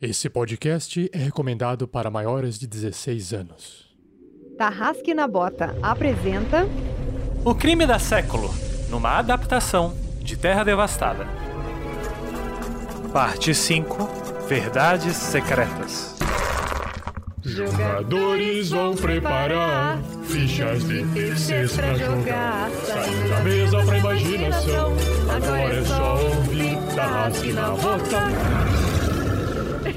Esse 0.00 0.28
podcast 0.28 1.08
é 1.10 1.16
recomendado 1.16 1.88
para 1.88 2.10
maiores 2.10 2.58
de 2.58 2.66
16 2.66 3.32
anos. 3.32 3.86
Tarrasque 4.58 5.14
na 5.14 5.26
Bota 5.26 5.74
apresenta 5.82 6.68
O 7.42 7.54
Crime 7.54 7.86
da 7.86 7.98
Século, 7.98 8.54
numa 8.90 9.16
adaptação 9.16 9.96
de 10.20 10.36
Terra 10.36 10.64
Devastada. 10.64 11.26
Parte 13.10 13.54
5 13.54 14.46
Verdades 14.46 15.16
Secretas. 15.16 16.14
Jogadores 17.42 18.68
vão 18.68 18.94
preparar 18.94 19.98
fichas 20.24 20.86
difíceis 20.86 21.72
pra 21.72 21.94
jogar. 21.94 22.70
Saindo 22.84 23.28
da 23.30 23.40
mesa 23.40 23.82
pra 23.82 23.98
imaginação. 23.98 24.92
Agora 25.34 25.74
é 25.74 25.84
só 25.84 26.22
ouvir 26.22 26.76
Tarrasque 26.94 27.52
na 27.54 27.70
Bota. 27.70 28.85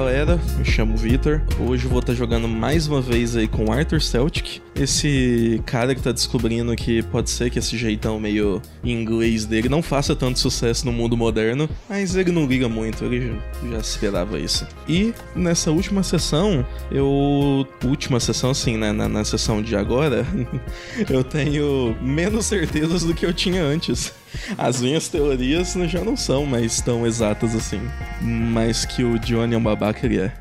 galera, 0.00 0.40
me 0.56 0.64
chamo 0.64 0.96
Vitor. 0.96 1.42
Hoje 1.58 1.86
vou 1.86 1.98
estar 1.98 2.14
jogando 2.14 2.48
mais 2.48 2.86
uma 2.86 3.02
vez 3.02 3.36
aí 3.36 3.46
com 3.46 3.70
Arthur 3.70 4.00
Celtic, 4.00 4.62
esse 4.74 5.60
cara 5.66 5.94
que 5.94 6.00
tá 6.00 6.10
descobrindo 6.10 6.74
que 6.74 7.02
pode 7.02 7.28
ser 7.28 7.50
que 7.50 7.58
esse 7.58 7.76
jeitão 7.76 8.18
meio 8.18 8.62
inglês 8.82 9.44
dele 9.44 9.68
não 9.68 9.82
faça 9.82 10.16
tanto 10.16 10.38
sucesso 10.38 10.86
no 10.86 10.92
mundo 10.92 11.18
moderno, 11.18 11.68
mas 11.86 12.16
ele 12.16 12.32
não 12.32 12.46
liga 12.46 12.66
muito, 12.66 13.04
ele 13.04 13.28
já, 13.62 13.72
já 13.72 13.78
esperava 13.78 14.38
isso. 14.38 14.66
E 14.88 15.12
nessa 15.36 15.70
última 15.70 16.02
sessão, 16.02 16.64
eu. 16.90 17.66
Última 17.84 18.18
sessão, 18.20 18.50
assim, 18.50 18.78
né? 18.78 18.92
Na, 18.92 19.06
na 19.06 19.22
sessão 19.22 19.60
de 19.60 19.76
agora, 19.76 20.26
eu 21.10 21.22
tenho 21.22 21.94
menos 22.00 22.46
certezas 22.46 23.04
do 23.04 23.12
que 23.12 23.26
eu 23.26 23.34
tinha 23.34 23.62
antes. 23.62 24.14
As 24.56 24.80
minhas 24.80 25.08
teorias 25.08 25.74
já 25.86 26.04
não 26.04 26.16
são 26.16 26.46
mais 26.46 26.80
tão 26.80 27.06
exatas 27.06 27.54
assim. 27.54 27.80
Mas 28.20 28.84
que 28.84 29.02
o 29.04 29.18
Johnny 29.18 29.54
é 29.54 29.58
um 29.58 29.62
babaca, 29.62 30.04
ele 30.04 30.20
é. 30.20 30.32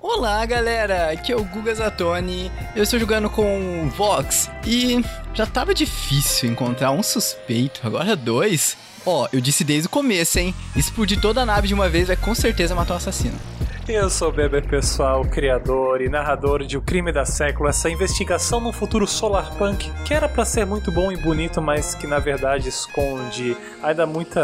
Olá 0.00 0.44
galera, 0.46 1.10
aqui 1.10 1.32
é 1.32 1.36
o 1.36 1.44
Guga 1.44 1.74
Zatoni, 1.74 2.50
eu 2.74 2.82
estou 2.82 2.98
jogando 2.98 3.28
com 3.28 3.84
o 3.84 3.90
Vox 3.90 4.50
e 4.66 5.04
já 5.34 5.44
tava 5.44 5.74
difícil 5.74 6.50
encontrar 6.50 6.92
um 6.92 7.02
suspeito, 7.02 7.80
agora 7.84 8.16
dois. 8.16 8.76
Ó, 9.04 9.28
eu 9.32 9.40
disse 9.40 9.64
desde 9.64 9.86
o 9.86 9.90
começo, 9.90 10.38
hein? 10.38 10.54
Explodir 10.74 11.20
toda 11.20 11.42
a 11.42 11.46
nave 11.46 11.68
de 11.68 11.74
uma 11.74 11.88
vez 11.88 12.08
vai 12.08 12.16
com 12.16 12.34
certeza 12.34 12.74
matar 12.74 12.94
o 12.94 12.96
assassino. 12.96 13.38
Eu 13.88 14.10
sou 14.10 14.28
o 14.28 14.32
Beber 14.32 14.68
Pessoal, 14.68 15.24
criador 15.24 16.02
e 16.02 16.10
narrador 16.10 16.62
de 16.62 16.76
O 16.76 16.82
Crime 16.82 17.10
da 17.10 17.24
Século, 17.24 17.70
essa 17.70 17.88
investigação 17.88 18.60
no 18.60 18.70
futuro 18.70 19.06
solarpunk 19.06 19.90
que 20.04 20.12
era 20.12 20.28
pra 20.28 20.44
ser 20.44 20.66
muito 20.66 20.92
bom 20.92 21.10
e 21.10 21.16
bonito, 21.16 21.62
mas 21.62 21.94
que 21.94 22.06
na 22.06 22.18
verdade 22.18 22.68
esconde 22.68 23.56
ainda 23.82 24.04
muita. 24.04 24.40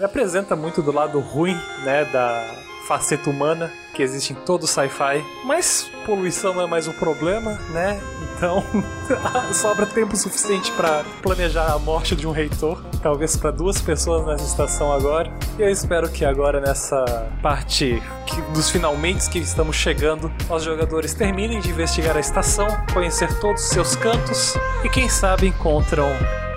apresenta 0.00 0.54
muito 0.54 0.82
do 0.82 0.92
lado 0.92 1.18
ruim, 1.18 1.58
né, 1.84 2.04
da 2.12 2.59
faceta 2.90 3.30
humana 3.30 3.72
que 3.94 4.02
existe 4.02 4.32
em 4.32 4.36
todo 4.36 4.66
sci-fi. 4.66 5.24
Mas 5.44 5.88
poluição 6.04 6.52
não 6.52 6.62
é 6.62 6.66
mais 6.66 6.88
um 6.88 6.92
problema, 6.92 7.52
né? 7.70 8.00
Então 8.34 8.64
sobra 9.54 9.86
tempo 9.86 10.16
suficiente 10.16 10.72
para 10.72 11.04
planejar 11.22 11.72
a 11.72 11.78
morte 11.78 12.16
de 12.16 12.26
um 12.26 12.32
reitor, 12.32 12.82
talvez 13.00 13.36
para 13.36 13.52
duas 13.52 13.80
pessoas 13.80 14.26
nessa 14.26 14.44
estação 14.44 14.92
agora. 14.92 15.32
E 15.56 15.62
eu 15.62 15.68
espero 15.68 16.10
que 16.10 16.24
agora 16.24 16.60
nessa 16.60 17.30
parte 17.40 18.02
que, 18.26 18.42
dos 18.52 18.68
finalmente 18.68 19.30
que 19.30 19.38
estamos 19.38 19.76
chegando, 19.76 20.32
os 20.48 20.64
jogadores 20.64 21.14
terminem 21.14 21.60
de 21.60 21.70
investigar 21.70 22.16
a 22.16 22.20
estação, 22.20 22.66
conhecer 22.92 23.32
todos 23.38 23.62
os 23.62 23.68
seus 23.68 23.94
cantos 23.94 24.54
e 24.82 24.88
quem 24.88 25.08
sabe 25.08 25.46
encontram 25.46 26.08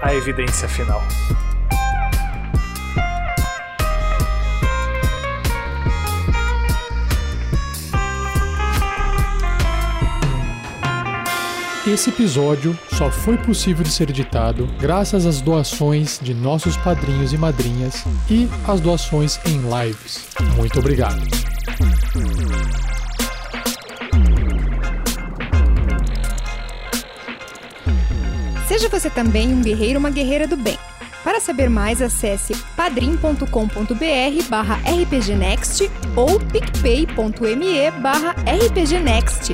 a 0.01 0.15
evidência 0.15 0.67
final. 0.67 1.03
Esse 11.85 12.11
episódio 12.11 12.79
só 12.93 13.11
foi 13.11 13.37
possível 13.37 13.83
de 13.83 13.91
ser 13.91 14.09
editado 14.09 14.69
graças 14.79 15.25
às 15.25 15.41
doações 15.41 16.17
de 16.21 16.33
nossos 16.33 16.77
padrinhos 16.77 17.33
e 17.33 17.37
madrinhas 17.37 18.05
e 18.29 18.47
às 18.65 18.79
doações 18.79 19.37
em 19.45 19.59
lives. 19.59 20.25
Muito 20.55 20.79
obrigado. 20.79 21.21
Seja 28.65 28.87
você 28.87 29.09
também 29.09 29.53
um 29.53 29.61
guerreiro 29.61 29.95
ou 29.95 29.99
uma 29.99 30.09
guerreira 30.09 30.47
do 30.47 30.55
bem. 30.55 30.79
Para 31.21 31.41
saber 31.41 31.69
mais, 31.69 32.01
acesse 32.01 32.55
padrim.com.br 32.77 33.45
barra 34.49 34.79
rpgnext 34.85 35.91
ou 36.15 36.39
picpay.me 36.39 37.91
barra 38.01 38.35
rpgnext. 38.47 39.53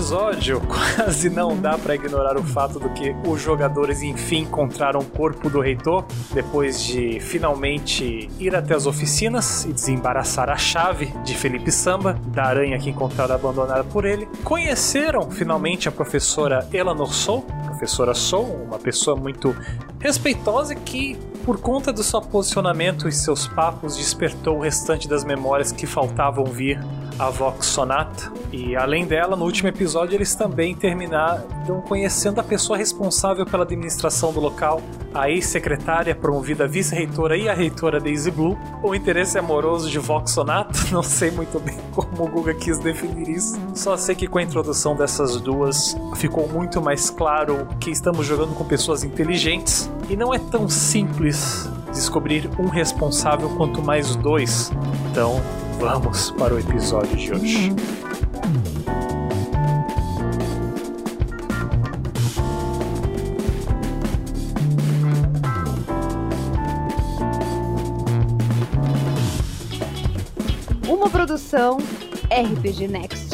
Episódio, 0.00 0.62
quase 0.96 1.28
não 1.28 1.54
dá 1.54 1.76
pra 1.76 1.94
ignorar 1.94 2.34
o 2.38 2.42
fato 2.42 2.80
do 2.80 2.88
que 2.88 3.14
os 3.26 3.42
jogadores 3.42 4.00
enfim 4.00 4.38
encontraram 4.38 5.00
o 5.00 5.04
corpo 5.04 5.50
do 5.50 5.60
reitor, 5.60 6.06
depois 6.32 6.82
de 6.82 7.20
finalmente 7.20 8.30
ir 8.38 8.56
até 8.56 8.74
as 8.74 8.86
oficinas 8.86 9.66
e 9.66 9.74
desembaraçar 9.74 10.48
a 10.48 10.56
chave 10.56 11.12
de 11.22 11.36
Felipe 11.36 11.70
Samba, 11.70 12.18
da 12.28 12.44
aranha 12.44 12.78
que 12.78 12.88
encontraram 12.88 13.34
abandonada 13.34 13.84
por 13.84 14.06
ele. 14.06 14.26
Conheceram 14.42 15.30
finalmente 15.30 15.86
a 15.86 15.92
professora 15.92 16.66
Eleanor 16.72 17.12
Soul, 17.12 17.42
professora 17.66 18.14
Soul, 18.14 18.64
uma 18.64 18.78
pessoa 18.78 19.14
muito 19.14 19.54
respeitosa 19.98 20.74
que 20.74 21.18
por 21.44 21.58
conta 21.58 21.92
do 21.92 22.02
seu 22.02 22.20
posicionamento 22.20 23.08
e 23.08 23.12
seus 23.12 23.48
papos, 23.48 23.96
despertou 23.96 24.58
o 24.58 24.60
restante 24.60 25.08
das 25.08 25.24
memórias 25.24 25.72
que 25.72 25.86
faltavam 25.86 26.44
vir 26.44 26.78
a 27.20 27.28
Vox 27.28 27.66
Sonata. 27.66 28.32
E 28.50 28.74
além 28.74 29.04
dela, 29.04 29.36
no 29.36 29.44
último 29.44 29.68
episódio, 29.68 30.16
eles 30.16 30.34
também 30.34 30.74
terminaram 30.74 31.82
conhecendo 31.82 32.40
a 32.40 32.42
pessoa 32.42 32.78
responsável 32.78 33.44
pela 33.44 33.64
administração 33.64 34.32
do 34.32 34.40
local, 34.40 34.80
a 35.12 35.28
ex-secretária 35.28 36.14
promovida 36.14 36.66
vice-reitora 36.66 37.36
e 37.36 37.46
a 37.46 37.52
reitora 37.52 38.00
Daisy 38.00 38.30
Blue. 38.30 38.56
O 38.82 38.94
interesse 38.94 39.38
amoroso 39.38 39.90
de 39.90 39.98
Vox 39.98 40.30
Sonata, 40.30 40.72
não 40.90 41.02
sei 41.02 41.30
muito 41.30 41.60
bem 41.60 41.76
como 41.94 42.24
o 42.24 42.28
Guga 42.28 42.54
quis 42.54 42.78
definir 42.78 43.28
isso. 43.28 43.60
Só 43.74 43.98
sei 43.98 44.14
que 44.14 44.26
com 44.26 44.38
a 44.38 44.42
introdução 44.42 44.96
dessas 44.96 45.38
duas 45.42 45.94
ficou 46.16 46.48
muito 46.48 46.80
mais 46.80 47.10
claro 47.10 47.68
que 47.78 47.90
estamos 47.90 48.26
jogando 48.26 48.54
com 48.54 48.64
pessoas 48.64 49.04
inteligentes 49.04 49.90
e 50.08 50.16
não 50.16 50.32
é 50.32 50.38
tão 50.38 50.70
simples 50.70 51.68
descobrir 51.92 52.48
um 52.58 52.68
responsável 52.68 53.50
quanto 53.50 53.82
mais 53.82 54.16
dois. 54.16 54.72
Então, 55.10 55.42
vamos 55.80 56.30
para 56.32 56.54
o 56.54 56.58
episódio 56.58 57.16
de 57.16 57.32
hoje. 57.32 57.74
Uma 70.86 71.08
produção 71.08 71.78
RPG 72.30 72.86
Next. 72.86 73.30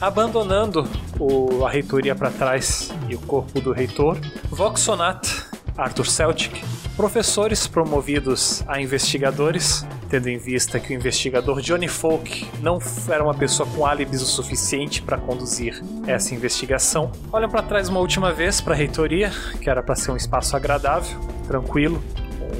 Abandonando 0.00 0.88
o, 1.18 1.64
a 1.64 1.70
reitoria 1.70 2.14
para 2.14 2.30
trás 2.30 2.90
e 3.08 3.14
o 3.14 3.18
corpo 3.20 3.60
do 3.60 3.72
reitor, 3.72 4.18
Voxonat, 4.50 5.28
Arthur 5.76 6.06
Celtic, 6.06 6.62
professores 6.96 7.66
promovidos 7.66 8.62
a 8.66 8.80
investigadores 8.80 9.86
tendo 10.14 10.28
em 10.28 10.38
vista 10.38 10.78
que 10.78 10.92
o 10.92 10.96
investigador 10.96 11.60
Johnny 11.60 11.88
Folk 11.88 12.46
não 12.60 12.78
era 13.08 13.24
uma 13.24 13.34
pessoa 13.34 13.68
com 13.68 13.84
álibis 13.84 14.22
o 14.22 14.26
suficiente 14.26 15.02
para 15.02 15.18
conduzir 15.18 15.82
essa 16.06 16.32
investigação. 16.32 17.10
Olham 17.32 17.48
para 17.48 17.62
trás 17.62 17.88
uma 17.88 17.98
última 17.98 18.32
vez 18.32 18.60
para 18.60 18.74
a 18.74 18.76
reitoria, 18.76 19.32
que 19.60 19.68
era 19.68 19.82
para 19.82 19.96
ser 19.96 20.12
um 20.12 20.16
espaço 20.16 20.54
agradável, 20.54 21.18
tranquilo, 21.48 22.00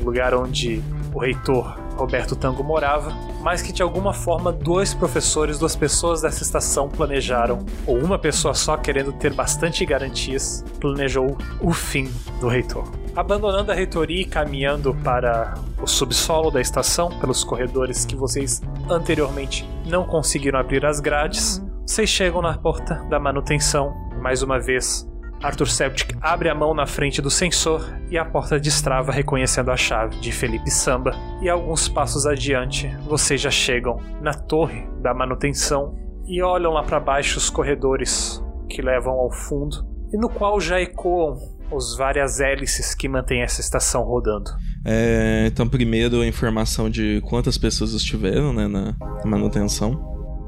um 0.01 0.05
lugar 0.05 0.35
onde 0.35 0.83
o 1.13 1.19
reitor 1.21 1.84
Roberto 1.97 2.35
Tango 2.35 2.63
morava, 2.63 3.13
mas 3.41 3.63
que 3.63 3.73
de 3.73 3.83
alguma 3.83 4.13
forma 4.13 4.53
dois 4.53 4.93
professores, 4.93 5.59
duas 5.59 5.77
pessoas 5.77 6.23
dessa 6.23 6.43
estação 6.43 6.89
planejaram, 6.89 7.65
ou 7.87 7.99
uma 7.99 8.19
pessoa 8.19 8.55
só 8.55 8.77
querendo 8.77 9.13
ter 9.13 9.33
bastante 9.33 9.85
garantias, 9.85 10.65
planejou 10.81 11.37
o 11.61 11.73
fim 11.73 12.11
do 12.41 12.49
reitor. 12.49 12.85
Abandonando 13.15 13.71
a 13.71 13.75
reitoria 13.75 14.23
e 14.23 14.25
caminhando 14.25 14.95
para 14.95 15.55
o 15.81 15.87
subsolo 15.87 16.51
da 16.51 16.61
estação, 16.61 17.09
pelos 17.21 17.45
corredores 17.45 18.05
que 18.05 18.17
vocês 18.17 18.61
anteriormente 18.91 19.69
não 19.87 20.05
conseguiram 20.05 20.59
abrir 20.59 20.85
as 20.85 20.99
grades, 20.99 21.63
vocês 21.87 22.09
chegam 22.09 22.43
na 22.43 22.57
porta 22.59 22.95
da 23.09 23.21
manutenção. 23.21 23.95
Mais 24.21 24.43
uma 24.43 24.59
vez, 24.59 25.07
Arthur 25.45 25.69
Celtic 25.69 26.17
abre 26.23 26.49
a 26.49 26.55
mão 26.55 26.73
na 26.73 26.87
frente 26.87 27.21
do 27.21 27.31
sensor 27.31 27.87
e 28.11 28.17
a 28.17 28.25
porta 28.25 28.59
destrava 28.59 29.13
reconhecendo 29.13 29.71
a 29.71 29.77
chave 29.77 30.19
de 30.19 30.33
Felipe 30.33 30.71
Samba. 30.71 31.15
E 31.43 31.51
alguns 31.51 31.87
passos 31.87 32.25
adiante, 32.27 32.89
vocês 33.07 33.43
já 33.43 33.51
chegam 33.51 34.01
na 34.23 34.33
torre 34.33 34.89
da 35.03 35.13
manutenção 35.13 35.95
e 36.27 36.41
olham 36.43 36.73
lá 36.73 36.83
para 36.83 36.99
baixo 36.99 37.37
os 37.37 37.51
corredores 37.51 38.43
que 38.71 38.81
levam 38.81 39.13
ao 39.13 39.31
fundo 39.31 39.87
e 40.11 40.17
no 40.17 40.31
qual 40.31 40.59
já 40.59 40.81
ecoam 40.81 41.37
os 41.71 41.95
várias 41.95 42.41
hélices 42.41 42.95
que 42.95 43.07
mantêm 43.07 43.43
essa 43.43 43.61
estação 43.61 44.03
rodando. 44.03 44.51
É, 44.83 45.45
então, 45.47 45.69
primeiro, 45.69 46.23
a 46.23 46.27
informação 46.27 46.89
de 46.89 47.21
quantas 47.29 47.59
pessoas 47.59 47.93
estiveram 47.93 48.55
né, 48.55 48.67
na 48.67 48.95
manutenção. 49.27 49.93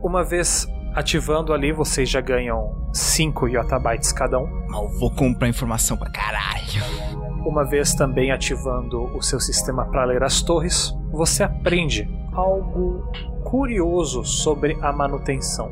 Uma 0.03 0.25
vez 0.25 0.67
ativando 0.97 1.53
ali, 1.53 1.73
vocês 1.73 2.09
já 2.09 2.23
ganham 2.23 2.91
5 2.93 3.49
yottabytes 3.49 4.11
cada 4.13 4.39
um. 4.39 4.47
Mal 4.67 4.89
vou 4.99 5.11
comprar 5.11 5.47
informação 5.47 5.97
pra 5.97 6.11
caralho. 6.11 6.83
Uma 7.47 7.65
vez 7.65 7.95
também 7.95 8.33
ativando 8.33 9.05
o 9.17 9.23
seu 9.23 9.39
sistema 9.39 9.85
para 9.85 10.05
ler 10.05 10.25
as 10.25 10.41
torres, 10.43 10.93
você 11.13 11.45
aprende 11.45 12.09
algo 12.33 13.05
curioso 13.45 14.25
sobre 14.25 14.77
a 14.81 14.93
manutenção. 14.93 15.71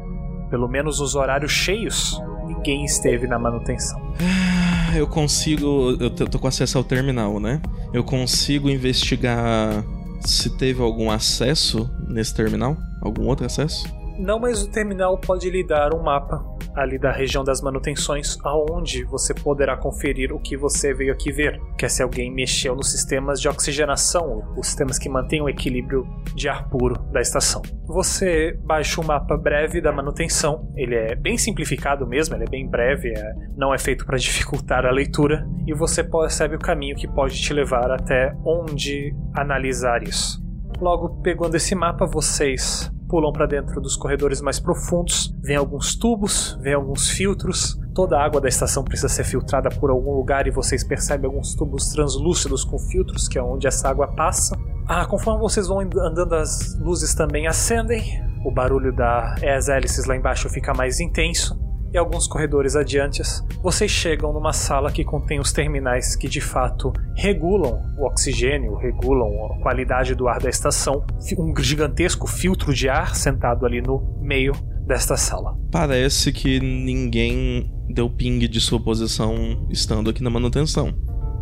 Pelo 0.50 0.68
menos 0.68 1.00
nos 1.00 1.14
horários 1.14 1.50
cheios, 1.50 2.20
ninguém 2.46 2.84
esteve 2.84 3.26
na 3.26 3.38
manutenção. 3.38 4.00
Ah, 4.20 4.96
Eu 4.96 5.08
consigo. 5.08 5.96
Eu 5.98 6.10
tô 6.10 6.38
com 6.38 6.46
acesso 6.46 6.78
ao 6.78 6.84
terminal, 6.84 7.40
né? 7.40 7.60
Eu 7.92 8.04
consigo 8.04 8.70
investigar 8.70 9.84
se 10.20 10.56
teve 10.56 10.80
algum 10.82 11.10
acesso 11.10 11.90
nesse 12.06 12.34
terminal? 12.34 12.76
Algum 13.02 13.26
outro 13.26 13.44
acesso? 13.44 13.84
Não, 14.18 14.38
mas 14.38 14.62
o 14.62 14.70
terminal 14.70 15.18
pode 15.18 15.50
lhe 15.50 15.66
dar 15.66 15.92
um 15.94 16.02
mapa 16.02 16.44
ali 16.74 16.98
da 16.98 17.12
região 17.12 17.44
das 17.44 17.60
manutenções, 17.60 18.36
aonde 18.44 19.04
você 19.04 19.32
poderá 19.32 19.76
conferir 19.76 20.32
o 20.32 20.40
que 20.40 20.56
você 20.56 20.92
veio 20.92 21.12
aqui 21.12 21.30
ver, 21.30 21.60
que 21.78 21.84
é 21.84 21.88
se 21.88 22.02
alguém 22.02 22.32
mexeu 22.32 22.74
nos 22.74 22.90
sistemas 22.90 23.40
de 23.40 23.48
oxigenação, 23.48 24.42
os 24.56 24.66
sistemas 24.66 24.98
que 24.98 25.08
mantêm 25.08 25.40
o 25.40 25.48
equilíbrio 25.48 26.06
de 26.34 26.48
ar 26.48 26.68
puro 26.68 26.98
da 27.12 27.20
estação. 27.20 27.62
Você 27.86 28.58
baixa 28.64 29.00
um 29.00 29.04
mapa 29.04 29.36
breve 29.36 29.80
da 29.80 29.92
manutenção, 29.92 30.68
ele 30.74 30.94
é 30.96 31.14
bem 31.14 31.38
simplificado 31.38 32.06
mesmo, 32.06 32.34
ele 32.34 32.44
é 32.44 32.50
bem 32.50 32.68
breve, 32.68 33.10
é- 33.10 33.34
não 33.56 33.72
é 33.72 33.78
feito 33.78 34.04
para 34.04 34.18
dificultar 34.18 34.84
a 34.84 34.90
leitura, 34.90 35.46
e 35.66 35.72
você 35.72 36.02
percebe 36.02 36.56
o 36.56 36.60
caminho 36.60 36.96
que 36.96 37.06
pode 37.06 37.40
te 37.40 37.52
levar 37.52 37.90
até 37.90 38.34
onde 38.44 39.14
analisar 39.32 40.02
isso. 40.02 40.42
Logo, 40.80 41.20
pegando 41.22 41.54
esse 41.54 41.74
mapa, 41.74 42.04
vocês 42.04 42.90
pulam 43.14 43.32
para 43.32 43.46
dentro 43.46 43.80
dos 43.80 43.94
corredores 43.94 44.40
mais 44.40 44.58
profundos, 44.58 45.32
vem 45.40 45.54
alguns 45.54 45.94
tubos, 45.94 46.58
vem 46.60 46.74
alguns 46.74 47.08
filtros. 47.08 47.78
Toda 47.94 48.18
a 48.18 48.24
água 48.24 48.40
da 48.40 48.48
estação 48.48 48.82
precisa 48.82 49.08
ser 49.08 49.22
filtrada 49.22 49.68
por 49.70 49.88
algum 49.88 50.10
lugar 50.16 50.48
e 50.48 50.50
vocês 50.50 50.82
percebem 50.82 51.26
alguns 51.26 51.54
tubos 51.54 51.90
translúcidos 51.90 52.64
com 52.64 52.76
filtros, 52.76 53.28
que 53.28 53.38
é 53.38 53.42
onde 53.42 53.68
essa 53.68 53.88
água 53.88 54.08
passa. 54.08 54.58
Ah, 54.88 55.06
conforme 55.06 55.40
vocês 55.40 55.68
vão 55.68 55.78
andando, 55.78 56.34
as 56.34 56.76
luzes 56.80 57.14
também 57.14 57.46
acendem. 57.46 58.20
O 58.44 58.50
barulho 58.50 58.92
das 58.92 59.68
hélices 59.68 60.06
lá 60.06 60.16
embaixo 60.16 60.48
fica 60.48 60.74
mais 60.74 60.98
intenso 60.98 61.63
e 61.94 61.98
alguns 61.98 62.26
corredores 62.26 62.74
adiante, 62.74 63.22
vocês 63.62 63.88
chegam 63.88 64.32
numa 64.32 64.52
sala 64.52 64.90
que 64.90 65.04
contém 65.04 65.38
os 65.38 65.52
terminais 65.52 66.16
que 66.16 66.28
de 66.28 66.40
fato 66.40 66.92
regulam 67.16 67.80
o 67.96 68.04
oxigênio, 68.04 68.74
regulam 68.74 69.28
a 69.46 69.62
qualidade 69.62 70.12
do 70.16 70.26
ar 70.26 70.40
da 70.40 70.50
estação. 70.50 71.06
Um 71.38 71.54
gigantesco 71.56 72.26
filtro 72.26 72.74
de 72.74 72.88
ar 72.88 73.14
sentado 73.14 73.64
ali 73.64 73.80
no 73.80 74.18
meio 74.20 74.52
desta 74.84 75.16
sala. 75.16 75.56
Parece 75.70 76.32
que 76.32 76.58
ninguém 76.58 77.72
deu 77.88 78.10
ping 78.10 78.40
de 78.40 78.60
sua 78.60 78.82
posição 78.82 79.68
estando 79.70 80.10
aqui 80.10 80.22
na 80.22 80.30
manutenção. 80.30 80.92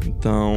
Então, 0.07 0.55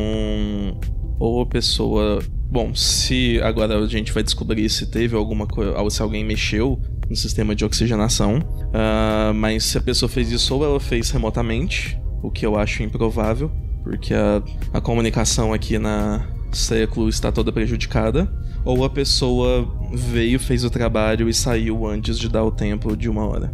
ou 1.19 1.41
a 1.41 1.45
pessoa. 1.45 2.19
Bom, 2.49 2.73
se 2.73 3.39
agora 3.41 3.77
a 3.77 3.87
gente 3.87 4.11
vai 4.11 4.23
descobrir 4.23 4.69
se 4.69 4.85
teve 4.85 5.15
alguma 5.15 5.47
coisa. 5.47 5.73
se 5.89 6.01
alguém 6.01 6.23
mexeu 6.23 6.79
no 7.09 7.15
sistema 7.15 7.55
de 7.55 7.65
oxigenação. 7.65 8.39
ah, 8.73 9.31
mas 9.35 9.63
se 9.63 9.77
a 9.77 9.81
pessoa 9.81 10.09
fez 10.09 10.31
isso 10.31 10.55
ou 10.55 10.63
ela 10.63 10.79
fez 10.79 11.09
remotamente, 11.11 11.99
o 12.23 12.31
que 12.31 12.45
eu 12.45 12.57
acho 12.57 12.83
improvável, 12.83 13.51
porque 13.83 14.13
a, 14.13 14.41
a 14.73 14.81
comunicação 14.81 15.53
aqui 15.53 15.77
na 15.77 16.27
século 16.51 17.09
está 17.09 17.31
toda 17.31 17.51
prejudicada. 17.51 18.31
Ou 18.63 18.83
a 18.83 18.89
pessoa 18.89 19.67
veio, 19.93 20.39
fez 20.39 20.63
o 20.63 20.69
trabalho 20.69 21.29
e 21.29 21.33
saiu 21.33 21.85
antes 21.85 22.17
de 22.17 22.27
dar 22.27 22.43
o 22.43 22.51
tempo 22.51 22.97
de 22.97 23.07
uma 23.07 23.27
hora. 23.27 23.53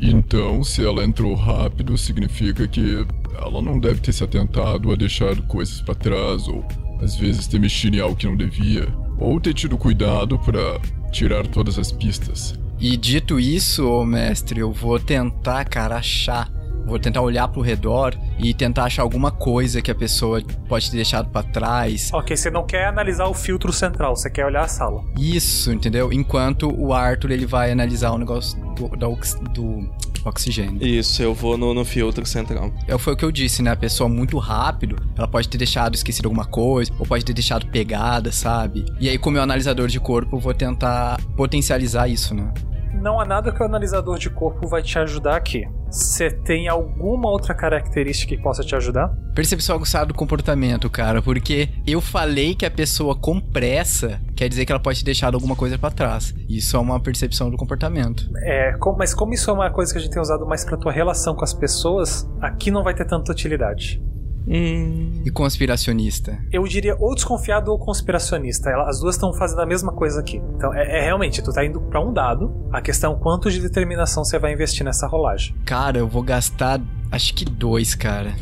Então, 0.00 0.62
se 0.62 0.84
ela 0.84 1.04
entrou 1.04 1.34
rápido, 1.34 1.98
significa 1.98 2.68
que 2.68 3.06
ela 3.40 3.60
não 3.60 3.78
deve 3.78 4.00
ter 4.00 4.12
se 4.12 4.22
atentado 4.22 4.92
a 4.92 4.96
deixar 4.96 5.36
coisas 5.42 5.80
pra 5.80 5.94
trás, 5.94 6.46
ou 6.48 6.64
às 7.00 7.16
vezes 7.16 7.46
ter 7.46 7.58
mexido 7.58 7.96
em 7.96 8.00
algo 8.00 8.16
que 8.16 8.26
não 8.26 8.36
devia, 8.36 8.88
ou 9.18 9.40
ter 9.40 9.54
tido 9.54 9.76
cuidado 9.76 10.38
pra 10.38 10.80
tirar 11.10 11.46
todas 11.46 11.78
as 11.78 11.90
pistas. 11.90 12.58
E 12.80 12.96
dito 12.96 13.40
isso, 13.40 13.88
ô 13.88 14.04
mestre, 14.04 14.60
eu 14.60 14.72
vou 14.72 15.00
tentar, 15.00 15.64
cara, 15.64 15.96
achar. 15.96 16.48
Vou 16.88 16.98
tentar 16.98 17.20
olhar 17.20 17.46
pro 17.48 17.60
redor 17.60 18.14
e 18.38 18.52
tentar 18.54 18.84
achar 18.84 19.02
alguma 19.02 19.30
coisa 19.30 19.80
que 19.82 19.90
a 19.90 19.94
pessoa 19.94 20.42
pode 20.68 20.90
ter 20.90 20.96
deixado 20.96 21.28
pra 21.30 21.42
trás. 21.42 22.10
Ok, 22.12 22.36
você 22.36 22.50
não 22.50 22.64
quer 22.66 22.86
analisar 22.86 23.26
o 23.26 23.34
filtro 23.34 23.72
central, 23.72 24.16
você 24.16 24.30
quer 24.30 24.46
olhar 24.46 24.62
a 24.64 24.68
sala. 24.68 25.04
Isso, 25.18 25.70
entendeu? 25.72 26.12
Enquanto 26.12 26.72
o 26.74 26.92
Arthur 26.92 27.30
ele 27.32 27.46
vai 27.46 27.70
analisar 27.70 28.10
o 28.12 28.18
negócio 28.18 28.58
do, 28.74 28.88
da 28.96 29.08
ox- 29.08 29.38
do 29.52 29.88
oxigênio. 30.24 30.84
Isso, 30.84 31.22
eu 31.22 31.32
vou 31.34 31.56
no, 31.56 31.72
no 31.72 31.84
filtro 31.84 32.24
central. 32.26 32.72
É, 32.86 32.96
foi 32.98 33.12
o 33.14 33.16
que 33.16 33.24
eu 33.24 33.30
disse, 33.32 33.62
né? 33.62 33.70
A 33.70 33.76
pessoa 33.76 34.08
muito 34.08 34.36
rápido, 34.38 34.96
ela 35.16 35.28
pode 35.28 35.48
ter 35.48 35.58
deixado 35.58 35.94
esquecido 35.94 36.26
alguma 36.26 36.44
coisa, 36.44 36.90
ou 36.98 37.06
pode 37.06 37.24
ter 37.24 37.32
deixado 37.32 37.66
pegada, 37.66 38.32
sabe? 38.32 38.84
E 39.00 39.08
aí, 39.08 39.16
como 39.18 39.36
é 39.36 39.40
o 39.40 39.42
analisador 39.42 39.88
de 39.88 40.00
corpo, 40.00 40.36
eu 40.36 40.40
vou 40.40 40.52
tentar 40.54 41.20
potencializar 41.36 42.08
isso, 42.08 42.34
né? 42.34 42.52
Não 43.00 43.20
há 43.20 43.24
nada 43.24 43.52
que 43.52 43.62
o 43.62 43.66
analisador 43.66 44.18
de 44.18 44.28
corpo 44.28 44.66
vai 44.66 44.82
te 44.82 44.98
ajudar 44.98 45.36
aqui. 45.36 45.68
Você 45.90 46.30
tem 46.30 46.68
alguma 46.68 47.30
outra 47.30 47.54
característica 47.54 48.36
que 48.36 48.42
possa 48.42 48.62
te 48.62 48.74
ajudar? 48.74 49.08
Percepção 49.34 49.76
aguçada 49.76 50.06
do 50.06 50.14
comportamento, 50.14 50.90
cara, 50.90 51.22
porque 51.22 51.68
eu 51.86 52.00
falei 52.00 52.54
que 52.54 52.66
a 52.66 52.70
pessoa 52.70 53.14
com 53.14 53.40
pressa 53.40 54.20
quer 54.36 54.48
dizer 54.48 54.66
que 54.66 54.72
ela 54.72 54.80
pode 54.80 54.98
ter 54.98 55.06
deixado 55.06 55.34
alguma 55.34 55.56
coisa 55.56 55.78
pra 55.78 55.90
trás. 55.90 56.34
Isso 56.48 56.76
é 56.76 56.80
uma 56.80 57.00
percepção 57.00 57.50
do 57.50 57.56
comportamento. 57.56 58.28
É, 58.42 58.76
mas 58.98 59.14
como 59.14 59.32
isso 59.32 59.50
é 59.50 59.52
uma 59.54 59.70
coisa 59.70 59.92
que 59.92 59.98
a 59.98 60.02
gente 60.02 60.12
tem 60.12 60.20
usado 60.20 60.44
mais 60.46 60.64
pra 60.64 60.76
tua 60.76 60.92
relação 60.92 61.34
com 61.34 61.44
as 61.44 61.54
pessoas, 61.54 62.28
aqui 62.40 62.70
não 62.70 62.82
vai 62.82 62.94
ter 62.94 63.06
tanta 63.06 63.32
utilidade. 63.32 64.02
Hum. 64.50 65.22
E 65.26 65.30
conspiracionista. 65.30 66.38
Eu 66.50 66.62
diria 66.64 66.96
ou 66.98 67.14
desconfiado 67.14 67.70
ou 67.70 67.78
conspiracionista. 67.78 68.70
Ela- 68.70 68.88
As 68.88 68.98
duas 69.00 69.14
estão 69.16 69.32
fazendo 69.34 69.60
a 69.60 69.66
mesma 69.66 69.92
coisa 69.92 70.20
aqui. 70.20 70.38
Então, 70.56 70.72
é, 70.74 71.00
é 71.00 71.04
realmente, 71.04 71.42
tu 71.42 71.52
tá 71.52 71.64
indo 71.64 71.80
pra 71.82 72.00
um 72.00 72.12
dado. 72.12 72.66
A 72.72 72.80
questão 72.80 73.12
é 73.12 73.16
quanto 73.16 73.50
de 73.50 73.60
determinação 73.60 74.24
você 74.24 74.38
vai 74.38 74.52
investir 74.52 74.84
nessa 74.84 75.06
rolagem. 75.06 75.54
Cara, 75.66 75.98
eu 75.98 76.08
vou 76.08 76.22
gastar 76.22 76.80
acho 77.10 77.34
que 77.34 77.44
dois, 77.44 77.94
cara. 77.94 78.32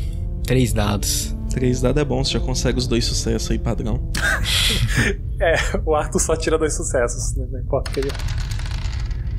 Três 0.45 0.71
dados. 0.71 1.35
Três 1.49 1.81
dados 1.81 2.01
é 2.01 2.05
bom, 2.05 2.23
você 2.23 2.33
já 2.33 2.39
consegue 2.39 2.77
os 2.77 2.87
dois 2.87 3.03
sucessos 3.05 3.51
aí, 3.51 3.59
padrão. 3.59 3.99
É, 5.39 5.53
o 5.85 5.93
Arthur 5.93 6.19
só 6.19 6.35
tira 6.35 6.57
dois 6.57 6.75
sucessos, 6.75 7.35
né? 7.35 7.45
Não 7.51 7.59
importa 7.59 7.91
o 7.91 7.93
que 7.93 7.99
ele. 7.99 8.09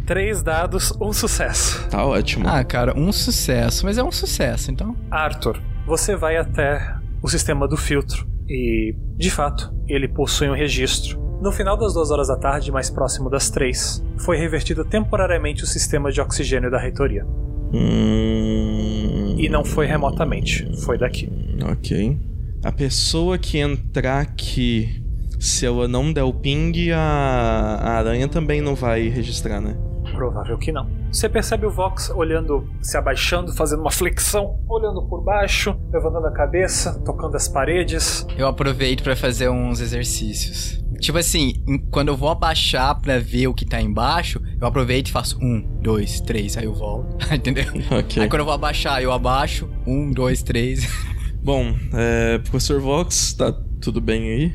Três 0.07 0.43
dados, 0.45 0.93
um 1.01 1.13
sucesso. 1.13 1.87
Tá 1.91 2.05
ótimo. 2.07 2.49
Ah, 2.49 2.63
cara, 2.63 2.97
um 2.97 3.11
sucesso, 3.13 3.85
mas 3.85 3.99
é 3.99 4.03
um 4.05 4.13
sucesso, 4.13 4.71
então. 4.71 4.97
Arthur, 5.11 5.61
você 5.89 6.15
vai 6.15 6.37
até 6.37 6.95
o 7.23 7.29
sistema 7.29 7.67
do 7.67 7.77
filtro 7.77 8.29
e, 8.47 8.95
de 9.17 9.31
fato, 9.31 9.75
ele 9.89 10.07
possui 10.07 10.49
um 10.49 10.55
registro. 10.55 11.19
No 11.41 11.51
final 11.51 11.79
das 11.79 11.95
duas 11.95 12.11
horas 12.11 12.29
da 12.29 12.37
tarde, 12.37 12.71
mais 12.71 12.91
próximo 12.91 13.31
das 13.31 13.49
três, 13.49 14.05
foi 14.19 14.37
revertido 14.37 14.85
temporariamente 14.85 15.65
o 15.65 15.67
sistema 15.67 16.13
de 16.13 16.21
oxigênio 16.21 16.71
da 16.71 16.79
reitoria. 16.79 17.25
Hum. 17.73 19.35
E 19.39 19.49
não 19.49 19.65
foi 19.65 19.87
remotamente, 19.87 20.69
foi 20.85 20.99
daqui. 20.99 21.33
Ok. 21.71 22.19
A 22.63 22.73
pessoa 22.73 23.39
que 23.39 23.59
entrar 23.59 24.21
aqui 24.21 25.03
Se 25.39 25.65
ela 25.65 25.87
não 25.87 26.13
der 26.13 26.25
o 26.25 26.33
ping, 26.33 26.91
a, 26.91 26.99
a 26.99 27.91
aranha 27.99 28.27
também 28.27 28.61
não 28.61 28.75
vai 28.75 29.09
registrar, 29.09 29.61
né? 29.61 29.77
Provável 30.19 30.59
que 30.59 30.73
não. 30.73 30.91
Você 31.13 31.29
percebe 31.29 31.65
o 31.65 31.71
Vox 31.71 32.11
olhando, 32.11 32.69
se 32.83 32.97
abaixando, 32.97 33.55
fazendo 33.55 33.83
uma 33.83 33.91
flexão, 33.93 34.59
olhando 34.69 35.01
por 35.03 35.23
baixo, 35.23 35.79
levantando 35.93 36.27
a 36.27 36.33
cabeça, 36.33 37.01
tocando 37.05 37.37
as 37.37 37.47
paredes. 37.47 38.27
Eu 38.37 38.49
aproveito 38.49 39.05
pra 39.05 39.15
fazer 39.15 39.49
uns 39.49 39.81
exercícios. 39.81 40.85
Tipo 40.99 41.19
assim, 41.19 41.53
quando 41.93 42.09
eu 42.09 42.17
vou 42.17 42.31
abaixar 42.31 43.01
pra 43.01 43.21
ver 43.21 43.47
o 43.47 43.55
que 43.55 43.65
tá 43.65 43.81
embaixo, 43.81 44.43
eu 44.61 44.67
aproveito 44.67 45.07
e 45.07 45.13
faço 45.13 45.39
um, 45.41 45.61
dois, 45.81 46.21
três, 46.21 46.57
aí 46.57 46.65
eu 46.65 46.75
volto. 46.75 47.17
Entendeu? 47.33 47.67
Ok. 47.97 48.21
Aí 48.21 48.29
quando 48.29 48.41
eu 48.41 48.45
vou 48.45 48.55
abaixar, 48.55 49.01
eu 49.01 49.13
abaixo, 49.13 49.71
um, 49.87 50.11
dois, 50.11 50.43
três. 50.43 50.85
Bom, 51.41 51.77
é, 51.95 52.39
professor 52.39 52.81
Vox, 52.81 53.35
tá 53.35 53.53
tudo 53.81 54.01
bem 54.01 54.23
aí? 54.29 54.55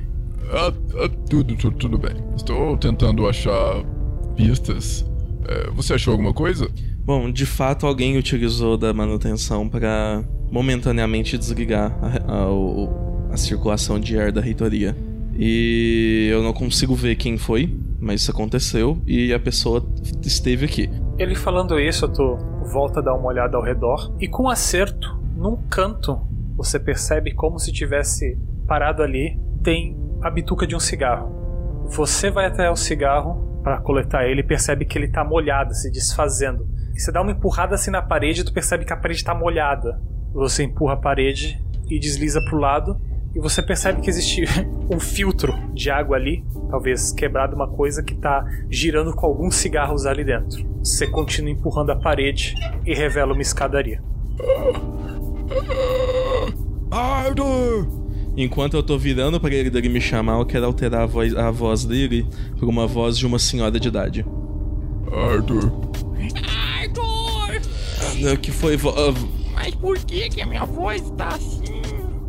Ah, 0.51 0.73
ah, 1.05 1.09
tudo, 1.29 1.55
tudo, 1.55 1.77
tudo 1.77 1.97
bem. 1.97 2.15
Estou 2.35 2.75
tentando 2.75 3.25
achar 3.29 3.81
pistas. 4.35 5.05
É, 5.47 5.69
você 5.71 5.93
achou 5.93 6.11
alguma 6.11 6.33
coisa? 6.33 6.67
Bom, 7.05 7.29
de 7.31 7.45
fato 7.45 7.85
alguém 7.85 8.17
utilizou 8.17 8.77
da 8.77 8.93
manutenção 8.93 9.67
para 9.67 10.23
momentaneamente 10.51 11.37
desligar 11.37 11.97
a, 12.01 12.43
a- 12.45 13.33
a 13.33 13.37
circulação 13.37 13.99
de 13.99 14.17
ar 14.17 14.31
da 14.31 14.39
reitoria. 14.41 14.95
E 15.35 16.29
eu 16.31 16.43
não 16.43 16.53
consigo 16.53 16.93
ver 16.95 17.15
quem 17.15 17.37
foi, 17.37 17.75
mas 17.99 18.21
isso 18.21 18.31
aconteceu 18.31 18.99
e 19.07 19.33
a 19.33 19.39
pessoa 19.39 19.83
esteve 20.21 20.65
aqui. 20.65 20.89
Ele 21.17 21.35
falando 21.35 21.79
isso, 21.79 22.07
tu 22.07 22.37
volta 22.71 22.99
a 22.99 23.03
dar 23.03 23.15
uma 23.15 23.27
olhada 23.27 23.57
ao 23.57 23.63
redor 23.63 24.13
e 24.19 24.27
com 24.27 24.47
acerto, 24.49 25.17
num 25.35 25.57
canto, 25.69 26.19
você 26.55 26.79
percebe 26.79 27.33
como 27.33 27.57
se 27.59 27.71
tivesse 27.71 28.37
parado 28.67 29.01
ali, 29.01 29.39
tem 29.63 29.97
a 30.21 30.29
bituca 30.29 30.65
de 30.67 30.75
um 30.75 30.79
cigarro. 30.79 31.42
Você 31.87 32.29
vai 32.31 32.45
até 32.45 32.69
o 32.69 32.75
cigarro 32.75 33.61
para 33.63 33.77
coletar 33.79 34.25
ele 34.25 34.41
e 34.41 34.43
percebe 34.43 34.85
que 34.85 34.97
ele 34.97 35.07
tá 35.07 35.23
molhado, 35.23 35.73
se 35.73 35.91
desfazendo. 35.91 36.67
E 36.93 36.99
você 36.99 37.11
dá 37.11 37.21
uma 37.21 37.31
empurrada 37.31 37.75
assim 37.75 37.91
na 37.91 38.01
parede 38.01 38.41
e 38.41 38.43
tu 38.43 38.53
percebe 38.53 38.85
que 38.85 38.93
a 38.93 38.97
parede 38.97 39.23
tá 39.23 39.33
molhada. 39.33 40.01
Você 40.33 40.63
empurra 40.63 40.93
a 40.93 40.97
parede 40.97 41.63
e 41.89 41.99
desliza 41.99 42.41
pro 42.49 42.57
lado 42.57 42.99
e 43.35 43.39
você 43.39 43.61
percebe 43.63 44.01
que 44.01 44.09
existe 44.09 44.43
um 44.89 44.99
filtro 44.99 45.53
de 45.73 45.89
água 45.89 46.17
ali, 46.17 46.45
talvez 46.69 47.11
quebrado 47.11 47.55
uma 47.55 47.67
coisa 47.67 48.03
que 48.03 48.15
tá 48.15 48.45
girando 48.69 49.13
com 49.13 49.25
alguns 49.25 49.55
cigarros 49.55 50.05
ali 50.05 50.23
dentro. 50.23 50.63
Você 50.83 51.07
continua 51.07 51.51
empurrando 51.51 51.91
a 51.91 51.95
parede 51.95 52.55
e 52.85 52.93
revela 52.93 53.33
uma 53.33 53.41
escadaria. 53.41 54.01
Arthur! 56.91 58.02
Enquanto 58.35 58.75
eu 58.75 58.81
tô 58.83 58.97
virando 58.97 59.39
para 59.39 59.53
ele 59.53 59.69
dele 59.69 59.89
me 59.89 60.01
chamar, 60.01 60.39
eu 60.39 60.45
quero 60.45 60.65
alterar 60.65 61.01
a 61.01 61.05
voz, 61.05 61.35
a 61.35 61.51
voz 61.51 61.85
dele 61.85 62.25
por 62.59 62.67
uma 62.67 62.87
voz 62.87 63.17
de 63.17 63.25
uma 63.27 63.37
senhora 63.37 63.79
de 63.79 63.87
idade. 63.87 64.25
Arthur! 65.11 65.71
Ah, 68.31 68.35
Que 68.37 68.51
foi. 68.51 68.77
vo- 68.77 68.89
ah, 68.97 69.13
Mas 69.53 69.75
por 69.75 69.97
que 69.99 70.29
que 70.29 70.41
a 70.41 70.45
minha 70.45 70.65
voz 70.65 71.01
tá 71.17 71.29
assim? 71.29 71.63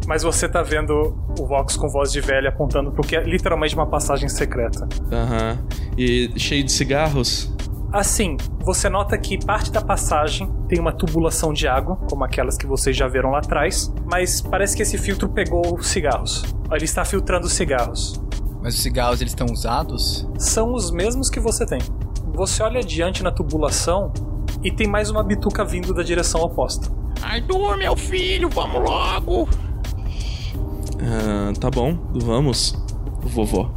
Mas 0.06 0.22
você 0.22 0.46
tá 0.46 0.62
vendo 0.62 1.16
o 1.38 1.46
Vox 1.46 1.76
com 1.76 1.88
voz 1.88 2.12
de 2.12 2.20
velha 2.20 2.50
apontando 2.50 2.92
pro 2.92 3.02
que 3.02 3.16
é 3.16 3.22
literalmente 3.24 3.74
uma 3.74 3.86
passagem 3.86 4.28
secreta. 4.28 4.86
Aham. 5.10 5.58
E 5.96 6.30
cheio 6.36 6.62
de 6.62 6.70
cigarros? 6.70 7.50
Assim, 7.94 8.36
você 8.58 8.88
nota 8.88 9.16
que 9.16 9.38
parte 9.38 9.70
da 9.70 9.80
passagem 9.80 10.52
tem 10.66 10.80
uma 10.80 10.90
tubulação 10.90 11.52
de 11.52 11.68
água, 11.68 11.94
como 12.10 12.24
aquelas 12.24 12.56
que 12.56 12.66
vocês 12.66 12.96
já 12.96 13.06
viram 13.06 13.30
lá 13.30 13.38
atrás, 13.38 13.94
mas 14.10 14.40
parece 14.40 14.76
que 14.76 14.82
esse 14.82 14.98
filtro 14.98 15.28
pegou 15.28 15.76
os 15.76 15.86
cigarros. 15.86 16.42
Ele 16.72 16.84
está 16.84 17.04
filtrando 17.04 17.46
os 17.46 17.52
cigarros. 17.52 18.20
Mas 18.60 18.74
os 18.74 18.82
cigarros, 18.82 19.20
eles 19.20 19.30
estão 19.30 19.46
usados? 19.46 20.28
São 20.36 20.74
os 20.74 20.90
mesmos 20.90 21.30
que 21.30 21.38
você 21.38 21.64
tem. 21.64 21.78
Você 22.34 22.64
olha 22.64 22.80
adiante 22.80 23.22
na 23.22 23.30
tubulação 23.30 24.12
e 24.60 24.72
tem 24.72 24.88
mais 24.88 25.08
uma 25.08 25.22
bituca 25.22 25.64
vindo 25.64 25.94
da 25.94 26.02
direção 26.02 26.40
oposta. 26.40 26.90
Arthur, 27.22 27.76
meu 27.76 27.94
filho, 27.96 28.50
vamos 28.50 28.82
logo! 28.82 29.48
Ah, 31.00 31.52
tá 31.60 31.70
bom, 31.70 31.96
vamos. 32.12 32.74
Vovó. 33.20 33.70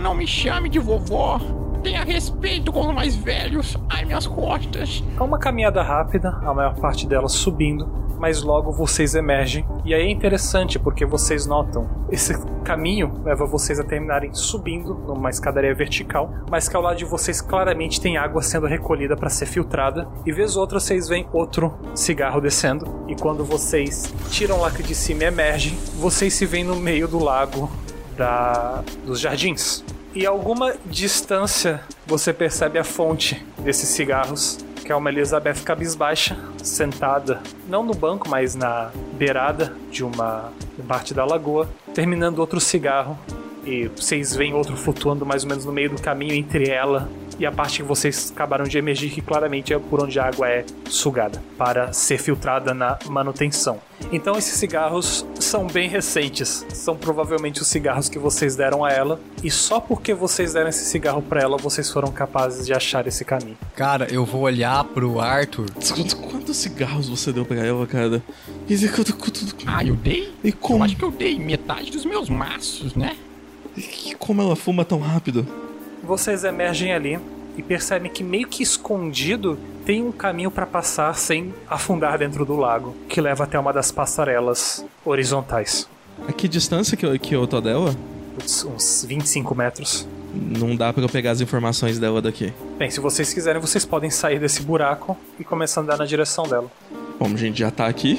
Não 0.00 0.14
me 0.14 0.26
chame 0.26 0.70
de 0.70 0.78
vovó. 0.78 1.63
Tenha 1.84 2.02
respeito 2.02 2.72
com 2.72 2.80
os 2.88 2.94
mais 2.94 3.14
velhos. 3.14 3.76
Ai, 3.90 4.06
minhas 4.06 4.26
costas. 4.26 5.04
É 5.14 5.22
uma 5.22 5.38
caminhada 5.38 5.82
rápida, 5.82 6.30
a 6.30 6.54
maior 6.54 6.74
parte 6.76 7.06
dela 7.06 7.28
subindo, 7.28 7.86
mas 8.18 8.42
logo 8.42 8.72
vocês 8.72 9.14
emergem. 9.14 9.66
E 9.84 9.92
aí 9.92 10.00
é 10.00 10.10
interessante 10.10 10.78
porque 10.78 11.04
vocês 11.04 11.44
notam 11.44 11.86
esse 12.10 12.34
caminho 12.64 13.20
leva 13.22 13.44
vocês 13.44 13.78
a 13.78 13.84
terminarem 13.84 14.32
subindo 14.32 14.94
numa 14.94 15.28
escadaria 15.28 15.74
vertical, 15.74 16.32
mas 16.50 16.70
que 16.70 16.74
ao 16.74 16.80
lado 16.80 16.96
de 16.96 17.04
vocês 17.04 17.42
claramente 17.42 18.00
tem 18.00 18.16
água 18.16 18.40
sendo 18.40 18.66
recolhida 18.66 19.14
para 19.14 19.28
ser 19.28 19.44
filtrada. 19.44 20.08
E 20.24 20.32
vez 20.32 20.56
outra 20.56 20.80
vocês 20.80 21.06
veem 21.06 21.28
outro 21.34 21.74
cigarro 21.94 22.40
descendo. 22.40 23.04
E 23.06 23.14
quando 23.14 23.44
vocês 23.44 24.10
tiram 24.30 24.58
lacre 24.58 24.82
de 24.82 24.94
cima 24.94 25.24
e 25.24 25.26
emergem, 25.26 25.76
vocês 25.98 26.32
se 26.32 26.46
veem 26.46 26.64
no 26.64 26.76
meio 26.76 27.06
do 27.06 27.22
lago 27.22 27.70
da 28.16 28.82
dos 29.04 29.20
jardins. 29.20 29.84
E 30.14 30.24
alguma 30.24 30.74
distância 30.86 31.80
você 32.06 32.32
percebe 32.32 32.78
a 32.78 32.84
fonte 32.84 33.44
desses 33.58 33.88
cigarros, 33.88 34.58
que 34.84 34.92
é 34.92 34.94
uma 34.94 35.10
Elizabeth 35.10 35.64
cabisbaixa, 35.64 36.38
sentada, 36.62 37.42
não 37.68 37.82
no 37.82 37.92
banco, 37.94 38.28
mas 38.28 38.54
na 38.54 38.92
beirada 39.14 39.74
de 39.90 40.04
uma 40.04 40.52
parte 40.86 41.12
da 41.12 41.24
lagoa, 41.24 41.68
terminando 41.92 42.38
outro 42.38 42.60
cigarro. 42.60 43.18
E 43.64 43.88
vocês 43.88 44.36
veem 44.36 44.54
outro 44.54 44.76
flutuando 44.76 45.26
mais 45.26 45.42
ou 45.42 45.48
menos 45.48 45.64
no 45.64 45.72
meio 45.72 45.90
do 45.90 46.00
caminho 46.00 46.34
entre 46.34 46.68
ela 46.68 47.08
e 47.38 47.46
a 47.46 47.52
parte 47.52 47.78
que 47.78 47.82
vocês 47.82 48.32
acabaram 48.34 48.64
de 48.64 48.78
emergir, 48.78 49.10
que 49.10 49.20
claramente 49.20 49.72
é 49.72 49.78
por 49.78 50.02
onde 50.02 50.18
a 50.18 50.26
água 50.26 50.48
é 50.48 50.64
sugada 50.88 51.42
para 51.58 51.92
ser 51.92 52.18
filtrada 52.18 52.72
na 52.74 52.98
manutenção. 53.06 53.78
Então 54.12 54.36
esses 54.36 54.54
cigarros 54.58 55.24
são 55.40 55.66
bem 55.66 55.88
recentes, 55.88 56.64
são 56.72 56.96
provavelmente 56.96 57.62
os 57.62 57.68
cigarros 57.68 58.08
que 58.08 58.18
vocês 58.18 58.54
deram 58.56 58.84
a 58.84 58.90
ela, 58.92 59.20
e 59.42 59.50
só 59.50 59.80
porque 59.80 60.12
vocês 60.14 60.52
deram 60.52 60.68
esse 60.68 60.84
cigarro 60.84 61.22
para 61.22 61.40
ela, 61.40 61.56
vocês 61.56 61.90
foram 61.90 62.10
capazes 62.12 62.66
de 62.66 62.72
achar 62.72 63.06
esse 63.06 63.24
caminho. 63.24 63.56
Cara, 63.74 64.06
eu 64.12 64.24
vou 64.24 64.42
olhar 64.42 64.84
pro 64.84 65.20
Arthur. 65.20 65.70
Quantos, 65.72 66.14
quantos 66.14 66.56
cigarros 66.56 67.08
você 67.08 67.32
deu 67.32 67.44
pra 67.44 67.64
ela, 67.64 67.86
cara? 67.86 68.22
E, 68.68 68.76
de- 68.76 68.88
quanto- 68.88 69.16
quanto- 69.16 69.44
Ah, 69.66 69.84
eu 69.84 69.94
dei? 69.96 70.32
e 70.42 70.48
Eu 70.48 70.56
como, 70.60 70.84
acho 70.84 70.96
que 70.96 71.04
eu 71.04 71.10
dei 71.10 71.38
metade 71.38 71.90
dos 71.90 72.04
meus 72.04 72.28
maços, 72.28 72.94
né? 72.94 73.16
e 73.76 74.14
como 74.18 74.40
ela 74.40 74.54
fuma 74.54 74.84
tão 74.84 75.00
rápido? 75.00 75.44
Vocês 76.04 76.44
emergem 76.44 76.92
ali 76.92 77.18
e 77.56 77.62
percebem 77.62 78.10
que 78.10 78.22
meio 78.22 78.46
que 78.46 78.62
escondido 78.62 79.58
tem 79.86 80.02
um 80.02 80.12
caminho 80.12 80.50
para 80.50 80.66
passar 80.66 81.16
sem 81.16 81.54
afundar 81.68 82.18
dentro 82.18 82.44
do 82.44 82.56
lago, 82.56 82.94
que 83.08 83.20
leva 83.20 83.44
até 83.44 83.58
uma 83.58 83.72
das 83.72 83.90
passarelas 83.90 84.84
horizontais. 85.04 85.88
A 86.28 86.32
que 86.32 86.46
distância 86.46 86.96
que 86.96 87.06
eu, 87.06 87.18
que 87.18 87.34
eu 87.34 87.46
tô 87.46 87.60
dela? 87.60 87.94
Putz, 88.34 88.64
Uns 88.64 89.04
25 89.08 89.54
metros. 89.54 90.06
Não 90.34 90.74
dá 90.74 90.92
pra 90.92 91.02
eu 91.02 91.08
pegar 91.08 91.30
as 91.30 91.40
informações 91.40 91.98
dela 91.98 92.20
daqui. 92.20 92.52
Bem, 92.76 92.90
se 92.90 93.00
vocês 93.00 93.32
quiserem, 93.32 93.60
vocês 93.60 93.84
podem 93.84 94.10
sair 94.10 94.38
desse 94.38 94.62
buraco 94.62 95.16
e 95.38 95.44
começar 95.44 95.80
a 95.80 95.84
andar 95.84 95.96
na 95.96 96.04
direção 96.04 96.44
dela. 96.44 96.70
Bom, 97.24 97.32
a 97.32 97.38
gente 97.38 97.58
já 97.58 97.70
tá 97.70 97.86
aqui. 97.86 98.18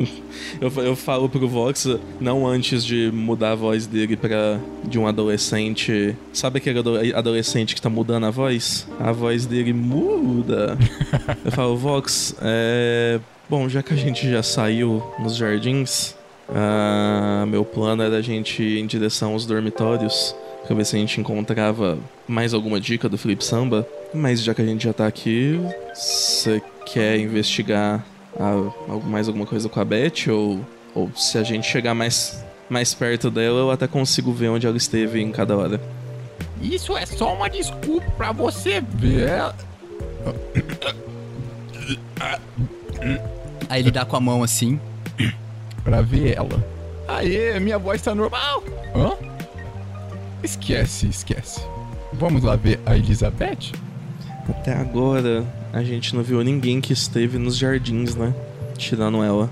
eu, 0.58 0.72
eu 0.82 0.96
falo 0.96 1.28
pro 1.28 1.46
Vox, 1.46 1.86
não 2.18 2.46
antes 2.46 2.82
de 2.82 3.10
mudar 3.12 3.50
a 3.50 3.54
voz 3.54 3.86
dele 3.86 4.16
pra 4.16 4.58
de 4.84 4.98
um 4.98 5.06
adolescente. 5.06 6.16
Sabe 6.32 6.56
aquele 6.56 6.78
ado- 6.78 6.96
adolescente 7.14 7.74
que 7.74 7.82
tá 7.82 7.90
mudando 7.90 8.24
a 8.24 8.30
voz? 8.30 8.88
A 8.98 9.12
voz 9.12 9.44
dele 9.44 9.74
muda. 9.74 10.78
eu 11.44 11.52
falo, 11.52 11.76
Vox, 11.76 12.34
é. 12.40 13.20
Bom, 13.50 13.68
já 13.68 13.82
que 13.82 13.92
a 13.92 13.96
gente 13.96 14.30
já 14.30 14.42
saiu 14.42 15.02
nos 15.18 15.36
jardins, 15.36 16.14
ah, 16.48 17.44
meu 17.46 17.66
plano 17.66 18.02
era 18.02 18.16
a 18.16 18.22
gente 18.22 18.62
ir 18.62 18.78
em 18.78 18.86
direção 18.86 19.32
aos 19.34 19.44
dormitórios 19.44 20.34
pra 20.66 20.74
ver 20.74 20.86
se 20.86 20.96
a 20.96 20.98
gente 20.98 21.20
encontrava 21.20 21.98
mais 22.26 22.54
alguma 22.54 22.80
dica 22.80 23.10
do 23.10 23.18
Flip 23.18 23.44
Samba. 23.44 23.86
Mas 24.14 24.42
já 24.42 24.54
que 24.54 24.62
a 24.62 24.66
gente 24.66 24.84
já 24.84 24.94
tá 24.94 25.06
aqui, 25.06 25.60
você 25.94 26.62
quer 26.86 27.18
investigar 27.18 28.02
a- 28.38 28.44
algo- 28.88 29.06
mais 29.08 29.28
alguma 29.28 29.46
coisa 29.46 29.68
com 29.68 29.78
a 29.80 29.84
Beth? 29.84 30.28
Ou, 30.30 30.60
ou 30.94 31.10
se 31.14 31.38
a 31.38 31.42
gente 31.42 31.66
chegar 31.66 31.94
mais, 31.94 32.44
mais 32.68 32.92
perto 32.94 33.30
dela, 33.30 33.58
eu 33.60 33.70
até 33.70 33.86
consigo 33.86 34.32
ver 34.32 34.48
onde 34.48 34.66
ela 34.66 34.76
esteve 34.76 35.20
em 35.20 35.30
cada 35.30 35.56
hora. 35.56 35.80
Isso 36.60 36.96
é 36.96 37.06
só 37.06 37.32
uma 37.34 37.48
desculpa 37.48 38.10
pra 38.16 38.32
você 38.32 38.80
ver. 38.80 39.30
Aí 43.68 43.80
ele 43.80 43.90
dá 43.90 44.04
com 44.04 44.16
a 44.16 44.20
mão 44.20 44.42
assim. 44.42 44.80
Pra 45.84 46.00
ver 46.02 46.36
ela. 46.36 46.64
Aê, 47.06 47.58
minha 47.60 47.78
voz 47.78 48.02
tá 48.02 48.14
normal. 48.14 48.62
Hã? 48.94 49.12
Esquece, 50.42 51.06
esquece. 51.08 51.60
Vamos 52.12 52.42
lá 52.42 52.56
ver 52.56 52.80
a 52.84 52.96
Elizabeth? 52.96 53.72
Até 54.48 54.72
agora, 54.74 55.44
a 55.72 55.82
gente 55.82 56.14
não 56.14 56.22
viu 56.22 56.42
ninguém 56.42 56.80
que 56.80 56.92
esteve 56.92 57.38
nos 57.38 57.56
jardins, 57.56 58.14
né? 58.14 58.34
Tirando 58.76 59.22
ela. 59.22 59.48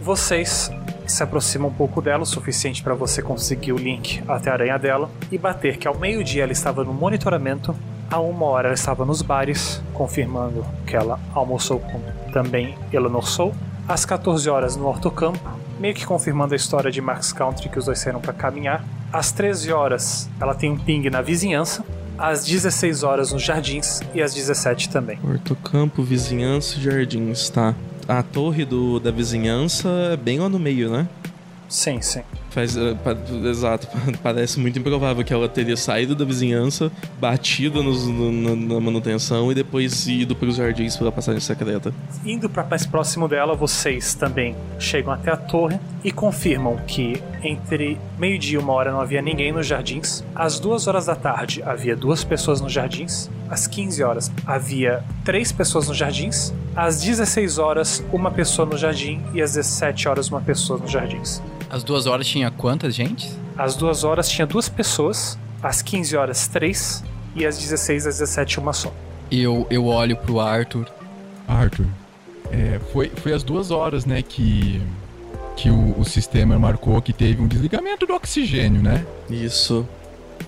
Vocês 0.00 0.70
se 1.06 1.22
aproxima 1.22 1.66
um 1.66 1.72
pouco 1.72 2.00
dela, 2.00 2.22
o 2.22 2.26
suficiente 2.26 2.82
para 2.82 2.94
você 2.94 3.20
conseguir 3.20 3.72
o 3.72 3.76
link 3.76 4.22
até 4.28 4.50
a 4.50 4.54
aranha 4.54 4.78
dela 4.78 5.10
e 5.30 5.36
bater 5.36 5.76
que 5.76 5.88
ao 5.88 5.98
meio-dia 5.98 6.44
ela 6.44 6.52
estava 6.52 6.84
no 6.84 6.94
monitoramento, 6.94 7.74
a 8.10 8.18
uma 8.20 8.46
hora 8.46 8.68
ela 8.68 8.74
estava 8.74 9.04
nos 9.04 9.22
bares, 9.22 9.82
confirmando 9.92 10.64
que 10.86 10.96
ela 10.96 11.18
almoçou 11.34 11.80
com 11.80 12.00
também 12.32 12.76
Eleanor 12.92 13.26
Soul, 13.28 13.54
às 13.88 14.04
14 14.04 14.48
horas 14.48 14.76
no 14.76 14.86
Hortocampo, 14.86 15.38
meio 15.78 15.94
que 15.94 16.06
confirmando 16.06 16.54
a 16.54 16.56
história 16.56 16.90
de 16.90 17.00
Max 17.00 17.32
Country 17.32 17.68
que 17.68 17.78
os 17.78 17.86
dois 17.86 17.98
saíram 17.98 18.20
para 18.20 18.32
caminhar. 18.32 18.84
Às 19.12 19.32
13 19.32 19.72
horas 19.72 20.30
ela 20.40 20.54
tem 20.54 20.70
um 20.70 20.78
ping 20.78 21.10
na 21.10 21.20
vizinhança, 21.20 21.84
às 22.20 22.44
16 22.44 23.02
horas 23.02 23.32
nos 23.32 23.42
jardins 23.42 24.00
e 24.14 24.22
às 24.22 24.34
17 24.34 24.90
também. 24.90 25.18
Hortocampo, 25.24 26.02
vizinhança 26.02 26.76
e 26.78 26.82
jardins, 26.82 27.48
tá. 27.48 27.74
A 28.06 28.22
torre 28.22 28.64
do, 28.64 29.00
da 29.00 29.10
vizinhança 29.10 29.88
é 30.12 30.16
bem 30.16 30.38
lá 30.38 30.48
no 30.48 30.58
meio, 30.58 30.90
né? 30.90 31.08
Sim, 31.68 32.00
sim. 32.02 32.22
Faz, 32.50 32.76
uh, 32.76 32.96
pa- 33.04 33.16
exato, 33.48 33.86
parece 34.22 34.58
muito 34.58 34.78
improvável 34.78 35.22
que 35.24 35.32
ela 35.32 35.48
teria 35.48 35.76
saído 35.76 36.14
da 36.16 36.24
vizinhança, 36.24 36.90
batido 37.20 37.82
nos- 37.82 38.06
no- 38.08 38.32
no- 38.32 38.56
na 38.56 38.80
manutenção 38.80 39.52
e 39.52 39.54
depois 39.54 40.06
ido 40.08 40.34
para 40.34 40.48
os 40.48 40.56
jardins 40.56 40.96
pela 40.96 41.12
passagem 41.12 41.40
secreta. 41.40 41.94
Indo 42.26 42.50
para 42.50 42.64
mais 42.64 42.84
próximo 42.84 43.28
dela, 43.28 43.54
vocês 43.54 44.14
também 44.14 44.56
chegam 44.78 45.12
até 45.12 45.30
a 45.30 45.36
torre 45.36 45.78
e 46.02 46.10
confirmam 46.10 46.76
que 46.88 47.22
entre 47.42 47.96
meio-dia 48.18 48.58
e 48.58 48.62
uma 48.62 48.72
hora 48.72 48.90
não 48.90 49.00
havia 49.00 49.22
ninguém 49.22 49.52
nos 49.52 49.66
jardins. 49.66 50.24
Às 50.34 50.58
duas 50.58 50.86
horas 50.88 51.06
da 51.06 51.14
tarde 51.14 51.62
havia 51.64 51.94
duas 51.94 52.24
pessoas 52.24 52.60
nos 52.60 52.72
jardins. 52.72 53.30
Às 53.48 53.66
15 53.68 54.02
horas 54.02 54.30
havia 54.46 55.02
três 55.24 55.52
pessoas 55.52 55.86
nos 55.88 55.96
jardins. 55.96 56.52
Às 56.74 57.00
16 57.00 57.58
horas, 57.58 58.04
uma 58.12 58.30
pessoa 58.30 58.66
no 58.66 58.76
jardim. 58.76 59.20
E 59.32 59.40
às 59.40 59.54
17 59.54 60.08
horas, 60.08 60.28
uma 60.28 60.40
pessoa 60.40 60.78
nos 60.78 60.90
jardins. 60.90 61.40
Às 61.70 61.84
duas 61.84 62.06
horas 62.06 62.26
tinha 62.26 62.50
quantas, 62.50 62.94
gente? 62.94 63.30
Às 63.56 63.76
duas 63.76 64.02
horas 64.02 64.28
tinha 64.28 64.44
duas 64.44 64.68
pessoas. 64.68 65.38
Às 65.62 65.80
15 65.80 66.16
horas, 66.16 66.48
três. 66.48 67.04
E 67.36 67.46
às 67.46 67.56
16 67.58 68.08
às 68.08 68.18
17, 68.18 68.58
uma 68.58 68.72
só. 68.72 68.92
Eu, 69.30 69.66
eu 69.70 69.86
olho 69.86 70.16
pro 70.16 70.40
Arthur. 70.40 70.90
Arthur, 71.46 71.86
é, 72.50 72.80
foi, 72.92 73.08
foi 73.08 73.32
às 73.32 73.44
duas 73.44 73.70
horas, 73.70 74.04
né, 74.04 74.20
que, 74.22 74.82
que 75.56 75.70
o, 75.70 75.98
o 75.98 76.04
sistema 76.04 76.58
marcou 76.58 77.00
que 77.00 77.12
teve 77.12 77.40
um 77.40 77.46
desligamento 77.46 78.04
do 78.04 78.14
oxigênio, 78.14 78.82
né? 78.82 79.06
Isso. 79.28 79.86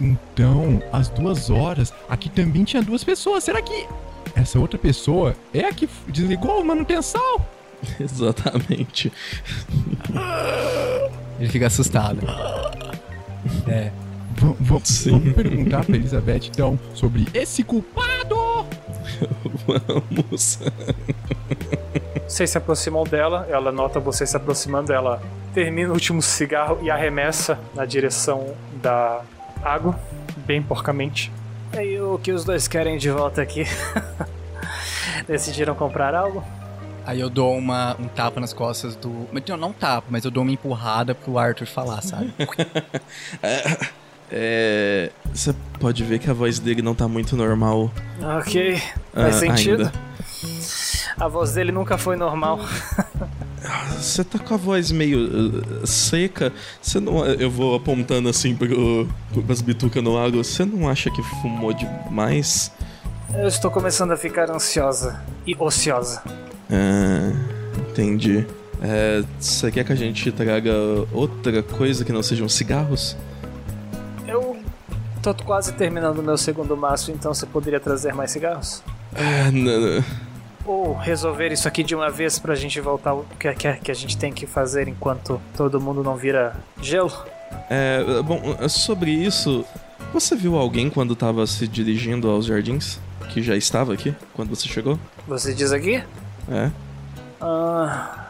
Então, 0.00 0.82
às 0.92 1.08
duas 1.08 1.50
horas, 1.50 1.92
aqui 2.08 2.28
também 2.28 2.64
tinha 2.64 2.82
duas 2.82 3.04
pessoas. 3.04 3.44
Será 3.44 3.62
que 3.62 3.86
essa 4.34 4.58
outra 4.58 4.78
pessoa 4.78 5.36
é 5.54 5.66
a 5.66 5.72
que 5.72 5.88
desligou 6.08 6.60
a 6.60 6.64
manutenção? 6.64 7.40
Exatamente. 8.00 9.12
Ele 11.38 11.48
fica 11.48 11.66
assustado. 11.66 12.20
É. 13.68 13.90
V- 14.34 14.56
vamos 14.60 15.04
perguntar 15.34 15.84
pra 15.84 15.94
Elizabeth, 15.96 16.48
então, 16.48 16.78
sobre 16.94 17.26
esse 17.34 17.62
culpado. 17.62 18.66
Vamos. 19.66 20.58
Vocês 22.26 22.50
se 22.50 22.56
aproximam 22.58 23.04
dela, 23.04 23.46
ela 23.50 23.70
nota 23.70 24.00
vocês 24.00 24.30
se 24.30 24.36
aproximando, 24.36 24.92
ela 24.92 25.22
termina 25.52 25.90
o 25.90 25.92
último 25.92 26.22
cigarro 26.22 26.78
e 26.82 26.90
arremessa 26.90 27.58
na 27.74 27.84
direção 27.84 28.54
da 28.82 29.20
água, 29.62 29.98
bem 30.46 30.62
porcamente. 30.62 31.30
E 31.78 31.98
o 32.00 32.18
que 32.18 32.32
os 32.32 32.44
dois 32.44 32.66
querem 32.66 32.96
de 32.96 33.10
volta 33.10 33.42
aqui? 33.42 33.64
Decidiram 35.28 35.74
comprar 35.74 36.14
algo? 36.14 36.42
Aí 37.04 37.20
eu 37.20 37.28
dou 37.28 37.56
uma, 37.56 37.96
um 37.98 38.06
tapa 38.06 38.40
nas 38.40 38.52
costas 38.52 38.94
do. 38.94 39.28
Mas 39.32 39.44
não, 39.48 39.56
não 39.56 39.72
tapa, 39.72 40.06
mas 40.10 40.24
eu 40.24 40.30
dou 40.30 40.42
uma 40.42 40.52
empurrada 40.52 41.14
pro 41.14 41.38
Arthur 41.38 41.66
falar, 41.66 42.02
sabe? 42.02 42.32
É. 44.34 45.10
Você 45.30 45.54
pode 45.78 46.02
ver 46.04 46.18
que 46.18 46.30
a 46.30 46.32
voz 46.32 46.58
dele 46.58 46.80
não 46.80 46.94
tá 46.94 47.06
muito 47.06 47.36
normal. 47.36 47.90
Ok, 48.38 48.80
faz 49.12 49.36
ah, 49.36 49.38
sentido. 49.38 49.82
ainda. 49.82 49.92
A 51.18 51.28
voz 51.28 51.52
dele 51.52 51.70
nunca 51.70 51.98
foi 51.98 52.16
normal. 52.16 52.58
Você 53.96 54.24
tá 54.24 54.38
com 54.38 54.54
a 54.54 54.56
voz 54.56 54.90
meio 54.90 55.50
uh, 55.82 55.86
seca. 55.86 56.52
Você 56.80 56.98
não. 56.98 57.24
Eu 57.26 57.50
vou 57.50 57.74
apontando 57.74 58.28
assim 58.28 58.56
pro, 58.56 59.06
pro, 59.32 59.42
pras 59.42 59.60
bitucas 59.60 60.02
no 60.02 60.18
água. 60.18 60.42
Você 60.42 60.64
não 60.64 60.88
acha 60.88 61.10
que 61.10 61.22
fumou 61.22 61.72
demais? 61.72 62.72
Eu 63.34 63.46
estou 63.46 63.70
começando 63.70 64.12
a 64.12 64.16
ficar 64.16 64.50
ansiosa 64.50 65.22
e 65.46 65.54
ociosa. 65.58 66.22
Ah, 66.72 67.32
entendi. 67.90 68.46
É, 68.82 69.22
Você 69.38 69.70
quer 69.70 69.84
que 69.84 69.92
a 69.92 69.96
gente 69.96 70.32
traga 70.32 70.72
outra 71.12 71.62
coisa 71.62 72.04
que 72.04 72.12
não 72.12 72.22
sejam 72.22 72.48
cigarros? 72.48 73.16
Eu 74.26 74.56
tô 75.22 75.34
quase 75.44 75.72
terminando 75.74 76.18
o 76.18 76.22
meu 76.22 76.36
segundo 76.36 76.76
maço, 76.76 77.12
então 77.12 77.32
você 77.32 77.46
poderia 77.46 77.78
trazer 77.78 78.12
mais 78.14 78.30
cigarros? 78.30 78.82
Ah, 79.14 79.50
n- 79.52 80.02
Ou 80.64 80.94
resolver 80.96 81.52
isso 81.52 81.68
aqui 81.68 81.82
de 81.84 81.94
uma 81.94 82.10
vez 82.10 82.38
pra 82.38 82.54
gente 82.54 82.80
voltar 82.80 83.10
ao 83.10 83.24
que, 83.38 83.52
que, 83.54 83.72
que 83.74 83.90
a 83.90 83.94
gente 83.94 84.16
tem 84.16 84.32
que 84.32 84.46
fazer 84.46 84.88
enquanto 84.88 85.40
todo 85.56 85.80
mundo 85.80 86.02
não 86.02 86.16
vira 86.16 86.56
gelo? 86.80 87.12
é, 87.68 88.02
bom, 88.22 88.40
sobre 88.68 89.10
isso, 89.12 89.64
você 90.12 90.34
viu 90.34 90.56
alguém 90.56 90.88
quando 90.90 91.14
tava 91.14 91.46
se 91.46 91.68
dirigindo 91.68 92.28
aos 92.30 92.46
jardins? 92.46 92.98
Que 93.28 93.42
já 93.42 93.56
estava 93.56 93.92
aqui 93.94 94.14
quando 94.34 94.50
você 94.50 94.66
chegou? 94.68 94.98
Você 95.28 95.54
diz 95.54 95.72
aqui? 95.72 96.02
É. 96.50 96.70
Ah, 97.40 98.28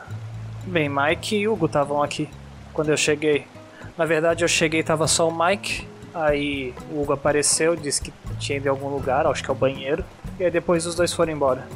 bem, 0.66 0.88
Mike 0.88 1.36
e 1.36 1.48
Hugo 1.48 1.66
estavam 1.66 2.02
aqui 2.02 2.28
quando 2.72 2.90
eu 2.90 2.96
cheguei. 2.96 3.46
Na 3.96 4.04
verdade, 4.04 4.42
eu 4.44 4.48
cheguei 4.48 4.80
e 4.80 4.84
tava 4.84 5.06
só 5.06 5.28
o 5.28 5.36
Mike. 5.46 5.86
Aí 6.14 6.74
o 6.90 7.00
Hugo 7.02 7.12
apareceu, 7.14 7.74
disse 7.74 8.02
que 8.02 8.12
tinha 8.38 8.58
ido 8.58 8.66
em 8.66 8.70
algum 8.70 8.88
lugar, 8.88 9.26
acho 9.26 9.42
que 9.42 9.50
é 9.50 9.52
o 9.52 9.56
banheiro. 9.56 10.04
E 10.38 10.44
aí 10.44 10.50
depois 10.50 10.84
os 10.86 10.94
dois 10.94 11.12
foram 11.12 11.32
embora. 11.32 11.66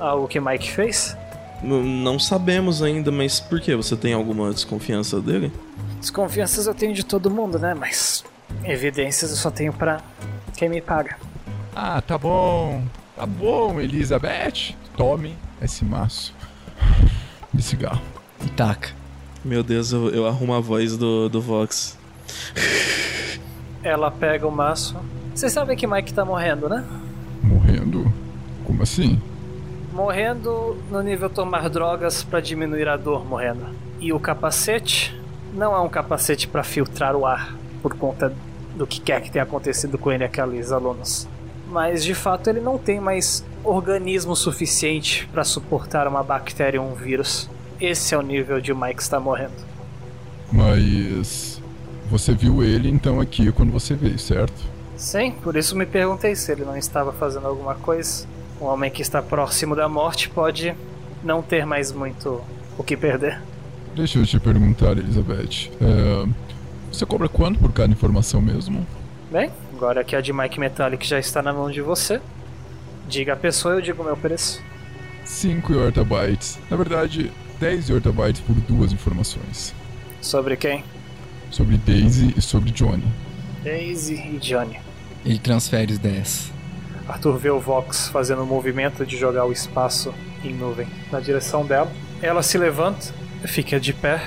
Ah, 0.00 0.14
o 0.14 0.26
que 0.26 0.40
Mike 0.40 0.70
fez? 0.70 1.16
N- 1.62 2.02
não 2.02 2.18
sabemos 2.18 2.82
ainda, 2.82 3.10
mas 3.10 3.40
por 3.40 3.60
que? 3.60 3.74
Você 3.74 3.96
tem 3.96 4.12
alguma 4.12 4.50
desconfiança 4.52 5.20
dele? 5.20 5.52
Desconfianças 6.00 6.66
eu 6.66 6.74
tenho 6.74 6.92
de 6.94 7.04
todo 7.04 7.30
mundo, 7.30 7.58
né? 7.58 7.74
Mas 7.74 8.24
evidências 8.64 9.30
eu 9.30 9.36
só 9.36 9.50
tenho 9.50 9.72
pra 9.72 10.00
quem 10.56 10.68
me 10.68 10.80
paga. 10.80 11.16
Ah, 11.74 12.00
tá 12.00 12.16
bom. 12.18 12.82
Tá 13.14 13.26
bom, 13.26 13.80
Elizabeth. 13.80 14.74
Tome 14.96 15.34
esse 15.60 15.84
maço 15.84 16.34
de 17.52 17.62
cigarro. 17.62 18.02
E 18.44 18.48
taca. 18.50 18.90
Meu 19.44 19.62
Deus, 19.62 19.92
eu, 19.92 20.10
eu 20.10 20.26
arrumo 20.26 20.54
a 20.54 20.60
voz 20.60 20.96
do, 20.96 21.28
do 21.28 21.40
Vox. 21.40 21.98
Ela 23.82 24.10
pega 24.10 24.46
o 24.46 24.50
maço. 24.50 24.96
Vocês 25.34 25.52
sabem 25.52 25.76
que 25.76 25.86
Mike 25.86 26.12
tá 26.12 26.24
morrendo, 26.24 26.68
né? 26.68 26.84
Morrendo? 27.42 28.12
Como 28.64 28.82
assim? 28.82 29.20
Morrendo 29.92 30.76
no 30.90 31.00
nível 31.02 31.30
tomar 31.30 31.68
drogas 31.70 32.24
pra 32.24 32.40
diminuir 32.40 32.88
a 32.88 32.96
dor 32.96 33.24
morrendo. 33.24 33.66
E 34.00 34.12
o 34.12 34.20
capacete 34.20 35.18
não 35.54 35.74
é 35.74 35.80
um 35.80 35.88
capacete 35.88 36.48
pra 36.48 36.62
filtrar 36.62 37.14
o 37.14 37.24
ar 37.24 37.54
por 37.82 37.94
conta 37.94 38.34
do 38.76 38.86
que 38.86 39.00
quer 39.00 39.22
que 39.22 39.30
tenha 39.30 39.44
acontecido 39.44 39.96
com 39.96 40.10
ele 40.12 40.24
e 40.24 40.26
aqueles 40.26 40.72
alunos. 40.72 41.28
Mas 41.70 42.04
de 42.04 42.14
fato 42.14 42.50
ele 42.50 42.60
não 42.60 42.76
tem 42.76 43.00
mais 43.00 43.44
organismo 43.68 44.34
suficiente 44.36 45.28
pra 45.32 45.44
suportar 45.44 46.06
uma 46.06 46.22
bactéria 46.22 46.80
ou 46.80 46.90
um 46.90 46.94
vírus. 46.94 47.48
Esse 47.80 48.14
é 48.14 48.18
o 48.18 48.22
nível 48.22 48.60
de 48.60 48.72
Mike 48.72 49.02
está 49.02 49.20
morrendo. 49.20 49.54
Mas. 50.52 51.60
Você 52.10 52.32
viu 52.32 52.62
ele 52.62 52.88
então 52.88 53.20
aqui 53.20 53.50
quando 53.50 53.72
você 53.72 53.94
veio, 53.94 54.18
certo? 54.18 54.54
Sim, 54.96 55.32
por 55.42 55.56
isso 55.56 55.76
me 55.76 55.84
perguntei 55.84 56.36
se 56.36 56.52
ele 56.52 56.64
não 56.64 56.76
estava 56.76 57.12
fazendo 57.12 57.46
alguma 57.48 57.74
coisa. 57.74 58.26
Um 58.60 58.66
homem 58.66 58.90
que 58.90 59.02
está 59.02 59.20
próximo 59.20 59.74
da 59.74 59.88
morte 59.88 60.30
pode 60.30 60.74
não 61.22 61.42
ter 61.42 61.66
mais 61.66 61.90
muito 61.92 62.40
o 62.78 62.84
que 62.84 62.96
perder. 62.96 63.42
Deixa 63.94 64.18
eu 64.18 64.24
te 64.24 64.38
perguntar, 64.38 64.92
Elizabeth. 64.92 65.70
É, 65.80 66.26
Você 66.92 67.04
cobra 67.04 67.28
quanto 67.28 67.58
por 67.58 67.72
cada 67.72 67.92
informação 67.92 68.40
mesmo? 68.40 68.86
Bem, 69.30 69.50
agora 69.74 70.04
que 70.04 70.14
a 70.14 70.20
de 70.20 70.32
Mike 70.32 70.60
Metallic 70.60 71.06
já 71.06 71.18
está 71.18 71.42
na 71.42 71.52
mão 71.52 71.70
de 71.70 71.80
você, 71.82 72.20
diga 73.08 73.32
a 73.32 73.36
pessoa 73.36 73.74
eu 73.74 73.80
digo 73.80 74.02
o 74.02 74.04
meu 74.04 74.16
preço. 74.16 74.62
5 75.24 75.72
yortabytes. 75.72 76.58
Na 76.70 76.76
verdade, 76.76 77.32
10 77.58 77.88
yortabytes 77.88 78.40
por 78.40 78.54
duas 78.54 78.92
informações. 78.92 79.74
Sobre 80.20 80.56
quem? 80.56 80.84
Sobre 81.50 81.76
Daisy 81.76 82.34
e 82.36 82.42
sobre 82.42 82.70
Johnny. 82.70 83.04
Daisy 83.62 84.14
e 84.14 84.38
Johnny. 84.38 84.78
Ele 85.24 85.38
transfere 85.38 85.92
os 85.92 85.98
10. 85.98 86.52
Arthur 87.08 87.38
vê 87.38 87.50
o 87.50 87.60
Vox 87.60 88.08
fazendo 88.08 88.42
o 88.42 88.46
movimento 88.46 89.06
de 89.06 89.16
jogar 89.16 89.44
o 89.44 89.52
espaço 89.52 90.12
em 90.44 90.52
nuvem 90.52 90.88
na 91.10 91.20
direção 91.20 91.64
dela. 91.64 91.90
Ela 92.20 92.42
se 92.42 92.58
levanta, 92.58 93.12
fica 93.44 93.78
de 93.78 93.92
pé. 93.92 94.20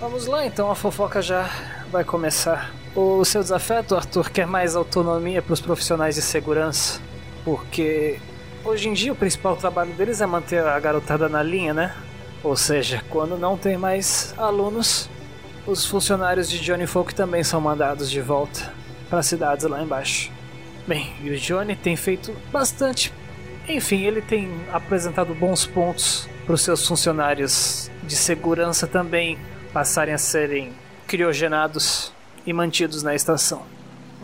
Vamos 0.00 0.26
lá 0.26 0.46
então, 0.46 0.70
a 0.70 0.74
fofoca 0.74 1.20
já 1.20 1.48
vai 1.90 2.04
começar. 2.04 2.72
O 2.94 3.24
seu 3.24 3.42
desafeto, 3.42 3.96
Arthur, 3.96 4.30
quer 4.30 4.46
mais 4.46 4.76
autonomia 4.76 5.42
para 5.42 5.52
os 5.52 5.60
profissionais 5.60 6.14
de 6.14 6.22
segurança, 6.22 7.00
porque 7.44 8.18
hoje 8.64 8.88
em 8.88 8.92
dia 8.92 9.12
o 9.12 9.16
principal 9.16 9.56
trabalho 9.56 9.92
deles 9.92 10.20
é 10.20 10.26
manter 10.26 10.64
a 10.64 10.78
garotada 10.80 11.28
na 11.28 11.42
linha, 11.42 11.74
né? 11.74 11.94
Ou 12.42 12.56
seja, 12.56 13.02
quando 13.10 13.38
não 13.38 13.56
tem 13.56 13.76
mais 13.76 14.34
alunos, 14.36 15.08
os 15.66 15.86
funcionários 15.86 16.48
de 16.48 16.58
Johnny 16.58 16.86
Folk 16.86 17.14
também 17.14 17.42
são 17.42 17.60
mandados 17.60 18.10
de 18.10 18.20
volta 18.20 18.72
para 19.08 19.20
as 19.20 19.26
cidades 19.26 19.64
lá 19.66 19.82
embaixo. 19.82 20.30
Bem, 20.86 21.14
e 21.22 21.30
o 21.30 21.38
Johnny 21.38 21.74
tem 21.74 21.96
feito 21.96 22.34
bastante. 22.52 23.12
Enfim, 23.66 24.02
ele 24.02 24.20
tem 24.20 24.50
apresentado 24.70 25.34
bons 25.34 25.64
pontos 25.64 26.28
para 26.44 26.54
os 26.54 26.60
seus 26.60 26.86
funcionários 26.86 27.90
de 28.02 28.14
segurança 28.14 28.86
também 28.86 29.38
passarem 29.72 30.12
a 30.12 30.18
serem 30.18 30.72
criogenados 31.06 32.12
e 32.46 32.52
mantidos 32.52 33.02
na 33.02 33.14
estação. 33.14 33.62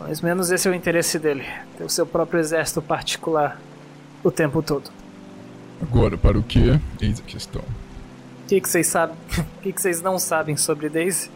Mas 0.01 0.19
menos 0.19 0.49
esse 0.51 0.67
é 0.67 0.71
o 0.71 0.73
interesse 0.73 1.19
dele, 1.19 1.45
ter 1.77 1.83
o 1.83 1.89
seu 1.89 2.05
próprio 2.05 2.39
exército 2.39 2.81
particular 2.81 3.59
o 4.23 4.31
tempo 4.31 4.61
todo. 4.61 4.89
Agora, 5.81 6.17
para 6.17 6.37
o 6.37 6.43
que? 6.43 6.79
Eis 6.99 7.19
a 7.19 7.23
questão. 7.23 7.61
O 7.61 8.47
que, 8.47 8.59
que 8.59 8.69
vocês 8.69 8.87
sabem? 8.87 9.15
O 9.57 9.61
que, 9.61 9.71
que 9.71 9.81
vocês 9.81 10.01
não 10.01 10.17
sabem 10.17 10.57
sobre 10.57 10.89
Daisy? 10.89 11.29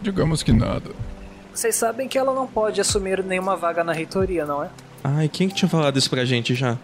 Digamos 0.00 0.42
que 0.42 0.50
nada. 0.50 0.90
Vocês 1.52 1.74
sabem 1.74 2.08
que 2.08 2.18
ela 2.18 2.34
não 2.34 2.46
pode 2.46 2.80
assumir 2.80 3.22
nenhuma 3.22 3.54
vaga 3.54 3.84
na 3.84 3.92
reitoria, 3.92 4.46
não 4.46 4.64
é? 4.64 4.70
Ai, 5.04 5.28
quem 5.28 5.48
que 5.48 5.54
tinha 5.54 5.68
falado 5.68 5.98
isso 5.98 6.08
pra 6.08 6.24
gente 6.24 6.54
já? 6.54 6.78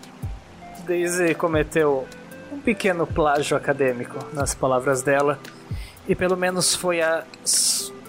Daisy 0.87 1.35
cometeu 1.35 2.07
um 2.53 2.61
pequeno 2.61 3.07
plágio 3.07 3.57
acadêmico, 3.57 4.19
nas 4.35 4.55
palavras 4.55 5.03
dela, 5.03 5.39
e 6.07 6.15
pelo 6.15 6.37
menos 6.37 6.75
foi 6.75 7.01
a 7.01 7.25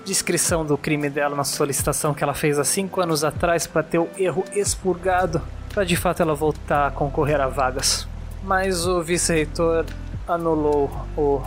descrição 0.06 0.66
do 0.66 0.78
crime 0.78 1.10
dela 1.10 1.36
na 1.36 1.44
solicitação 1.44 2.14
que 2.14 2.24
ela 2.24 2.34
fez 2.34 2.60
há 2.60 2.64
cinco 2.64 3.02
anos 3.02 3.24
atrás 3.24 3.66
para 3.66 3.84
ter 3.84 4.00
o 4.00 4.10
erro 4.18 4.44
expurgado, 4.54 5.42
para 5.74 5.84
de 5.84 5.96
fato 5.96 6.22
ela 6.22 6.36
voltar 6.36 6.88
a 6.88 6.92
concorrer 6.92 7.40
a 7.40 7.48
vagas. 7.48 8.08
Mas 8.44 8.86
o 8.86 9.02
vice-reitor 9.02 9.86
anulou 10.28 10.92
o 11.18 11.42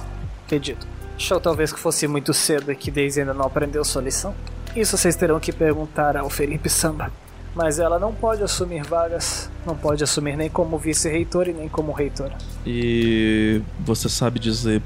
pedido. 0.49 0.87
Achou 1.17 1.41
talvez 1.41 1.73
que 1.73 1.79
fosse 1.79 2.07
muito 2.07 2.33
cedo 2.33 2.73
e 2.73 2.77
que 2.77 2.91
Daisy 2.91 3.21
ainda 3.21 3.35
não 3.35 3.47
aprendeu 3.47 3.85
sua 3.85 4.03
lição. 4.03 4.35
Isso 4.75 4.97
vocês 4.97 5.17
terão 5.17 5.41
que 5.41 5.53
perguntar 5.53 6.17
ao 6.17 6.29
Felipe 6.29 6.69
Samba. 6.69 7.11
Mas 7.55 7.79
ela 7.79 7.99
não 7.99 8.13
pode 8.13 8.43
assumir 8.43 8.83
vagas, 8.83 9.51
não 9.65 9.75
pode 9.75 10.05
assumir 10.05 10.37
nem 10.37 10.51
como 10.51 10.77
vice-reitor 10.77 11.49
e 11.49 11.55
nem 11.55 11.71
como 11.71 11.91
reitor. 11.91 12.31
E 12.67 13.63
você 13.81 14.11
sabe 14.11 14.39
dizer 14.39 14.83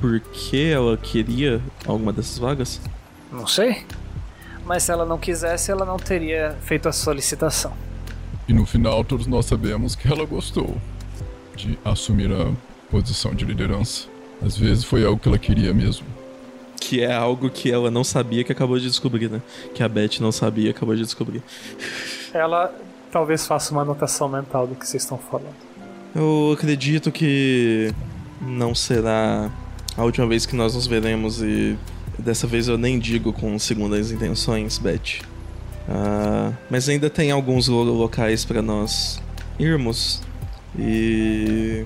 por 0.00 0.18
que 0.18 0.70
ela 0.70 0.96
queria 0.96 1.60
alguma 1.86 2.12
dessas 2.12 2.38
vagas? 2.38 2.80
Não 3.32 3.46
sei. 3.46 3.84
Mas 4.64 4.82
se 4.82 4.92
ela 4.92 5.04
não 5.04 5.18
quisesse, 5.18 5.70
ela 5.70 5.84
não 5.84 5.96
teria 5.96 6.56
feito 6.62 6.88
a 6.88 6.92
solicitação. 6.92 7.72
E 8.46 8.52
no 8.52 8.64
final, 8.64 9.04
todos 9.04 9.26
nós 9.26 9.46
sabemos 9.46 9.94
que 9.94 10.08
ela 10.08 10.24
gostou 10.24 10.76
de 11.54 11.78
assumir 11.84 12.30
a 12.32 12.52
posição 12.90 13.34
de 13.34 13.44
liderança. 13.44 14.06
Às 14.44 14.56
vezes 14.56 14.84
foi 14.84 15.04
algo 15.04 15.18
que 15.18 15.28
ela 15.28 15.38
queria 15.38 15.74
mesmo. 15.74 16.06
Que 16.80 17.02
é 17.02 17.12
algo 17.12 17.50
que 17.50 17.70
ela 17.70 17.90
não 17.90 18.04
sabia 18.04 18.44
que 18.44 18.52
acabou 18.52 18.78
de 18.78 18.86
descobrir, 18.86 19.28
né? 19.28 19.42
Que 19.74 19.82
a 19.82 19.88
Beth 19.88 20.20
não 20.20 20.30
sabia 20.30 20.68
e 20.68 20.70
acabou 20.70 20.94
de 20.94 21.02
descobrir. 21.02 21.42
Ela 22.32 22.72
talvez 23.10 23.46
faça 23.46 23.72
uma 23.72 23.82
anotação 23.82 24.28
mental 24.28 24.66
do 24.66 24.74
que 24.74 24.86
vocês 24.86 25.02
estão 25.02 25.18
falando. 25.18 25.56
Eu 26.14 26.52
acredito 26.54 27.10
que 27.10 27.92
não 28.40 28.74
será 28.74 29.50
a 29.96 30.04
última 30.04 30.26
vez 30.26 30.46
que 30.46 30.54
nós 30.54 30.74
nos 30.74 30.86
veremos 30.86 31.42
e 31.42 31.76
dessa 32.18 32.46
vez 32.46 32.68
eu 32.68 32.76
nem 32.78 32.98
digo 32.98 33.32
com 33.32 33.58
segundas 33.58 34.10
intenções, 34.10 34.78
Beth. 34.78 35.22
Ah, 35.88 36.52
mas 36.70 36.88
ainda 36.88 37.08
tem 37.08 37.30
alguns 37.30 37.68
lo- 37.68 37.82
locais 37.84 38.44
para 38.44 38.60
nós 38.60 39.20
irmos 39.58 40.20
e 40.78 41.84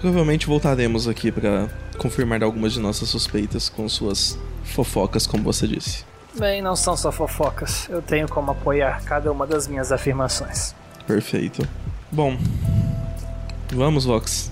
provavelmente 0.00 0.46
voltaremos 0.46 1.08
aqui 1.08 1.32
para 1.32 1.68
confirmar 1.98 2.42
algumas 2.42 2.72
de 2.72 2.80
nossas 2.80 3.08
suspeitas 3.08 3.68
com 3.68 3.88
suas 3.88 4.38
fofocas, 4.64 5.26
como 5.26 5.42
você 5.42 5.66
disse. 5.66 6.04
Bem, 6.38 6.62
não 6.62 6.76
são 6.76 6.96
só 6.96 7.10
fofocas. 7.10 7.88
Eu 7.90 8.00
tenho 8.00 8.28
como 8.28 8.52
apoiar 8.52 9.02
cada 9.02 9.32
uma 9.32 9.46
das 9.46 9.66
minhas 9.66 9.90
afirmações. 9.90 10.74
Perfeito. 11.06 11.66
Bom, 12.12 12.38
vamos, 13.72 14.04
Vox. 14.04 14.50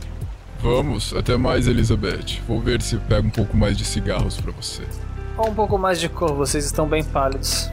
Vamos, 0.60 1.14
até 1.14 1.36
mais, 1.36 1.68
Elizabeth. 1.68 2.40
Vou 2.48 2.60
ver 2.60 2.82
se 2.82 2.96
pego 2.96 3.28
um 3.28 3.30
pouco 3.30 3.56
mais 3.56 3.78
de 3.78 3.84
cigarros 3.84 4.40
pra 4.40 4.50
você. 4.50 4.82
Um 5.38 5.54
pouco 5.54 5.78
mais 5.78 6.00
de 6.00 6.08
cor, 6.08 6.34
vocês 6.34 6.64
estão 6.64 6.88
bem 6.88 7.04
pálidos. 7.04 7.70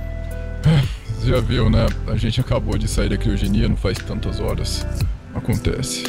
Já 1.26 1.40
viu, 1.40 1.70
né? 1.70 1.88
A 2.08 2.16
gente 2.16 2.40
acabou 2.40 2.78
de 2.78 2.88
sair 2.88 3.10
da 3.10 3.18
criogenia 3.18 3.68
não 3.68 3.76
faz 3.76 3.98
tantas 3.98 4.40
horas. 4.40 4.86
Acontece. 5.34 6.04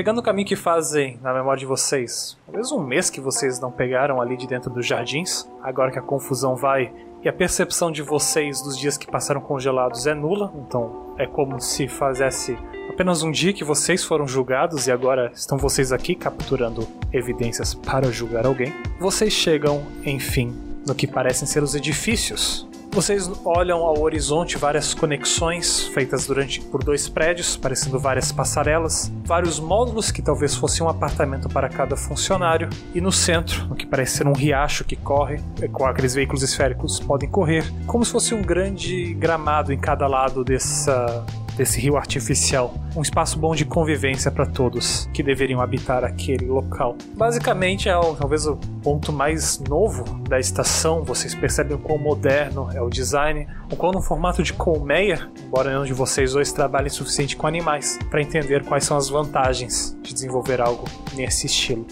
Pegando 0.00 0.20
o 0.20 0.22
caminho 0.22 0.48
que 0.48 0.56
fazem 0.56 1.18
na 1.20 1.30
memória 1.34 1.60
de 1.60 1.66
vocês, 1.66 2.34
talvez 2.46 2.72
um 2.72 2.82
mês 2.82 3.10
que 3.10 3.20
vocês 3.20 3.60
não 3.60 3.70
pegaram 3.70 4.18
ali 4.18 4.34
de 4.34 4.46
dentro 4.46 4.70
dos 4.70 4.86
jardins, 4.86 5.46
agora 5.62 5.90
que 5.90 5.98
a 5.98 6.02
confusão 6.02 6.56
vai 6.56 6.90
e 7.22 7.28
a 7.28 7.32
percepção 7.34 7.92
de 7.92 8.00
vocês 8.00 8.62
dos 8.62 8.78
dias 8.78 8.96
que 8.96 9.06
passaram 9.06 9.42
congelados 9.42 10.06
é 10.06 10.14
nula, 10.14 10.50
então 10.56 11.14
é 11.18 11.26
como 11.26 11.60
se 11.60 11.86
fizesse 11.86 12.56
apenas 12.88 13.22
um 13.22 13.30
dia 13.30 13.52
que 13.52 13.62
vocês 13.62 14.02
foram 14.02 14.26
julgados 14.26 14.86
e 14.86 14.90
agora 14.90 15.30
estão 15.34 15.58
vocês 15.58 15.92
aqui 15.92 16.14
capturando 16.14 16.88
evidências 17.12 17.74
para 17.74 18.10
julgar 18.10 18.46
alguém. 18.46 18.72
Vocês 18.98 19.34
chegam, 19.34 19.84
enfim, 20.06 20.50
no 20.86 20.94
que 20.94 21.06
parecem 21.06 21.46
ser 21.46 21.62
os 21.62 21.74
edifícios 21.74 22.69
vocês 22.92 23.30
olham 23.44 23.78
ao 23.78 24.00
horizonte 24.00 24.58
várias 24.58 24.94
conexões 24.94 25.86
feitas 25.88 26.26
durante 26.26 26.60
por 26.60 26.82
dois 26.82 27.08
prédios, 27.08 27.56
parecendo 27.56 27.98
várias 27.98 28.32
passarelas, 28.32 29.12
vários 29.24 29.60
módulos 29.60 30.10
que 30.10 30.20
talvez 30.20 30.54
fossem 30.54 30.84
um 30.84 30.88
apartamento 30.88 31.48
para 31.48 31.68
cada 31.68 31.96
funcionário, 31.96 32.68
e 32.94 33.00
no 33.00 33.12
centro, 33.12 33.68
o 33.70 33.74
que 33.74 33.86
parece 33.86 34.18
ser 34.18 34.26
um 34.26 34.32
riacho 34.32 34.84
que 34.84 34.96
corre, 34.96 35.40
é, 35.62 35.68
com 35.68 35.86
aqueles 35.86 36.14
veículos 36.14 36.42
esféricos 36.42 36.98
podem 36.98 37.28
correr, 37.28 37.64
como 37.86 38.04
se 38.04 38.10
fosse 38.10 38.34
um 38.34 38.42
grande 38.42 39.14
gramado 39.14 39.72
em 39.72 39.78
cada 39.78 40.06
lado 40.06 40.44
dessa 40.44 41.24
desse 41.60 41.78
rio 41.78 41.98
artificial, 41.98 42.72
um 42.96 43.02
espaço 43.02 43.38
bom 43.38 43.54
de 43.54 43.66
convivência 43.66 44.30
para 44.30 44.46
todos 44.46 45.06
que 45.12 45.22
deveriam 45.22 45.60
habitar 45.60 46.02
aquele 46.04 46.46
local. 46.46 46.96
Basicamente 47.14 47.86
é 47.86 47.94
o, 47.94 48.14
talvez 48.14 48.46
o 48.46 48.56
ponto 48.82 49.12
mais 49.12 49.58
novo 49.58 50.04
da 50.20 50.40
estação. 50.40 51.04
Vocês 51.04 51.34
percebem 51.34 51.76
o 51.76 51.78
quão 51.78 51.98
moderno 51.98 52.70
é 52.72 52.80
o 52.80 52.88
design, 52.88 53.46
o 53.70 53.76
quão 53.76 53.92
no 53.92 54.00
formato 54.00 54.42
de 54.42 54.54
colmeia, 54.54 55.30
embora 55.44 55.70
nenhum 55.70 55.84
de 55.84 55.92
vocês 55.92 56.32
dois 56.32 56.50
trabalhem 56.50 56.88
o 56.88 56.90
suficiente 56.90 57.36
com 57.36 57.46
animais 57.46 57.98
para 58.08 58.22
entender 58.22 58.64
quais 58.64 58.84
são 58.84 58.96
as 58.96 59.10
vantagens 59.10 59.94
de 60.02 60.14
desenvolver 60.14 60.62
algo 60.62 60.86
nesse 61.12 61.44
estilo. 61.44 61.86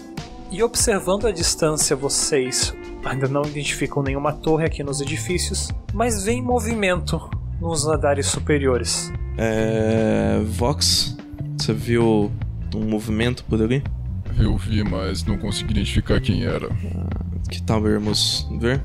E 0.49 0.63
observando 0.63 1.27
a 1.27 1.31
distância, 1.31 1.95
vocês 1.95 2.75
ainda 3.05 3.27
não 3.27 3.43
identificam 3.43 4.01
nenhuma 4.01 4.33
torre 4.33 4.65
aqui 4.65 4.81
nos 4.81 4.99
edifícios, 4.99 5.69
mas 5.93 6.23
veem 6.23 6.41
movimento 6.41 7.21
nos 7.61 7.85
andares 7.85 8.25
superiores. 8.25 9.11
É. 9.41 10.41
Vox, 10.43 11.15
você 11.57 11.71
viu 11.71 12.29
um 12.75 12.89
movimento 12.89 13.45
por 13.45 13.61
ali? 13.61 13.81
Eu 14.37 14.57
vi, 14.57 14.83
mas 14.83 15.23
não 15.23 15.37
consegui 15.37 15.71
identificar 15.71 16.19
quem 16.19 16.43
era. 16.43 16.67
Que 17.49 17.61
tal 17.61 17.87
irmos 17.87 18.45
ver? 18.59 18.83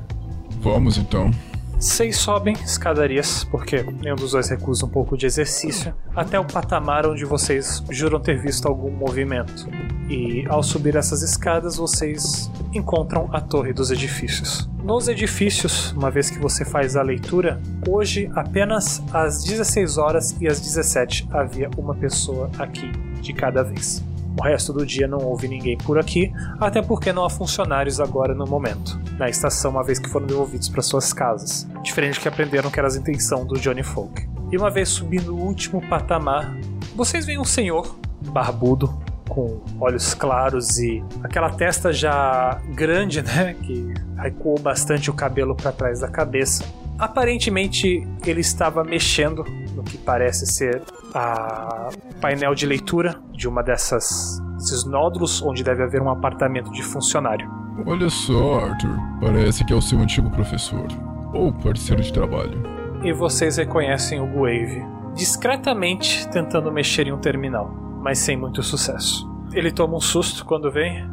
Vamos 0.61 0.97
então. 0.97 1.29
Vocês 1.77 2.15
sobem 2.15 2.53
escadarias, 2.63 3.43
porque 3.43 3.83
nenhum 4.01 4.15
dos 4.15 4.31
dois 4.31 4.47
recusa 4.47 4.85
um 4.85 4.89
pouco 4.89 5.17
de 5.17 5.25
exercício, 5.25 5.93
até 6.15 6.39
o 6.39 6.45
patamar 6.45 7.05
onde 7.05 7.25
vocês 7.25 7.83
juram 7.91 8.19
ter 8.19 8.39
visto 8.41 8.65
algum 8.65 8.89
movimento. 8.89 9.67
E 10.09 10.45
ao 10.47 10.63
subir 10.63 10.95
essas 10.95 11.21
escadas, 11.21 11.75
vocês 11.75 12.49
encontram 12.73 13.29
a 13.33 13.41
torre 13.41 13.73
dos 13.73 13.91
edifícios. 13.91 14.69
Nos 14.85 15.07
edifícios, 15.07 15.93
uma 15.93 16.11
vez 16.11 16.29
que 16.29 16.37
você 16.37 16.63
faz 16.63 16.95
a 16.95 17.01
leitura, 17.01 17.59
hoje 17.89 18.29
apenas 18.35 19.01
às 19.11 19.43
16 19.43 19.97
horas 19.97 20.39
e 20.39 20.47
às 20.47 20.61
17 20.61 21.27
havia 21.31 21.71
uma 21.75 21.95
pessoa 21.95 22.51
aqui 22.59 22.91
de 23.19 23.33
cada 23.33 23.63
vez. 23.63 24.03
O 24.39 24.43
resto 24.43 24.71
do 24.71 24.85
dia 24.85 25.07
não 25.07 25.17
houve 25.17 25.47
ninguém 25.47 25.75
por 25.75 25.97
aqui, 25.97 26.31
até 26.59 26.83
porque 26.83 27.11
não 27.11 27.25
há 27.25 27.31
funcionários 27.31 27.99
agora 27.99 28.35
no 28.35 28.45
momento, 28.45 29.01
na 29.17 29.27
estação, 29.27 29.71
uma 29.71 29.83
vez 29.83 29.97
que 29.97 30.07
foram 30.07 30.27
devolvidos 30.27 30.69
para 30.69 30.83
suas 30.83 31.11
casas. 31.11 31.67
Diferente 31.81 32.19
que 32.19 32.27
aprenderam 32.27 32.69
que 32.69 32.77
era 32.77 32.87
a 32.87 32.95
intenção 32.95 33.43
do 33.43 33.59
Johnny 33.59 33.81
Folk. 33.81 34.29
E 34.51 34.55
uma 34.55 34.69
vez 34.69 34.89
subindo 34.89 35.35
o 35.35 35.41
último 35.41 35.81
patamar, 35.89 36.55
vocês 36.95 37.25
veem 37.25 37.39
um 37.39 37.43
senhor 37.43 37.97
barbudo, 38.21 38.95
com 39.27 39.61
olhos 39.79 40.13
claros 40.13 40.77
e 40.77 41.03
aquela 41.23 41.49
testa 41.49 41.91
já 41.91 42.59
grande, 42.73 43.21
né, 43.21 43.55
que 43.61 43.93
recuou 44.17 44.59
bastante 44.59 45.09
o 45.09 45.13
cabelo 45.13 45.55
para 45.55 45.71
trás 45.71 45.99
da 45.99 46.07
cabeça. 46.07 46.63
Aparentemente, 46.97 48.07
ele 48.25 48.39
estava 48.39 48.83
mexendo 48.83 49.43
no 49.75 49.83
que 49.83 49.97
parece 49.97 50.45
ser 50.45 50.81
a 51.13 51.89
painel 52.21 52.55
de 52.55 52.65
leitura 52.65 53.19
de 53.33 53.47
uma 53.47 53.61
dessas 53.61 54.41
esses 54.57 54.85
nódulos 54.85 55.41
onde 55.41 55.63
deve 55.63 55.83
haver 55.83 56.01
um 56.01 56.09
apartamento 56.09 56.71
de 56.71 56.81
funcionário. 56.81 57.49
Olha 57.85 58.09
só, 58.09 58.59
Arthur. 58.59 58.97
Parece 59.19 59.65
que 59.65 59.73
é 59.73 59.75
o 59.75 59.81
seu 59.81 59.99
antigo 59.99 60.29
professor. 60.29 60.87
Ou 61.33 61.51
parceiro 61.51 62.01
de 62.01 62.11
trabalho. 62.11 62.63
E 63.03 63.11
vocês 63.11 63.57
reconhecem 63.57 64.19
o 64.21 64.25
Guave 64.25 64.83
discretamente 65.15 66.27
tentando 66.29 66.71
mexer 66.71 67.07
em 67.07 67.13
um 67.13 67.17
terminal, 67.17 67.73
mas 68.05 68.19
sem 68.19 68.37
muito 68.37 68.61
sucesso. 68.61 69.27
Ele 69.51 69.71
toma 69.71 69.97
um 69.97 69.99
susto 69.99 70.45
quando 70.45 70.71
vem. 70.71 71.03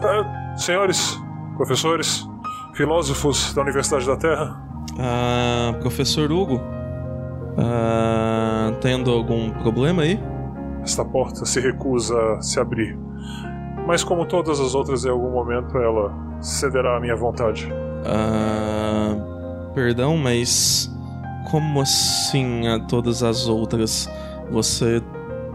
Ah, 0.00 0.54
senhores, 0.56 1.20
professores, 1.56 2.24
filósofos 2.74 3.52
da 3.52 3.62
Universidade 3.62 4.06
da 4.06 4.16
Terra, 4.16 4.62
Ah, 4.96 5.74
professor 5.80 6.30
Hugo, 6.30 6.60
ah, 7.58 8.72
tendo 8.80 9.10
algum 9.10 9.50
problema 9.50 10.02
aí? 10.02 10.20
esta 10.82 11.04
porta 11.04 11.44
se 11.44 11.60
recusa 11.60 12.16
a 12.36 12.40
se 12.40 12.58
abrir. 12.60 12.96
Mas 13.86 14.02
como 14.04 14.24
todas 14.24 14.60
as 14.60 14.74
outras, 14.74 15.04
em 15.04 15.10
algum 15.10 15.30
momento 15.30 15.76
ela 15.76 16.12
cederá 16.40 16.96
à 16.96 17.00
minha 17.00 17.16
vontade. 17.16 17.68
Ah, 18.06 19.14
perdão, 19.74 20.16
mas 20.16 20.90
como 21.50 21.80
assim 21.80 22.68
a 22.68 22.78
todas 22.86 23.22
as 23.24 23.46
outras? 23.48 24.08
Você. 24.52 25.02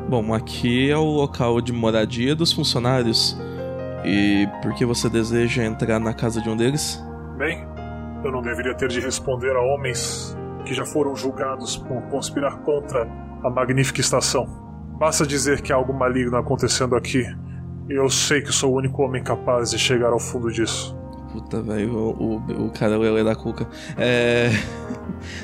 Bom, 0.08 0.36
aqui 0.36 0.91
é 0.91 0.98
o 0.98 1.04
local 1.04 1.60
de 1.60 1.74
moradia 1.74 2.36
dos 2.36 2.54
funcionários. 2.54 3.36
E 4.06 4.48
por 4.62 4.76
que 4.76 4.86
você 4.86 5.10
deseja 5.10 5.63
entrar 5.63 6.00
na 6.00 6.13
casa 6.13 6.39
de 6.39 6.48
um 6.48 6.56
deles? 6.56 7.04
Bem, 7.38 7.68
eu 8.24 8.32
não 8.32 8.41
deveria 8.44 8.76
ter 8.76 8.88
de 8.88 9.00
responder 9.00 9.56
a 9.56 9.62
homens 9.62 10.38
que 10.63 10.76
já 10.76 10.86
foram 10.86 11.15
julgados 11.15 11.76
por 11.76 12.02
conspirar 12.04 12.58
contra 12.60 13.08
a 13.44 13.50
magnífica 13.50 14.00
estação. 14.00 14.46
Basta 15.00 15.26
dizer 15.26 15.62
que 15.62 15.74
há 15.74 15.76
algo 15.76 15.91
maligno 15.91 16.38
acontecendo 16.38 16.96
aqui. 16.96 17.26
Eu 17.89 18.08
sei 18.08 18.41
que 18.41 18.52
sou 18.52 18.74
o 18.74 18.78
único 18.78 19.02
homem 19.02 19.24
capaz 19.24 19.72
de 19.72 19.80
chegar 19.80 20.13
ao 20.13 20.20
fundo 20.20 20.52
disso. 20.52 20.96
Puta, 21.36 21.62
velho, 21.62 21.93
o, 21.93 22.38
o, 22.38 22.65
o 22.67 22.71
cara 22.71 22.95
é 22.95 22.98
o 22.98 23.24
da 23.26 23.36
Cuca. 23.36 23.67
É. 23.98 24.50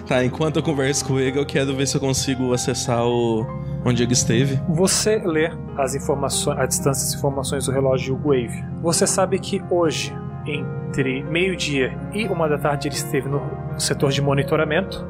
Tá, 0.07 0.25
enquanto 0.25 0.57
eu 0.57 0.63
converso 0.63 1.05
com 1.05 1.19
ele, 1.19 1.37
eu 1.37 1.45
quero 1.45 1.75
ver 1.75 1.87
se 1.87 1.95
eu 1.95 2.01
consigo 2.01 2.51
acessar 2.51 3.05
o. 3.05 3.45
onde 3.85 4.01
ele 4.01 4.13
esteve. 4.13 4.59
Você 4.69 5.21
lê 5.23 5.51
as 5.77 5.93
informações, 5.93 6.57
a 6.57 6.65
distância 6.65 7.05
das 7.05 7.15
informações 7.15 7.65
do 7.65 7.71
relógio 7.71 8.17
Wave. 8.17 8.63
Você 8.81 9.05
sabe 9.05 9.37
que 9.37 9.61
hoje, 9.69 10.15
entre 10.45 11.23
meio-dia 11.23 11.95
e 12.11 12.25
uma 12.25 12.49
da 12.49 12.57
tarde, 12.57 12.87
ele 12.87 12.95
esteve 12.95 13.29
no 13.29 13.41
setor 13.77 14.11
de 14.11 14.21
monitoramento. 14.21 15.07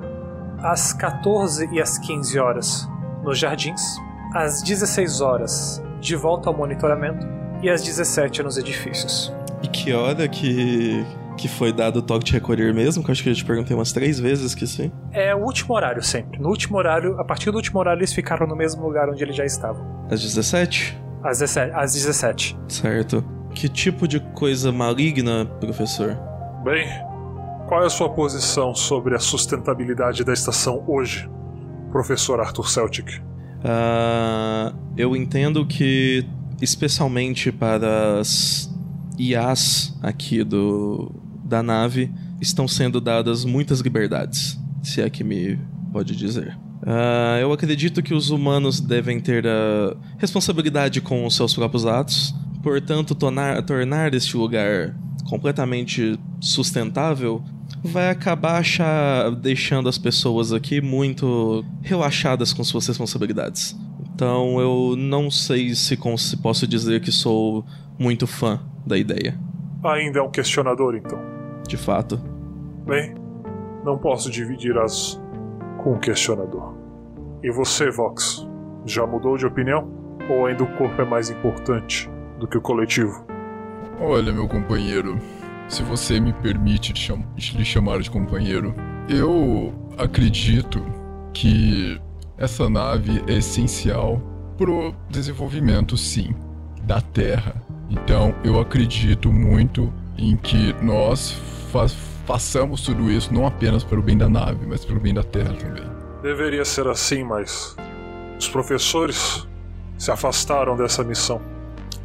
Às 0.59 0.91
14 0.93 1.69
e 1.71 1.81
às 1.81 1.97
15 1.97 2.37
horas, 2.37 2.89
nos 3.23 3.39
jardins. 3.39 3.81
Às 4.33 4.61
16 4.61 5.21
horas, 5.21 5.81
de 5.99 6.15
volta 6.15 6.49
ao 6.49 6.55
monitoramento. 6.55 7.40
E 7.61 7.69
às 7.69 7.83
17 7.83 8.43
nos 8.43 8.57
edifícios. 8.57 9.33
E 9.63 9.67
que 9.67 9.93
hora 9.93 10.27
que. 10.27 11.05
que 11.37 11.47
foi 11.47 11.71
dado 11.71 11.97
o 11.97 12.01
toque 12.01 12.25
de 12.25 12.33
recolher 12.33 12.73
mesmo? 12.73 13.03
Que 13.03 13.09
eu 13.09 13.13
acho 13.13 13.23
que 13.23 13.29
eu 13.29 13.35
te 13.35 13.45
perguntei 13.45 13.75
umas 13.75 13.91
três 13.91 14.19
vezes, 14.19 14.45
esqueci. 14.45 14.91
É 15.11 15.35
o 15.35 15.39
último 15.39 15.75
horário 15.75 16.01
sempre. 16.01 16.39
No 16.39 16.49
último 16.49 16.77
horário, 16.77 17.19
a 17.19 17.23
partir 17.23 17.51
do 17.51 17.57
último 17.57 17.79
horário, 17.79 17.99
eles 17.99 18.13
ficaram 18.13 18.47
no 18.47 18.55
mesmo 18.55 18.83
lugar 18.83 19.09
onde 19.09 19.23
eles 19.23 19.35
já 19.35 19.45
estavam. 19.45 20.05
Às 20.09 20.21
17? 20.21 20.97
Às 21.23 21.39
17. 21.39 21.71
Às 21.75 21.93
17. 21.93 22.57
Certo. 22.67 23.23
Que 23.53 23.69
tipo 23.69 24.07
de 24.07 24.19
coisa 24.19 24.71
maligna, 24.71 25.45
professor? 25.59 26.17
Bem, 26.63 26.87
qual 27.67 27.83
é 27.83 27.85
a 27.85 27.89
sua 27.89 28.09
posição 28.09 28.73
sobre 28.73 29.15
a 29.15 29.19
sustentabilidade 29.19 30.23
da 30.23 30.33
estação 30.33 30.83
hoje, 30.87 31.29
professor 31.91 32.39
Arthur 32.39 32.69
Celtic? 32.69 33.21
Ah, 33.63 34.73
eu 34.97 35.15
entendo 35.15 35.65
que, 35.65 36.25
especialmente 36.61 37.51
para 37.51 38.19
as 38.19 38.69
IAs 39.17 39.93
aqui 40.01 40.43
do, 40.43 41.11
da 41.43 41.61
nave, 41.61 42.11
estão 42.39 42.67
sendo 42.67 43.01
dadas 43.01 43.45
muitas 43.45 43.79
liberdades, 43.79 44.59
se 44.81 45.01
é 45.01 45.09
que 45.09 45.23
me 45.23 45.59
pode 45.91 46.15
dizer. 46.15 46.57
Ah, 46.85 47.37
eu 47.39 47.51
acredito 47.53 48.01
que 48.01 48.13
os 48.13 48.29
humanos 48.29 48.79
devem 48.79 49.19
ter 49.19 49.45
a 49.45 49.95
responsabilidade 50.17 51.01
com 51.01 51.25
os 51.25 51.35
seus 51.35 51.53
próprios 51.53 51.85
atos, 51.85 52.33
portanto, 52.63 53.13
tornar, 53.13 53.61
tornar 53.63 54.13
este 54.13 54.35
lugar 54.35 54.95
completamente 55.29 56.19
sustentável 56.39 57.43
vai 57.83 58.09
acabar 58.09 58.57
achar, 58.57 59.31
deixando 59.31 59.89
as 59.89 59.97
pessoas 59.97 60.53
aqui 60.53 60.81
muito 60.81 61.65
relaxadas 61.81 62.53
com 62.53 62.63
suas 62.63 62.85
responsabilidades. 62.87 63.75
Então 64.21 64.59
eu 64.61 64.95
não 64.95 65.31
sei 65.31 65.73
se, 65.73 65.97
posso 66.43 66.67
dizer 66.67 67.01
que 67.01 67.11
sou 67.11 67.65
muito 67.97 68.27
fã 68.27 68.59
da 68.85 68.95
ideia, 68.95 69.35
Ainda 69.83 70.19
é 70.19 70.21
um 70.21 70.29
questionador, 70.29 70.95
então. 70.95 71.17
de 71.67 71.75
fato. 71.75 72.21
Bem, 72.85 73.15
não 73.83 73.97
posso 73.97 74.29
dividir 74.29 74.77
as 74.77 75.19
com 75.81 75.93
o 75.93 75.99
questionador. 75.99 76.75
E 77.43 77.49
você, 77.49 77.89
Vox, 77.89 78.47
já 78.85 79.07
mudou 79.07 79.37
de 79.37 79.47
opinião? 79.47 79.89
Ou 80.29 80.45
ainda 80.45 80.65
o 80.65 80.77
corpo 80.77 81.01
é 81.01 81.05
mais 81.05 81.31
importante 81.31 82.07
do 82.39 82.47
que 82.47 82.59
o 82.59 82.61
coletivo? 82.61 83.25
Olha, 83.99 84.31
meu 84.31 84.47
companheiro, 84.47 85.17
se 85.67 85.81
você 85.81 86.19
me 86.19 86.31
permite 86.31 86.93
te 86.93 87.01
cham- 87.07 87.25
lhe 87.55 87.65
chamar 87.65 87.99
de 88.01 88.11
companheiro, 88.11 88.75
eu 89.09 89.73
acredito 89.97 90.79
que 91.33 91.99
essa 92.41 92.67
nave 92.67 93.23
é 93.27 93.33
essencial 93.37 94.19
pro 94.57 94.93
desenvolvimento, 95.09 95.95
sim, 95.95 96.33
da 96.83 96.99
Terra. 96.99 97.53
Então, 97.89 98.33
eu 98.43 98.59
acredito 98.59 99.31
muito 99.31 99.93
em 100.17 100.35
que 100.35 100.73
nós 100.81 101.31
fa- 101.71 101.87
façamos 102.25 102.81
tudo 102.81 103.11
isso 103.11 103.31
não 103.33 103.45
apenas 103.45 103.83
para 103.83 103.99
o 103.99 104.01
bem 104.01 104.17
da 104.17 104.27
nave, 104.27 104.65
mas 104.65 104.83
para 104.83 104.95
o 104.95 104.99
bem 104.99 105.13
da 105.13 105.23
Terra 105.23 105.53
também. 105.53 105.83
Deveria 106.23 106.65
ser 106.65 106.87
assim, 106.87 107.23
mas 107.23 107.75
os 108.39 108.47
professores 108.49 109.47
se 109.97 110.09
afastaram 110.09 110.75
dessa 110.75 111.03
missão. 111.03 111.39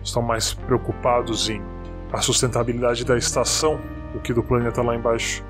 Estão 0.05 0.21
mais 0.23 0.53
preocupados 0.53 1.49
em 1.49 1.63
a 2.13 2.21
sustentabilidade 2.21 3.05
da 3.05 3.17
estação 3.17 3.81
do 4.13 4.21
que 4.21 4.33
do 4.35 4.43
planeta 4.43 4.83
lá 4.83 4.95
embaixo. 4.95 5.43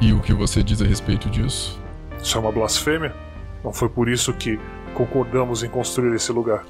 E 0.00 0.12
o 0.12 0.20
que 0.20 0.32
você 0.32 0.62
diz 0.62 0.80
a 0.82 0.84
respeito 0.86 1.28
disso? 1.30 1.80
Isso 2.20 2.36
é 2.36 2.40
uma 2.40 2.50
blasfêmia? 2.50 3.14
Não 3.64 3.72
foi 3.72 3.88
por 3.88 4.08
isso 4.08 4.32
que 4.34 4.60
concordamos 4.92 5.62
em 5.62 5.68
construir 5.68 6.14
esse 6.14 6.30
lugar. 6.30 6.64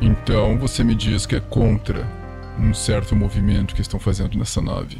Então, 0.00 0.58
você 0.58 0.84
me 0.84 0.94
diz 0.94 1.24
que 1.24 1.34
é 1.34 1.40
contra 1.40 2.06
um 2.60 2.74
certo 2.74 3.16
movimento 3.16 3.74
que 3.74 3.80
estão 3.80 3.98
fazendo 3.98 4.38
nessa 4.38 4.60
nave. 4.60 4.98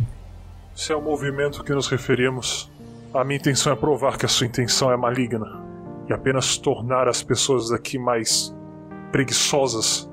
Se 0.75 0.92
é 0.92 0.96
o 0.96 1.03
movimento 1.03 1.62
que 1.62 1.72
nos 1.72 1.88
referimos, 1.88 2.70
a 3.14 3.22
minha 3.22 3.37
intenção 3.37 3.72
é 3.72 3.77
provar 3.77 4.16
que 4.16 4.27
a 4.27 4.29
sua 4.29 4.46
intenção 4.46 4.90
é 4.90 4.96
maligna 4.96 5.62
e 6.09 6.12
apenas 6.12 6.57
tornar 6.57 7.09
as 7.09 7.22
pessoas 7.22 7.70
daqui 7.70 7.99
mais 7.99 8.55
preguiçosas 9.12 10.09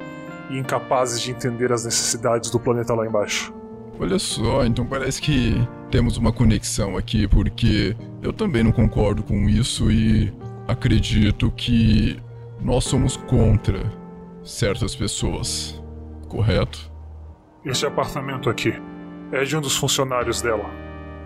e 0.50 0.58
incapazes 0.58 1.22
de 1.22 1.32
entender 1.32 1.72
as 1.72 1.86
necessidades 1.86 2.50
do 2.50 2.60
planeta 2.60 2.94
lá 2.94 3.06
embaixo. 3.06 3.54
Olha 4.00 4.20
só, 4.20 4.66
então 4.66 4.86
parece 4.86 5.22
que 5.22 5.56
temos 5.92 6.18
uma 6.18 6.32
conexão 6.32 6.98
aqui, 6.98 7.28
porque 7.28 7.96
eu 8.22 8.34
também 8.34 8.64
não 8.64 8.72
concordo 8.72 9.22
com 9.24 9.48
isso 9.50 9.92
e 9.92 10.34
acredito 10.68 11.52
que 11.52 12.20
nós 12.60 12.84
somos 12.86 13.18
contra 13.18 13.92
certas 14.44 14.96
pessoas, 14.96 15.82
correto? 16.28 16.92
Esse 17.66 17.86
apartamento 17.86 18.50
aqui 18.50 18.74
é 19.32 19.44
de 19.44 19.56
um 19.56 19.62
dos 19.62 19.76
funcionários 19.76 20.42
dela, 20.42 20.70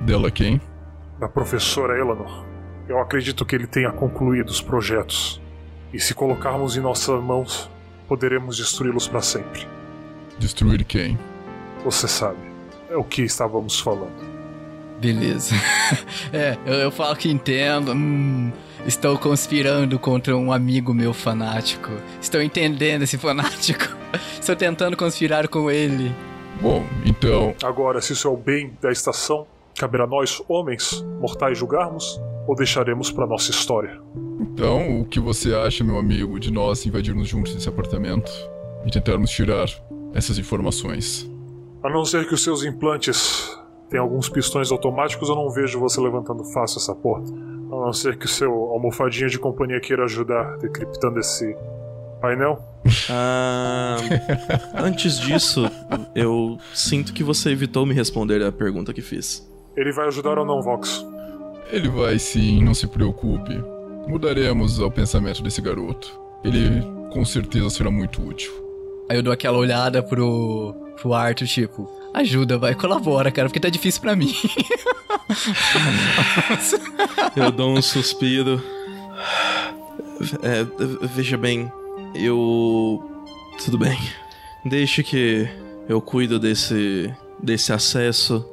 Dela 0.02 0.30
quem? 0.30 0.62
da 1.19 1.28
professora 1.28 2.00
Eleanor. 2.00 2.45
Eu 2.88 3.00
acredito 3.00 3.43
que 3.45 3.56
ele 3.56 3.67
tenha 3.67 3.91
concluído 3.91 4.50
os 4.50 4.62
projetos. 4.62 5.41
E 5.91 6.00
se 6.00 6.13
colocarmos 6.13 6.78
em 6.78 6.80
nossas 6.80 7.21
mãos, 7.21 7.69
poderemos 8.08 8.58
destruí-los 8.58 9.08
para 9.08 9.21
sempre. 9.21 9.67
Destruir 10.38 10.84
quem? 10.86 11.17
Você 11.84 12.08
sabe, 12.08 12.38
é 12.89 12.95
o 12.95 13.04
que 13.04 13.23
estávamos 13.23 13.80
falando. 13.80 14.38
Beleza. 15.02 15.56
é, 16.32 16.58
eu, 16.65 16.73
eu 16.76 16.91
falo 16.91 17.15
que 17.15 17.30
entendo. 17.32 17.93
Hum, 17.93 18.52
estou 18.88 19.17
conspirando 19.17 20.00
contra 20.00 20.36
um 20.36 20.52
amigo 20.52 20.93
meu 20.93 21.13
fanático. 21.13 21.91
Estou 22.21 22.41
entendendo 22.41 23.02
esse 23.02 23.17
fanático. 23.17 23.95
Estou 24.39 24.56
tentando 24.56 24.95
conspirar 24.95 25.50
com 25.50 25.69
ele. 25.69 26.15
Bom, 26.62 26.84
então, 27.06 27.54
Agora, 27.62 28.02
se 28.02 28.13
isso 28.13 28.28
é 28.28 28.32
o 28.32 28.38
bem 28.38 28.71
da 28.82 28.89
estação, 28.91 29.45
caberá 29.78 30.08
nós, 30.08 30.41
homens, 30.47 31.06
mortais, 31.19 31.58
julgarmos 31.58 32.19
ou 32.47 32.56
deixaremos 32.56 33.12
para 33.12 33.28
nossa 33.28 33.52
história? 33.52 34.00
então 34.39 35.02
o 35.02 35.06
que 35.06 35.19
você 35.19 35.54
acha, 35.54 35.84
meu 35.84 36.00
amigo, 36.00 36.39
de 36.39 36.52
nós 36.52 36.86
invadirmos 36.86 37.28
juntos 37.28 37.56
esse 37.56 37.67
apartamento 37.67 38.32
e 38.86 38.89
tentarmos 38.89 39.30
tirar 39.30 39.67
essas 40.13 40.39
informações? 40.39 41.30
A 41.84 41.89
não 41.89 42.06
ser 42.06 42.28
que 42.28 42.34
os 42.34 42.43
seus 42.43 42.63
implantes 42.63 43.56
tem 43.89 44.00
alguns 44.00 44.30
pistões 44.30 44.71
automáticos, 44.71 45.30
eu 45.30 45.36
não 45.36 45.50
vejo 45.52 45.80
você 45.80 46.02
levantando 46.02 46.43
fácil 46.45 46.80
essa 46.80 46.95
porta. 46.95 47.32
A 47.81 47.85
não 47.85 47.93
ser 47.93 48.17
que 48.17 48.25
o 48.25 48.29
seu 48.29 48.51
almofadinha 48.51 49.29
de 49.29 49.39
companhia 49.39 49.79
queira 49.79 50.03
ajudar 50.05 50.57
decriptando 50.57 51.19
esse 51.19 51.55
painel. 52.21 52.59
Ah, 53.09 53.97
antes 54.75 55.19
disso, 55.19 55.69
eu 56.15 56.57
sinto 56.73 57.13
que 57.13 57.23
você 57.23 57.51
evitou 57.51 57.85
me 57.85 57.93
responder 57.93 58.43
a 58.43 58.51
pergunta 58.51 58.93
que 58.93 59.01
fiz. 59.01 59.47
Ele 59.75 59.91
vai 59.91 60.07
ajudar 60.07 60.37
ou 60.37 60.45
não, 60.45 60.61
Vox? 60.61 61.05
Ele 61.71 61.89
vai 61.89 62.17
sim, 62.17 62.63
não 62.63 62.73
se 62.73 62.87
preocupe. 62.87 63.63
Mudaremos 64.07 64.79
o 64.79 64.89
pensamento 64.89 65.43
desse 65.43 65.61
garoto. 65.61 66.19
Ele 66.43 66.81
com 67.11 67.23
certeza 67.25 67.69
será 67.69 67.91
muito 67.91 68.21
útil. 68.21 68.51
Aí 69.09 69.17
eu 69.17 69.23
dou 69.23 69.31
aquela 69.31 69.57
olhada 69.57 70.01
pro, 70.01 70.73
pro 70.99 71.13
Arthur, 71.13 71.47
tipo, 71.47 71.89
ajuda, 72.13 72.57
vai, 72.57 72.75
colabora, 72.75 73.31
cara, 73.31 73.47
porque 73.47 73.59
tá 73.59 73.69
difícil 73.69 74.01
pra 74.01 74.15
mim. 74.15 74.33
Eu 77.36 77.51
dou 77.51 77.71
um 77.71 77.82
suspiro. 77.82 78.62
É, 80.41 80.65
veja 81.08 81.38
bem, 81.38 81.71
eu. 82.15 83.03
Tudo 83.63 83.77
bem. 83.77 83.97
Deixe 84.65 85.03
que 85.03 85.47
eu 85.88 86.01
cuido 86.01 86.39
desse, 86.39 87.13
desse 87.41 87.71
acesso. 87.71 88.45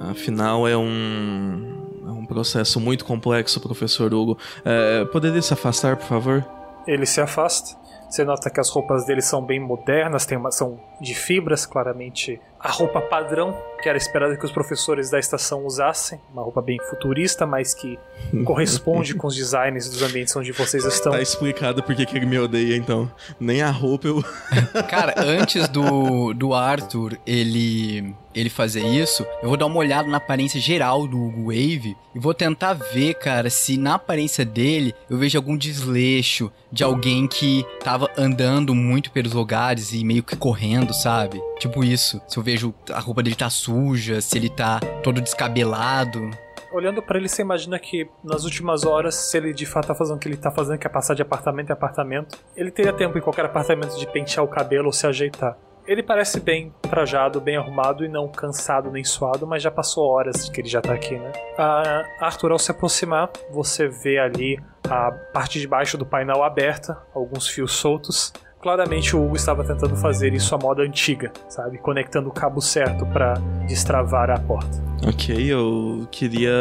Afinal, 0.00 0.66
é 0.66 0.76
um. 0.76 1.88
É 2.06 2.10
um 2.10 2.24
processo 2.24 2.80
muito 2.80 3.04
complexo, 3.04 3.60
professor 3.60 4.12
Hugo. 4.12 4.38
É, 4.64 5.04
poderia 5.06 5.42
se 5.42 5.52
afastar, 5.52 5.96
por 5.96 6.06
favor? 6.06 6.44
Ele 6.86 7.04
se 7.04 7.20
afasta. 7.20 7.78
Você 8.08 8.24
nota 8.24 8.50
que 8.50 8.58
as 8.58 8.68
roupas 8.70 9.06
dele 9.06 9.22
são 9.22 9.44
bem 9.44 9.60
modernas, 9.60 10.26
tem 10.26 10.36
uma, 10.36 10.50
são 10.50 10.80
de 11.00 11.14
fibras, 11.14 11.64
claramente 11.64 12.40
a 12.60 12.70
roupa 12.70 13.00
padrão 13.00 13.56
que 13.80 13.88
era 13.88 13.96
esperada 13.96 14.36
que 14.36 14.44
os 14.44 14.52
professores 14.52 15.10
da 15.10 15.18
estação 15.18 15.64
usassem, 15.64 16.20
uma 16.32 16.42
roupa 16.42 16.60
bem 16.60 16.78
futurista, 16.88 17.46
mas 17.46 17.74
que 17.74 17.98
corresponde 18.44 19.14
com 19.14 19.26
os 19.26 19.34
designs 19.34 19.88
dos 19.88 20.02
ambientes 20.02 20.36
onde 20.36 20.52
vocês 20.52 20.84
estão. 20.84 21.12
Tá 21.12 21.22
explicado 21.22 21.82
porque 21.82 22.04
que 22.04 22.16
ele 22.16 22.26
me 22.26 22.38
odeia, 22.38 22.76
então. 22.76 23.10
Nem 23.38 23.62
a 23.62 23.70
roupa 23.70 24.08
eu. 24.08 24.22
Cara, 24.88 25.14
antes 25.16 25.68
do, 25.68 26.34
do 26.34 26.54
Arthur 26.54 27.16
ele 27.26 28.14
ele 28.32 28.48
fazer 28.48 28.84
isso, 28.84 29.26
eu 29.42 29.48
vou 29.48 29.56
dar 29.56 29.66
uma 29.66 29.78
olhada 29.78 30.08
na 30.08 30.18
aparência 30.18 30.60
geral 30.60 31.06
do 31.06 31.20
Hugo 31.20 31.46
Wave 31.46 31.96
e 32.14 32.18
vou 32.18 32.32
tentar 32.32 32.74
ver, 32.74 33.14
cara, 33.14 33.50
se 33.50 33.76
na 33.76 33.94
aparência 33.94 34.44
dele 34.44 34.94
eu 35.08 35.18
vejo 35.18 35.36
algum 35.36 35.56
desleixo 35.56 36.50
de 36.70 36.84
alguém 36.84 37.26
que 37.26 37.64
tava 37.82 38.08
andando 38.16 38.72
muito 38.72 39.10
pelos 39.10 39.32
lugares 39.32 39.92
e 39.92 40.04
meio 40.04 40.22
que 40.22 40.36
correndo, 40.36 40.94
sabe? 40.94 41.40
Tipo 41.58 41.82
isso. 41.82 42.20
Se 42.28 42.38
eu 42.38 42.42
vejo 42.50 42.74
a 42.92 42.98
roupa 42.98 43.22
dele 43.22 43.36
tá 43.36 43.48
suja, 43.48 44.20
se 44.20 44.36
ele 44.36 44.48
tá 44.48 44.80
todo 45.02 45.20
descabelado. 45.20 46.30
Olhando 46.72 47.02
pra 47.02 47.18
ele, 47.18 47.28
você 47.28 47.42
imagina 47.42 47.78
que 47.78 48.08
nas 48.22 48.44
últimas 48.44 48.84
horas, 48.84 49.14
se 49.14 49.36
ele 49.36 49.52
de 49.52 49.66
fato 49.66 49.88
tá 49.88 49.94
fazendo 49.94 50.16
o 50.16 50.18
que 50.18 50.28
ele 50.28 50.36
tá 50.36 50.50
fazendo, 50.50 50.78
que 50.78 50.86
é 50.86 50.90
passar 50.90 51.14
de 51.14 51.22
apartamento 51.22 51.70
em 51.70 51.72
apartamento, 51.72 52.38
ele 52.56 52.70
teria 52.70 52.92
tempo 52.92 53.18
em 53.18 53.20
qualquer 53.20 53.44
apartamento 53.44 53.96
de 53.98 54.06
pentear 54.06 54.44
o 54.44 54.48
cabelo 54.48 54.86
ou 54.86 54.92
se 54.92 55.06
ajeitar. 55.06 55.56
Ele 55.86 56.02
parece 56.02 56.38
bem 56.38 56.72
trajado, 56.82 57.40
bem 57.40 57.56
arrumado 57.56 58.04
e 58.04 58.08
não 58.08 58.28
cansado 58.28 58.90
nem 58.92 59.02
suado, 59.02 59.46
mas 59.46 59.62
já 59.62 59.70
passou 59.70 60.06
horas 60.06 60.48
que 60.48 60.60
ele 60.60 60.68
já 60.68 60.80
tá 60.80 60.92
aqui, 60.92 61.18
né? 61.18 61.32
Ah, 61.58 62.04
Arthur, 62.20 62.52
ao 62.52 62.58
se 62.58 62.70
aproximar, 62.70 63.30
você 63.50 63.88
vê 63.88 64.18
ali 64.18 64.60
a 64.88 65.10
parte 65.10 65.58
de 65.58 65.66
baixo 65.66 65.98
do 65.98 66.06
painel 66.06 66.44
aberta, 66.44 66.96
alguns 67.12 67.48
fios 67.48 67.72
soltos. 67.72 68.32
Claramente 68.60 69.16
o 69.16 69.24
Hugo 69.24 69.36
estava 69.36 69.64
tentando 69.64 69.96
fazer 69.96 70.34
isso 70.34 70.54
à 70.54 70.58
moda 70.58 70.82
antiga, 70.82 71.32
sabe? 71.48 71.78
Conectando 71.78 72.28
o 72.28 72.32
cabo 72.32 72.60
certo 72.60 73.06
para 73.06 73.34
destravar 73.66 74.30
a 74.30 74.38
porta. 74.38 74.82
Ok, 75.06 75.34
eu 75.50 76.06
queria. 76.10 76.52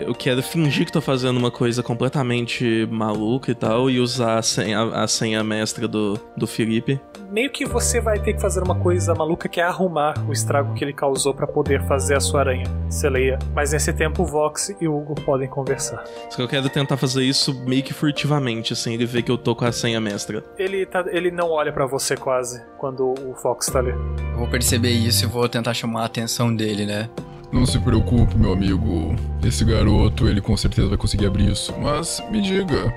Eu 0.00 0.14
quero 0.14 0.42
fingir 0.42 0.84
que 0.84 0.92
tô 0.92 1.00
fazendo 1.00 1.36
uma 1.36 1.50
coisa 1.50 1.80
completamente 1.80 2.88
maluca 2.90 3.52
e 3.52 3.54
tal 3.54 3.88
e 3.88 4.00
usar 4.00 4.38
a 4.38 4.42
senha, 4.42 4.82
a 4.82 5.06
senha 5.06 5.44
mestra 5.44 5.86
do, 5.86 6.18
do 6.36 6.46
Felipe. 6.46 7.00
Meio 7.30 7.50
que 7.50 7.66
você 7.66 8.00
vai 8.00 8.18
ter 8.18 8.32
que 8.32 8.40
fazer 8.40 8.62
uma 8.62 8.74
coisa 8.74 9.14
maluca 9.14 9.50
que 9.50 9.60
é 9.60 9.62
arrumar 9.62 10.14
o 10.26 10.32
estrago 10.32 10.72
que 10.72 10.82
ele 10.82 10.94
causou 10.94 11.34
para 11.34 11.46
poder 11.46 11.82
fazer 11.86 12.16
a 12.16 12.20
sua 12.20 12.40
aranha, 12.40 12.64
Celeia. 12.88 13.38
Mas 13.54 13.72
nesse 13.72 13.92
tempo 13.92 14.22
o 14.22 14.26
Vox 14.26 14.74
e 14.80 14.88
o 14.88 14.96
Hugo 14.96 15.14
podem 15.14 15.46
conversar. 15.46 16.02
Só 16.30 16.36
que 16.36 16.42
eu 16.42 16.48
quero 16.48 16.70
tentar 16.70 16.96
fazer 16.96 17.22
isso 17.22 17.52
meio 17.66 17.82
que 17.82 17.92
furtivamente, 17.92 18.72
assim, 18.72 18.94
ele 18.94 19.04
vê 19.04 19.22
que 19.22 19.30
eu 19.30 19.36
tô 19.36 19.54
com 19.54 19.66
a 19.66 19.72
senha 19.72 20.00
mestra. 20.00 20.42
Ele, 20.56 20.86
tá, 20.86 21.04
ele 21.08 21.30
não 21.30 21.50
olha 21.50 21.70
para 21.70 21.84
você 21.84 22.16
quase 22.16 22.62
quando 22.78 23.12
o 23.12 23.34
Fox 23.34 23.66
tá 23.66 23.80
ali. 23.80 23.90
Eu 23.90 24.38
vou 24.38 24.48
perceber 24.48 24.90
isso 24.90 25.26
e 25.26 25.28
vou 25.28 25.46
tentar 25.50 25.74
chamar 25.74 26.04
a 26.04 26.06
atenção 26.06 26.54
dele, 26.54 26.86
né? 26.86 27.10
Não 27.52 27.66
se 27.66 27.78
preocupe, 27.78 28.38
meu 28.38 28.54
amigo. 28.54 29.14
Esse 29.44 29.66
garoto, 29.66 30.26
ele 30.26 30.40
com 30.40 30.56
certeza 30.56 30.88
vai 30.88 30.96
conseguir 30.96 31.26
abrir 31.26 31.50
isso. 31.50 31.74
Mas 31.78 32.24
me 32.30 32.40
diga, 32.40 32.90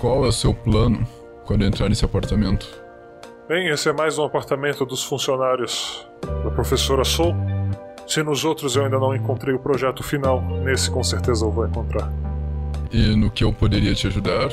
qual 0.00 0.24
é 0.24 0.28
o 0.28 0.32
seu 0.32 0.54
plano 0.54 1.04
quando 1.44 1.64
entrar 1.64 1.88
nesse 1.88 2.04
apartamento? 2.04 2.81
Bem, 3.52 3.68
esse 3.68 3.86
é 3.86 3.92
mais 3.92 4.18
um 4.18 4.24
apartamento 4.24 4.86
dos 4.86 5.04
funcionários 5.04 6.08
da 6.42 6.50
professora 6.50 7.04
Soul. 7.04 7.34
Se 8.08 8.22
nos 8.22 8.46
outros 8.46 8.76
eu 8.76 8.84
ainda 8.86 8.98
não 8.98 9.14
encontrei 9.14 9.54
o 9.54 9.58
projeto 9.58 10.02
final, 10.02 10.40
nesse 10.40 10.90
com 10.90 11.04
certeza 11.04 11.44
eu 11.44 11.50
vou 11.50 11.66
encontrar. 11.66 12.10
E 12.90 13.14
no 13.14 13.30
que 13.30 13.44
eu 13.44 13.52
poderia 13.52 13.94
te 13.94 14.06
ajudar? 14.06 14.48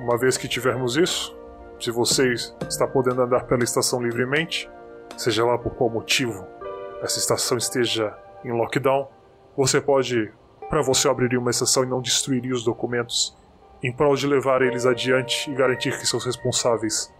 Uma 0.00 0.18
vez 0.18 0.36
que 0.36 0.46
tivermos 0.46 0.98
isso, 0.98 1.34
se 1.80 1.90
você 1.90 2.34
está 2.68 2.86
podendo 2.86 3.22
andar 3.22 3.44
pela 3.44 3.64
estação 3.64 4.02
livremente, 4.02 4.68
seja 5.16 5.46
lá 5.46 5.56
por 5.56 5.72
qual 5.72 5.88
motivo 5.88 6.46
essa 7.00 7.18
estação 7.18 7.56
esteja 7.56 8.14
em 8.44 8.52
lockdown, 8.52 9.08
você 9.56 9.80
pode, 9.80 10.30
para 10.68 10.82
você 10.82 11.08
abriria 11.08 11.40
uma 11.40 11.48
exceção 11.48 11.84
e 11.84 11.86
não 11.86 12.02
destruiria 12.02 12.52
os 12.52 12.64
documentos, 12.64 13.34
em 13.82 13.90
prol 13.90 14.14
de 14.14 14.26
levar 14.26 14.60
eles 14.60 14.84
adiante 14.84 15.50
e 15.50 15.54
garantir 15.54 15.98
que 15.98 16.06
seus 16.06 16.26
responsáveis 16.26 17.16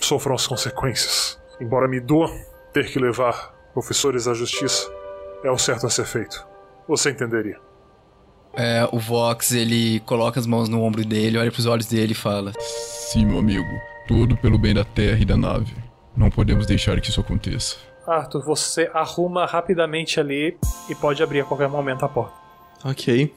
sofram 0.00 0.34
as 0.34 0.46
consequências. 0.46 1.38
Embora 1.60 1.88
me 1.88 2.00
doa 2.00 2.30
ter 2.72 2.90
que 2.90 2.98
levar 2.98 3.54
professores 3.72 4.28
à 4.28 4.34
justiça, 4.34 4.90
é 5.44 5.50
o 5.50 5.58
certo 5.58 5.86
a 5.86 5.90
ser 5.90 6.04
feito. 6.04 6.46
Você 6.86 7.10
entenderia. 7.10 7.58
É, 8.54 8.88
o 8.90 8.98
Vox, 8.98 9.52
ele 9.52 10.00
coloca 10.00 10.40
as 10.40 10.46
mãos 10.46 10.68
no 10.68 10.82
ombro 10.82 11.04
dele, 11.04 11.38
olha 11.38 11.50
pros 11.50 11.66
olhos 11.66 11.86
dele 11.86 12.12
e 12.12 12.14
fala: 12.14 12.52
Sim, 12.58 13.26
meu 13.26 13.38
amigo. 13.38 13.68
Tudo 14.06 14.36
pelo 14.38 14.58
bem 14.58 14.74
da 14.74 14.84
Terra 14.84 15.18
e 15.20 15.24
da 15.24 15.36
nave. 15.36 15.74
Não 16.16 16.30
podemos 16.30 16.66
deixar 16.66 17.00
que 17.00 17.10
isso 17.10 17.20
aconteça. 17.20 17.76
Arthur, 18.06 18.42
você 18.42 18.90
arruma 18.94 19.44
rapidamente 19.44 20.18
ali 20.18 20.58
e 20.88 20.94
pode 20.94 21.22
abrir 21.22 21.40
a 21.42 21.44
qualquer 21.44 21.68
momento 21.68 22.04
a 22.04 22.08
porta. 22.08 22.34
Ok. 22.84 23.34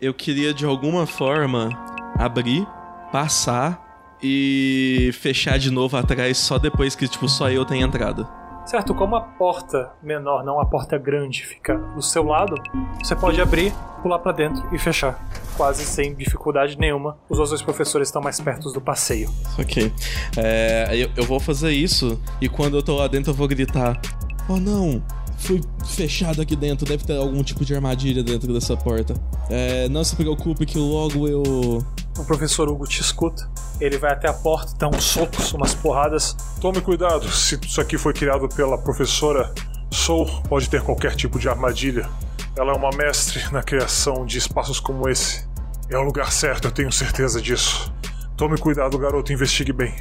Eu 0.00 0.12
queria 0.12 0.52
de 0.52 0.66
alguma 0.66 1.06
forma 1.06 1.70
abrir, 2.18 2.66
passar 3.10 3.85
e 4.22 5.10
fechar 5.14 5.58
de 5.58 5.70
novo 5.70 5.96
atrás 5.96 6.38
só 6.38 6.58
depois 6.58 6.94
que, 6.94 7.06
tipo, 7.06 7.28
só 7.28 7.50
eu 7.50 7.64
tenho 7.64 7.86
entrada. 7.86 8.26
Certo, 8.66 8.92
como 8.96 9.14
a 9.14 9.20
porta 9.20 9.92
menor, 10.02 10.44
não 10.44 10.58
a 10.58 10.66
porta 10.66 10.98
grande, 10.98 11.46
fica 11.46 11.78
do 11.78 12.02
seu 12.02 12.24
lado, 12.24 12.56
você 13.00 13.14
pode 13.14 13.40
abrir, 13.40 13.72
pular 14.02 14.18
para 14.18 14.32
dentro 14.32 14.68
e 14.74 14.78
fechar. 14.78 15.24
Quase 15.56 15.84
sem 15.84 16.12
dificuldade 16.16 16.76
nenhuma. 16.76 17.16
Os 17.28 17.38
outros 17.38 17.62
professores 17.62 18.08
estão 18.08 18.20
mais 18.20 18.40
perto 18.40 18.72
do 18.72 18.80
passeio. 18.80 19.30
Ok. 19.56 19.92
É, 20.36 20.88
eu, 20.92 21.08
eu 21.16 21.22
vou 21.22 21.38
fazer 21.38 21.70
isso 21.70 22.20
e 22.40 22.48
quando 22.48 22.76
eu 22.76 22.82
tô 22.82 22.96
lá 22.96 23.06
dentro 23.06 23.30
eu 23.30 23.34
vou 23.36 23.46
gritar: 23.46 24.00
Oh 24.48 24.56
não! 24.56 25.00
Fui 25.38 25.60
fechado 25.84 26.42
aqui 26.42 26.56
dentro, 26.56 26.84
deve 26.86 27.04
ter 27.04 27.16
algum 27.16 27.44
tipo 27.44 27.64
de 27.64 27.72
armadilha 27.72 28.22
dentro 28.24 28.52
dessa 28.52 28.76
porta. 28.76 29.14
É, 29.48 29.88
não 29.88 30.02
se 30.02 30.16
preocupe 30.16 30.66
que 30.66 30.78
logo 30.78 31.28
eu 31.28 31.84
o 32.18 32.24
professor 32.24 32.68
Hugo 32.68 32.86
te 32.86 33.00
escuta. 33.00 33.48
Ele 33.80 33.98
vai 33.98 34.12
até 34.12 34.28
a 34.28 34.32
porta, 34.32 34.72
dá 34.78 34.88
uns 34.88 35.04
socos, 35.04 35.52
umas 35.52 35.74
porradas. 35.74 36.36
Tome 36.60 36.80
cuidado, 36.80 37.30
se 37.30 37.58
isso 37.64 37.80
aqui 37.80 37.98
foi 37.98 38.12
criado 38.12 38.48
pela 38.48 38.78
professora 38.78 39.52
Soul, 39.90 40.26
pode 40.48 40.68
ter 40.68 40.82
qualquer 40.82 41.14
tipo 41.14 41.38
de 41.38 41.48
armadilha. 41.48 42.08
Ela 42.56 42.72
é 42.72 42.76
uma 42.76 42.90
mestre 42.90 43.42
na 43.52 43.62
criação 43.62 44.24
de 44.24 44.38
espaços 44.38 44.80
como 44.80 45.08
esse. 45.08 45.46
É 45.88 45.96
o 45.96 46.02
lugar 46.02 46.32
certo, 46.32 46.68
eu 46.68 46.72
tenho 46.72 46.90
certeza 46.90 47.40
disso. 47.40 47.92
Tome 48.36 48.58
cuidado, 48.58 48.98
garoto, 48.98 49.32
investigue 49.32 49.72
bem. 49.72 49.94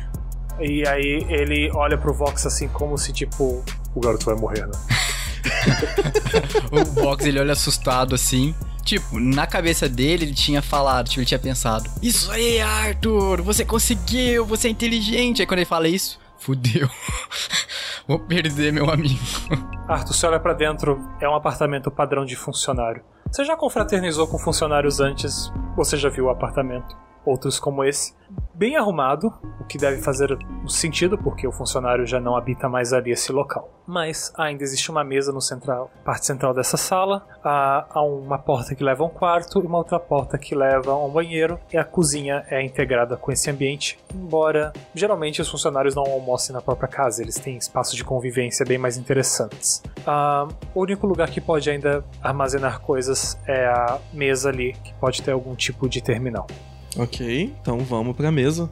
E 0.60 0.88
aí 0.88 1.26
ele 1.30 1.70
olha 1.74 1.98
pro 1.98 2.14
Vox 2.14 2.46
assim 2.46 2.68
como 2.68 2.98
se 2.98 3.12
tipo. 3.12 3.64
O 3.94 4.00
garoto 4.00 4.26
vai 4.26 4.36
morrer, 4.36 4.68
né? 4.68 4.74
o 6.72 6.84
Vox 7.02 7.26
ele 7.26 7.40
olha 7.40 7.54
assustado 7.54 8.16
assim. 8.16 8.56
Tipo, 8.86 9.20
na 9.20 9.48
cabeça 9.48 9.90
dele, 9.90 10.26
ele 10.26 10.34
tinha 10.34 10.62
falado, 10.62 11.10
tipo, 11.10 11.20
ele 11.20 11.26
tinha 11.26 11.40
pensado: 11.40 11.90
Isso 12.04 12.32
aí, 12.32 12.62
Arthur, 12.62 13.42
você 13.42 13.66
conseguiu, 13.66 14.46
você 14.46 14.68
é 14.68 14.72
inteligente. 14.72 15.42
Aí 15.42 15.48
quando 15.48 15.58
ele 15.58 15.66
fala 15.66 15.88
isso, 15.88 16.20
fudeu. 16.38 16.88
Vou 18.08 18.20
perder 18.20 18.72
meu 18.72 18.88
amigo. 18.88 19.20
Arthur, 19.88 20.14
você 20.14 20.28
olha 20.28 20.40
para 20.40 20.54
dentro, 20.54 21.02
é 21.20 21.28
um 21.28 21.34
apartamento 21.34 21.90
padrão 21.90 22.24
de 22.24 22.36
funcionário. 22.36 23.04
Você 23.32 23.44
já 23.44 23.58
confraternizou 23.58 24.28
com 24.28 24.38
funcionários 24.38 25.00
antes, 25.00 25.52
você 25.76 25.98
já 25.98 26.08
viu 26.08 26.26
o 26.26 26.30
apartamento. 26.30 26.96
Outros 27.26 27.60
como 27.60 27.84
esse. 27.84 28.14
Bem 28.54 28.76
arrumado, 28.76 29.34
o 29.60 29.66
que 29.66 29.78
deve 29.78 30.02
fazer 30.02 30.38
sentido 30.68 31.18
porque 31.18 31.48
o 31.48 31.52
funcionário 31.52 32.06
já 32.06 32.20
não 32.20 32.36
habita 32.36 32.70
mais 32.70 32.94
ali 32.94 33.12
esse 33.12 33.32
local. 33.32 33.70
Mas 33.86 34.34
ainda 34.38 34.64
existe 34.64 34.90
uma 34.90 35.04
mesa 35.04 35.32
no 35.32 35.42
central, 35.42 35.92
parte 36.04 36.26
central 36.26 36.54
dessa 36.54 36.78
sala, 36.78 37.26
há, 37.44 37.86
há 37.90 38.02
uma 38.02 38.38
porta 38.38 38.74
que 38.74 38.84
leva 38.84 39.04
a 39.04 39.08
um 39.08 39.10
quarto 39.10 39.62
e 39.62 39.66
uma 39.66 39.78
outra 39.78 40.00
porta 40.00 40.38
que 40.38 40.56
leva 40.56 40.92
a 40.92 41.06
um 41.06 41.10
banheiro, 41.10 41.60
e 41.72 41.78
a 41.78 41.84
cozinha 41.84 42.46
é 42.50 42.64
integrada 42.64 43.16
com 43.16 43.32
esse 43.32 43.50
ambiente, 43.52 44.00
embora 44.14 44.74
geralmente 44.94 45.42
os 45.42 45.50
funcionários 45.50 45.94
não 45.94 46.04
almocem 46.04 46.54
na 46.54 46.62
própria 46.62 46.88
casa, 46.88 47.22
eles 47.22 47.36
têm 47.36 47.58
espaços 47.58 47.96
de 47.96 48.04
convivência 48.04 48.66
bem 48.66 48.78
mais 48.78 48.98
interessantes. 48.98 49.84
Ah, 50.08 50.48
o 50.74 50.82
único 50.82 51.06
lugar 51.06 51.30
que 51.30 51.42
pode 51.42 51.70
ainda 51.70 52.04
armazenar 52.24 52.80
coisas 52.80 53.38
é 53.46 53.68
a 53.68 54.00
mesa 54.14 54.50
ali, 54.50 54.74
que 54.84 54.94
pode 54.96 55.22
ter 55.22 55.32
algum 55.32 55.54
tipo 55.56 55.88
de 55.88 56.02
terminal. 56.02 56.48
Ok, 56.98 57.54
então 57.62 57.80
vamos 57.80 58.16
pra 58.16 58.32
mesa. 58.32 58.70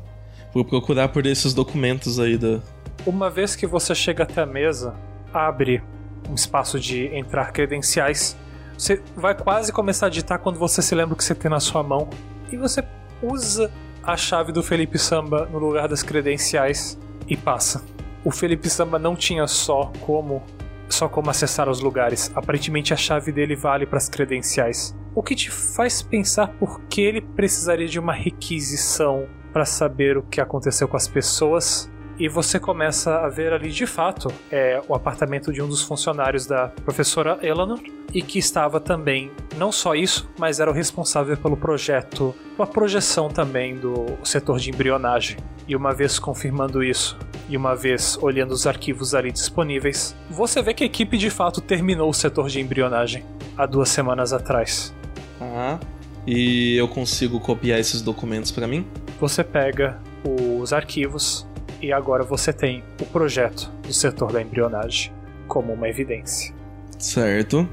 Vou 0.53 0.63
procurar 0.63 1.09
por 1.09 1.25
esses 1.25 1.53
documentos 1.53 2.19
aí 2.19 2.37
da. 2.37 2.61
Uma 3.05 3.29
vez 3.29 3.55
que 3.55 3.67
você 3.67 3.93
chega 3.93 4.23
até 4.23 4.41
a 4.41 4.45
mesa, 4.45 4.95
abre 5.33 5.81
um 6.29 6.35
espaço 6.35 6.79
de 6.79 7.07
entrar 7.15 7.51
credenciais. 7.51 8.37
Você 8.77 9.01
vai 9.15 9.35
quase 9.35 9.71
começar 9.71 10.07
a 10.07 10.09
digitar 10.09 10.39
quando 10.39 10.57
você 10.57 10.81
se 10.81 10.95
lembra 10.95 11.13
o 11.13 11.17
que 11.17 11.23
você 11.23 11.35
tem 11.35 11.49
na 11.49 11.59
sua 11.59 11.83
mão. 11.83 12.09
E 12.51 12.57
você 12.57 12.83
usa 13.21 13.71
a 14.03 14.15
chave 14.15 14.51
do 14.51 14.61
Felipe 14.61 14.97
Samba 14.97 15.47
no 15.51 15.59
lugar 15.59 15.87
das 15.87 16.03
credenciais 16.03 16.97
e 17.27 17.35
passa. 17.35 17.83
O 18.23 18.31
Felipe 18.31 18.69
Samba 18.69 18.97
não 18.99 19.15
tinha 19.15 19.47
só 19.47 19.91
como 20.01 20.43
só 20.87 21.09
como 21.09 21.29
acessar 21.29 21.67
os 21.67 21.79
lugares. 21.79 22.31
Aparentemente 22.35 22.93
a 22.93 22.97
chave 22.97 23.31
dele 23.31 23.55
vale 23.55 23.85
para 23.85 23.97
as 23.97 24.07
credenciais. 24.07 24.95
O 25.15 25.21
que 25.21 25.35
te 25.35 25.51
faz 25.51 26.01
pensar 26.01 26.47
por 26.47 26.81
que 26.81 27.01
ele 27.01 27.21
precisaria 27.21 27.87
de 27.87 27.99
uma 27.99 28.13
requisição 28.13 29.27
para 29.53 29.63
saber 29.63 30.17
o 30.17 30.23
que 30.23 30.41
aconteceu 30.41 30.87
com 30.87 30.97
as 30.97 31.07
pessoas. 31.07 31.89
E 32.17 32.27
você 32.27 32.59
começa 32.59 33.19
a 33.19 33.29
ver 33.29 33.53
ali 33.53 33.71
de 33.71 33.85
fato 33.87 34.31
é, 34.51 34.81
o 34.87 34.93
apartamento 34.93 35.51
de 35.51 35.61
um 35.61 35.67
dos 35.67 35.81
funcionários 35.81 36.45
da 36.45 36.67
professora 36.67 37.39
Eleanor 37.41 37.79
e 38.13 38.21
que 38.21 38.37
estava 38.37 38.79
também, 38.79 39.31
não 39.57 39.71
só 39.71 39.95
isso, 39.95 40.29
mas 40.37 40.59
era 40.59 40.69
o 40.69 40.73
responsável 40.73 41.35
pelo 41.35 41.57
projeto, 41.57 42.35
pela 42.55 42.67
projeção 42.67 43.29
também 43.29 43.75
do 43.75 44.17
setor 44.23 44.59
de 44.59 44.69
embrionagem. 44.69 45.37
E 45.67 45.75
uma 45.75 45.91
vez 45.91 46.19
confirmando 46.19 46.83
isso, 46.83 47.17
e 47.49 47.57
uma 47.57 47.75
vez 47.75 48.17
olhando 48.21 48.51
os 48.51 48.67
arquivos 48.67 49.15
ali 49.15 49.31
disponíveis, 49.31 50.15
você 50.29 50.61
vê 50.61 50.73
que 50.73 50.83
a 50.83 50.87
equipe 50.87 51.17
de 51.17 51.31
fato 51.31 51.61
terminou 51.61 52.09
o 52.09 52.13
setor 52.13 52.47
de 52.47 52.59
embrionagem 52.59 53.25
há 53.57 53.65
duas 53.65 53.89
semanas 53.89 54.33
atrás. 54.33 54.93
Ah. 55.39 55.79
E 56.25 56.75
eu 56.77 56.87
consigo 56.87 57.39
copiar 57.39 57.79
esses 57.79 58.01
documentos 58.01 58.51
para 58.51 58.67
mim? 58.67 58.87
Você 59.19 59.43
pega 59.43 59.99
os 60.23 60.71
arquivos 60.71 61.45
e 61.81 61.91
agora 61.91 62.23
você 62.23 62.53
tem 62.53 62.83
o 63.01 63.05
projeto 63.05 63.69
do 63.85 63.93
setor 63.93 64.31
da 64.31 64.41
embrionagem 64.41 65.11
como 65.47 65.73
uma 65.73 65.89
evidência. 65.89 66.53
Certo. 66.97 67.67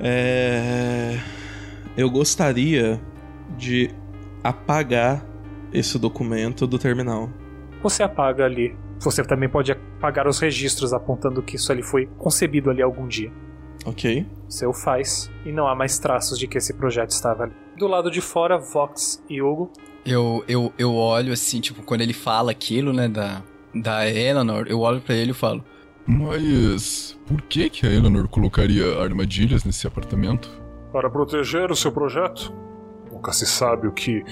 É... 0.00 1.18
Eu 1.96 2.10
gostaria 2.10 2.98
de 3.58 3.90
apagar 4.42 5.24
esse 5.72 5.98
documento 5.98 6.66
do 6.66 6.78
terminal. 6.78 7.30
Você 7.82 8.02
apaga 8.02 8.44
ali. 8.44 8.74
Você 9.00 9.22
também 9.22 9.48
pode 9.48 9.72
apagar 9.72 10.26
os 10.26 10.38
registros 10.38 10.92
apontando 10.92 11.42
que 11.42 11.56
isso 11.56 11.70
ali 11.70 11.82
foi 11.82 12.06
concebido 12.18 12.70
ali 12.70 12.80
algum 12.80 13.06
dia. 13.06 13.30
Ok. 13.84 14.26
Você 14.48 14.66
o 14.66 14.72
faz 14.72 15.30
e 15.44 15.52
não 15.52 15.66
há 15.66 15.74
mais 15.74 15.98
traços 15.98 16.38
de 16.38 16.46
que 16.46 16.58
esse 16.58 16.72
projeto 16.74 17.10
estava 17.10 17.44
ali. 17.44 17.52
Do 17.76 17.86
lado 17.88 18.10
de 18.10 18.20
fora, 18.20 18.58
Vox 18.58 19.22
e 19.28 19.42
Hugo. 19.42 19.72
Eu, 20.04 20.44
eu, 20.46 20.72
eu 20.78 20.94
olho 20.94 21.32
assim, 21.32 21.60
tipo, 21.60 21.82
quando 21.82 22.00
ele 22.02 22.12
fala 22.12 22.50
aquilo, 22.50 22.92
né, 22.92 23.08
da, 23.08 23.42
da 23.74 24.08
Eleanor, 24.08 24.66
eu 24.68 24.80
olho 24.80 25.00
para 25.00 25.14
ele 25.14 25.30
e 25.30 25.34
falo: 25.34 25.64
Mas 26.06 27.18
por 27.26 27.40
que 27.42 27.68
que 27.70 27.86
a 27.86 27.90
Eleanor 27.90 28.28
colocaria 28.28 28.98
armadilhas 29.00 29.64
nesse 29.64 29.86
apartamento? 29.86 30.50
Para 30.92 31.08
proteger 31.10 31.70
o 31.70 31.76
seu 31.76 31.90
projeto. 31.90 32.52
Nunca 33.10 33.32
se 33.32 33.46
sabe 33.46 33.86
o 33.86 33.92
que 33.92 34.22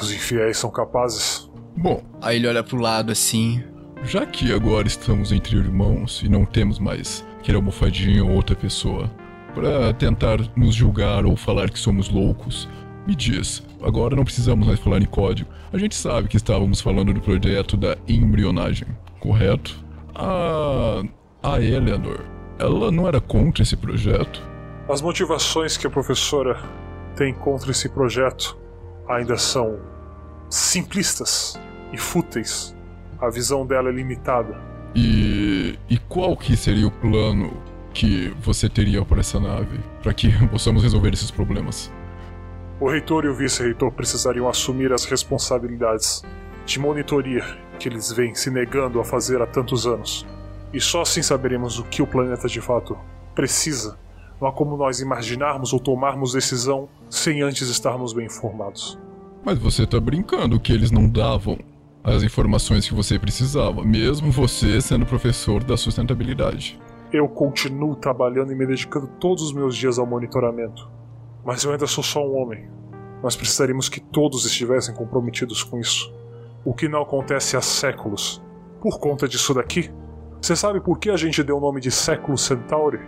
os 0.00 0.12
infiéis 0.12 0.56
são 0.58 0.70
capazes. 0.70 1.50
Bom, 1.76 2.02
Aí 2.22 2.36
ele 2.36 2.46
olha 2.46 2.62
pro 2.62 2.78
lado 2.78 3.10
assim. 3.10 3.62
já 4.04 4.24
que 4.24 4.52
agora 4.52 4.86
estamos 4.86 5.32
entre 5.32 5.56
irmãos 5.56 6.22
e 6.22 6.28
não 6.28 6.44
temos 6.44 6.78
mais 6.78 7.24
aquele 7.44 7.58
almofadinho 7.58 8.26
ou 8.26 8.32
outra 8.32 8.56
pessoa 8.56 9.10
para 9.54 9.92
tentar 9.92 10.38
nos 10.56 10.74
julgar 10.74 11.26
ou 11.26 11.36
falar 11.36 11.68
que 11.68 11.78
somos 11.78 12.08
loucos, 12.08 12.66
me 13.06 13.14
diz, 13.14 13.62
agora 13.82 14.16
não 14.16 14.24
precisamos 14.24 14.66
mais 14.66 14.80
falar 14.80 15.02
em 15.02 15.06
código. 15.06 15.50
A 15.70 15.76
gente 15.76 15.94
sabe 15.94 16.26
que 16.26 16.38
estávamos 16.38 16.80
falando 16.80 17.12
do 17.12 17.20
projeto 17.20 17.76
da 17.76 17.98
embrionagem, 18.08 18.88
correto? 19.20 19.84
A. 20.14 21.02
A 21.42 21.60
Eleanor, 21.60 22.24
ela 22.58 22.90
não 22.90 23.06
era 23.06 23.20
contra 23.20 23.62
esse 23.62 23.76
projeto? 23.76 24.42
As 24.88 25.02
motivações 25.02 25.76
que 25.76 25.86
a 25.86 25.90
professora 25.90 26.58
tem 27.14 27.34
contra 27.34 27.70
esse 27.70 27.86
projeto 27.90 28.56
ainda 29.06 29.36
são 29.36 29.78
simplistas 30.48 31.60
e 31.92 31.98
fúteis. 31.98 32.74
A 33.20 33.28
visão 33.28 33.66
dela 33.66 33.90
é 33.90 33.92
limitada. 33.92 34.73
E. 34.94 35.78
E 35.88 35.98
qual 35.98 36.36
que 36.36 36.56
seria 36.56 36.86
o 36.86 36.90
plano 36.90 37.52
que 37.92 38.32
você 38.40 38.68
teria 38.68 39.04
para 39.04 39.20
essa 39.20 39.38
nave? 39.38 39.78
Para 40.02 40.14
que 40.14 40.30
possamos 40.48 40.82
resolver 40.82 41.12
esses 41.12 41.30
problemas? 41.30 41.92
O 42.80 42.90
reitor 42.90 43.24
e 43.24 43.28
o 43.28 43.34
vice-reitor 43.34 43.92
precisariam 43.92 44.48
assumir 44.48 44.92
as 44.92 45.04
responsabilidades 45.04 46.22
de 46.66 46.78
monitoria 46.80 47.44
que 47.78 47.88
eles 47.88 48.10
vêm 48.12 48.34
se 48.34 48.50
negando 48.50 49.00
a 49.00 49.04
fazer 49.04 49.40
há 49.40 49.46
tantos 49.46 49.86
anos. 49.86 50.26
E 50.72 50.80
só 50.80 51.02
assim 51.02 51.22
saberemos 51.22 51.78
o 51.78 51.84
que 51.84 52.02
o 52.02 52.06
planeta 52.06 52.48
de 52.48 52.60
fato 52.60 52.98
precisa. 53.34 53.96
Não 54.40 54.48
há 54.48 54.52
como 54.52 54.76
nós 54.76 55.00
imaginarmos 55.00 55.72
ou 55.72 55.78
tomarmos 55.78 56.32
decisão 56.32 56.88
sem 57.08 57.42
antes 57.42 57.68
estarmos 57.68 58.12
bem 58.12 58.26
informados. 58.26 58.98
Mas 59.44 59.58
você 59.58 59.86
tá 59.86 60.00
brincando 60.00 60.58
que 60.58 60.72
eles 60.72 60.90
não 60.90 61.08
davam 61.08 61.58
as 62.04 62.22
informações 62.22 62.86
que 62.86 62.94
você 62.94 63.18
precisava, 63.18 63.82
mesmo 63.82 64.30
você 64.30 64.78
sendo 64.78 65.06
professor 65.06 65.64
da 65.64 65.74
sustentabilidade. 65.74 66.78
Eu 67.10 67.26
continuo 67.26 67.96
trabalhando 67.96 68.52
e 68.52 68.54
me 68.54 68.66
dedicando 68.66 69.06
todos 69.18 69.42
os 69.42 69.52
meus 69.54 69.74
dias 69.74 69.98
ao 69.98 70.04
monitoramento. 70.04 70.90
Mas 71.42 71.64
eu 71.64 71.72
ainda 71.72 71.86
sou 71.86 72.04
só 72.04 72.20
um 72.20 72.36
homem. 72.36 72.68
Nós 73.22 73.34
precisaríamos 73.34 73.88
que 73.88 74.00
todos 74.00 74.44
estivessem 74.44 74.94
comprometidos 74.94 75.62
com 75.62 75.78
isso. 75.78 76.12
O 76.62 76.74
que 76.74 76.88
não 76.88 77.00
acontece 77.00 77.56
há 77.56 77.62
séculos. 77.62 78.42
Por 78.82 78.98
conta 78.98 79.26
disso 79.26 79.54
daqui. 79.54 79.90
Você 80.42 80.54
sabe 80.54 80.80
por 80.80 80.98
que 80.98 81.08
a 81.08 81.16
gente 81.16 81.42
deu 81.42 81.56
o 81.56 81.60
nome 81.60 81.80
de 81.80 81.90
Século 81.90 82.36
Centauri? 82.36 83.00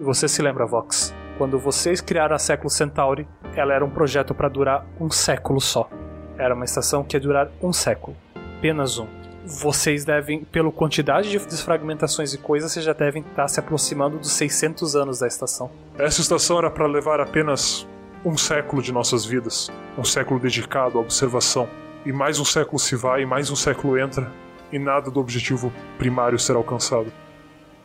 Você 0.00 0.26
se 0.26 0.42
lembra, 0.42 0.66
Vox? 0.66 1.14
Quando 1.38 1.56
vocês 1.56 2.00
criaram 2.00 2.34
a 2.34 2.38
Século 2.38 2.68
Centauri, 2.68 3.28
ela 3.54 3.74
era 3.74 3.84
um 3.84 3.90
projeto 3.90 4.34
para 4.34 4.48
durar 4.48 4.86
um 4.98 5.08
século 5.08 5.60
só. 5.60 5.88
Era 6.36 6.54
uma 6.54 6.64
estação 6.64 7.04
que 7.04 7.16
ia 7.16 7.20
durar 7.20 7.48
um 7.62 7.72
século. 7.72 8.16
Apenas 8.60 8.98
um. 8.98 9.06
Vocês 9.42 10.04
devem, 10.04 10.44
pela 10.44 10.70
quantidade 10.70 11.30
de 11.30 11.38
desfragmentações 11.38 12.34
e 12.34 12.38
coisas, 12.38 12.70
vocês 12.70 12.84
já 12.84 12.92
devem 12.92 13.22
estar 13.22 13.48
se 13.48 13.58
aproximando 13.58 14.18
dos 14.18 14.32
600 14.32 14.94
anos 14.94 15.20
da 15.20 15.26
estação. 15.26 15.70
Essa 15.96 16.20
estação 16.20 16.58
era 16.58 16.70
para 16.70 16.86
levar 16.86 17.20
apenas 17.20 17.88
um 18.22 18.36
século 18.36 18.82
de 18.82 18.92
nossas 18.92 19.24
vidas. 19.24 19.70
Um 19.96 20.04
século 20.04 20.38
dedicado 20.38 20.98
à 20.98 21.00
observação. 21.00 21.66
E 22.04 22.12
mais 22.12 22.38
um 22.38 22.44
século 22.44 22.78
se 22.78 22.94
vai, 22.96 23.22
e 23.22 23.26
mais 23.26 23.50
um 23.50 23.56
século 23.56 23.98
entra, 23.98 24.30
e 24.70 24.78
nada 24.78 25.10
do 25.10 25.18
objetivo 25.18 25.72
primário 25.96 26.38
será 26.38 26.58
alcançado. 26.58 27.10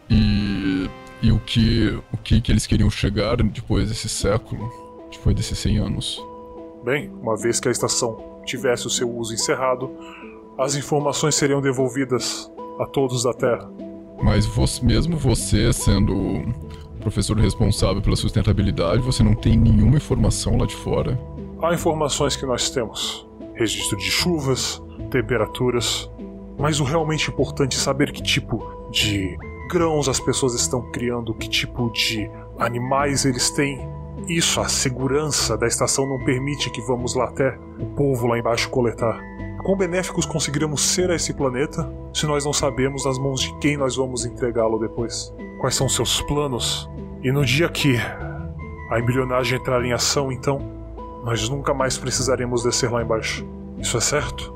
E. 0.09 0.89
E 1.21 1.31
o 1.31 1.39
que. 1.39 1.97
O 2.11 2.17
que, 2.17 2.41
que 2.41 2.51
eles 2.51 2.67
queriam 2.67 2.89
chegar 2.89 3.37
depois 3.37 3.87
desse 3.87 4.09
século? 4.09 4.69
Depois 5.09 5.33
desses 5.33 5.57
100 5.57 5.77
anos? 5.77 6.21
Bem, 6.83 7.09
uma 7.21 7.37
vez 7.37 7.61
que 7.61 7.69
a 7.69 7.71
estação 7.71 8.41
tivesse 8.45 8.85
o 8.85 8.89
seu 8.89 9.09
uso 9.09 9.33
encerrado, 9.33 9.89
as 10.57 10.75
informações 10.75 11.35
seriam 11.35 11.61
devolvidas 11.61 12.51
a 12.79 12.85
todos 12.85 13.23
da 13.23 13.33
Terra. 13.33 13.69
Mas 14.23 14.45
você, 14.45 14.83
mesmo 14.83 15.17
você 15.17 15.71
sendo 15.73 16.13
o 16.15 16.99
professor 17.01 17.37
responsável 17.37 18.01
pela 18.01 18.15
sustentabilidade, 18.15 19.01
você 19.01 19.21
não 19.21 19.35
tem 19.35 19.57
nenhuma 19.57 19.97
informação 19.97 20.57
lá 20.57 20.65
de 20.65 20.75
fora? 20.75 21.19
Há 21.61 21.73
informações 21.73 22.35
que 22.35 22.45
nós 22.45 22.69
temos: 22.69 23.27
registro 23.53 23.97
de 23.97 24.09
chuvas, 24.09 24.81
temperaturas. 25.11 26.09
Mas 26.57 26.79
o 26.79 26.85
realmente 26.85 27.29
importante 27.29 27.75
é 27.75 27.79
saber 27.79 28.13
que 28.13 28.23
tipo 28.23 28.65
de 28.89 29.37
grãos 29.69 30.07
as 30.07 30.21
pessoas 30.21 30.53
estão 30.53 30.81
criando, 30.91 31.33
que 31.33 31.49
tipo 31.49 31.91
de 31.91 32.31
animais 32.57 33.25
eles 33.25 33.49
têm. 33.49 33.77
Isso, 34.29 34.61
a 34.61 34.69
segurança 34.69 35.57
da 35.57 35.67
estação 35.67 36.07
não 36.07 36.23
permite 36.23 36.69
que 36.69 36.81
vamos 36.81 37.13
lá 37.13 37.25
até 37.25 37.59
o 37.77 37.85
povo 37.87 38.27
lá 38.27 38.39
embaixo 38.39 38.69
coletar. 38.69 39.21
Quão 39.65 39.75
benéficos 39.75 40.25
conseguiremos 40.27 40.81
ser 40.81 41.09
a 41.09 41.15
esse 41.15 41.33
planeta 41.33 41.91
se 42.13 42.27
nós 42.27 42.45
não 42.45 42.53
sabemos 42.53 43.03
nas 43.03 43.17
mãos 43.17 43.41
de 43.41 43.57
quem 43.57 43.75
nós 43.75 43.95
vamos 43.95 44.23
entregá-lo 44.25 44.77
depois? 44.77 45.33
Quais 45.59 45.73
são 45.75 45.89
seus 45.89 46.21
planos? 46.21 46.87
E 47.23 47.31
no 47.31 47.43
dia 47.43 47.67
que 47.67 47.97
a 48.91 48.99
embrionagem 48.99 49.57
entrar 49.57 49.83
em 49.83 49.91
ação, 49.93 50.31
então, 50.31 50.73
Nós 51.25 51.49
nunca 51.49 51.73
mais 51.73 51.97
precisaremos 51.97 52.61
descer 52.61 52.91
lá 52.91 53.01
embaixo. 53.01 53.43
Isso 53.79 53.97
é 53.97 53.99
certo? 53.99 54.53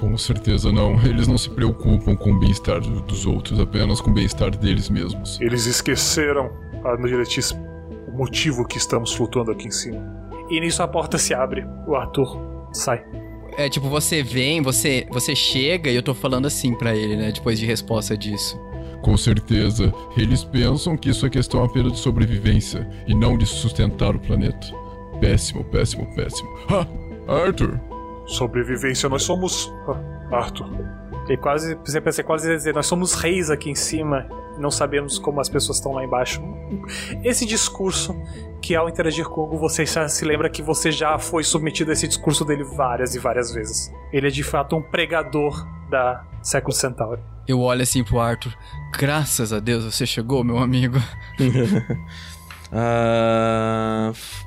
Com 0.00 0.18
certeza 0.18 0.72
não. 0.72 0.94
Eles 1.04 1.28
não 1.28 1.38
se 1.38 1.48
preocupam 1.48 2.16
com 2.16 2.32
o 2.32 2.38
bem-estar 2.40 2.80
do- 2.80 3.00
dos 3.02 3.24
outros, 3.24 3.60
apenas 3.60 4.00
com 4.00 4.10
o 4.10 4.12
bem-estar 4.14 4.50
deles 4.50 4.90
mesmos. 4.90 5.40
Eles 5.40 5.66
esqueceram 5.66 6.50
a 6.84 6.96
diretriz, 6.96 7.52
o 8.08 8.16
motivo 8.16 8.66
que 8.66 8.78
estamos 8.78 9.14
flutuando 9.14 9.52
aqui 9.52 9.68
em 9.68 9.70
cima. 9.70 10.04
E 10.50 10.58
nisso 10.58 10.82
a 10.82 10.88
porta 10.88 11.16
se 11.18 11.32
abre. 11.32 11.64
O 11.86 11.94
Arthur 11.94 12.36
sai. 12.72 13.04
É 13.58 13.68
tipo, 13.68 13.88
você 13.88 14.22
vem, 14.22 14.62
você, 14.62 15.04
você 15.10 15.34
chega 15.34 15.90
e 15.90 15.96
eu 15.96 16.02
tô 16.02 16.14
falando 16.14 16.46
assim 16.46 16.72
pra 16.76 16.94
ele, 16.94 17.16
né? 17.16 17.32
Depois 17.32 17.58
de 17.58 17.66
resposta 17.66 18.16
disso. 18.16 18.56
Com 19.02 19.16
certeza, 19.16 19.92
eles 20.16 20.44
pensam 20.44 20.96
que 20.96 21.10
isso 21.10 21.26
é 21.26 21.28
questão 21.28 21.64
apenas 21.64 21.90
de 21.90 21.98
sobrevivência 21.98 22.88
e 23.04 23.12
não 23.12 23.36
de 23.36 23.44
sustentar 23.44 24.14
o 24.14 24.20
planeta. 24.20 24.64
Péssimo, 25.20 25.64
péssimo, 25.64 26.06
péssimo. 26.14 26.48
Ah, 26.68 26.86
Arthur! 27.46 27.80
Sobrevivência, 28.26 29.08
nós 29.08 29.24
somos. 29.24 29.72
Ah, 29.88 30.36
Arthur. 30.36 30.68
Ele 31.26 31.36
quase, 31.36 31.76
você 31.84 32.00
pensa 32.00 32.22
quase 32.22 32.48
dizer, 32.48 32.72
nós 32.72 32.86
somos 32.86 33.14
reis 33.14 33.50
aqui 33.50 33.70
em 33.70 33.74
cima, 33.74 34.24
e 34.47 34.47
não 34.58 34.70
sabemos 34.70 35.18
como 35.18 35.40
as 35.40 35.48
pessoas 35.48 35.78
estão 35.78 35.92
lá 35.92 36.04
embaixo. 36.04 36.42
Esse 37.24 37.46
discurso 37.46 38.14
que 38.60 38.74
ao 38.74 38.88
interagir 38.88 39.24
com 39.28 39.40
o 39.40 39.44
Hugo, 39.44 39.58
você 39.58 39.86
já 39.86 40.08
se 40.08 40.24
lembra 40.24 40.50
que 40.50 40.60
você 40.62 40.90
já 40.90 41.18
foi 41.18 41.44
submetido 41.44 41.90
a 41.90 41.92
esse 41.94 42.08
discurso 42.08 42.44
dele 42.44 42.64
várias 42.64 43.14
e 43.14 43.18
várias 43.18 43.52
vezes. 43.52 43.92
Ele 44.12 44.26
é 44.26 44.30
de 44.30 44.42
fato 44.42 44.76
um 44.76 44.82
pregador 44.82 45.66
da 45.88 46.24
Século 46.42 46.72
Centauri. 46.74 47.20
Eu 47.46 47.60
olho 47.60 47.82
assim 47.82 48.02
pro 48.04 48.18
Arthur. 48.20 48.52
Graças 48.98 49.52
a 49.52 49.60
Deus 49.60 49.84
você 49.84 50.04
chegou, 50.06 50.42
meu 50.44 50.58
amigo. 50.58 50.98
F- 54.12 54.44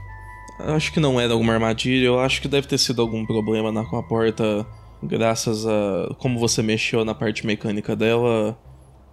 acho 0.59 0.91
que 0.93 0.99
não 0.99 1.19
era 1.19 1.33
alguma 1.33 1.53
armadilha, 1.53 2.05
eu 2.05 2.19
acho 2.19 2.41
que 2.41 2.47
deve 2.47 2.67
ter 2.67 2.77
sido 2.77 3.01
algum 3.01 3.25
problema 3.25 3.71
na, 3.71 3.83
com 3.83 3.97
a 3.97 4.03
porta, 4.03 4.65
graças 5.01 5.65
a 5.65 6.13
como 6.19 6.37
você 6.39 6.61
mexeu 6.61 7.03
na 7.03 7.15
parte 7.15 7.45
mecânica 7.45 7.95
dela, 7.95 8.57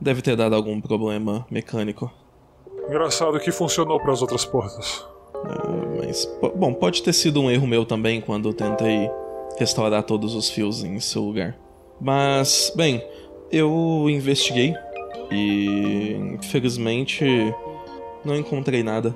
deve 0.00 0.22
ter 0.22 0.36
dado 0.36 0.54
algum 0.54 0.80
problema 0.80 1.46
mecânico. 1.50 2.10
Engraçado 2.88 3.38
que 3.38 3.52
funcionou 3.52 4.00
para 4.00 4.12
as 4.12 4.22
outras 4.22 4.44
portas. 4.44 5.06
Ah, 5.34 5.86
mas, 5.98 6.28
bom, 6.56 6.72
pode 6.72 7.02
ter 7.02 7.12
sido 7.12 7.40
um 7.40 7.50
erro 7.50 7.66
meu 7.66 7.84
também 7.84 8.20
quando 8.20 8.52
tentei 8.52 9.10
restaurar 9.58 10.02
todos 10.02 10.34
os 10.34 10.48
fios 10.48 10.82
em 10.82 10.98
seu 11.00 11.22
lugar. 11.22 11.56
Mas, 12.00 12.72
bem, 12.74 13.04
eu 13.50 14.06
investiguei 14.08 14.74
e 15.30 16.12
infelizmente 16.34 17.54
não 18.24 18.36
encontrei 18.36 18.82
nada. 18.82 19.14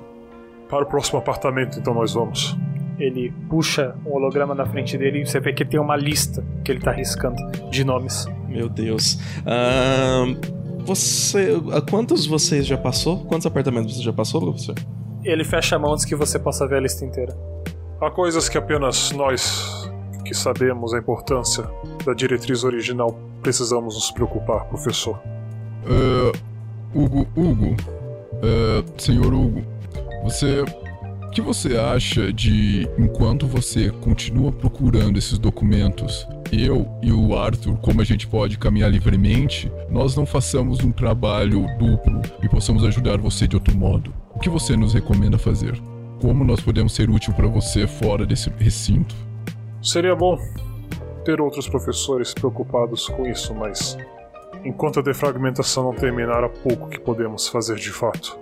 Para 0.69 0.83
o 0.83 0.85
próximo 0.85 1.19
apartamento, 1.19 1.79
então 1.79 1.93
nós 1.93 2.13
vamos. 2.13 2.55
Ele 2.99 3.33
puxa 3.49 3.95
um 4.05 4.13
holograma 4.13 4.53
na 4.53 4.65
frente 4.65 4.97
dele 4.97 5.21
e 5.21 5.25
você 5.25 5.39
vê 5.39 5.51
que 5.51 5.65
tem 5.65 5.79
uma 5.79 5.95
lista 5.95 6.45
que 6.63 6.71
ele 6.71 6.79
tá 6.79 6.91
riscando 6.91 7.35
de 7.69 7.83
nomes. 7.83 8.25
Meu 8.47 8.69
Deus. 8.69 9.17
Ahn, 9.45 10.35
você. 10.83 11.49
Quantos 11.89 12.25
vocês 12.25 12.65
já 12.65 12.77
passou? 12.77 13.25
Quantos 13.25 13.45
apartamentos 13.45 13.95
você 13.95 14.03
já 14.03 14.13
passou, 14.13 14.41
professor? 14.41 14.75
Ele 15.23 15.43
fecha 15.43 15.75
a 15.75 15.79
mão 15.79 15.93
antes 15.93 16.05
que 16.05 16.15
você 16.15 16.37
possa 16.37 16.67
ver 16.67 16.77
a 16.77 16.79
lista 16.81 17.05
inteira. 17.05 17.35
Há 18.01 18.11
coisas 18.11 18.49
que 18.49 18.57
apenas 18.57 19.11
nós, 19.11 19.89
que 20.25 20.33
sabemos 20.33 20.93
a 20.93 20.99
importância 20.99 21.63
da 22.05 22.13
diretriz 22.13 22.63
original, 22.63 23.17
precisamos 23.41 23.95
nos 23.95 24.11
preocupar, 24.11 24.65
professor. 24.65 25.19
É, 25.85 26.37
Hugo, 26.93 27.27
Hugo, 27.35 27.75
é, 28.41 28.83
senhor 29.01 29.33
Hugo, 29.33 29.63
você, 30.23 30.63
que 31.33 31.41
você 31.41 31.75
acha 31.75 32.31
de 32.31 32.87
enquanto 32.97 33.47
você 33.47 33.89
continua 33.89 34.51
procurando 34.51 35.17
esses 35.17 35.39
documentos, 35.39 36.27
eu 36.51 36.87
e 37.01 37.11
o 37.11 37.35
Arthur, 37.35 37.75
como 37.77 38.01
a 38.01 38.03
gente 38.03 38.27
pode 38.27 38.59
caminhar 38.59 38.91
livremente, 38.91 39.71
nós 39.89 40.15
não 40.15 40.27
façamos 40.27 40.83
um 40.83 40.91
trabalho 40.91 41.65
duplo 41.79 42.21
e 42.43 42.47
possamos 42.47 42.83
ajudar 42.83 43.17
você 43.17 43.47
de 43.47 43.55
outro 43.55 43.75
modo? 43.75 44.13
O 44.35 44.39
que 44.39 44.47
você 44.47 44.77
nos 44.77 44.93
recomenda 44.93 45.39
fazer? 45.39 45.75
Como 46.21 46.43
nós 46.43 46.61
podemos 46.61 46.93
ser 46.93 47.09
útil 47.09 47.33
para 47.33 47.47
você 47.47 47.87
fora 47.87 48.27
desse 48.27 48.51
recinto? 48.59 49.15
Seria 49.81 50.15
bom 50.15 50.37
ter 51.25 51.41
outros 51.41 51.67
professores 51.67 52.31
preocupados 52.31 53.07
com 53.07 53.25
isso, 53.25 53.55
mas 53.55 53.97
enquanto 54.63 54.99
a 54.99 55.03
defragmentação 55.03 55.85
não 55.85 55.93
terminar, 55.95 56.43
há 56.43 56.49
pouco 56.49 56.89
que 56.89 56.99
podemos 56.99 57.47
fazer 57.47 57.75
de 57.75 57.91
fato. 57.91 58.37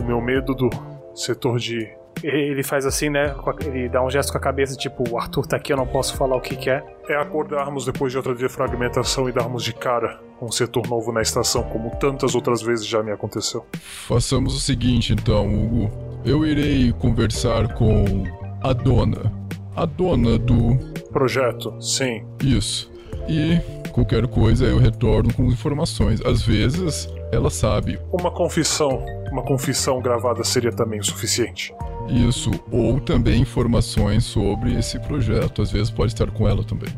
O 0.00 0.04
meu 0.04 0.20
medo 0.20 0.54
do 0.54 0.70
setor 1.12 1.58
de. 1.58 1.88
Ele 2.22 2.62
faz 2.62 2.86
assim, 2.86 3.10
né? 3.10 3.34
Ele 3.66 3.88
dá 3.88 4.02
um 4.02 4.10
gesto 4.10 4.32
com 4.32 4.38
a 4.38 4.40
cabeça, 4.40 4.76
tipo, 4.76 5.04
o 5.10 5.18
Arthur 5.18 5.46
tá 5.46 5.56
aqui, 5.56 5.72
eu 5.72 5.76
não 5.76 5.86
posso 5.86 6.16
falar 6.16 6.36
o 6.36 6.40
que 6.40 6.56
que 6.56 6.70
é. 6.70 6.82
É 7.08 7.16
acordarmos 7.16 7.84
depois 7.84 8.10
de 8.10 8.16
outra 8.16 8.34
defragmentação 8.34 9.28
e 9.28 9.32
darmos 9.32 9.62
de 9.62 9.72
cara 9.72 10.18
com 10.38 10.46
um 10.46 10.52
setor 10.52 10.86
novo 10.88 11.12
na 11.12 11.22
estação, 11.22 11.62
como 11.64 11.90
tantas 11.96 12.34
outras 12.34 12.62
vezes 12.62 12.86
já 12.86 13.02
me 13.02 13.12
aconteceu. 13.12 13.64
Façamos 13.72 14.54
o 14.56 14.60
seguinte 14.60 15.12
então, 15.12 15.46
Hugo. 15.46 15.90
Eu 16.24 16.44
irei 16.44 16.92
conversar 16.92 17.74
com 17.74 18.24
a 18.62 18.72
dona. 18.72 19.32
A 19.74 19.84
dona 19.84 20.38
do. 20.38 20.76
Projeto, 21.12 21.80
sim. 21.80 22.24
Isso. 22.42 22.90
E 23.28 23.60
qualquer 23.90 24.26
coisa 24.26 24.64
eu 24.64 24.78
retorno 24.78 25.32
com 25.34 25.44
informações. 25.44 26.20
Às 26.24 26.42
vezes 26.42 27.08
ela 27.32 27.50
sabe 27.50 27.98
Uma 28.12 28.30
confissão, 28.30 29.04
uma 29.30 29.42
confissão 29.42 30.00
gravada 30.00 30.44
seria 30.44 30.70
também 30.70 31.00
o 31.00 31.04
suficiente. 31.04 31.74
Isso, 32.08 32.50
ou 32.70 33.00
também 33.00 33.40
informações 33.40 34.24
sobre 34.24 34.74
esse 34.74 34.98
projeto. 35.00 35.62
Às 35.62 35.70
vezes 35.70 35.90
pode 35.90 36.12
estar 36.12 36.30
com 36.30 36.48
ela 36.48 36.62
também. 36.62 36.92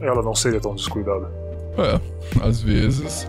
Ela 0.00 0.22
não 0.22 0.34
seria 0.34 0.60
tão 0.60 0.74
descuidada. 0.74 1.30
É, 1.78 2.46
às 2.46 2.60
vezes 2.60 3.26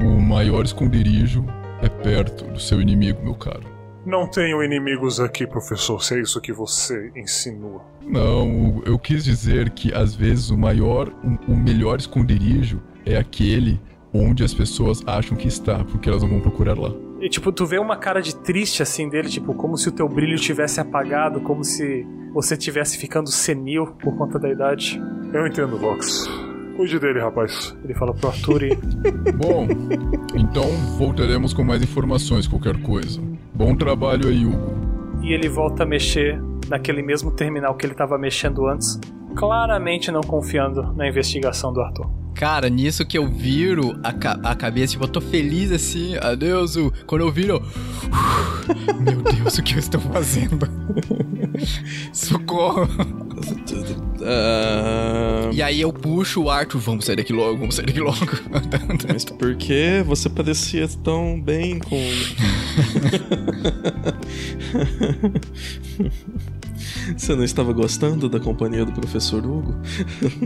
o 0.00 0.20
maior 0.20 0.64
esconderijo 0.64 1.44
é 1.82 1.88
perto 1.88 2.44
do 2.44 2.60
seu 2.60 2.80
inimigo, 2.80 3.22
meu 3.22 3.34
caro. 3.34 3.78
Não 4.06 4.26
tenho 4.26 4.62
inimigos 4.62 5.20
aqui, 5.20 5.46
professor, 5.46 6.02
se 6.02 6.14
é 6.14 6.20
isso 6.20 6.40
que 6.40 6.52
você 6.52 7.12
insinua. 7.14 7.82
Não, 8.02 8.82
eu 8.86 8.98
quis 8.98 9.22
dizer 9.22 9.70
que 9.70 9.92
às 9.92 10.14
vezes 10.14 10.50
o 10.50 10.56
maior, 10.56 11.08
o, 11.22 11.52
o 11.52 11.56
melhor 11.56 11.98
esconderijo 11.98 12.80
é 13.04 13.16
aquele 13.16 13.78
onde 14.12 14.42
as 14.42 14.54
pessoas 14.54 15.02
acham 15.06 15.36
que 15.36 15.46
está, 15.46 15.84
porque 15.84 16.08
elas 16.08 16.22
não 16.22 16.30
vão 16.30 16.40
procurar 16.40 16.78
lá. 16.78 16.90
E 17.20 17.28
tipo, 17.28 17.50
tu 17.50 17.66
vê 17.66 17.78
uma 17.78 17.96
cara 17.96 18.22
de 18.22 18.34
triste 18.36 18.82
assim 18.82 19.08
dele, 19.08 19.28
tipo, 19.28 19.52
como 19.54 19.76
se 19.76 19.88
o 19.88 19.92
teu 19.92 20.08
brilho 20.08 20.38
tivesse 20.38 20.80
apagado, 20.80 21.40
como 21.40 21.64
se 21.64 22.06
você 22.32 22.56
tivesse 22.56 22.96
ficando 22.96 23.28
senil 23.30 23.86
por 23.86 24.16
conta 24.16 24.38
da 24.38 24.48
idade. 24.48 25.00
Eu 25.32 25.46
entendo, 25.46 25.76
Vox. 25.76 26.28
Cuide 26.76 27.00
dele, 27.00 27.18
rapaz. 27.18 27.76
Ele 27.82 27.92
fala 27.94 28.14
pro 28.14 28.28
Arthur 28.28 28.62
e. 28.62 28.76
Bom, 29.34 29.66
então 30.36 30.64
voltaremos 30.96 31.52
com 31.52 31.64
mais 31.64 31.82
informações, 31.82 32.46
qualquer 32.46 32.80
coisa. 32.82 33.20
Bom 33.52 33.74
trabalho 33.74 34.28
aí, 34.28 34.46
Hugo. 34.46 34.72
e 35.20 35.32
ele 35.32 35.48
volta 35.48 35.82
a 35.82 35.86
mexer 35.86 36.40
naquele 36.68 37.02
mesmo 37.02 37.32
terminal 37.32 37.74
que 37.74 37.84
ele 37.84 37.94
tava 37.94 38.16
mexendo 38.16 38.66
antes, 38.68 39.00
claramente 39.34 40.12
não 40.12 40.20
confiando 40.20 40.92
na 40.92 41.08
investigação 41.08 41.72
do 41.72 41.80
Arthur. 41.80 42.08
Cara, 42.38 42.70
nisso 42.70 43.04
que 43.04 43.18
eu 43.18 43.26
viro 43.28 43.98
a, 44.00 44.12
ca- 44.12 44.38
a 44.44 44.54
cabeça, 44.54 44.92
tipo, 44.92 45.02
eu 45.04 45.08
tô 45.08 45.20
feliz 45.20 45.72
assim, 45.72 46.16
adeus. 46.18 46.76
Quando 47.04 47.22
eu 47.22 47.32
viro, 47.32 47.54
eu... 47.54 47.62
Meu 49.00 49.20
Deus, 49.22 49.58
o 49.58 49.62
que 49.62 49.74
eu 49.74 49.78
estou 49.80 50.00
fazendo? 50.00 50.68
Socorro! 52.12 52.88
Ah, 54.22 55.50
E 55.52 55.60
aí 55.60 55.80
eu 55.80 55.92
puxo 55.92 56.42
o 56.44 56.50
Arthur, 56.50 56.78
vamos 56.80 57.06
sair 57.06 57.16
daqui 57.16 57.32
logo, 57.32 57.58
vamos 57.58 57.74
sair 57.74 57.86
daqui 57.86 57.98
logo. 58.00 58.16
mas 59.12 59.24
por 59.24 59.56
que 59.56 60.02
você 60.06 60.28
parecia 60.30 60.86
tão 61.02 61.40
bem 61.40 61.80
com. 61.80 61.98
Você 67.16 67.34
não 67.34 67.44
estava 67.44 67.72
gostando 67.72 68.28
da 68.28 68.40
companhia 68.40 68.84
do 68.84 68.92
professor 68.92 69.44
Hugo? 69.44 69.74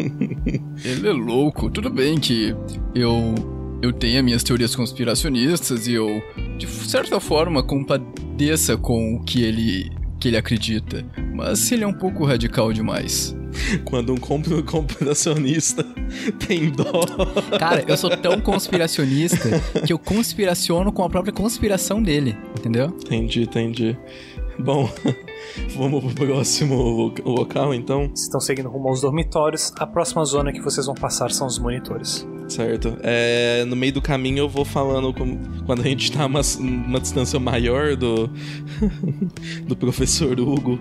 Ele 0.84 1.08
é 1.08 1.12
louco. 1.12 1.70
Tudo 1.70 1.90
bem 1.90 2.18
que 2.18 2.54
eu 2.94 3.34
eu 3.82 3.92
tenho 3.92 4.22
minhas 4.22 4.44
teorias 4.44 4.76
conspiracionistas 4.76 5.88
e 5.88 5.94
eu 5.94 6.22
de 6.56 6.68
certa 6.68 7.18
forma 7.18 7.64
compadeça 7.64 8.76
com 8.76 9.16
o 9.16 9.24
que 9.24 9.42
ele 9.42 9.90
que 10.20 10.28
ele 10.28 10.36
acredita, 10.36 11.04
mas 11.34 11.72
ele 11.72 11.82
é 11.82 11.86
um 11.86 11.92
pouco 11.92 12.24
radical 12.24 12.72
demais. 12.72 13.34
Quando 13.84 14.14
um 14.14 14.16
computacionista 14.16 15.84
tem 16.46 16.70
dó. 16.70 17.04
Cara, 17.58 17.84
eu 17.88 17.96
sou 17.96 18.16
tão 18.16 18.40
conspiracionista 18.40 19.60
que 19.84 19.92
eu 19.92 19.98
conspiraciono 19.98 20.92
com 20.92 21.02
a 21.02 21.10
própria 21.10 21.32
conspiração 21.32 22.00
dele, 22.00 22.36
entendeu? 22.56 22.96
Entendi, 23.04 23.42
entendi. 23.42 23.98
Bom, 24.60 24.88
vamos 25.76 26.02
pro 26.12 26.26
próximo 26.26 26.74
lo- 26.76 27.14
local 27.24 27.74
então. 27.74 28.02
Vocês 28.08 28.22
estão 28.22 28.40
seguindo 28.40 28.68
rumo 28.68 28.88
aos 28.88 29.00
dormitórios. 29.00 29.72
A 29.78 29.86
próxima 29.86 30.24
zona 30.24 30.52
que 30.52 30.60
vocês 30.60 30.86
vão 30.86 30.94
passar 30.94 31.30
são 31.30 31.46
os 31.46 31.58
monitores. 31.58 32.26
Certo. 32.48 32.96
É, 33.02 33.64
no 33.66 33.74
meio 33.76 33.92
do 33.94 34.02
caminho 34.02 34.38
eu 34.38 34.48
vou 34.48 34.64
falando 34.64 35.12
com, 35.14 35.38
quando 35.64 35.80
a 35.80 35.84
gente 35.84 36.12
tá 36.12 36.26
uma, 36.26 36.40
uma 36.58 37.00
distância 37.00 37.38
maior 37.40 37.96
do, 37.96 38.28
do 39.66 39.76
professor 39.76 40.38
Hugo. 40.38 40.78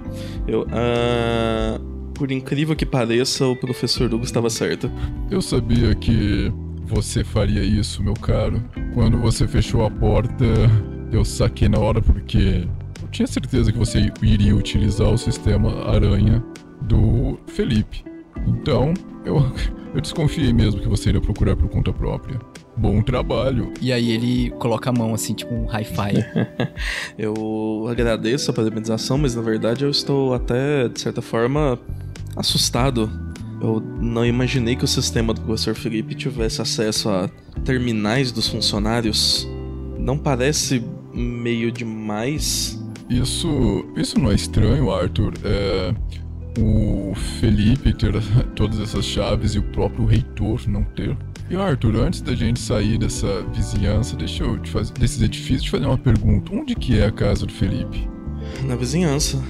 Eu. 0.47 0.66
ah, 0.72 1.80
por 2.14 2.32
incrível 2.32 2.76
que 2.76 2.86
pareça, 2.86 3.47
o 3.47 3.55
professor 3.55 4.14
Hugo 4.14 4.24
estava 4.24 4.49
certo. 4.49 4.91
Eu 5.30 5.41
sabia 5.41 5.95
que 5.95 6.51
você 6.86 7.24
faria 7.24 7.64
isso, 7.64 8.03
meu 8.03 8.14
caro. 8.14 8.62
Quando 8.93 9.18
você 9.18 9.47
fechou 9.47 9.84
a 9.86 9.89
porta, 9.89 10.45
eu 11.12 11.26
saquei 11.26 11.68
na 11.68 11.80
hora 11.80 11.99
porque 12.01 12.68
tinha 13.12 13.28
certeza 13.28 13.72
que 13.72 13.78
você 13.78 14.12
iria 14.22 14.55
utilizar 14.55 15.09
o 15.09 15.18
sistema 15.18 15.89
aranha 15.89 16.43
do 16.82 17.38
Felipe. 17.45 18.03
Então, 18.47 18.93
eu, 19.26 19.38
eu 19.93 20.01
desconfiei 20.01 20.51
mesmo 20.53 20.82
que 20.82 20.88
você 20.88 21.09
iria 21.09 21.22
procurar 21.22 21.55
por 21.55 21.70
conta 21.70 21.91
própria. 21.91 22.39
Bom 22.76 23.01
trabalho. 23.01 23.74
E 23.82 23.91
aí 23.91 24.12
ele 24.12 24.49
coloca 24.51 24.89
a 24.89 24.93
mão 24.93 25.14
assim, 25.14 25.34
tipo 25.34 25.53
um 25.53 25.68
hi-fi. 25.68 26.26
Eu 27.20 27.86
agradeço 27.89 28.49
a 28.49 28.53
parabenização, 28.53 29.18
mas 29.18 29.36
na 29.36 29.41
verdade 29.41 29.84
eu 29.84 29.91
estou 29.91 30.34
até, 30.34 30.88
de 30.88 30.99
certa 30.99 31.22
forma, 31.22 31.78
assustado. 32.36 33.12
Eu 33.62 33.82
não 33.99 34.26
imaginei 34.26 34.76
que 34.76 34.86
o 34.86 34.88
sistema 34.88 35.34
do 35.34 35.41
professor 35.41 35.76
Felipe 35.76 36.16
tivesse 36.16 36.62
acesso 36.62 37.09
a 37.09 37.30
terminais 37.66 38.32
dos 38.32 38.47
funcionários. 38.47 39.47
Não 39.99 40.18
parece 40.18 40.82
meio 41.14 41.72
demais? 41.72 42.80
Isso, 43.12 43.86
isso 43.97 44.18
não 44.18 44.32
é 44.32 44.36
estranho, 44.36 44.89
Arthur. 44.89 45.34
É 45.43 45.93
o 46.59 47.14
Felipe 47.39 47.93
ter 47.93 48.14
todas 48.55 48.80
essas 48.80 49.05
chaves 49.05 49.55
e 49.55 49.59
o 49.59 49.64
próprio 49.64 50.05
reitor 50.05 50.62
não 50.68 50.84
ter. 50.84 51.16
E 51.49 51.55
Arthur, 51.55 51.97
antes 51.97 52.22
da 52.22 52.34
gente 52.34 52.59
sair 52.59 52.97
dessa 52.97 53.41
vizinhança, 53.53 54.16
deixa 54.16 54.43
eu 54.43 54.57
te 54.57 54.70
fazer 54.70 54.93
desses 54.93 55.22
edifícios, 55.22 55.64
te 55.64 55.72
fazer 55.72 55.86
uma 55.86 55.97
pergunta. 55.97 56.53
Onde 56.53 56.76
que 56.76 56.97
é 56.97 57.05
a 57.05 57.12
casa 57.12 57.45
do 57.45 57.51
Felipe? 57.51 58.09
Na 58.64 58.76
vizinhança. 58.76 59.41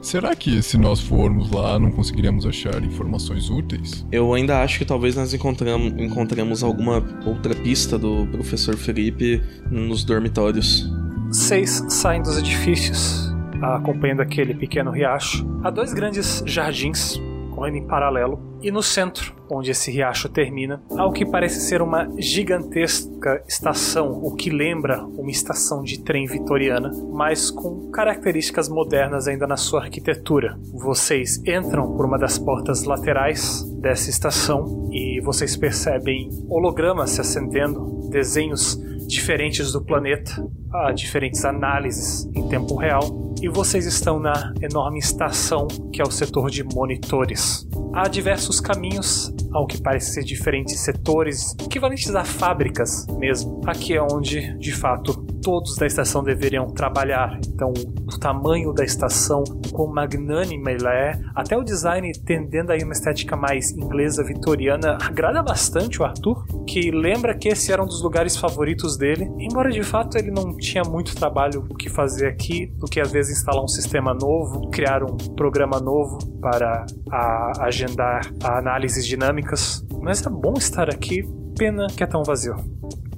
Será 0.00 0.34
que 0.34 0.62
se 0.62 0.78
nós 0.78 1.00
formos 1.00 1.50
lá 1.50 1.78
não 1.78 1.90
conseguiremos 1.90 2.46
achar 2.46 2.82
informações 2.82 3.50
úteis? 3.50 4.06
Eu 4.10 4.32
ainda 4.32 4.62
acho 4.62 4.78
que 4.78 4.84
talvez 4.84 5.16
nós 5.16 5.34
encontramos, 5.34 5.92
encontremos 6.00 6.62
alguma 6.62 7.04
outra 7.26 7.54
pista 7.54 7.98
do 7.98 8.26
professor 8.28 8.76
Felipe 8.76 9.42
nos 9.70 10.04
dormitórios. 10.04 10.88
Vocês 11.28 11.84
saem 11.90 12.22
dos 12.22 12.38
edifícios, 12.38 13.30
acompanhando 13.60 14.22
aquele 14.22 14.54
pequeno 14.54 14.90
riacho. 14.90 15.46
Há 15.62 15.68
dois 15.70 15.92
grandes 15.92 16.42
jardins 16.46 17.20
correndo 17.54 17.76
em 17.76 17.86
paralelo, 17.86 18.40
e 18.62 18.70
no 18.70 18.82
centro, 18.82 19.34
onde 19.50 19.72
esse 19.72 19.90
riacho 19.90 20.28
termina, 20.28 20.80
há 20.96 21.04
o 21.04 21.12
que 21.12 21.26
parece 21.26 21.60
ser 21.60 21.82
uma 21.82 22.08
gigantesca 22.16 23.42
estação, 23.46 24.12
o 24.22 24.34
que 24.34 24.48
lembra 24.48 25.04
uma 25.04 25.30
estação 25.30 25.82
de 25.82 26.00
trem 26.00 26.24
vitoriana, 26.26 26.90
mas 27.12 27.50
com 27.50 27.90
características 27.90 28.68
modernas 28.68 29.28
ainda 29.28 29.46
na 29.46 29.56
sua 29.56 29.82
arquitetura. 29.82 30.58
Vocês 30.72 31.42
entram 31.44 31.94
por 31.96 32.06
uma 32.06 32.18
das 32.18 32.38
portas 32.38 32.84
laterais 32.84 33.64
dessa 33.80 34.08
estação 34.08 34.88
e 34.92 35.20
vocês 35.20 35.56
percebem 35.56 36.30
hologramas 36.48 37.10
se 37.10 37.20
acendendo, 37.20 38.08
desenhos 38.08 38.80
diferentes 39.08 39.72
do 39.72 39.82
planeta, 39.82 40.30
há 40.70 40.92
diferentes 40.92 41.42
análises 41.44 42.26
em 42.34 42.46
tempo 42.46 42.76
real, 42.76 43.34
e 43.40 43.48
vocês 43.48 43.86
estão 43.86 44.20
na 44.20 44.52
enorme 44.60 44.98
estação 44.98 45.66
que 45.92 46.02
é 46.02 46.04
o 46.04 46.10
setor 46.10 46.50
de 46.50 46.62
monitores. 46.62 47.66
Há 47.94 48.06
diversos 48.06 48.60
caminhos 48.60 49.32
ao 49.52 49.66
que 49.66 49.80
parece 49.80 50.12
ser 50.12 50.24
diferentes 50.24 50.78
setores, 50.80 51.56
equivalentes 51.64 52.14
a 52.14 52.22
fábricas 52.22 53.06
mesmo. 53.16 53.62
Aqui 53.66 53.94
é 53.94 54.02
onde, 54.02 54.56
de 54.58 54.72
fato, 54.72 55.26
todos 55.42 55.76
da 55.76 55.86
estação 55.86 56.22
deveriam 56.22 56.66
trabalhar. 56.66 57.38
Então, 57.46 57.72
o 57.72 58.18
tamanho 58.18 58.72
da 58.72 58.84
estação, 58.84 59.42
quão 59.72 59.88
magnânima 59.92 60.70
ela 60.70 60.92
é, 60.94 61.18
até 61.34 61.56
o 61.56 61.62
design 61.62 62.10
tendendo 62.24 62.70
aí 62.72 62.82
uma 62.82 62.92
estética 62.92 63.36
mais 63.36 63.70
inglesa, 63.72 64.24
vitoriana, 64.24 64.98
agrada 65.00 65.42
bastante 65.42 66.00
o 66.00 66.04
Arthur, 66.04 66.44
que 66.66 66.90
lembra 66.90 67.36
que 67.36 67.48
esse 67.48 67.72
era 67.72 67.82
um 67.82 67.86
dos 67.86 68.02
lugares 68.02 68.36
favoritos 68.36 68.96
dele, 68.96 69.30
embora 69.38 69.70
de 69.70 69.82
fato 69.82 70.16
ele 70.16 70.30
não 70.30 70.56
tinha 70.56 70.82
muito 70.84 71.14
trabalho 71.14 71.62
que 71.78 71.88
fazer 71.88 72.26
aqui, 72.26 72.66
do 72.78 72.86
que 72.86 73.00
às 73.00 73.10
vezes 73.12 73.38
instalar 73.38 73.62
um 73.62 73.68
sistema 73.68 74.12
novo, 74.14 74.68
criar 74.70 75.02
um 75.02 75.16
programa 75.36 75.78
novo 75.80 76.18
para 76.40 76.84
a- 77.10 77.52
agendar 77.60 78.30
análises 78.42 79.06
dinâmicas. 79.06 79.84
Mas 80.00 80.24
é 80.24 80.30
bom 80.30 80.54
estar 80.56 80.88
aqui, 80.88 81.22
pena 81.58 81.88
que 81.88 82.02
é 82.02 82.06
tão 82.06 82.22
vazio. 82.22 82.54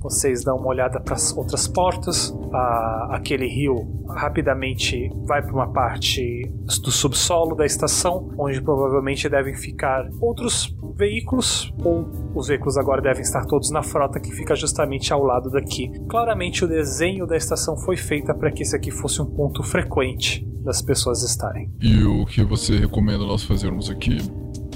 Vocês 0.01 0.43
dão 0.43 0.57
uma 0.57 0.69
olhada 0.69 0.99
para 0.99 1.15
as 1.15 1.37
outras 1.37 1.69
portas. 1.69 2.35
Ah, 2.53 3.09
aquele 3.11 3.47
rio 3.47 4.03
rapidamente 4.09 5.11
vai 5.27 5.43
para 5.43 5.53
uma 5.53 5.71
parte 5.71 6.51
do 6.83 6.91
subsolo 6.91 7.55
da 7.55 7.67
estação, 7.67 8.31
onde 8.39 8.63
provavelmente 8.63 9.29
devem 9.29 9.55
ficar 9.55 10.09
outros 10.19 10.75
veículos, 10.97 11.73
ou 11.85 12.09
os 12.35 12.49
veículos 12.49 12.79
agora 12.79 13.03
devem 13.03 13.23
estar 13.23 13.45
todos 13.45 13.71
na 13.71 13.83
frota 13.83 14.19
que 14.19 14.31
fica 14.33 14.55
justamente 14.55 15.13
ao 15.13 15.23
lado 15.23 15.51
daqui. 15.51 15.91
Claramente 16.09 16.65
o 16.65 16.69
desenho 16.69 17.27
da 17.27 17.37
estação 17.37 17.77
foi 17.77 17.97
feita 17.97 18.35
para 18.35 18.51
que 18.51 18.63
esse 18.63 18.75
aqui 18.75 18.91
fosse 18.91 19.21
um 19.21 19.27
ponto 19.27 19.63
frequente 19.63 20.47
das 20.65 20.81
pessoas 20.81 21.23
estarem. 21.23 21.71
E 21.81 22.05
o 22.05 22.25
que 22.27 22.43
você 22.43 22.77
recomenda 22.77 23.25
nós 23.25 23.45
fazermos 23.45 23.91
aqui? 23.91 24.19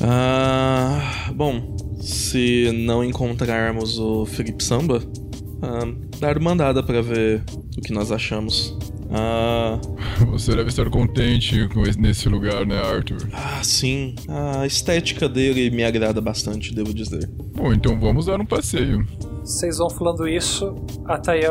Ah, 0.03 1.31
bom, 1.35 1.77
se 2.05 2.71
não 2.85 3.03
encontrarmos 3.03 3.99
o 3.99 4.27
Felipe 4.27 4.63
Samba, 4.63 5.03
ah, 5.63 5.87
dar 6.21 6.37
uma 6.39 6.53
andada 6.53 6.83
pra 6.83 7.01
ver 7.01 7.43
o 7.77 7.81
que 7.81 7.93
nós 7.93 8.13
achamos. 8.13 8.77
Ah, 9.11 9.79
Você 10.31 10.55
deve 10.55 10.69
estar 10.71 10.89
contente 10.91 11.69
com 11.69 11.83
esse- 11.83 11.99
nesse 12.01 12.29
lugar, 12.29 12.67
né, 12.67 12.77
Arthur? 12.79 13.29
ah, 13.33 13.63
sim, 13.63 14.15
a 14.29 14.67
estética 14.67 15.29
dele 15.29 15.71
me 15.71 15.85
agrada 15.85 16.21
bastante, 16.21 16.75
devo 16.75 16.93
dizer. 16.93 17.29
Bom, 17.55 17.73
então 17.73 17.99
vamos 17.99 18.27
dar 18.27 18.41
um 18.41 18.47
passeio. 18.47 19.07
Vocês 19.45 19.79
vão 19.79 19.89
falando 19.91 20.27
isso 20.29 20.75
até 21.07 21.33
aí 21.33 21.43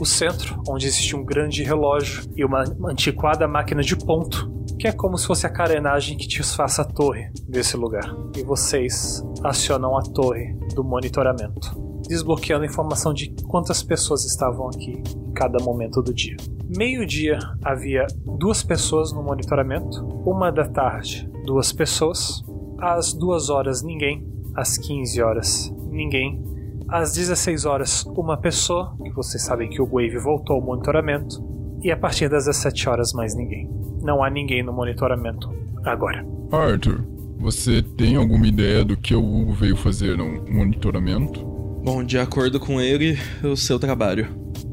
o 0.00 0.04
centro, 0.04 0.60
onde 0.68 0.86
existe 0.86 1.14
um 1.14 1.24
grande 1.24 1.62
relógio 1.62 2.22
e 2.36 2.44
uma 2.44 2.64
uma 2.78 2.90
antiquada 2.92 3.46
máquina 3.46 3.82
de 3.82 3.94
ponto, 3.96 4.50
que 4.82 4.88
é 4.88 4.92
como 4.92 5.16
se 5.16 5.28
fosse 5.28 5.46
a 5.46 5.48
carenagem 5.48 6.16
que 6.16 6.26
desfaça 6.26 6.82
a 6.82 6.84
torre 6.84 7.30
desse 7.48 7.76
lugar. 7.76 8.16
E 8.36 8.42
vocês 8.42 9.22
acionam 9.44 9.96
a 9.96 10.02
torre 10.02 10.54
do 10.74 10.82
monitoramento, 10.82 11.70
desbloqueando 12.08 12.64
a 12.64 12.66
informação 12.66 13.14
de 13.14 13.32
quantas 13.46 13.80
pessoas 13.80 14.24
estavam 14.24 14.66
aqui 14.66 15.00
em 15.16 15.32
cada 15.34 15.62
momento 15.62 16.02
do 16.02 16.12
dia. 16.12 16.36
Meio-dia 16.76 17.38
havia 17.64 18.08
duas 18.40 18.64
pessoas 18.64 19.12
no 19.12 19.22
monitoramento, 19.22 20.04
uma 20.26 20.50
da 20.50 20.68
tarde, 20.68 21.30
duas 21.46 21.70
pessoas, 21.72 22.42
às 22.80 23.12
duas 23.12 23.50
horas, 23.50 23.84
ninguém, 23.84 24.26
às 24.52 24.76
15 24.76 25.22
horas, 25.22 25.72
ninguém, 25.92 26.42
às 26.88 27.12
16 27.12 27.66
horas, 27.66 28.04
uma 28.16 28.36
pessoa, 28.36 28.96
que 29.00 29.12
vocês 29.12 29.44
sabem 29.44 29.70
que 29.70 29.80
o 29.80 29.86
Wave 29.86 30.18
voltou 30.18 30.56
ao 30.56 30.62
monitoramento, 30.62 31.40
e 31.82 31.90
a 31.90 31.96
partir 31.96 32.28
das 32.28 32.46
17 32.46 32.88
horas, 32.88 33.12
mais 33.12 33.34
ninguém. 33.34 33.68
Não 34.02 34.22
há 34.22 34.30
ninguém 34.30 34.62
no 34.62 34.72
monitoramento 34.72 35.50
agora. 35.84 36.24
Arthur, 36.50 37.04
você 37.38 37.82
tem 37.82 38.16
alguma 38.16 38.46
ideia 38.46 38.84
do 38.84 38.96
que 38.96 39.14
o 39.14 39.24
Hugo 39.24 39.52
veio 39.52 39.76
fazer 39.76 40.16
no 40.16 40.44
monitoramento? 40.48 41.44
Bom, 41.84 42.04
de 42.04 42.18
acordo 42.18 42.60
com 42.60 42.80
ele, 42.80 43.18
o 43.42 43.56
seu 43.56 43.78
trabalho. 43.78 44.28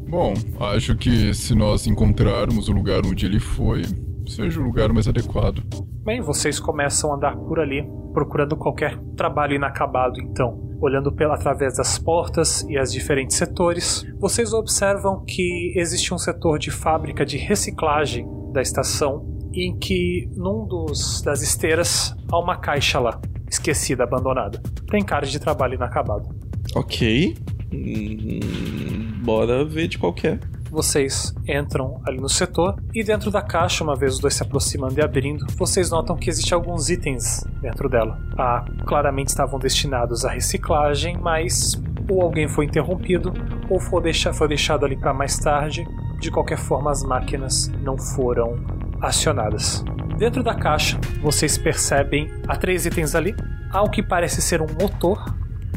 Bom, 0.07 0.34
acho 0.60 0.95
que 0.95 1.34
se 1.34 1.55
nós 1.55 1.88
encontrarmos 1.88 2.70
o 2.70 2.72
lugar 2.72 3.01
onde 3.05 3.26
ele 3.26 3.39
foi, 3.39 3.82
seja 4.28 4.60
o 4.60 4.64
lugar 4.64 4.93
mais 4.93 5.07
adequado. 5.07 5.64
Bem, 6.03 6.22
vocês 6.22 6.60
começam 6.60 7.12
a 7.12 7.16
andar 7.16 7.36
por 7.36 7.60
ali, 7.60 7.88
procurando 8.14 8.55
qualquer 8.55 8.97
trabalho 9.16 9.55
inacabado, 9.55 10.22
então. 10.22 10.68
Olhando 10.82 11.12
pela 11.12 11.36
através 11.36 11.76
das 11.76 11.98
portas 11.98 12.66
e 12.70 12.78
as 12.78 12.92
diferentes 12.92 13.38
setores, 13.38 14.06
vocês 14.18 14.54
observam 14.54 15.24
que 15.26 15.74
existe 15.76 16.14
um 16.14 16.18
setor 16.18 16.58
de 16.58 16.72
fábrica 16.72 17.26
de 17.26 17.38
reciclagem 17.38 18.26
da 18.54 18.62
estação, 18.62 19.28
em 19.54 19.78
que 19.78 20.30
num 20.36 20.66
dos 20.66 21.22
das 21.22 21.42
esteiras 21.42 22.16
há 22.32 22.40
uma 22.40 22.58
caixa 22.58 23.00
lá, 23.00 23.20
esquecida, 23.50 24.04
abandonada. 24.04 24.62
Tem 24.90 25.04
cara 25.04 25.26
de 25.26 25.40
trabalho 25.40 25.76
inacabado. 25.76 26.30
Ok. 26.76 27.36
Hum, 27.74 29.20
bora 29.24 29.66
ver 29.66 29.88
de 29.88 29.98
qualquer. 29.98 30.40
Vocês 30.70 31.34
entram 31.47 31.99
ali 32.05 32.20
no 32.20 32.30
setor 32.30 32.76
e 32.93 33.03
dentro 33.03 33.32
da 33.32 33.41
caixa, 33.41 33.84
uma 33.84 33.95
vez 33.95 34.13
os 34.13 34.20
dois 34.20 34.36
se 34.36 34.43
aproximando 34.43 34.99
e 34.99 35.03
abrindo, 35.03 35.45
vocês 35.57 35.89
notam 35.89 36.15
que 36.15 36.30
existem 36.30 36.55
alguns 36.55 36.89
itens 36.89 37.43
dentro 37.61 37.89
dela. 37.89 38.20
Ah, 38.38 38.63
claramente 38.86 39.30
estavam 39.30 39.59
destinados 39.59 40.26
à 40.26 40.30
reciclagem, 40.30 41.17
mas 41.17 41.80
ou 42.09 42.22
alguém 42.22 42.47
foi 42.47 42.65
interrompido 42.65 43.34
ou 43.70 43.80
foi, 43.80 44.01
deixa, 44.01 44.34
foi 44.34 44.47
deixado 44.47 44.86
ali 44.86 44.95
para 44.95 45.13
mais 45.13 45.38
tarde. 45.38 45.88
De 46.20 46.30
qualquer 46.30 46.57
forma, 46.57 46.91
as 46.91 47.03
máquinas 47.03 47.67
não 47.82 47.97
foram 47.97 48.57
acionadas. 49.01 49.84
Dentro 50.17 50.43
da 50.43 50.53
caixa, 50.53 50.99
vocês 51.22 51.57
percebem 51.57 52.30
há 52.47 52.55
três 52.55 52.86
itens 52.86 53.15
ali. 53.15 53.34
Há 53.72 53.84
o 53.84 53.89
que 53.89 54.03
parece 54.03 54.41
ser 54.41 54.61
um 54.61 54.67
motor 54.67 55.24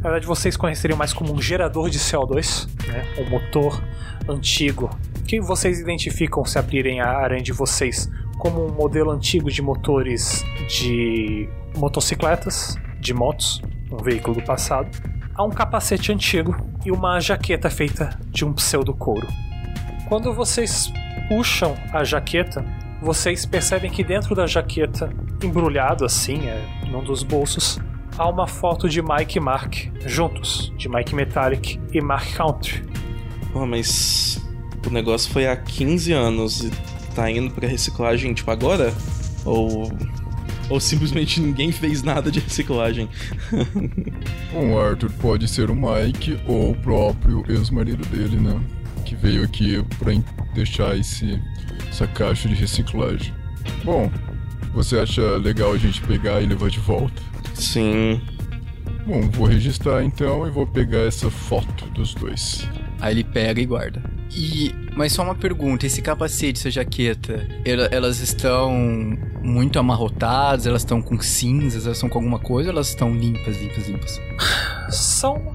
Na 0.03 0.11
verdade, 0.11 0.27
vocês 0.27 0.57
conheceriam 0.57 0.97
mais 0.97 1.13
como 1.13 1.33
um 1.33 1.41
gerador 1.41 1.89
de 1.89 2.01
CO2, 2.01 2.69
né? 2.89 3.05
um 3.19 3.31
motor 3.31 3.81
antigo, 4.29 4.91
que 5.29 5.41
vocês 5.41 5.79
identificam 5.79 6.45
se 6.45 6.59
abrirem 6.59 7.01
a 7.01 7.09
aranha 7.09 7.43
de 7.43 7.53
vocês 7.53 8.11
como 8.37 8.67
um 8.67 8.73
modelo 8.73 9.13
antigo 9.13 9.49
de 9.49 9.63
motores 9.63 10.45
de 10.69 11.49
motocicletas, 11.77 12.77
de 12.99 13.15
motos, 13.15 13.63
um 13.93 13.99
veículo 13.99 14.41
do 14.41 14.43
passado. 14.43 14.91
Há 15.37 15.45
um 15.45 15.51
capacete 15.51 16.11
antigo 16.11 16.57
e 16.85 16.91
uma 16.91 17.21
jaqueta 17.21 17.71
feita 17.71 18.19
de 18.27 18.45
um 18.45 18.53
pseudo 18.53 18.93
couro. 18.93 19.29
Quando 20.09 20.35
vocês 20.35 20.93
puxam 21.29 21.77
a 21.93 22.03
jaqueta, 22.03 22.65
vocês 23.01 23.47
percebem 23.47 23.89
que 23.89 24.03
dentro 24.03 24.35
da 24.35 24.49
jaqueta, 24.49 25.09
embrulhado 25.41 26.05
assim, 26.05 26.49
é, 26.49 26.61
num 26.91 27.05
dos 27.05 27.23
bolsos, 27.23 27.79
há 28.19 28.29
uma 28.29 28.47
foto 28.47 28.89
de 28.89 29.01
Mike 29.03 29.39
e 29.39 29.41
Mark 29.41 29.75
juntos, 30.07 30.73
de 30.77 30.89
Mike 30.89 31.15
Metallic 31.15 31.81
e 31.93 32.01
Mark 32.01 32.35
Country. 32.35 32.83
Pô, 33.53 33.67
mas 33.67 34.41
o 34.87 34.91
negócio 34.91 35.31
foi 35.31 35.47
há 35.47 35.57
15 35.57 36.13
anos 36.13 36.65
e 36.65 36.71
tá 37.15 37.31
indo 37.31 37.53
pra 37.53 37.69
reciclagem, 37.69 38.33
tipo, 38.35 38.51
agora? 38.51 38.93
Ou. 39.45 39.93
Ou 40.71 40.81
simplesmente 40.81 41.41
ninguém 41.41 41.71
fez 41.71 42.03
nada 42.03 42.31
de 42.31 42.41
reciclagem? 42.41 43.09
Bom, 44.53 44.79
Arthur 44.81 45.11
pode 45.21 45.47
ser 45.47 45.71
o 45.71 45.75
Mike 45.75 46.39
ou 46.47 46.71
o 46.71 46.75
próprio 46.77 47.45
ex-marido 47.49 48.07
dele, 48.07 48.37
né? 48.39 48.59
Que 49.05 49.15
veio 49.15 49.45
aqui 49.45 49.85
pra 49.99 50.13
deixar 50.55 50.97
esse, 50.97 51.39
essa 51.91 52.07
caixa 52.07 52.49
de 52.49 52.55
reciclagem. 52.55 53.35
Bom, 53.85 54.11
você 54.73 54.99
acha 54.99 55.37
legal 55.37 55.73
a 55.73 55.77
gente 55.79 56.01
pegar 56.03 56.41
e 56.41 56.47
levar 56.47 56.71
de 56.71 56.79
volta? 56.81 57.21
Sim. 57.63 58.21
Bom, 59.07 59.21
vou 59.31 59.47
registrar 59.47 60.05
então 60.05 60.47
e 60.47 60.51
vou 60.51 60.67
pegar 60.67 61.01
essa 61.01 61.31
foto 61.31 61.87
dos 61.87 62.15
dois. 62.15 62.69
Aí 63.01 63.15
ele 63.15 63.25
pega 63.25 63.61
e 63.61 63.67
guarda. 63.67 64.03
E. 64.31 64.75
Mas 64.97 65.13
só 65.13 65.23
uma 65.23 65.35
pergunta: 65.35 65.87
esse 65.87 66.01
capacete, 66.01 66.61
essa 66.61 66.71
jaqueta, 66.71 67.47
ela- 67.65 67.89
elas 67.91 68.21
estão 68.21 68.71
muito 69.43 69.79
amarrotadas? 69.79 70.67
Elas 70.67 70.83
estão 70.83 71.03
com 71.03 71.21
cinzas? 71.21 71.85
Elas 71.85 71.97
estão 71.99 72.09
com 72.09 72.19
alguma 72.19 72.39
coisa? 72.39 72.71
Ou 72.71 72.75
elas 72.77 72.89
estão 72.89 73.13
limpas, 73.15 73.61
limpas, 73.61 73.89
limpas? 73.89 74.21
São 74.91 75.55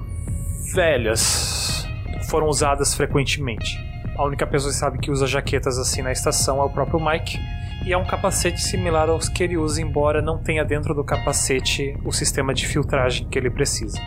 velhas, 0.73 1.87
foram 2.29 2.47
usadas 2.47 2.93
frequentemente. 2.95 3.77
A 4.17 4.25
única 4.25 4.45
pessoa 4.47 4.71
que 4.73 4.77
sabe 4.79 4.97
que 4.99 5.11
usa 5.11 5.25
jaquetas 5.27 5.77
assim 5.77 6.01
na 6.01 6.11
estação 6.11 6.59
é 6.59 6.63
o 6.65 6.69
próprio 6.69 6.99
Mike. 7.03 7.39
E 7.87 7.93
é 7.93 7.97
um 7.97 8.03
capacete 8.03 8.61
similar 8.61 9.07
aos 9.07 9.29
que 9.29 9.41
ele 9.41 9.55
usa, 9.55 9.81
embora 9.81 10.21
não 10.21 10.37
tenha 10.37 10.65
dentro 10.65 10.93
do 10.93 11.05
capacete 11.05 11.97
o 12.03 12.11
sistema 12.11 12.53
de 12.53 12.67
filtragem 12.67 13.25
que 13.29 13.39
ele 13.39 13.49
precisa. 13.49 13.97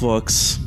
Vox, 0.00 0.58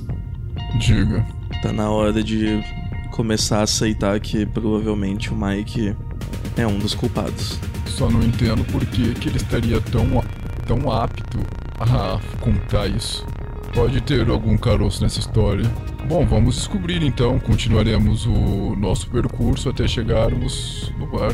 Diga. 0.78 1.26
tá 1.64 1.74
na 1.74 1.90
hora 1.90 2.24
de 2.24 2.64
começar 3.10 3.62
a 3.62 3.64
aceitar 3.64 4.20
que 4.20 4.46
provavelmente 4.46 5.34
o 5.34 5.36
Mike 5.36 5.96
é 6.56 6.68
um 6.68 6.78
dos 6.78 6.94
culpados. 6.94 7.60
Só 7.88 8.08
não 8.12 8.22
entendo 8.22 8.64
por 8.66 8.86
que, 8.86 9.12
que 9.16 9.30
ele 9.30 9.38
estaria 9.38 9.82
tão, 9.82 10.24
tão 10.68 10.92
apto 10.92 11.40
a 11.80 12.20
contar 12.40 12.86
isso. 12.86 13.26
Pode 13.74 14.02
ter 14.02 14.30
algum 14.30 14.56
caroço 14.56 15.02
nessa 15.02 15.20
história. 15.20 15.66
Bom, 16.08 16.28
vamos 16.28 16.58
descobrir 16.58 17.02
então. 17.02 17.40
Continuaremos 17.40 18.28
o 18.28 18.76
nosso 18.76 19.10
percurso 19.10 19.68
até 19.68 19.88
chegarmos 19.88 20.94
no 21.00 21.08
bar. 21.08 21.34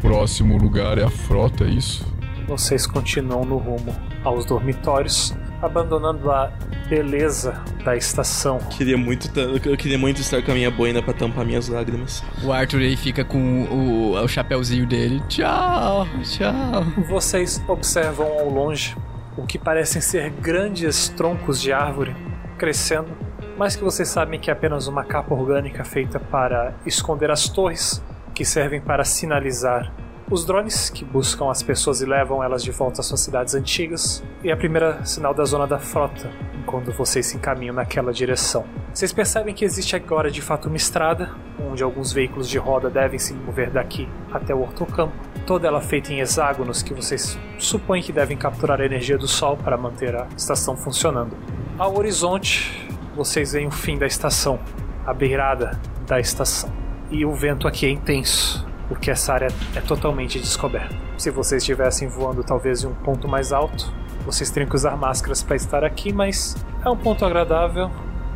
Próximo 0.00 0.56
lugar 0.56 0.98
é 0.98 1.04
a 1.04 1.10
frota, 1.10 1.64
é 1.64 1.68
isso? 1.68 2.06
Vocês 2.46 2.86
continuam 2.86 3.44
no 3.44 3.58
rumo 3.58 3.94
aos 4.24 4.44
dormitórios, 4.44 5.34
abandonando 5.62 6.30
a 6.30 6.50
beleza 6.88 7.62
da 7.84 7.96
estação. 7.96 8.58
Queria 8.70 8.98
muito, 8.98 9.30
eu 9.38 9.76
queria 9.76 9.98
muito 9.98 10.20
estar 10.20 10.42
com 10.42 10.50
a 10.50 10.54
minha 10.54 10.70
boina 10.70 11.00
pra 11.00 11.14
tampar 11.14 11.44
minhas 11.44 11.68
lágrimas. 11.68 12.24
O 12.42 12.52
Arthur 12.52 12.80
aí 12.80 12.96
fica 12.96 13.24
com 13.24 13.64
o, 13.64 14.12
o 14.14 14.28
chapéuzinho 14.28 14.86
dele. 14.86 15.22
Tchau, 15.28 16.08
tchau. 16.24 16.84
Vocês 17.08 17.62
observam 17.68 18.26
ao 18.26 18.48
longe 18.48 18.96
o 19.36 19.46
que 19.46 19.58
parecem 19.58 20.00
ser 20.02 20.30
grandes 20.30 21.08
troncos 21.10 21.60
de 21.60 21.72
árvore 21.72 22.16
crescendo, 22.58 23.10
mas 23.56 23.76
que 23.76 23.84
vocês 23.84 24.08
sabem 24.08 24.40
que 24.40 24.50
é 24.50 24.52
apenas 24.52 24.88
uma 24.88 25.04
capa 25.04 25.34
orgânica 25.34 25.84
feita 25.84 26.18
para 26.18 26.74
esconder 26.84 27.30
as 27.30 27.48
torres 27.48 28.02
que 28.40 28.44
servem 28.46 28.80
para 28.80 29.04
sinalizar 29.04 29.92
os 30.30 30.46
drones 30.46 30.88
que 30.88 31.04
buscam 31.04 31.50
as 31.50 31.62
pessoas 31.62 32.00
e 32.00 32.06
levam 32.06 32.42
elas 32.42 32.64
de 32.64 32.70
volta 32.70 33.02
às 33.02 33.06
suas 33.06 33.20
cidades 33.20 33.54
antigas, 33.54 34.24
e 34.42 34.50
a 34.50 34.56
primeira 34.56 35.04
sinal 35.04 35.34
da 35.34 35.44
zona 35.44 35.66
da 35.66 35.78
frota, 35.78 36.30
quando 36.64 36.90
vocês 36.90 37.26
se 37.26 37.36
encaminham 37.36 37.74
naquela 37.74 38.14
direção. 38.14 38.64
Vocês 38.94 39.12
percebem 39.12 39.54
que 39.54 39.62
existe 39.62 39.94
agora 39.94 40.30
de 40.30 40.40
fato 40.40 40.68
uma 40.68 40.78
estrada, 40.78 41.30
onde 41.70 41.82
alguns 41.82 42.14
veículos 42.14 42.48
de 42.48 42.56
roda 42.56 42.88
devem 42.88 43.18
se 43.18 43.34
mover 43.34 43.68
daqui 43.68 44.08
até 44.32 44.54
o 44.54 44.62
hortocampo, 44.62 45.12
toda 45.46 45.68
ela 45.68 45.82
feita 45.82 46.10
em 46.10 46.20
hexágonos 46.20 46.82
que 46.82 46.94
vocês 46.94 47.38
supõem 47.58 48.00
que 48.00 48.10
devem 48.10 48.38
capturar 48.38 48.80
a 48.80 48.86
energia 48.86 49.18
do 49.18 49.28
sol 49.28 49.58
para 49.58 49.76
manter 49.76 50.16
a 50.16 50.26
estação 50.34 50.78
funcionando. 50.78 51.36
Ao 51.76 51.94
horizonte, 51.94 52.88
vocês 53.14 53.52
veem 53.52 53.66
o 53.66 53.70
fim 53.70 53.98
da 53.98 54.06
estação, 54.06 54.58
a 55.04 55.12
beirada 55.12 55.78
da 56.06 56.18
estação. 56.18 56.79
E 57.10 57.24
o 57.24 57.32
vento 57.34 57.66
aqui 57.66 57.86
é 57.86 57.90
intenso, 57.90 58.64
porque 58.88 59.10
essa 59.10 59.32
área 59.32 59.48
é 59.74 59.80
totalmente 59.80 60.38
descoberta. 60.38 60.94
Se 61.18 61.30
vocês 61.30 61.62
estivessem 61.62 62.08
voando 62.08 62.44
talvez 62.44 62.84
em 62.84 62.86
um 62.86 62.94
ponto 62.94 63.26
mais 63.26 63.52
alto, 63.52 63.92
vocês 64.24 64.48
teriam 64.50 64.68
que 64.68 64.76
usar 64.76 64.96
máscaras 64.96 65.42
para 65.42 65.56
estar 65.56 65.84
aqui, 65.84 66.12
mas 66.12 66.56
é 66.84 66.88
um 66.88 66.96
ponto 66.96 67.24
agradável. 67.24 67.90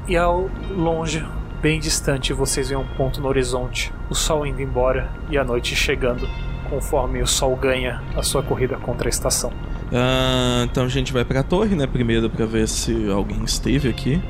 E 0.08 0.16
ao 0.16 0.50
longe, 0.70 1.24
bem 1.62 1.78
distante, 1.78 2.32
vocês 2.32 2.68
veem 2.68 2.80
um 2.80 2.86
ponto 2.96 3.20
no 3.20 3.28
horizonte, 3.28 3.92
o 4.10 4.14
sol 4.14 4.44
indo 4.44 4.60
embora 4.60 5.08
e 5.30 5.38
a 5.38 5.44
noite 5.44 5.76
chegando, 5.76 6.28
conforme 6.68 7.22
o 7.22 7.26
sol 7.26 7.56
ganha 7.56 8.02
a 8.16 8.22
sua 8.22 8.42
corrida 8.42 8.76
contra 8.76 9.08
a 9.08 9.10
estação. 9.10 9.52
Ah, 9.92 10.64
então 10.64 10.84
a 10.84 10.88
gente 10.88 11.12
vai 11.12 11.24
pra 11.24 11.42
torre, 11.42 11.76
né? 11.76 11.86
Primeiro 11.86 12.28
pra 12.28 12.44
ver 12.44 12.66
se 12.66 13.08
alguém 13.08 13.44
esteve 13.44 13.88
aqui. 13.88 14.20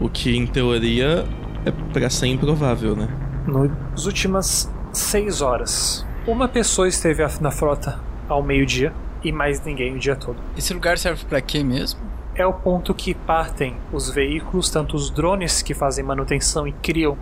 O 0.00 0.08
que 0.08 0.36
em 0.36 0.46
teoria 0.46 1.24
é 1.64 1.70
pra 1.92 2.10
ser 2.10 2.26
improvável, 2.26 2.96
né? 2.96 3.08
Nas 3.46 4.06
últimas 4.06 4.72
seis 4.90 5.42
horas, 5.42 6.06
uma 6.26 6.48
pessoa 6.48 6.88
esteve 6.88 7.22
na 7.40 7.50
frota 7.50 8.00
ao 8.26 8.42
meio-dia 8.42 8.92
e 9.22 9.30
mais 9.30 9.62
ninguém 9.62 9.94
o 9.94 9.98
dia 9.98 10.16
todo. 10.16 10.38
Esse 10.56 10.72
lugar 10.72 10.96
serve 10.96 11.26
pra 11.26 11.42
quê 11.42 11.62
mesmo? 11.62 12.00
É 12.34 12.46
o 12.46 12.54
ponto 12.54 12.94
que 12.94 13.14
partem 13.14 13.76
os 13.92 14.08
veículos, 14.08 14.70
tanto 14.70 14.96
os 14.96 15.10
drones 15.10 15.60
que 15.60 15.74
fazem 15.74 16.02
manutenção 16.02 16.66
e 16.66 16.72
criam 16.72 17.18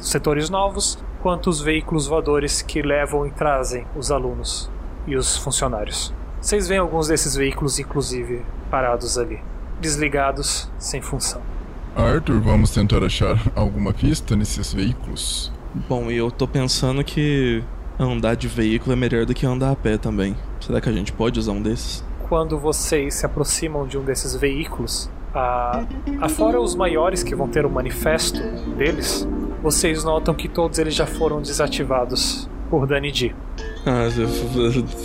setores 0.00 0.48
novos, 0.48 0.98
quanto 1.22 1.50
os 1.50 1.60
veículos 1.60 2.06
voadores 2.06 2.62
que 2.62 2.80
levam 2.80 3.26
e 3.26 3.30
trazem 3.30 3.86
os 3.94 4.10
alunos 4.10 4.70
e 5.06 5.14
os 5.14 5.36
funcionários. 5.36 6.12
Vocês 6.40 6.66
veem 6.68 6.80
alguns 6.80 7.08
desses 7.08 7.34
veículos, 7.36 7.78
inclusive, 7.78 8.42
parados 8.70 9.18
ali, 9.18 9.40
desligados, 9.80 10.70
sem 10.78 11.02
função. 11.02 11.42
Arthur, 11.94 12.40
vamos 12.40 12.70
tentar 12.70 13.04
achar 13.04 13.38
alguma 13.54 13.92
pista 13.92 14.34
nesses 14.34 14.72
veículos. 14.72 15.52
Bom, 15.88 16.10
e 16.10 16.16
eu 16.16 16.30
tô 16.30 16.46
pensando 16.48 17.02
que 17.04 17.62
andar 17.98 18.34
de 18.36 18.48
veículo 18.48 18.92
é 18.92 18.96
melhor 18.96 19.24
do 19.26 19.34
que 19.34 19.46
andar 19.46 19.72
a 19.72 19.76
pé 19.76 19.96
também. 19.96 20.36
Será 20.60 20.80
que 20.80 20.88
a 20.88 20.92
gente 20.92 21.12
pode 21.12 21.38
usar 21.38 21.52
um 21.52 21.62
desses? 21.62 22.04
quando 22.28 22.58
vocês 22.58 23.14
se 23.14 23.24
aproximam 23.24 23.86
de 23.86 23.96
um 23.96 24.02
desses 24.02 24.34
veículos, 24.34 25.08
a, 25.32 25.84
afora 26.20 26.60
os 26.60 26.74
maiores 26.74 27.22
que 27.22 27.36
vão 27.36 27.46
ter 27.46 27.64
o 27.64 27.70
manifesto 27.70 28.40
deles, 28.76 29.24
vocês 29.62 30.02
notam 30.02 30.34
que 30.34 30.48
todos 30.48 30.76
eles 30.80 30.92
já 30.92 31.06
foram 31.06 31.40
desativados 31.40 32.50
por 32.68 32.84
Danny 32.84 33.12
D. 33.12 33.32
Ah, 33.86 34.08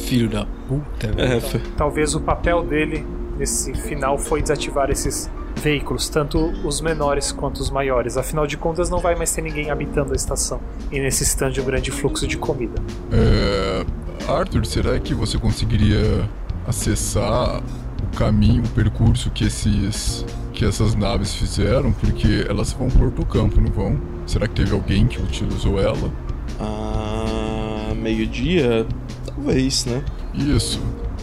Filho 0.07 0.27
da 0.29 0.47
puta, 0.67 1.11
velho. 1.11 1.33
é, 1.33 1.39
foi- 1.39 1.59
Talvez 1.77 2.15
o 2.15 2.21
papel 2.21 2.63
dele 2.63 3.05
nesse 3.37 3.73
final 3.73 4.17
foi 4.17 4.41
desativar 4.41 4.89
esses 4.89 5.29
veículos, 5.55 6.09
tanto 6.09 6.39
os 6.65 6.81
menores 6.81 7.31
quanto 7.31 7.59
os 7.59 7.69
maiores. 7.69 8.17
Afinal 8.17 8.47
de 8.47 8.57
contas, 8.57 8.89
não 8.89 8.99
vai 8.99 9.15
mais 9.15 9.31
ter 9.31 9.41
ninguém 9.41 9.69
habitando 9.69 10.13
a 10.13 10.15
estação 10.15 10.59
e 10.91 10.99
necessitando 10.99 11.53
de 11.53 11.61
um 11.61 11.65
grande 11.65 11.91
fluxo 11.91 12.27
de 12.27 12.37
comida. 12.37 12.81
É... 13.11 13.85
Arthur, 14.31 14.65
será 14.65 14.99
que 14.99 15.13
você 15.13 15.37
conseguiria 15.37 16.29
acessar 16.67 17.61
o 18.03 18.17
caminho, 18.17 18.63
o 18.63 18.69
percurso 18.69 19.29
que 19.31 19.45
esses 19.45 20.25
que 20.53 20.65
essas 20.65 20.95
naves 20.95 21.33
fizeram? 21.33 21.91
Porque 21.91 22.45
elas 22.47 22.71
vão 22.71 22.89
por 22.89 23.05
outro 23.05 23.25
campo, 23.25 23.59
não 23.59 23.71
vão? 23.71 23.99
Será 24.27 24.47
que 24.47 24.55
teve 24.55 24.73
alguém 24.73 25.07
que 25.07 25.19
utilizou 25.19 25.81
ela? 25.81 26.11
Ah, 26.59 27.93
meio-dia? 27.95 28.85
Talvez, 29.25 29.85
né? 29.85 30.03
Isso. 30.33 30.79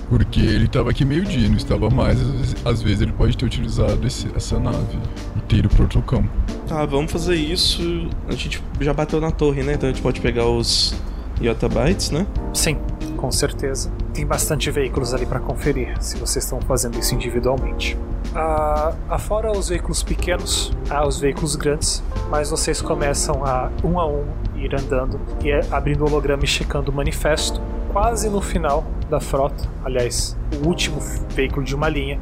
Porque 0.09 0.41
ele 0.41 0.65
estava 0.65 0.91
aqui 0.91 1.05
meio-dia, 1.05 1.49
não 1.49 1.57
estava 1.57 1.91
mais. 1.91 2.19
Às 2.21 2.27
vezes, 2.31 2.57
às 2.67 2.83
vezes 2.83 3.01
ele 3.03 3.13
pode 3.13 3.37
ter 3.37 3.45
utilizado 3.45 4.07
esse- 4.07 4.29
essa 4.35 4.59
nave 4.59 4.99
e 5.37 5.41
ter 5.43 5.57
ido 5.57 5.69
para 5.69 5.83
outro 5.83 6.01
campo. 6.03 6.29
Tá, 6.67 6.85
vamos 6.87 7.13
fazer 7.13 7.35
isso. 7.37 8.09
A 8.27 8.33
gente 8.33 8.63
já 8.81 8.93
bateu 8.95 9.21
na 9.21 9.31
torre, 9.31 9.63
né? 9.63 9.75
Então 9.75 9.89
a 9.89 9.93
gente 9.93 10.03
pode 10.03 10.21
pegar 10.21 10.47
os 10.47 10.95
Yottabytes, 11.43 12.11
né? 12.11 12.27
Sim, 12.55 12.79
com 13.17 13.31
certeza. 13.31 13.91
tem 14.15 14.27
bastante 14.27 14.69
veículos 14.69 15.15
ali 15.15 15.25
para 15.27 15.39
conferir, 15.39 15.95
se 16.03 16.17
vocês 16.19 16.45
estão 16.45 16.61
fazendo 16.63 16.99
isso 16.99 17.15
individualmente. 17.15 17.97
Ah, 18.35 18.93
afora 19.09 19.53
os 19.57 19.69
veículos 19.69 20.03
pequenos, 20.03 20.73
há 20.91 21.07
os 21.07 21.21
veículos 21.21 21.55
grandes, 21.55 22.03
mas 22.29 22.51
vocês 22.51 22.83
começam 22.83 23.45
a 23.45 23.71
um 23.85 24.01
a 24.01 24.09
um 24.09 24.25
ir 24.57 24.75
andando 24.75 25.21
e 25.45 25.51
é 25.53 25.61
abrindo 25.71 26.01
o 26.05 26.09
holograma 26.09 26.43
e 26.43 26.49
checando 26.49 26.91
o 26.91 26.95
manifesto. 26.95 27.61
Quase 28.01 28.31
no 28.31 28.41
final 28.41 28.87
da 29.11 29.19
frota, 29.19 29.69
aliás, 29.85 30.39
o 30.63 30.69
último 30.69 31.01
veículo 31.35 31.67
de 31.67 31.75
uma 31.75 31.89
linha, 31.89 32.21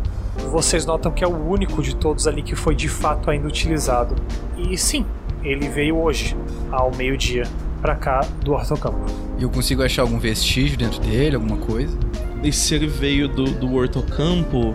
vocês 0.51 0.87
notam 0.87 1.13
que 1.13 1.23
é 1.23 1.29
o 1.29 1.37
único 1.37 1.83
de 1.83 1.95
todos 1.95 2.27
ali 2.27 2.43
que 2.43 2.57
foi 2.57 2.75
de 2.75 2.89
fato 2.89 3.31
ainda 3.31 3.47
utilizado. 3.47 4.17
E 4.57 4.79
sim, 4.79 5.05
ele 5.45 5.69
veio 5.69 5.99
hoje, 5.99 6.35
ao 6.73 6.91
meio-dia, 6.97 7.43
para 7.83 7.95
cá 7.95 8.21
do 8.41 8.53
Hortocampo. 8.53 9.05
Eu 9.39 9.51
consigo 9.51 9.83
achar 9.83 10.01
algum 10.01 10.19
vestígio 10.19 10.79
dentro 10.79 10.99
dele, 10.99 11.37
alguma 11.37 11.59
coisa? 11.59 11.95
E 12.43 12.51
se 12.51 12.75
ele 12.75 12.87
veio 12.87 13.29
do, 13.29 13.45
do 13.45 13.75
Hortocampo, 13.75 14.73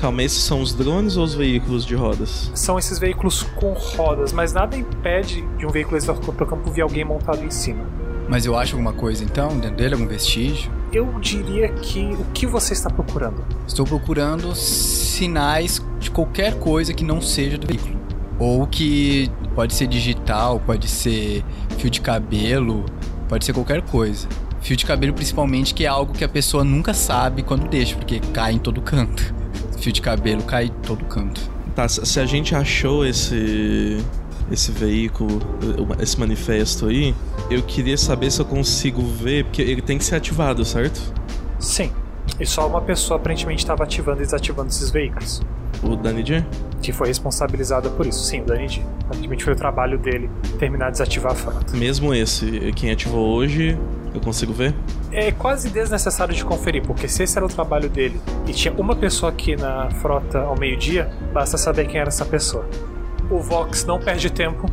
calma, 0.00 0.24
esses 0.24 0.42
são 0.42 0.60
os 0.60 0.74
drones 0.74 1.16
ou 1.16 1.22
os 1.22 1.32
veículos 1.32 1.86
de 1.86 1.94
rodas? 1.94 2.50
São 2.56 2.76
esses 2.76 2.98
veículos 2.98 3.44
com 3.44 3.72
rodas, 3.72 4.32
mas 4.32 4.52
nada 4.52 4.76
impede 4.76 5.46
de 5.56 5.64
um 5.64 5.70
veículo 5.70 5.96
do 6.00 6.10
Hortocampo 6.10 6.72
vir 6.72 6.82
alguém 6.82 7.04
montado 7.04 7.44
em 7.44 7.50
cima. 7.52 7.99
Mas 8.30 8.46
eu 8.46 8.56
acho 8.56 8.76
alguma 8.76 8.92
coisa 8.92 9.24
então 9.24 9.58
dentro 9.58 9.76
dele, 9.76 9.94
algum 9.94 10.06
vestígio? 10.06 10.70
Eu 10.92 11.18
diria 11.18 11.68
que 11.68 12.12
o 12.12 12.24
que 12.26 12.46
você 12.46 12.72
está 12.72 12.88
procurando? 12.88 13.44
Estou 13.66 13.84
procurando 13.84 14.54
sinais 14.54 15.84
de 15.98 16.12
qualquer 16.12 16.56
coisa 16.60 16.94
que 16.94 17.02
não 17.02 17.20
seja 17.20 17.58
do 17.58 17.66
veículo. 17.66 17.98
Ou 18.38 18.68
que 18.68 19.28
pode 19.52 19.74
ser 19.74 19.88
digital, 19.88 20.60
pode 20.64 20.86
ser 20.86 21.44
fio 21.76 21.90
de 21.90 22.00
cabelo, 22.00 22.84
pode 23.28 23.44
ser 23.44 23.52
qualquer 23.52 23.82
coisa. 23.82 24.28
Fio 24.60 24.76
de 24.76 24.86
cabelo, 24.86 25.12
principalmente, 25.12 25.74
que 25.74 25.84
é 25.84 25.88
algo 25.88 26.12
que 26.12 26.22
a 26.22 26.28
pessoa 26.28 26.62
nunca 26.62 26.94
sabe 26.94 27.42
quando 27.42 27.68
deixa, 27.68 27.96
porque 27.96 28.20
cai 28.32 28.52
em 28.52 28.58
todo 28.58 28.80
canto. 28.80 29.34
Fio 29.80 29.92
de 29.92 30.00
cabelo 30.00 30.42
cai 30.44 30.66
em 30.66 30.82
todo 30.86 31.04
canto. 31.06 31.40
Tá, 31.74 31.88
se 31.88 32.06
se 32.06 32.20
a 32.20 32.26
gente 32.26 32.54
achou 32.54 33.04
esse 33.04 33.98
esse 34.50 34.72
veículo, 34.72 35.40
esse 36.00 36.18
manifesto 36.18 36.86
aí, 36.86 37.14
eu 37.50 37.62
queria 37.62 37.96
saber 37.96 38.30
se 38.30 38.40
eu 38.40 38.44
consigo 38.44 39.02
ver, 39.02 39.44
porque 39.44 39.62
ele 39.62 39.80
tem 39.80 39.96
que 39.96 40.04
ser 40.04 40.16
ativado, 40.16 40.64
certo? 40.64 41.00
Sim. 41.58 41.92
E 42.38 42.46
só 42.46 42.66
uma 42.66 42.80
pessoa 42.80 43.18
aparentemente 43.18 43.62
estava 43.62 43.84
ativando 43.84 44.22
e 44.22 44.24
desativando 44.24 44.68
esses 44.68 44.90
veículos. 44.90 45.40
O 45.82 45.96
Danny 45.96 46.22
J? 46.22 46.44
Que 46.82 46.92
foi 46.92 47.08
responsabilizada 47.08 47.88
por 47.90 48.06
isso. 48.06 48.22
Sim, 48.24 48.42
o 48.42 48.44
Danny 48.44 48.68
G. 48.68 48.82
Aparentemente 49.04 49.44
foi 49.44 49.52
o 49.52 49.56
trabalho 49.56 49.98
dele 49.98 50.30
terminar 50.58 50.86
de 50.86 50.92
desativar 50.92 51.32
a 51.32 51.34
frota. 51.34 51.76
Mesmo 51.76 52.14
esse, 52.14 52.72
quem 52.74 52.90
ativou 52.90 53.34
hoje, 53.34 53.78
eu 54.14 54.20
consigo 54.20 54.52
ver? 54.52 54.74
É 55.12 55.32
quase 55.32 55.70
desnecessário 55.70 56.34
de 56.34 56.44
conferir, 56.44 56.82
porque 56.82 57.08
se 57.08 57.22
esse 57.22 57.36
era 57.36 57.44
o 57.44 57.48
trabalho 57.48 57.88
dele 57.88 58.20
e 58.46 58.52
tinha 58.52 58.72
uma 58.74 58.94
pessoa 58.94 59.30
aqui 59.30 59.56
na 59.56 59.90
frota 59.90 60.40
ao 60.40 60.58
meio-dia, 60.58 61.10
basta 61.32 61.56
saber 61.56 61.86
quem 61.86 62.00
era 62.00 62.08
essa 62.08 62.24
pessoa. 62.24 62.64
O 63.30 63.38
Vox 63.38 63.84
não 63.84 64.00
perde 64.00 64.28
tempo 64.28 64.66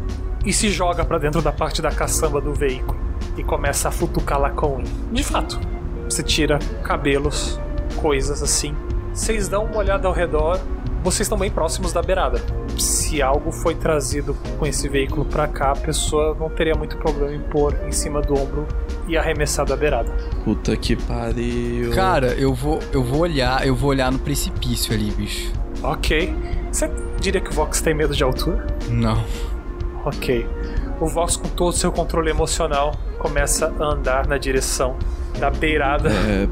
e 0.43 0.51
se 0.51 0.69
joga 0.69 1.05
pra 1.05 1.17
dentro 1.17 1.41
da 1.41 1.51
parte 1.51 1.81
da 1.81 1.91
caçamba 1.91 2.41
do 2.41 2.53
veículo 2.53 2.97
e 3.37 3.43
começa 3.43 3.89
a 3.89 3.91
futucar 3.91 4.39
lá 4.39 4.49
com 4.49 4.79
ele. 4.79 4.89
De 5.11 5.23
fato, 5.23 5.59
você 6.05 6.23
tira 6.23 6.57
cabelos, 6.83 7.59
coisas 7.97 8.41
assim. 8.41 8.75
Vocês 9.13 9.47
dão 9.47 9.65
uma 9.65 9.77
olhada 9.77 10.07
ao 10.07 10.13
redor, 10.13 10.59
vocês 11.03 11.21
estão 11.21 11.37
bem 11.37 11.51
próximos 11.51 11.93
da 11.93 12.01
beirada. 12.01 12.41
Se 12.77 13.21
algo 13.21 13.51
foi 13.51 13.75
trazido 13.75 14.35
com 14.57 14.65
esse 14.65 14.87
veículo 14.89 15.25
pra 15.25 15.47
cá, 15.47 15.71
a 15.71 15.75
pessoa 15.75 16.35
não 16.39 16.49
teria 16.49 16.75
muito 16.75 16.97
problema 16.97 17.33
em 17.33 17.39
pôr 17.39 17.75
em 17.87 17.91
cima 17.91 18.21
do 18.21 18.33
ombro 18.33 18.67
e 19.07 19.17
arremessar 19.17 19.65
da 19.65 19.75
beirada. 19.75 20.11
Puta 20.43 20.75
que 20.75 20.95
pariu. 20.95 21.91
Cara, 21.91 22.33
eu 22.33 22.53
vou, 22.53 22.79
eu 22.91 23.03
vou 23.03 23.19
olhar, 23.19 23.65
eu 23.65 23.75
vou 23.75 23.91
olhar 23.91 24.11
no 24.11 24.19
precipício 24.19 24.93
ali, 24.93 25.11
bicho. 25.11 25.51
Ok. 25.83 26.35
Você 26.71 26.89
diria 27.19 27.41
que 27.41 27.49
o 27.49 27.53
Vox 27.53 27.81
tem 27.81 27.93
medo 27.93 28.15
de 28.15 28.23
altura? 28.23 28.65
Não. 28.89 29.23
Ok. 30.05 30.47
O 30.99 31.05
Vox, 31.05 31.35
com 31.35 31.49
todo 31.49 31.69
o 31.69 31.73
seu 31.73 31.91
controle 31.91 32.29
emocional, 32.29 32.95
começa 33.19 33.73
a 33.79 33.83
andar 33.83 34.27
na 34.27 34.37
direção 34.37 34.97
da 35.39 35.49
beirada. 35.49 36.09
É. 36.09 36.47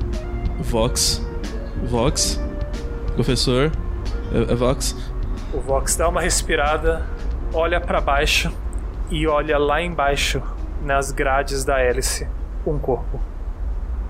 Vox. 0.62 1.26
Vox. 1.86 2.42
Professor. 3.14 3.72
É, 4.32 4.52
é 4.52 4.56
Vox. 4.56 4.96
O 5.54 5.60
Vox 5.60 5.96
dá 5.96 6.10
uma 6.10 6.22
respirada, 6.22 7.06
olha 7.54 7.80
pra 7.80 8.02
baixo 8.02 8.52
e 9.10 9.28
olha 9.28 9.58
lá 9.58 9.82
embaixo, 9.82 10.42
nas 10.82 11.12
grades 11.12 11.64
da 11.64 11.80
hélice, 11.80 12.28
um 12.66 12.78
corpo. 12.78 13.20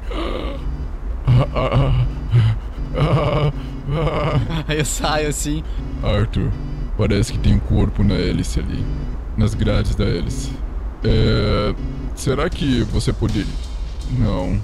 Aí 4.67 4.79
eu 4.79 4.85
saio 4.85 5.29
assim. 5.29 5.63
Arthur, 6.03 6.51
parece 6.97 7.33
que 7.33 7.39
tem 7.39 7.55
um 7.55 7.59
corpo 7.59 8.03
na 8.03 8.15
hélice 8.15 8.59
ali. 8.59 8.85
Nas 9.37 9.53
grades 9.53 9.95
da 9.95 10.05
hélice. 10.05 10.51
É. 11.03 11.75
Será 12.15 12.49
que 12.49 12.83
você 12.83 13.11
poderia. 13.11 13.45
Não. 14.17 14.59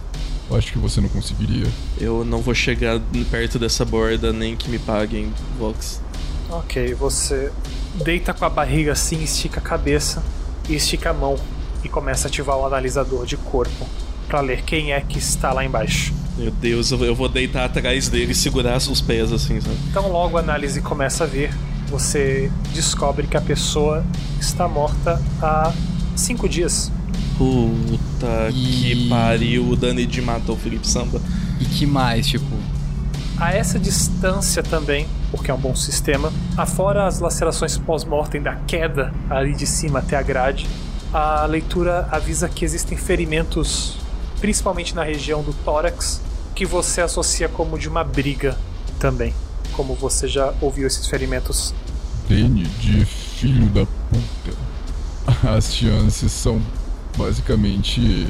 Acho 0.56 0.74
que 0.74 0.80
você 0.80 1.00
não 1.00 1.08
conseguiria. 1.08 1.68
Eu 1.98 2.26
não 2.26 2.42
vou 2.42 2.54
chegar 2.54 3.00
perto 3.30 3.58
dessa 3.58 3.86
borda 3.86 4.34
nem 4.34 4.56
que 4.56 4.70
me 4.70 4.80
paguem, 4.80 5.32
Vox. 5.58 6.02
Ok, 6.50 6.94
você 6.94 7.52
deita 8.04 8.34
com 8.34 8.44
a 8.44 8.50
barriga 8.50 8.92
assim, 8.92 9.24
estica 9.24 9.62
a 9.62 9.64
cabeça 9.64 10.22
e 10.68 10.76
estica 10.76 11.12
a 11.12 11.14
mão 11.14 11.38
e 11.84 11.90
começa 11.90 12.28
a 12.28 12.30
ativar 12.30 12.58
o 12.58 12.66
analisador 12.66 13.26
de 13.26 13.38
corpo 13.38 13.88
pra 14.28 14.42
ler 14.42 14.62
quem 14.64 14.92
é 14.92 15.00
que 15.00 15.18
está 15.18 15.54
lá 15.54 15.64
embaixo. 15.64 16.14
Meu 16.38 16.50
Deus, 16.52 16.92
eu 16.92 17.14
vou 17.16 17.28
deitar 17.30 17.66
atrás 17.66 18.08
dele 18.10 18.32
e 18.32 18.36
segurar 18.36 18.78
os 18.78 19.02
pés 19.02 19.32
assim, 19.32 19.60
sabe? 19.62 19.76
Então, 19.90 20.10
logo 20.12 20.38
a 20.38 20.40
análise 20.40 20.82
começa 20.82 21.26
a 21.26 21.28
vir, 21.28 21.54
você 21.88 22.52
descobre 22.74 23.28
que 23.28 23.36
a 23.38 23.42
pessoa 23.42 24.04
está 24.40 24.68
morta 24.68 25.22
há 25.42 25.72
cinco 26.16 26.48
dias. 26.48 26.92
Puta 27.38 28.50
que 28.52 28.92
E- 28.94 29.10
pariu, 29.10 29.68
o 29.70 29.76
Dani 29.76 30.06
de 30.06 30.22
matou 30.22 30.56
o 30.56 30.58
Felipe 30.58 30.88
Samba. 30.88 31.22
E 31.60 31.66
que 31.66 31.86
mais, 31.86 32.28
tipo. 32.28 32.46
A 33.38 33.54
essa 33.54 33.78
distância 33.80 34.62
também, 34.64 35.08
porque 35.32 35.52
é 35.52 35.54
um 35.54 35.58
bom 35.60 35.76
sistema, 35.76 36.32
afora 36.56 37.06
as 37.08 37.20
lacerações 37.20 37.78
pós-mortem 37.78 38.42
da 38.42 38.56
queda 38.56 39.12
ali 39.30 39.54
de 39.56 39.66
cima 39.68 40.00
até 40.00 40.16
a 40.16 40.22
grade, 40.22 40.68
a 41.14 41.46
leitura 41.46 42.08
avisa 42.12 42.48
que 42.48 42.64
existem 42.64 42.98
ferimentos, 42.98 43.98
principalmente 44.42 44.94
na 44.96 45.04
região 45.04 45.42
do 45.44 45.54
tórax, 45.54 46.20
que 46.54 46.66
você 46.66 47.00
associa 47.00 47.48
como 47.48 47.80
de 47.80 47.88
uma 47.88 48.04
briga 48.04 48.58
também. 49.00 49.34
Como 49.72 49.96
você 49.96 50.28
já 50.28 50.54
ouviu 50.60 50.86
esses 50.86 51.08
ferimentos 51.08 51.74
Danny 52.28 52.64
de 52.64 53.06
filho 53.06 53.68
da 53.68 53.86
puta. 53.86 54.58
As 55.56 55.74
chances 55.74 56.32
são 56.32 56.62
basicamente 57.18 58.28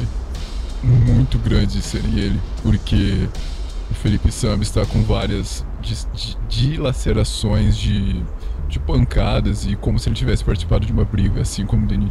muito 0.84 1.38
grandes 1.38 1.76
de 1.76 1.82
serem 1.82 2.18
ele, 2.18 2.41
porque 2.64 3.28
o 3.89 3.93
Felipe 3.93 4.32
Sam 4.32 4.59
está 4.62 4.86
com 4.86 5.03
várias 5.03 5.66
dilacerações 6.49 7.78
de, 7.78 8.24
de 8.68 8.80
pancadas 8.80 9.66
e 9.66 9.76
como 9.76 9.99
se 9.99 10.09
ele 10.09 10.16
tivesse 10.16 10.43
participado 10.43 10.86
de 10.86 10.91
uma 10.91 11.05
briga, 11.05 11.41
assim 11.41 11.66
como 11.66 11.86
o 11.86 11.88
Danny 11.88 12.07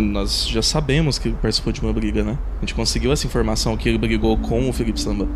Nós 0.00 0.48
já 0.48 0.62
sabemos 0.62 1.18
que 1.18 1.28
ele 1.28 1.36
participou 1.40 1.72
de 1.72 1.80
uma 1.80 1.92
briga, 1.92 2.22
né? 2.22 2.38
A 2.58 2.60
gente 2.60 2.74
conseguiu 2.74 3.12
essa 3.12 3.26
informação 3.26 3.76
que 3.76 3.88
ele 3.88 3.98
brigou 3.98 4.36
com 4.36 4.68
o 4.68 4.72
Felipe 4.72 5.00
Samba. 5.00 5.26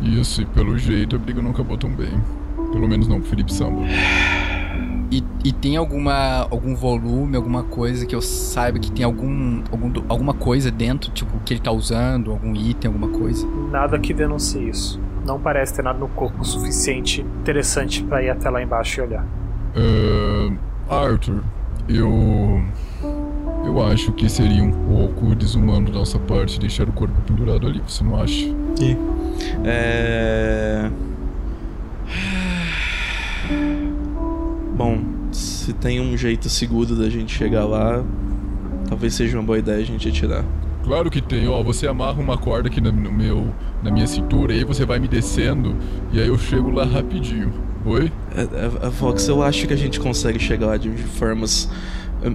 Isso, 0.00 0.42
e 0.42 0.46
pelo 0.46 0.78
jeito 0.78 1.16
a 1.16 1.18
briga 1.18 1.42
não 1.42 1.50
acabou 1.50 1.76
tão 1.76 1.90
bem. 1.90 2.12
Pelo 2.72 2.88
menos 2.88 3.08
não 3.08 3.20
pro 3.20 3.30
Felipe 3.30 3.52
Samba. 3.52 3.82
E, 5.10 5.24
e 5.44 5.52
tem 5.52 5.76
alguma 5.76 6.46
algum 6.50 6.74
volume, 6.74 7.36
alguma 7.36 7.64
coisa 7.64 8.06
que 8.06 8.14
eu 8.14 8.22
saiba 8.22 8.78
que 8.78 8.92
tem 8.92 9.04
algum, 9.04 9.60
algum 9.70 9.92
alguma 10.08 10.32
coisa 10.32 10.70
dentro, 10.70 11.10
tipo, 11.10 11.36
que 11.44 11.54
ele 11.54 11.60
tá 11.60 11.72
usando, 11.72 12.30
algum 12.30 12.54
item, 12.54 12.92
alguma 12.92 13.08
coisa? 13.08 13.44
Nada 13.70 13.98
que 13.98 14.14
denuncie 14.14 14.68
isso. 14.68 15.00
Não 15.26 15.40
parece 15.40 15.74
ter 15.74 15.82
nada 15.82 15.98
no 15.98 16.08
corpo 16.08 16.44
suficiente 16.44 17.22
interessante 17.40 18.04
pra 18.04 18.22
ir 18.22 18.30
até 18.30 18.48
lá 18.48 18.62
embaixo 18.62 19.00
e 19.00 19.02
olhar. 19.02 19.26
Ah, 20.88 21.06
Arthur, 21.06 21.42
eu. 21.88 22.62
Eu 23.70 23.80
acho 23.80 24.10
que 24.10 24.28
seria 24.28 24.64
um 24.64 24.72
pouco 24.72 25.32
desumano 25.32 25.92
da 25.92 26.00
nossa 26.00 26.18
parte 26.18 26.58
deixar 26.58 26.88
o 26.88 26.92
corpo 26.92 27.14
pendurado 27.22 27.68
ali, 27.68 27.80
você 27.86 28.02
não 28.02 28.20
acha? 28.20 28.52
É. 29.64 30.90
Bom, 34.76 34.98
se 35.30 35.72
tem 35.72 36.00
um 36.00 36.16
jeito 36.16 36.48
seguro 36.48 36.96
da 36.96 37.08
gente 37.08 37.32
chegar 37.32 37.64
lá, 37.64 38.04
talvez 38.88 39.14
seja 39.14 39.38
uma 39.38 39.44
boa 39.44 39.60
ideia 39.60 39.78
a 39.78 39.86
gente 39.86 40.08
atirar. 40.08 40.44
Claro 40.82 41.08
que 41.08 41.22
tem, 41.22 41.46
ó. 41.46 41.62
Você 41.62 41.86
amarra 41.86 42.20
uma 42.20 42.36
corda 42.36 42.68
aqui 42.68 42.80
na, 42.80 42.90
no 42.90 43.12
meu, 43.12 43.54
na 43.84 43.92
minha 43.92 44.08
cintura, 44.08 44.52
e 44.52 44.58
aí 44.58 44.64
você 44.64 44.84
vai 44.84 44.98
me 44.98 45.06
descendo, 45.06 45.76
e 46.12 46.20
aí 46.20 46.26
eu 46.26 46.36
chego 46.36 46.70
lá 46.70 46.84
rapidinho. 46.84 47.52
Oi? 47.84 48.10
É, 48.36 48.40
é, 48.40 48.88
é, 48.88 48.90
Fox, 48.90 49.28
eu 49.28 49.44
acho 49.44 49.68
que 49.68 49.72
a 49.72 49.76
gente 49.76 50.00
consegue 50.00 50.40
chegar 50.40 50.66
lá 50.66 50.76
de 50.76 50.90
formas 50.90 51.70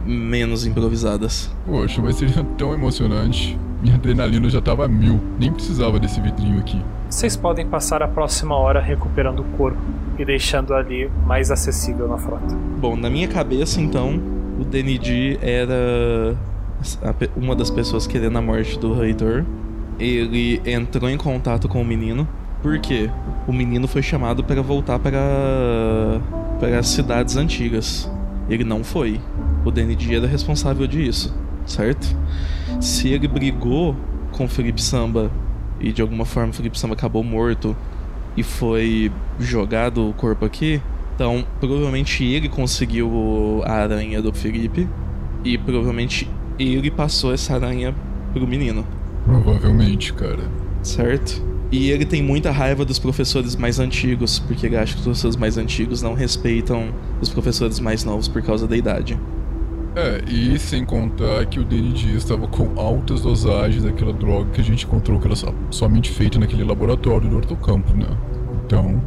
menos 0.06 0.66
improvisadas. 0.66 1.52
Poxa, 1.66 2.02
mas 2.02 2.16
seria 2.16 2.44
tão 2.58 2.74
emocionante. 2.74 3.58
minha 3.82 3.96
adrenalina 3.96 4.50
já 4.50 4.62
tava 4.62 4.88
mil. 4.88 5.20
Nem 5.40 5.52
precisava 5.52 6.00
desse 6.00 6.20
vidrinho 6.20 6.60
aqui. 6.60 6.82
Vocês 7.10 7.38
podem 7.38 7.68
passar 7.68 8.02
a 8.02 8.08
próxima 8.08 8.56
hora 8.56 8.82
recuperando 8.82 9.40
o 9.42 9.44
corpo 9.58 9.80
e 10.18 10.26
deixando 10.26 10.74
ali 10.74 11.10
mais 11.26 11.52
acessível 11.52 12.08
na 12.08 12.18
frota. 12.18 12.56
Bom, 12.80 12.96
na 12.96 13.10
minha 13.10 13.28
cabeça, 13.28 13.80
então, 13.80 14.20
o 14.60 14.64
DND 14.64 15.38
era 15.42 16.36
uma 17.36 17.56
das 17.56 17.70
pessoas 17.70 18.08
querendo 18.08 18.38
a 18.38 18.42
morte 18.42 18.80
do 18.80 18.94
reitor. 18.94 19.46
Ele 20.00 20.62
entrou 20.66 21.10
em 21.10 21.18
contato 21.18 21.68
com 21.68 21.82
o 21.82 21.86
menino. 21.86 22.28
Por 22.62 22.80
quê? 22.80 23.10
O 23.48 23.54
menino 23.54 23.88
foi 23.88 24.02
chamado 24.02 24.44
para 24.44 24.62
voltar 24.62 24.98
para 24.98 26.20
para 26.60 26.80
as 26.80 26.88
cidades 26.88 27.38
antigas. 27.38 28.10
Ele 28.50 28.64
não 28.64 28.84
foi. 28.84 29.20
O 29.66 29.72
DND 29.72 30.16
era 30.16 30.28
responsável 30.28 30.86
disso, 30.86 31.36
certo? 31.66 32.16
Se 32.80 33.10
ele 33.10 33.28
brigou 33.28 33.96
com 34.32 34.48
Felipe 34.48 34.82
Samba 34.82 35.32
e 35.80 35.92
de 35.92 36.02
alguma 36.02 36.24
forma 36.24 36.54
Felipe 36.54 36.80
Samba 36.80 36.94
acabou 36.94 37.24
morto 37.24 37.76
e 38.38 38.44
foi 38.44 39.12
jogado 39.40 40.08
o 40.08 40.14
corpo 40.14 40.46
aqui, 40.46 40.80
então 41.16 41.44
provavelmente 41.60 42.24
ele 42.24 42.48
conseguiu 42.48 43.62
a 43.66 43.72
aranha 43.72 44.22
do 44.22 44.32
Felipe 44.32 44.88
e 45.44 45.58
provavelmente 45.58 46.30
ele 46.60 46.92
passou 46.92 47.34
essa 47.34 47.56
aranha 47.56 47.96
pro 48.34 48.48
menino. 48.48 48.86
Provavelmente, 49.26 50.14
cara. 50.14 50.44
Certo? 50.84 51.44
E 51.72 51.90
ele 51.90 52.06
tem 52.06 52.22
muita 52.22 52.52
raiva 52.52 52.86
dos 52.86 53.00
professores 53.00 53.56
mais 53.56 53.80
antigos, 53.80 54.38
porque 54.38 54.68
ele 54.68 54.78
acha 54.78 54.94
que 54.94 55.00
os 55.00 55.04
professores 55.04 55.36
mais 55.36 55.58
antigos 55.58 56.02
não 56.02 56.14
respeitam 56.14 56.94
os 57.20 57.30
professores 57.30 57.80
mais 57.80 58.04
novos 58.04 58.28
por 58.28 58.42
causa 58.42 58.68
da 58.68 58.78
idade. 58.78 59.20
É, 59.96 60.22
e 60.30 60.60
sem 60.60 60.84
contar 60.84 61.46
que 61.46 61.58
o 61.58 61.64
DND 61.64 62.18
estava 62.18 62.46
com 62.48 62.78
altas 62.78 63.22
dosagens 63.22 63.84
daquela 63.84 64.12
droga 64.12 64.50
que 64.52 64.60
a 64.60 64.64
gente 64.64 64.86
encontrou 64.86 65.20
que 65.20 65.26
era 65.26 65.36
somente 65.72 66.12
feita 66.12 66.38
naquele 66.38 66.66
laboratório 66.66 67.30
do 67.30 67.38
ortocampo, 67.38 67.96
né? 67.96 68.08
Então. 68.66 69.02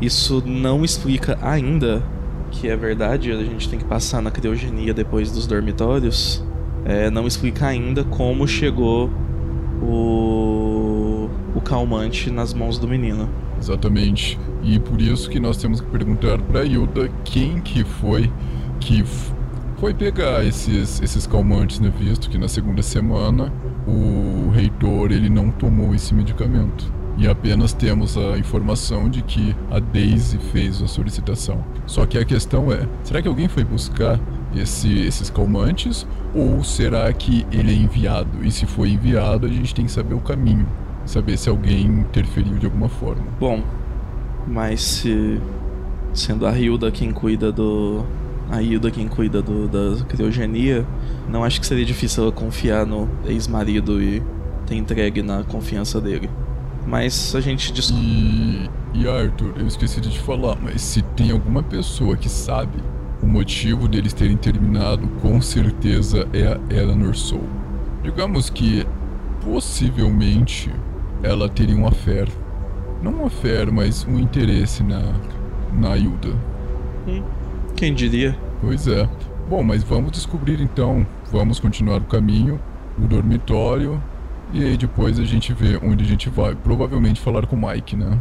Isso 0.00 0.42
não 0.44 0.84
explica 0.84 1.38
ainda 1.40 2.02
que 2.50 2.68
é 2.68 2.76
verdade, 2.76 3.30
a 3.30 3.44
gente 3.44 3.68
tem 3.68 3.78
que 3.78 3.84
passar 3.84 4.20
na 4.20 4.30
criogenia 4.30 4.92
depois 4.92 5.30
dos 5.30 5.46
dormitórios. 5.46 6.44
É, 6.84 7.10
não 7.10 7.26
explica 7.26 7.66
ainda 7.66 8.04
como 8.04 8.46
chegou 8.46 9.10
o, 9.82 11.28
o 11.54 11.60
calmante 11.60 12.30
nas 12.30 12.52
mãos 12.52 12.78
do 12.78 12.88
menino. 12.88 13.28
Exatamente. 13.58 14.38
E 14.62 14.78
por 14.78 15.00
isso 15.00 15.28
que 15.30 15.38
nós 15.38 15.56
temos 15.56 15.80
que 15.80 15.86
perguntar 15.88 16.40
para 16.42 16.64
Hilda 16.64 17.10
quem 17.24 17.60
que 17.60 17.84
foi 17.84 18.30
que 18.80 19.04
foi 19.78 19.92
pegar 19.92 20.44
esses, 20.44 21.00
esses 21.02 21.26
calmantes, 21.26 21.80
né? 21.80 21.92
Visto 21.98 22.30
que 22.30 22.38
na 22.38 22.48
segunda 22.48 22.82
semana 22.82 23.52
o 23.86 24.50
reitor 24.50 25.12
ele 25.12 25.28
não 25.28 25.50
tomou 25.50 25.94
esse 25.94 26.14
medicamento. 26.14 26.92
E 27.18 27.26
apenas 27.26 27.72
temos 27.72 28.16
a 28.18 28.36
informação 28.36 29.08
de 29.08 29.22
que 29.22 29.56
a 29.70 29.78
Daisy 29.78 30.38
fez 30.52 30.82
a 30.82 30.86
solicitação. 30.86 31.64
Só 31.86 32.04
que 32.04 32.18
a 32.18 32.24
questão 32.24 32.70
é: 32.70 32.86
será 33.02 33.22
que 33.22 33.28
alguém 33.28 33.48
foi 33.48 33.64
buscar 33.64 34.20
esse, 34.54 34.92
esses 35.00 35.30
calmantes? 35.30 36.06
Ou 36.34 36.62
será 36.62 37.10
que 37.12 37.46
ele 37.50 37.72
é 37.72 37.74
enviado? 37.74 38.44
E 38.44 38.50
se 38.50 38.66
foi 38.66 38.90
enviado, 38.90 39.46
a 39.46 39.48
gente 39.48 39.74
tem 39.74 39.86
que 39.86 39.92
saber 39.92 40.14
o 40.14 40.20
caminho. 40.20 40.66
Saber 41.06 41.38
se 41.38 41.48
alguém 41.48 41.86
interferiu 41.86 42.58
de 42.58 42.66
alguma 42.66 42.88
forma. 42.88 43.24
Bom, 43.40 43.62
mas 44.46 44.82
se. 44.82 45.40
Sendo 46.12 46.46
a 46.46 46.58
Hilda 46.58 46.90
quem 46.90 47.12
cuida 47.12 47.52
do, 47.52 48.02
a 48.50 48.62
Hilda 48.62 48.90
quem 48.90 49.08
cuida 49.08 49.42
do, 49.42 49.68
da 49.68 50.04
criogenia, 50.04 50.86
não 51.28 51.42
acho 51.42 51.60
que 51.60 51.66
seria 51.66 51.84
difícil 51.84 52.24
ela 52.24 52.32
confiar 52.32 52.86
no 52.86 53.08
ex-marido 53.26 54.00
e 54.02 54.22
ter 54.66 54.76
entregue 54.76 55.22
na 55.22 55.42
confiança 55.44 56.00
dele. 56.00 56.30
Mas 56.86 57.34
a 57.34 57.40
gente 57.40 57.72
descobre. 57.72 58.04
E, 58.04 58.70
e 58.94 59.08
Arthur, 59.08 59.54
eu 59.56 59.66
esqueci 59.66 60.00
de 60.00 60.10
te 60.10 60.20
falar, 60.20 60.56
mas 60.62 60.80
se 60.80 61.02
tem 61.02 61.32
alguma 61.32 61.62
pessoa 61.62 62.16
que 62.16 62.28
sabe 62.28 62.78
o 63.22 63.26
motivo 63.26 63.88
deles 63.88 64.12
terem 64.12 64.36
terminado, 64.36 65.08
com 65.20 65.40
certeza 65.40 66.28
é 66.32 66.46
a 66.46 66.60
Eleanor 66.74 67.16
Soul. 67.16 67.48
Digamos 68.02 68.48
que 68.48 68.86
possivelmente 69.42 70.70
ela 71.22 71.48
teria 71.48 71.76
um 71.76 71.86
affair. 71.86 72.28
Não 73.02 73.22
um 73.22 73.26
affair, 73.26 73.70
mas 73.72 74.06
um 74.08 74.18
interesse 74.18 74.82
na, 74.82 75.00
na 75.72 75.96
Hilda. 75.96 76.28
Hum. 77.08 77.22
Quem 77.76 77.92
diria? 77.92 78.34
Pois 78.62 78.88
é. 78.88 79.06
Bom, 79.50 79.62
mas 79.62 79.82
vamos 79.82 80.10
descobrir 80.10 80.62
então. 80.62 81.06
Vamos 81.30 81.60
continuar 81.60 81.98
o 81.98 82.06
caminho, 82.06 82.58
o 82.98 83.06
dormitório, 83.06 84.02
e 84.50 84.64
aí 84.64 84.76
depois 84.78 85.20
a 85.20 85.24
gente 85.24 85.52
vê 85.52 85.78
onde 85.82 86.02
a 86.02 86.06
gente 86.06 86.30
vai. 86.30 86.54
Provavelmente 86.54 87.20
falar 87.20 87.46
com 87.46 87.54
o 87.54 87.68
Mike, 87.68 87.94
né? 87.94 88.18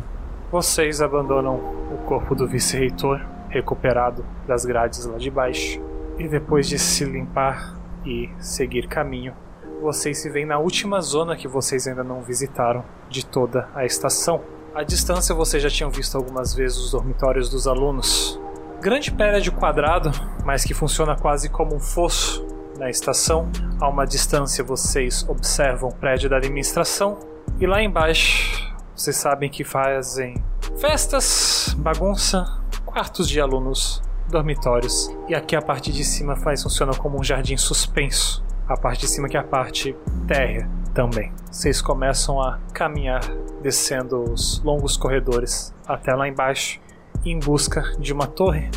Vocês 0.51 1.01
abandonam 1.01 1.56
o 1.56 1.97
corpo 2.06 2.36
do 2.36 2.45
vice-reitor, 2.45 3.22
recuperado 3.47 4.26
das 4.45 4.66
grades 4.66 5.06
lá 5.06 5.18
de 5.18 5.32
baixo, 5.32 5.82
e 6.20 6.28
depois 6.28 6.68
de 6.68 6.78
se 6.78 7.06
limpar 7.06 7.80
e 8.06 8.30
seguir 8.39 8.88
caminho, 8.88 9.34
vocês 9.82 10.18
se 10.18 10.30
veem 10.30 10.45
na 10.45 10.60
última 10.60 10.99
zona 11.01 11.36
que 11.36 11.47
vocês 11.47 11.88
ainda 11.88 12.03
não 12.03 12.22
visitaram 12.22 12.84
de 13.10 13.26
toda 13.26 13.70
a 13.74 13.86
estação. 13.86 14.41
À 14.74 14.84
distância 14.84 15.34
vocês 15.34 15.64
já 15.64 15.70
tinham 15.70 15.89
visto 15.89 16.18
algumas 16.18 16.53
vezes 16.53 16.78
os 16.78 16.91
dormitórios 16.91 17.49
dos 17.49 17.68
alunos, 17.68 18.39
grande 18.86 19.11
prédio 19.11 19.51
quadrado, 19.51 20.11
mas 20.45 20.63
que 20.63 20.71
funciona 20.71 21.15
quase 21.15 21.49
como 21.49 21.73
um 21.75 21.79
fosso 21.79 22.45
na 22.77 22.88
estação. 22.88 23.49
A 23.81 23.89
uma 23.89 24.05
distância 24.05 24.63
vocês 24.63 25.27
observam 25.27 25.89
o 25.89 25.95
prédio 25.95 26.29
da 26.29 26.38
administração 26.38 27.17
e 27.59 27.65
lá 27.65 27.81
embaixo 27.81 28.75
vocês 28.95 29.15
sabem 29.15 29.49
que 29.49 29.63
fazem 29.63 30.36
festas, 30.79 31.75
bagunça, 31.79 32.45
quartos 32.86 33.27
de 33.27 33.41
alunos, 33.41 34.03
dormitórios 34.29 35.09
e 35.27 35.33
aqui 35.33 35.55
a 35.55 35.63
parte 35.63 35.91
de 35.91 36.03
cima 36.03 36.36
faz 36.36 36.61
funciona 36.61 36.93
como 36.93 37.19
um 37.19 37.23
jardim 37.23 37.57
suspenso. 37.57 38.45
A 38.67 38.77
parte 38.77 39.01
de 39.01 39.07
cima 39.07 39.27
que 39.27 39.36
é 39.36 39.39
a 39.39 39.43
parte 39.43 39.95
térrea 40.27 40.69
também. 40.93 41.33
Vocês 41.51 41.81
começam 41.81 42.39
a 42.39 42.59
caminhar 42.71 43.21
descendo 43.63 44.31
os 44.31 44.61
longos 44.61 44.95
corredores 44.95 45.73
até 45.88 46.13
lá 46.13 46.27
embaixo 46.27 46.84
em 47.24 47.39
busca 47.39 47.82
de 47.99 48.11
uma 48.11 48.28
torre. 48.28 48.70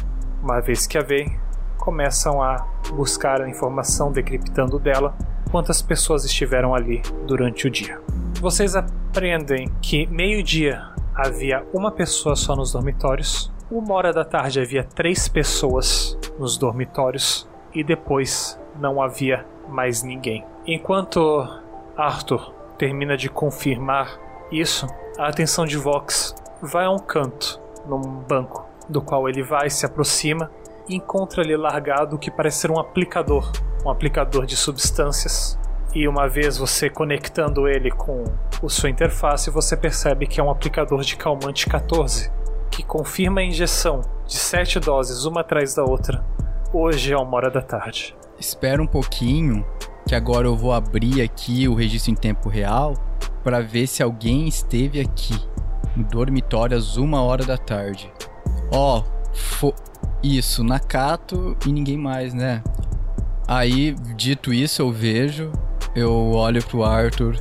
Uma 0.43 0.61
vez 0.61 0.87
que 0.87 0.99
a 0.99 1.03
veem, 1.03 1.39
começam 1.77 2.43
a 2.43 2.67
buscar 2.93 3.41
a 3.41 3.49
informação 3.49 4.13
decriptando 4.13 4.79
dela 4.79 5.17
quantas 5.51 5.81
pessoas 5.81 6.25
estiveram 6.25 6.75
ali 6.75 7.01
durante 7.27 7.67
o 7.67 7.71
dia. 7.71 8.01
Vocês 8.41 8.77
aprendem 8.77 9.69
que 9.81 10.07
meio-dia 10.07 10.83
havia 11.15 11.65
uma 11.73 11.91
pessoa 11.91 12.37
só 12.37 12.55
nos 12.55 12.73
dormitórios, 12.73 13.51
uma 13.71 13.95
hora 13.95 14.13
da 14.13 14.25
tarde 14.25 14.61
havia 14.61 14.85
três 14.85 15.29
pessoas 15.29 16.17
nos 16.39 16.57
dormitórios 16.57 17.49
e 17.75 17.83
depois 17.83 18.59
não 18.79 19.03
havia 19.03 19.45
mais 19.69 20.03
ninguém. 20.03 20.45
Enquanto 20.67 21.47
Arthur 21.97 22.55
termina 22.79 23.17
de 23.17 23.29
confirmar 23.29 24.19
isso, 24.51 24.87
a 25.19 25.29
atenção 25.29 25.67
de 25.67 25.77
Vox 25.77 26.35
vai 26.63 26.85
a 26.85 26.91
um 26.91 26.99
canto 26.99 27.61
num 27.97 28.21
banco, 28.29 28.67
do 28.89 29.01
qual 29.01 29.29
ele 29.29 29.43
vai, 29.43 29.71
se 29.71 29.87
aproxima 29.87 30.51
e 30.89 30.97
encontra 30.97 31.43
ali 31.43 31.57
largado 31.57 32.17
o 32.17 32.19
que 32.19 32.31
parece 32.31 32.61
ser 32.61 32.71
um 32.71 32.79
aplicador, 32.79 33.51
um 33.85 33.91
aplicador 33.91 34.47
de 34.47 34.57
substâncias. 34.57 35.59
E 35.95 36.07
uma 36.07 36.29
vez 36.29 36.59
você 36.59 36.91
conectando 36.91 37.67
ele 37.67 37.91
com 37.91 38.25
a 38.63 38.69
sua 38.69 38.91
interface, 38.91 39.51
você 39.51 39.77
percebe 39.77 40.27
que 40.27 40.41
é 40.41 40.43
um 40.45 40.51
aplicador 40.51 41.01
de 41.03 41.17
calmante 41.17 41.67
14, 41.67 42.31
que 42.71 42.83
confirma 42.83 43.41
a 43.41 43.45
injeção 43.45 44.03
de 44.27 44.37
7 44.37 44.81
doses 44.81 45.25
uma 45.25 45.41
atrás 45.41 45.75
da 45.75 45.85
outra, 45.85 46.25
hoje 46.73 47.13
a 47.13 47.19
uma 47.19 47.37
hora 47.37 47.51
da 47.51 47.63
tarde. 47.63 48.15
Espera 48.39 48.83
um 48.83 48.87
pouquinho, 48.87 49.65
que 50.07 50.15
agora 50.15 50.47
eu 50.47 50.57
vou 50.57 50.73
abrir 50.73 51.23
aqui 51.23 51.67
o 51.67 51.75
registro 51.75 52.13
em 52.13 52.15
tempo 52.15 52.49
real 52.49 52.95
para 53.43 53.61
ver 53.61 53.87
se 53.87 54.03
alguém 54.03 54.47
esteve 54.47 55.01
aqui 55.01 55.35
dormitório 55.97 56.77
às 56.77 56.97
uma 56.97 57.23
hora 57.23 57.45
da 57.45 57.57
tarde. 57.57 58.13
Ó, 58.71 59.03
oh, 59.63 59.73
isso, 60.23 60.65
Nakato 60.65 61.57
e 61.67 61.73
ninguém 61.73 61.97
mais, 61.97 62.35
né? 62.35 62.63
Aí, 63.47 63.95
dito 64.17 64.53
isso, 64.53 64.83
eu 64.83 64.93
vejo, 64.93 65.51
eu 65.95 66.33
olho 66.33 66.63
pro 66.65 66.85
Arthur. 66.85 67.37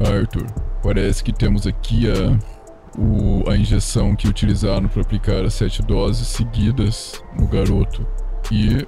Arthur, 0.00 0.46
parece 0.82 1.22
que 1.22 1.32
temos 1.32 1.66
aqui 1.66 2.10
a, 2.10 2.36
o, 2.98 3.48
a 3.48 3.56
injeção 3.56 4.16
que 4.16 4.26
utilizaram 4.26 4.88
para 4.88 5.02
aplicar 5.02 5.44
as 5.44 5.54
sete 5.54 5.82
doses 5.82 6.26
seguidas 6.26 7.22
no 7.38 7.46
garoto. 7.46 8.06
E 8.50 8.84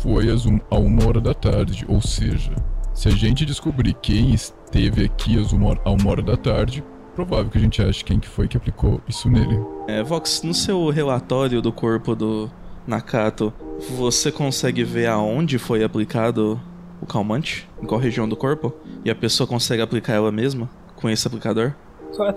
foi 0.00 0.30
às 0.30 0.46
um, 0.46 0.58
a 0.70 0.78
uma 0.78 1.06
hora 1.06 1.20
da 1.20 1.34
tarde, 1.34 1.84
ou 1.88 2.00
seja, 2.00 2.54
se 2.94 3.08
a 3.08 3.10
gente 3.10 3.44
descobrir 3.44 3.94
quem 3.94 4.32
esteve 4.32 5.04
aqui 5.04 5.38
às 5.38 5.52
uma, 5.52 5.78
a 5.84 5.90
uma 5.90 6.10
hora 6.10 6.22
da 6.22 6.36
tarde, 6.36 6.82
provável 7.24 7.50
que 7.50 7.58
a 7.58 7.60
gente 7.60 7.82
ache 7.82 8.04
quem 8.04 8.20
que 8.20 8.28
foi 8.28 8.46
que 8.46 8.56
aplicou 8.56 9.00
isso 9.08 9.28
nele. 9.28 9.60
É, 9.88 10.04
Vox, 10.04 10.42
no 10.42 10.54
seu 10.54 10.88
relatório 10.88 11.60
do 11.60 11.72
corpo 11.72 12.14
do 12.14 12.48
Nakato, 12.86 13.52
você 13.96 14.30
consegue 14.30 14.84
ver 14.84 15.08
aonde 15.08 15.58
foi 15.58 15.82
aplicado 15.82 16.60
o 17.02 17.06
calmante? 17.06 17.68
Em 17.82 17.86
qual 17.86 18.00
região 18.00 18.28
do 18.28 18.36
corpo? 18.36 18.72
E 19.04 19.10
a 19.10 19.16
pessoa 19.16 19.48
consegue 19.48 19.82
aplicar 19.82 20.12
ela 20.12 20.30
mesma 20.30 20.70
com 20.94 21.10
esse 21.10 21.26
aplicador? 21.26 21.74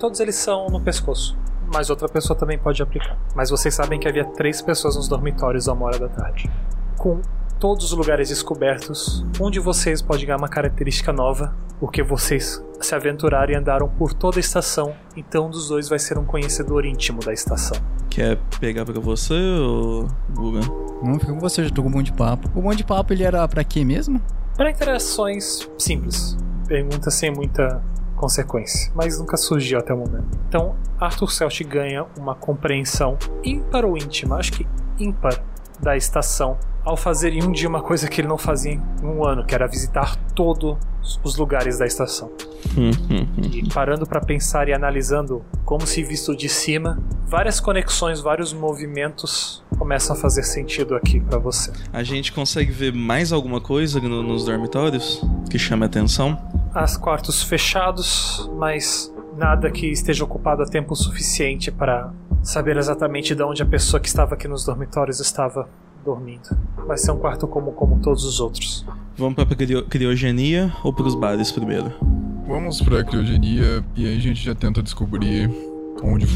Todos 0.00 0.18
eles 0.18 0.34
são 0.34 0.66
no 0.66 0.80
pescoço. 0.80 1.38
Mas 1.72 1.88
outra 1.88 2.08
pessoa 2.08 2.36
também 2.36 2.58
pode 2.58 2.82
aplicar. 2.82 3.16
Mas 3.36 3.50
vocês 3.50 3.72
sabem 3.72 4.00
que 4.00 4.08
havia 4.08 4.24
três 4.24 4.60
pessoas 4.60 4.96
nos 4.96 5.06
dormitórios 5.06 5.68
a 5.68 5.74
uma 5.74 5.86
hora 5.86 5.98
da 6.00 6.08
tarde. 6.08 6.50
Com 6.98 7.20
todos 7.62 7.92
os 7.92 7.92
lugares 7.92 8.28
descobertos, 8.28 9.24
um 9.40 9.48
de 9.48 9.60
vocês 9.60 10.02
pode 10.02 10.26
ganhar 10.26 10.36
uma 10.36 10.48
característica 10.48 11.12
nova, 11.12 11.54
porque 11.78 12.02
vocês 12.02 12.60
se 12.80 12.92
aventuraram 12.92 13.52
e 13.52 13.54
andaram 13.54 13.88
por 13.88 14.12
toda 14.12 14.36
a 14.36 14.40
estação. 14.40 14.92
Então 15.16 15.46
um 15.46 15.50
dos 15.50 15.68
dois 15.68 15.88
vai 15.88 16.00
ser 16.00 16.18
um 16.18 16.24
conhecedor 16.24 16.84
íntimo 16.84 17.20
da 17.20 17.32
estação. 17.32 17.80
Quer 18.10 18.36
pegar 18.58 18.84
pra 18.84 18.98
você 18.98 19.34
ou 19.34 20.08
Guga? 20.30 20.58
Não 21.04 21.20
fica 21.20 21.32
com 21.32 21.38
você, 21.38 21.62
já 21.62 21.70
tô 21.70 21.84
com 21.84 21.88
um 21.88 21.92
monte 21.92 22.06
de 22.06 22.14
papo. 22.14 22.50
O 22.52 22.62
monte 22.62 22.78
de 22.78 22.84
papo 22.84 23.12
ele 23.12 23.22
era 23.22 23.46
pra 23.46 23.62
quê 23.62 23.84
mesmo? 23.84 24.20
Para 24.56 24.68
interações 24.68 25.70
simples, 25.78 26.36
pergunta 26.66 27.12
sem 27.12 27.30
muita 27.30 27.80
consequência, 28.16 28.90
mas 28.92 29.20
nunca 29.20 29.36
surgiu 29.36 29.78
até 29.78 29.94
o 29.94 29.98
momento. 29.98 30.36
Então, 30.48 30.74
Arthur 30.98 31.30
Celt 31.30 31.62
ganha 31.62 32.06
uma 32.18 32.34
compreensão 32.34 33.16
ímpar 33.44 33.84
ou 33.84 33.96
íntima, 33.96 34.38
acho 34.38 34.50
que 34.50 34.66
ímpar, 34.98 35.40
da 35.80 35.96
estação, 35.96 36.56
ao 36.84 36.96
fazer 36.96 37.32
em 37.32 37.42
um 37.44 37.52
dia 37.52 37.68
uma 37.68 37.82
coisa 37.82 38.08
que 38.08 38.20
ele 38.20 38.28
não 38.28 38.38
fazia 38.38 38.72
em 38.72 39.06
um 39.06 39.24
ano, 39.24 39.44
que 39.44 39.54
era 39.54 39.66
visitar 39.66 40.16
todos 40.34 40.76
os 41.22 41.36
lugares 41.36 41.78
da 41.78 41.86
estação. 41.86 42.30
E 43.52 43.68
parando 43.72 44.06
para 44.06 44.20
pensar 44.20 44.68
e 44.68 44.72
analisando 44.72 45.44
como 45.64 45.86
se 45.86 46.02
visto 46.02 46.36
de 46.36 46.48
cima, 46.48 46.98
várias 47.26 47.60
conexões, 47.60 48.20
vários 48.20 48.52
movimentos 48.52 49.62
começam 49.78 50.14
a 50.16 50.18
fazer 50.18 50.42
sentido 50.42 50.94
aqui 50.94 51.20
para 51.20 51.38
você. 51.38 51.72
A 51.92 52.02
gente 52.02 52.32
consegue 52.32 52.70
ver 52.70 52.92
mais 52.92 53.32
alguma 53.32 53.60
coisa 53.60 54.00
no- 54.00 54.22
nos 54.22 54.44
dormitórios 54.44 55.22
que 55.50 55.58
chame 55.58 55.82
a 55.84 55.86
atenção? 55.86 56.38
As 56.74 56.96
quartos 56.96 57.42
fechados, 57.42 58.50
mas 58.56 59.12
nada 59.36 59.70
que 59.70 59.86
esteja 59.86 60.24
ocupado 60.24 60.62
a 60.62 60.66
tempo 60.66 60.94
suficiente 60.94 61.70
para 61.70 62.12
saber 62.42 62.76
exatamente 62.76 63.34
de 63.34 63.42
onde 63.42 63.62
a 63.62 63.66
pessoa 63.66 64.00
que 64.00 64.08
estava 64.08 64.34
aqui 64.34 64.48
nos 64.48 64.64
dormitórios 64.64 65.20
estava 65.20 65.68
dormindo. 66.04 66.48
Vai 66.86 66.98
ser 66.98 67.12
um 67.12 67.18
quarto 67.18 67.46
como, 67.46 67.72
como 67.72 67.98
todos 68.00 68.24
os 68.24 68.40
outros. 68.40 68.84
Vamos 69.16 69.34
pra 69.34 69.44
crio- 69.46 69.84
criogenia 69.86 70.72
ou 70.82 70.92
pros 70.92 71.14
bares 71.14 71.50
primeiro? 71.52 71.92
Vamos 72.46 72.80
pra 72.82 73.02
criogenia 73.04 73.84
e 73.96 74.06
aí 74.06 74.16
a 74.16 74.20
gente 74.20 74.42
já 74.44 74.54
tenta 74.54 74.82
descobrir 74.82 75.50
onde 76.02 76.26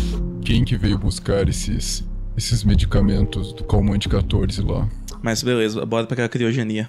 quem 0.43 0.65
que 0.65 0.77
veio 0.77 0.99
buscar 0.99 1.49
esses 1.49 2.05
esses 2.37 2.63
medicamentos 2.65 3.53
do 3.55 3.65
calmante 3.65 4.09
14 4.11 4.61
lá. 4.63 4.87
Mas 5.23 5.43
beleza, 5.43 5.85
bora 5.87 6.07
pra 6.07 6.29
criogenia. 6.29 6.89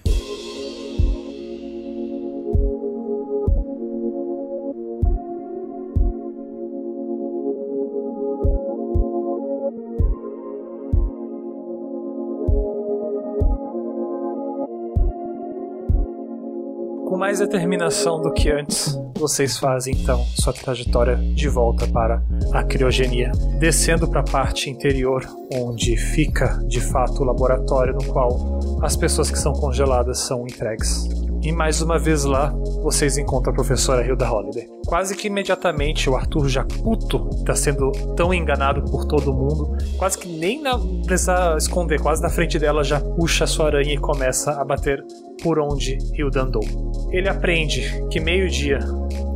Mais 17.37 17.39
determinação 17.39 18.19
do 18.19 18.33
que 18.33 18.49
antes, 18.49 18.97
vocês 19.15 19.57
fazem 19.57 19.93
então 19.93 20.23
sua 20.35 20.53
trajetória 20.53 21.15
de 21.15 21.47
volta 21.47 21.87
para 21.87 22.21
a 22.51 22.63
criogenia, 22.63 23.31
descendo 23.59 24.07
para 24.07 24.21
a 24.21 24.23
parte 24.23 24.69
interior, 24.69 25.23
onde 25.53 25.95
fica 25.95 26.59
de 26.67 26.81
fato 26.81 27.21
o 27.21 27.25
laboratório 27.25 27.93
no 27.93 28.03
qual 28.05 28.59
as 28.81 28.95
pessoas 28.95 29.29
que 29.29 29.37
são 29.37 29.53
congeladas 29.53 30.19
são 30.19 30.47
entregues. 30.47 31.26
E 31.41 31.51
mais 31.51 31.81
uma 31.81 31.99
vez 31.99 32.23
lá, 32.23 32.49
vocês 32.81 33.17
encontram 33.17 33.53
a 33.53 33.55
professora 33.55 34.05
Hilda 34.05 34.29
Holiday. 34.29 34.67
Quase 34.85 35.15
que 35.15 35.27
imediatamente, 35.27 36.09
o 36.09 36.15
Arthur 36.15 36.49
já 36.49 36.63
puto 36.63 37.29
está 37.33 37.55
sendo 37.55 37.91
tão 38.15 38.33
enganado 38.33 38.83
por 38.89 39.05
todo 39.05 39.33
mundo, 39.33 39.77
quase 39.97 40.17
que 40.17 40.27
nem 40.27 40.61
na, 40.61 40.77
precisa 41.05 41.55
esconder, 41.57 42.01
quase 42.01 42.21
na 42.21 42.29
frente 42.29 42.57
dela 42.57 42.83
já 42.83 42.99
puxa 42.99 43.43
a 43.43 43.47
sua 43.47 43.67
aranha 43.67 43.93
e 43.93 43.97
começa 43.97 44.51
a 44.59 44.65
bater 44.65 45.03
por 45.41 45.59
onde 45.59 45.97
Hilda 46.13 46.41
andou. 46.41 46.63
Ele 47.11 47.29
aprende 47.29 48.05
que 48.09 48.19
meio-dia 48.19 48.79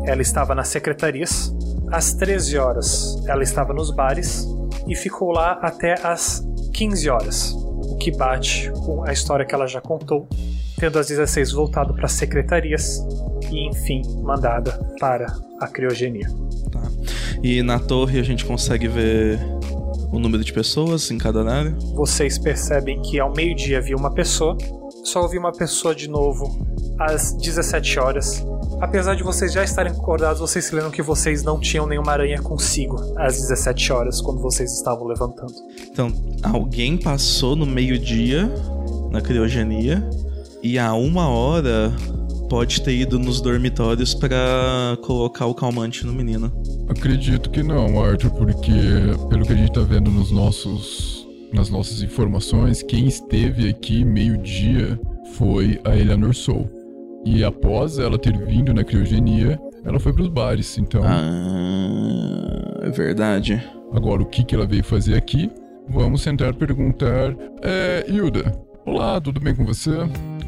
ela 0.06 0.22
estava 0.22 0.56
nas 0.56 0.68
secretarias, 0.70 1.56
às 1.92 2.14
13 2.14 2.58
horas 2.58 3.24
ela 3.28 3.44
estava 3.44 3.74
nos 3.74 3.92
bares 3.92 4.48
e 4.88 4.96
ficou 4.96 5.32
lá 5.32 5.60
até 5.62 5.96
às 6.04 6.44
15 6.74 7.10
horas, 7.10 7.52
o 7.54 7.98
que 7.98 8.12
bate 8.12 8.72
com 8.86 9.04
a 9.08 9.12
história 9.12 9.46
que 9.46 9.54
ela 9.54 9.68
já 9.68 9.82
contou, 9.82 10.28
tendo 10.82 10.98
às 10.98 11.08
16 11.08 11.52
voltado 11.52 11.94
para 11.94 12.08
as 12.08 12.14
secretarias 12.14 13.06
e 13.52 13.70
enfim 13.70 14.02
mandada 14.24 14.72
para 15.00 15.28
a 15.60 15.68
criogenia. 15.68 16.28
Tá. 16.72 16.82
E 17.44 17.62
na 17.62 17.78
torre 17.78 18.20
a 18.20 18.24
gente 18.24 18.44
consegue 18.44 18.88
ver 18.88 19.40
o 20.12 20.18
número 20.18 20.44
de 20.44 20.52
pessoas 20.52 21.12
em 21.12 21.20
cada 21.20 21.48
área. 21.48 21.72
Vocês 21.94 22.40
percebem 22.40 23.00
que 23.04 23.20
ao 23.20 23.32
meio-dia 23.32 23.78
havia 23.78 23.96
uma 23.96 24.12
pessoa, 24.12 24.58
só 25.04 25.22
ouvi 25.22 25.38
uma 25.38 25.52
pessoa 25.52 25.94
de 25.94 26.10
novo 26.10 26.66
às 27.00 27.32
17 27.34 28.00
horas. 28.00 28.44
Apesar 28.82 29.14
de 29.16 29.22
vocês 29.22 29.54
já 29.54 29.64
estarem 29.64 29.92
acordados, 29.92 30.40
vocês 30.40 30.66
se 30.66 30.74
lembram 30.74 30.90
que 30.90 31.04
vocês 31.04 31.44
não 31.44 31.60
tinham 31.60 31.86
nenhuma 31.86 32.12
aranha 32.14 32.42
consigo 32.42 32.98
às 33.20 33.40
17 33.40 33.94
horas 33.94 34.20
quando 34.20 34.42
vocês 34.42 34.74
estavam 34.74 35.06
levantando. 35.06 35.54
Então, 35.92 36.12
alguém 36.42 36.98
passou 36.98 37.56
no 37.56 37.68
meio-dia 37.68 38.52
na 39.12 39.22
criogenia 39.22 40.04
e 40.64 40.78
a 40.80 40.94
uma 40.94 41.28
hora 41.30 41.92
pode 42.50 42.82
ter 42.82 42.94
ido 42.96 43.18
nos 43.18 43.40
dormitórios 43.42 44.14
pra 44.14 44.98
colocar 45.04 45.46
o 45.46 45.54
calmante 45.54 46.06
no 46.06 46.14
menino. 46.14 46.52
Acredito 46.90 47.50
que 47.50 47.64
não, 47.64 48.04
Arthur, 48.04 48.32
porque 48.32 48.72
pelo 49.30 49.46
que 49.46 49.54
a 49.54 49.56
gente 49.56 49.72
tá 49.72 49.82
vendo 49.82 50.12
nos 50.12 50.32
nossos 50.32 51.22
nas 51.54 51.70
nossas 51.70 52.02
informações, 52.02 52.82
quem 52.82 53.08
esteve 53.08 53.68
aqui 53.70 54.06
meio-dia 54.06 54.98
foi 55.34 55.80
a 55.84 55.98
Eleanor 55.98 56.34
Soul. 56.34 56.70
E 57.26 57.44
após 57.44 58.00
ela 58.00 58.18
ter 58.18 58.38
vindo 58.46 58.74
na 58.74 58.86
criogenia, 58.86 59.60
ela 59.84 60.00
foi 60.00 60.14
pros 60.14 60.30
bares. 60.30 60.78
Então, 60.78 61.02
Ah, 61.04 62.80
é 62.84 62.90
verdade. 62.90 63.62
agora 63.94 64.22
o 64.22 64.26
que 64.26 64.46
que 64.46 64.56
ela 64.56 64.66
veio 64.66 64.84
fazer 64.84 65.16
aqui? 65.16 65.52
Vamos 65.90 66.24
tentar 66.24 66.54
perguntar. 66.54 67.36
É, 67.62 68.06
Hilda. 68.08 68.58
Olá, 68.86 69.22
tudo 69.22 69.40
bem 69.40 69.56
com 69.56 69.64
você? 69.66 69.92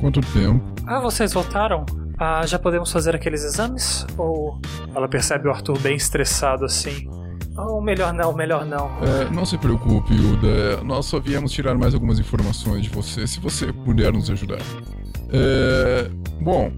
Quanto 0.02 0.20
tempo? 0.22 0.64
Ah, 0.88 1.00
vocês 1.00 1.34
voltaram? 1.34 1.86
Ah, 2.18 2.46
já 2.46 2.58
podemos 2.58 2.92
fazer 2.92 3.16
aqueles 3.16 3.44
exames? 3.44 4.06
Ou 4.18 4.60
ela 4.96 5.08
percebe 5.08 5.48
o 5.48 5.52
Arthur 5.52 5.80
bem 5.80 5.96
estressado 5.96 6.66
assim? 6.66 7.08
Ou 7.56 7.82
melhor 7.82 8.12
não, 8.12 8.34
melhor 8.34 8.66
não. 8.66 8.90
É, 9.04 9.30
não 9.30 9.46
se 9.46 9.58
preocupe, 9.58 10.14
Hilda. 10.14 10.84
Nós 10.84 11.06
só 11.06 11.20
viemos 11.20 11.52
tirar 11.52 11.76
mais 11.76 11.94
algumas 11.94 12.18
informações 12.20 12.84
de 12.84 12.90
você, 12.90 13.28
se 13.28 13.40
você 13.40 13.72
puder 13.72 14.12
nos 14.12 14.30
ajudar. 14.30 14.60
É, 15.32 16.10
bom, 16.42 16.72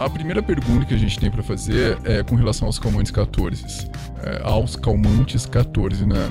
a 0.00 0.08
primeira 0.08 0.42
pergunta 0.42 0.86
que 0.86 0.94
a 0.94 0.98
gente 0.98 1.20
tem 1.20 1.30
pra 1.30 1.42
fazer 1.42 1.98
é 2.04 2.22
com 2.22 2.34
relação 2.34 2.66
aos 2.66 2.78
calmantes 2.78 3.12
14. 3.12 3.90
É, 4.22 4.40
aos 4.42 4.74
calmantes 4.76 5.44
14, 5.44 6.06
né? 6.06 6.30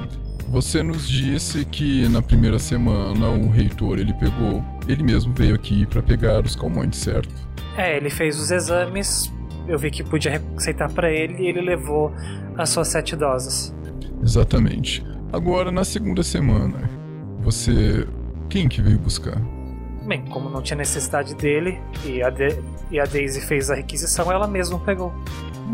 Você 0.53 0.83
nos 0.83 1.07
disse 1.09 1.65
que 1.65 2.07
na 2.09 2.21
primeira 2.21 2.59
semana 2.59 3.27
o 3.27 3.49
reitor 3.49 3.97
ele 3.97 4.13
pegou, 4.13 4.63
ele 4.87 5.01
mesmo 5.01 5.33
veio 5.33 5.55
aqui 5.55 5.83
pra 5.85 6.01
pegar 6.01 6.45
os 6.45 6.55
calmantes, 6.55 6.99
certo? 6.99 7.33
É, 7.75 7.97
ele 7.97 8.11
fez 8.11 8.39
os 8.39 8.51
exames, 8.51 9.33
eu 9.67 9.79
vi 9.79 9.89
que 9.89 10.03
podia 10.03 10.39
receitar 10.55 10.91
pra 10.91 11.11
ele 11.11 11.41
e 11.43 11.47
ele 11.47 11.59
levou 11.61 12.13
as 12.55 12.69
suas 12.69 12.89
sete 12.89 13.15
doses. 13.15 13.73
Exatamente. 14.21 15.03
Agora 15.31 15.71
na 15.71 15.83
segunda 15.83 16.21
semana, 16.21 16.87
você 17.41 18.07
quem 18.47 18.69
que 18.69 18.79
veio 18.79 18.99
buscar? 18.99 19.41
Bem, 20.05 20.23
como 20.25 20.49
não 20.51 20.61
tinha 20.61 20.77
necessidade 20.77 21.33
dele 21.33 21.79
e 22.05 22.21
a, 22.21 22.29
De- 22.29 22.59
e 22.91 22.99
a 22.99 23.05
Daisy 23.05 23.41
fez 23.41 23.71
a 23.71 23.75
requisição, 23.75 24.31
ela 24.31 24.47
mesma 24.47 24.77
pegou. 24.79 25.11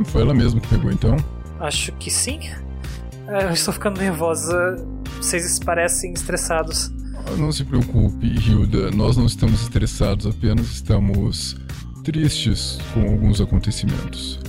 Foi 0.06 0.22
ela 0.22 0.34
mesma 0.34 0.61
que 0.61 0.68
pegou 0.69 0.89
então? 0.89 1.18
Acho 1.60 1.91
que 1.93 2.10
sim. 2.10 2.39
É, 3.30 3.45
eu 3.45 3.51
estou 3.51 3.73
ficando 3.73 3.99
nervosa. 3.99 4.76
Vocês 5.18 5.60
parecem 5.60 6.14
estressados. 6.14 6.91
Ah, 7.27 7.35
Não 7.38 7.51
se 7.51 7.64
preocupe, 7.64 8.26
Hilda. 8.26 8.89
Nós 8.91 9.18
não 9.18 9.26
estamos 9.26 9.61
estressados, 9.61 10.26
apenas 10.26 10.65
estamos 10.68 11.56
tristes 12.03 12.80
com 12.93 13.01
alguns 13.01 13.39
acontecimentos. 13.39 14.39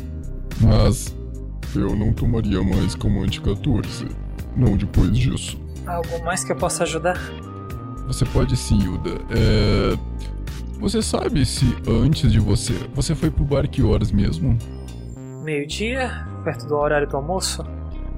Mas 0.61 1.15
eu 1.74 1.94
não 1.94 2.12
tomaria 2.12 2.62
mais 2.62 2.94
calmante 2.94 3.40
14. 3.40 4.07
Não 4.57 4.77
depois 4.77 5.16
disso. 5.16 5.61
Algo 5.86 6.24
mais 6.24 6.43
que 6.43 6.52
eu 6.52 6.57
possa 6.57 6.85
ajudar? 6.85 7.19
Você 8.07 8.24
pode 8.24 8.57
sim, 8.57 8.78
Hilda. 8.82 9.11
É... 9.31 9.98
Você 10.81 11.02
sabe 11.02 11.44
se 11.44 11.66
antes 11.86 12.32
de 12.32 12.40
você. 12.40 12.73
Você 12.94 13.15
foi 13.15 13.31
pro 13.31 13.44
bar 13.44 13.69
que 13.69 13.82
horas 13.82 14.11
mesmo? 14.11 14.57
Meio-dia, 15.44 16.27
perto 16.43 16.66
do 16.66 16.77
horário 16.77 17.07
do 17.07 17.16
almoço? 17.16 17.62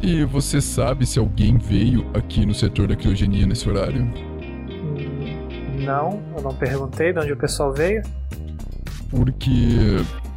E 0.02 0.24
você 0.24 0.60
sabe 0.60 1.06
se 1.06 1.18
alguém 1.18 1.56
veio 1.58 2.04
aqui 2.14 2.44
no 2.44 2.54
setor 2.54 2.88
da 2.88 2.96
criogenia 2.96 3.46
nesse 3.46 3.68
horário? 3.68 4.02
Hum, 4.02 5.84
Não, 5.84 6.20
eu 6.36 6.42
não 6.42 6.54
perguntei 6.54 7.12
de 7.12 7.20
onde 7.20 7.32
o 7.32 7.36
pessoal 7.36 7.72
veio. 7.72 8.02
Porque, 9.10 9.50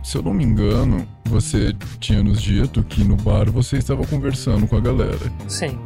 se 0.04 0.18
eu 0.18 0.22
não 0.22 0.34
me 0.34 0.44
engano, 0.44 1.08
você 1.26 1.74
tinha 2.00 2.22
nos 2.22 2.42
dito 2.42 2.84
que 2.84 3.04
no 3.04 3.16
bar 3.16 3.50
você 3.50 3.78
estava 3.78 4.06
conversando 4.06 4.68
com 4.68 4.76
a 4.76 4.82
galera. 4.82 5.32
Sim. 5.48 5.80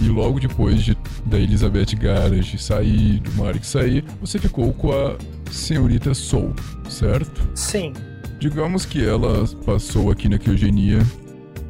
E 0.00 0.08
logo 0.08 0.38
depois 0.38 0.82
de, 0.82 0.96
da 1.24 1.38
Elizabeth 1.38 1.94
Garage 1.98 2.58
sair, 2.58 3.18
do 3.20 3.32
Marek 3.32 3.66
sair, 3.66 4.04
você 4.20 4.38
ficou 4.38 4.72
com 4.72 4.92
a 4.92 5.16
senhorita 5.50 6.14
Soul, 6.14 6.54
certo? 6.88 7.42
Sim. 7.54 7.92
Digamos 8.38 8.84
que 8.84 9.04
ela 9.04 9.44
passou 9.64 10.10
aqui 10.10 10.28
na 10.28 10.36
Eugenia 10.46 10.98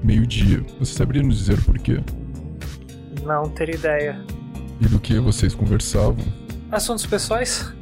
meio-dia. 0.06 0.64
Você 0.78 0.94
saberia 0.94 1.22
nos 1.22 1.38
dizer 1.38 1.60
por 1.62 1.76
quê? 1.78 2.00
Não 3.24 3.48
ter 3.50 3.74
ideia. 3.74 4.24
E 4.80 4.86
do 4.86 5.00
que 5.00 5.18
vocês 5.18 5.54
conversavam? 5.54 6.24
Assuntos 6.70 7.04
pessoais? 7.04 7.72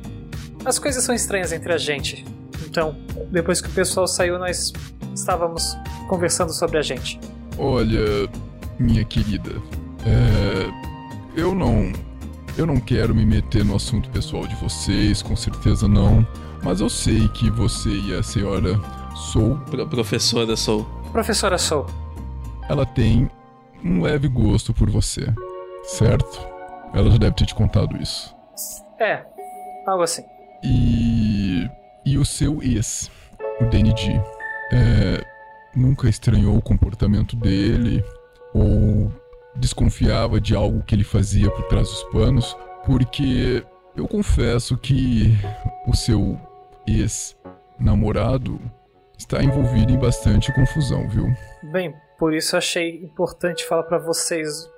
As 0.64 0.78
coisas 0.78 1.04
são 1.04 1.14
estranhas 1.14 1.52
entre 1.52 1.72
a 1.72 1.76
gente. 1.76 2.24
Então, 2.66 2.96
depois 3.30 3.60
que 3.60 3.68
o 3.68 3.72
pessoal 3.72 4.06
saiu, 4.06 4.38
nós 4.38 4.72
estávamos 5.14 5.76
conversando 6.08 6.52
sobre 6.52 6.78
a 6.78 6.82
gente. 6.82 7.20
Olha, 7.58 8.28
minha 8.78 9.04
querida, 9.04 9.52
é, 10.06 10.70
eu 11.36 11.54
não. 11.54 11.92
Eu 12.56 12.66
não 12.66 12.76
quero 12.76 13.12
me 13.14 13.26
meter 13.26 13.64
no 13.64 13.74
assunto 13.74 14.08
pessoal 14.10 14.46
de 14.46 14.54
vocês, 14.56 15.20
com 15.20 15.34
certeza 15.34 15.88
não. 15.88 16.26
Mas 16.62 16.80
eu 16.80 16.88
sei 16.88 17.28
que 17.28 17.50
você 17.50 17.90
e 17.90 18.14
a 18.14 18.22
senhora 18.22 18.80
Sou. 19.32 19.56
Pro 19.70 19.86
professora 19.86 20.56
Sou. 20.56 20.84
Professora 21.12 21.58
Sou. 21.58 22.03
Ela 22.68 22.86
tem 22.86 23.30
um 23.84 24.00
leve 24.00 24.28
gosto 24.28 24.72
por 24.72 24.90
você, 24.90 25.26
certo? 25.82 26.46
Ela 26.94 27.10
já 27.10 27.18
deve 27.18 27.36
ter 27.36 27.46
te 27.46 27.54
contado 27.54 28.00
isso. 28.00 28.34
É, 28.98 29.24
algo 29.86 30.02
assim. 30.02 30.24
E. 30.62 31.68
E 32.06 32.18
o 32.18 32.24
seu 32.24 32.62
ex, 32.62 33.10
o 33.60 33.64
DND, 33.64 34.20
é, 34.72 35.24
nunca 35.74 36.06
estranhou 36.06 36.54
o 36.54 36.62
comportamento 36.62 37.34
dele 37.34 38.04
ou 38.52 39.10
desconfiava 39.56 40.38
de 40.38 40.54
algo 40.54 40.82
que 40.82 40.94
ele 40.94 41.04
fazia 41.04 41.50
por 41.50 41.62
trás 41.64 41.88
dos 41.88 42.02
panos, 42.04 42.54
porque 42.84 43.64
eu 43.96 44.06
confesso 44.06 44.76
que 44.76 45.34
o 45.86 45.96
seu 45.96 46.38
ex-namorado 46.86 48.60
está 49.16 49.42
envolvido 49.42 49.92
em 49.92 49.98
bastante 49.98 50.52
confusão, 50.52 51.08
viu? 51.08 51.26
Bem, 51.72 51.94
por 52.18 52.34
isso 52.34 52.56
achei 52.56 53.02
importante 53.02 53.64
falar 53.66 53.84
para 53.84 53.98
vocês 53.98 54.70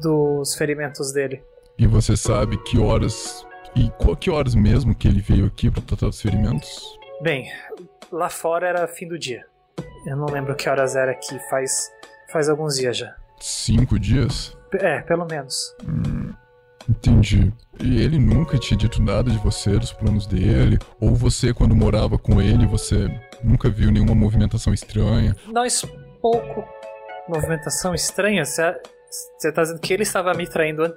dos 0.00 0.54
ferimentos 0.54 1.12
dele. 1.12 1.42
E 1.78 1.86
você 1.86 2.16
sabe 2.16 2.56
que 2.58 2.78
horas 2.78 3.46
e 3.74 3.90
qual 3.98 4.16
que 4.16 4.30
horas 4.30 4.54
mesmo 4.54 4.94
que 4.94 5.08
ele 5.08 5.20
veio 5.20 5.46
aqui 5.46 5.70
para 5.70 5.82
tratar 5.82 6.06
dos 6.06 6.20
ferimentos? 6.20 6.98
Bem, 7.22 7.50
lá 8.10 8.28
fora 8.28 8.68
era 8.68 8.86
fim 8.86 9.08
do 9.08 9.18
dia. 9.18 9.44
Eu 10.06 10.16
não 10.16 10.26
lembro 10.26 10.54
que 10.54 10.68
horas 10.68 10.94
era 10.96 11.12
aqui, 11.12 11.38
faz 11.48 11.90
faz 12.30 12.48
alguns 12.48 12.76
dias 12.76 12.96
já. 12.96 13.14
Cinco 13.40 13.98
dias? 13.98 14.56
É, 14.74 15.00
pelo 15.02 15.26
menos. 15.26 15.74
Hum, 15.86 16.32
entendi. 16.88 17.52
E 17.80 18.02
ele 18.02 18.18
nunca 18.18 18.58
tinha 18.58 18.76
dito 18.76 19.02
nada 19.02 19.30
de 19.30 19.38
você, 19.38 19.78
dos 19.78 19.92
planos 19.92 20.26
dele? 20.26 20.78
Ou 21.00 21.14
você, 21.14 21.52
quando 21.52 21.74
morava 21.74 22.18
com 22.18 22.40
ele, 22.40 22.66
você 22.66 23.08
nunca 23.42 23.68
viu 23.68 23.90
nenhuma 23.90 24.14
movimentação 24.14 24.72
estranha? 24.72 25.36
Nós 25.48 25.84
pouco. 26.22 26.64
Movimentação 27.28 27.94
estranha? 27.94 28.44
Você 28.44 29.52
tá 29.52 29.62
dizendo 29.62 29.80
que 29.80 29.92
ele 29.92 30.04
estava 30.04 30.32
me 30.32 30.46
traindo 30.46 30.84
an 30.84 30.94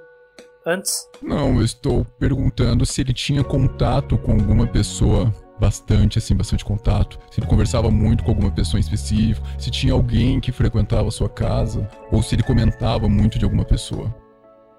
antes? 0.64 1.08
Não, 1.22 1.56
eu 1.56 1.64
estou 1.64 2.04
perguntando 2.18 2.86
se 2.86 3.00
ele 3.00 3.12
tinha 3.12 3.44
contato 3.44 4.16
com 4.18 4.32
alguma 4.32 4.66
pessoa 4.66 5.32
bastante, 5.60 6.18
assim, 6.18 6.34
bastante 6.34 6.64
contato. 6.64 7.18
Se 7.30 7.40
ele 7.40 7.46
conversava 7.46 7.90
muito 7.90 8.24
com 8.24 8.30
alguma 8.30 8.50
pessoa 8.50 8.78
em 8.78 8.82
específico, 8.82 9.46
se 9.58 9.70
tinha 9.70 9.92
alguém 9.92 10.40
que 10.40 10.52
frequentava 10.52 11.08
a 11.08 11.10
sua 11.10 11.28
casa, 11.28 11.88
ou 12.10 12.22
se 12.22 12.34
ele 12.34 12.42
comentava 12.42 13.08
muito 13.08 13.38
de 13.38 13.44
alguma 13.44 13.64
pessoa. 13.64 14.14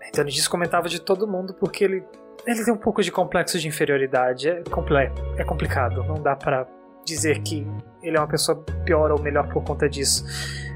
Então 0.08 0.24
ele 0.24 0.32
disse 0.32 0.50
comentava 0.50 0.88
de 0.88 1.02
todo 1.02 1.28
mundo 1.28 1.54
porque 1.54 1.84
ele 1.84 2.04
ele 2.46 2.64
tem 2.64 2.74
um 2.74 2.78
pouco 2.78 3.02
de 3.02 3.12
complexo 3.12 3.60
de 3.60 3.68
inferioridade. 3.68 4.48
É, 4.48 4.64
comple 4.64 4.96
é 5.38 5.44
complicado. 5.44 6.04
Não 6.04 6.16
dá 6.16 6.34
para 6.34 6.66
dizer 7.08 7.42
que 7.42 7.66
ele 8.04 8.18
é 8.18 8.20
uma 8.20 8.28
pessoa 8.28 8.62
pior 8.86 9.12
ou 9.12 9.22
melhor 9.22 9.48
por 9.50 9.64
conta 9.64 9.90
disso. 9.90 10.26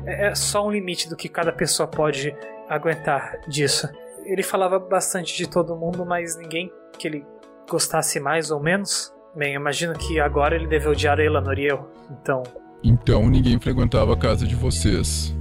É, 0.06 0.28
é 0.28 0.36
só 0.36 0.66
um 0.66 0.72
limite 0.72 1.10
do 1.10 1.16
que 1.16 1.28
cada 1.28 1.52
pessoa 1.52 1.88
pode 1.88 2.36
aguentar 2.70 3.40
disso. 3.48 3.88
Ele 4.26 4.42
falava 4.42 4.80
bastante 4.80 5.36
de 5.36 5.48
todo 5.48 5.76
mundo, 5.76 6.06
mas 6.06 6.38
ninguém 6.38 6.72
que 6.98 7.08
ele 7.08 7.26
gostasse 7.70 8.20
mais 8.20 8.50
ou 8.50 8.60
menos. 8.60 9.14
Bem, 9.36 9.56
imagino 9.56 9.94
que 9.94 10.20
agora 10.20 10.56
ele 10.56 10.68
deve 10.68 10.88
odiar 10.88 11.20
a 11.20 11.24
Eleanor 11.24 11.58
e 11.58 11.68
eu, 11.68 11.88
então. 12.10 12.44
Então 12.84 13.30
ninguém 13.30 13.60
frequentava 13.60 14.14
a 14.14 14.18
casa 14.18 14.48
de 14.48 14.56
vocês. 14.56 15.36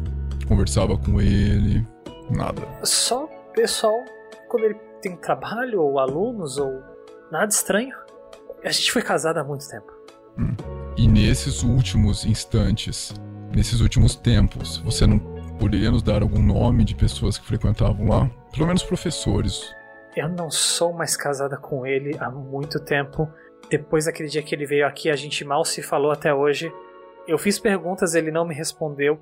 Conversava 0.46 0.96
com 0.96 1.20
ele. 1.20 1.86
Nada. 2.30 2.62
Só 2.82 3.28
pessoal, 3.54 3.96
quando 4.48 4.64
ele 4.64 4.74
tem 5.00 5.16
trabalho, 5.16 5.80
ou 5.82 5.98
alunos, 5.98 6.58
ou 6.58 6.82
nada 7.30 7.48
estranho. 7.48 7.96
A 8.64 8.70
gente 8.70 8.92
foi 8.92 9.02
casado 9.02 9.38
há 9.38 9.44
muito 9.44 9.66
tempo. 9.68 9.90
Hum. 10.38 10.79
E 10.96 11.06
nesses 11.06 11.62
últimos 11.62 12.24
instantes, 12.26 13.14
nesses 13.54 13.80
últimos 13.80 14.14
tempos, 14.14 14.78
você 14.78 15.06
não 15.06 15.18
poderia 15.58 15.90
nos 15.90 16.02
dar 16.02 16.22
algum 16.22 16.42
nome 16.42 16.84
de 16.84 16.94
pessoas 16.94 17.38
que 17.38 17.46
frequentavam 17.46 18.08
lá? 18.08 18.30
Pelo 18.52 18.66
menos 18.66 18.82
professores. 18.82 19.74
Eu 20.16 20.28
não 20.28 20.50
sou 20.50 20.92
mais 20.92 21.16
casada 21.16 21.56
com 21.56 21.86
ele 21.86 22.16
há 22.18 22.30
muito 22.30 22.80
tempo. 22.80 23.28
Depois 23.70 24.06
daquele 24.06 24.28
dia 24.28 24.42
que 24.42 24.54
ele 24.54 24.66
veio 24.66 24.86
aqui, 24.86 25.08
a 25.08 25.16
gente 25.16 25.44
mal 25.44 25.64
se 25.64 25.82
falou 25.82 26.10
até 26.10 26.34
hoje. 26.34 26.72
Eu 27.28 27.38
fiz 27.38 27.58
perguntas, 27.58 28.14
ele 28.14 28.30
não 28.30 28.46
me 28.46 28.54
respondeu. 28.54 29.20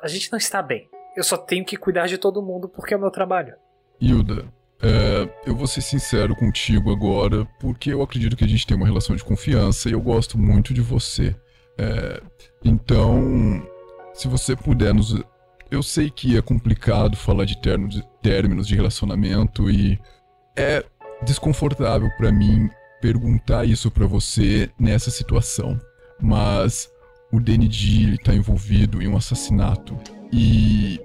A 0.00 0.06
gente 0.06 0.30
não 0.30 0.38
está 0.38 0.62
bem. 0.62 0.88
Eu 1.16 1.24
só 1.24 1.36
tenho 1.36 1.64
que 1.64 1.76
cuidar 1.76 2.06
de 2.06 2.16
todo 2.16 2.42
mundo 2.42 2.68
porque 2.68 2.94
é 2.94 2.96
o 2.96 3.00
meu 3.00 3.10
trabalho. 3.10 3.54
Hilda, 4.00 4.44
é, 4.80 5.28
eu 5.44 5.56
vou 5.56 5.66
ser 5.66 5.80
sincero 5.80 6.36
contigo 6.36 6.92
agora, 6.92 7.44
porque 7.60 7.92
eu 7.92 8.02
acredito 8.02 8.36
que 8.36 8.44
a 8.44 8.48
gente 8.48 8.66
tem 8.66 8.76
uma 8.76 8.86
relação 8.86 9.16
de 9.16 9.24
confiança 9.24 9.88
e 9.88 9.92
eu 9.92 10.00
gosto 10.00 10.38
muito 10.38 10.72
de 10.72 10.80
você. 10.80 11.34
É, 11.76 12.22
então, 12.64 13.62
se 14.14 14.28
você 14.28 14.54
puder 14.54 14.94
nos. 14.94 15.16
Eu 15.70 15.82
sei 15.82 16.10
que 16.10 16.36
é 16.36 16.42
complicado 16.42 17.16
falar 17.16 17.44
de 17.44 17.60
términos 17.60 18.66
de 18.66 18.74
relacionamento 18.74 19.70
e 19.70 19.98
é 20.56 20.84
desconfortável 21.22 22.08
para 22.16 22.32
mim 22.32 22.70
perguntar 23.00 23.64
isso 23.64 23.90
para 23.90 24.06
você 24.06 24.70
nessa 24.78 25.10
situação, 25.10 25.78
mas 26.20 26.88
o 27.30 27.38
DND 27.38 28.14
está 28.14 28.34
envolvido 28.34 29.02
em 29.02 29.08
um 29.08 29.16
assassinato 29.16 29.96
e 30.32 30.98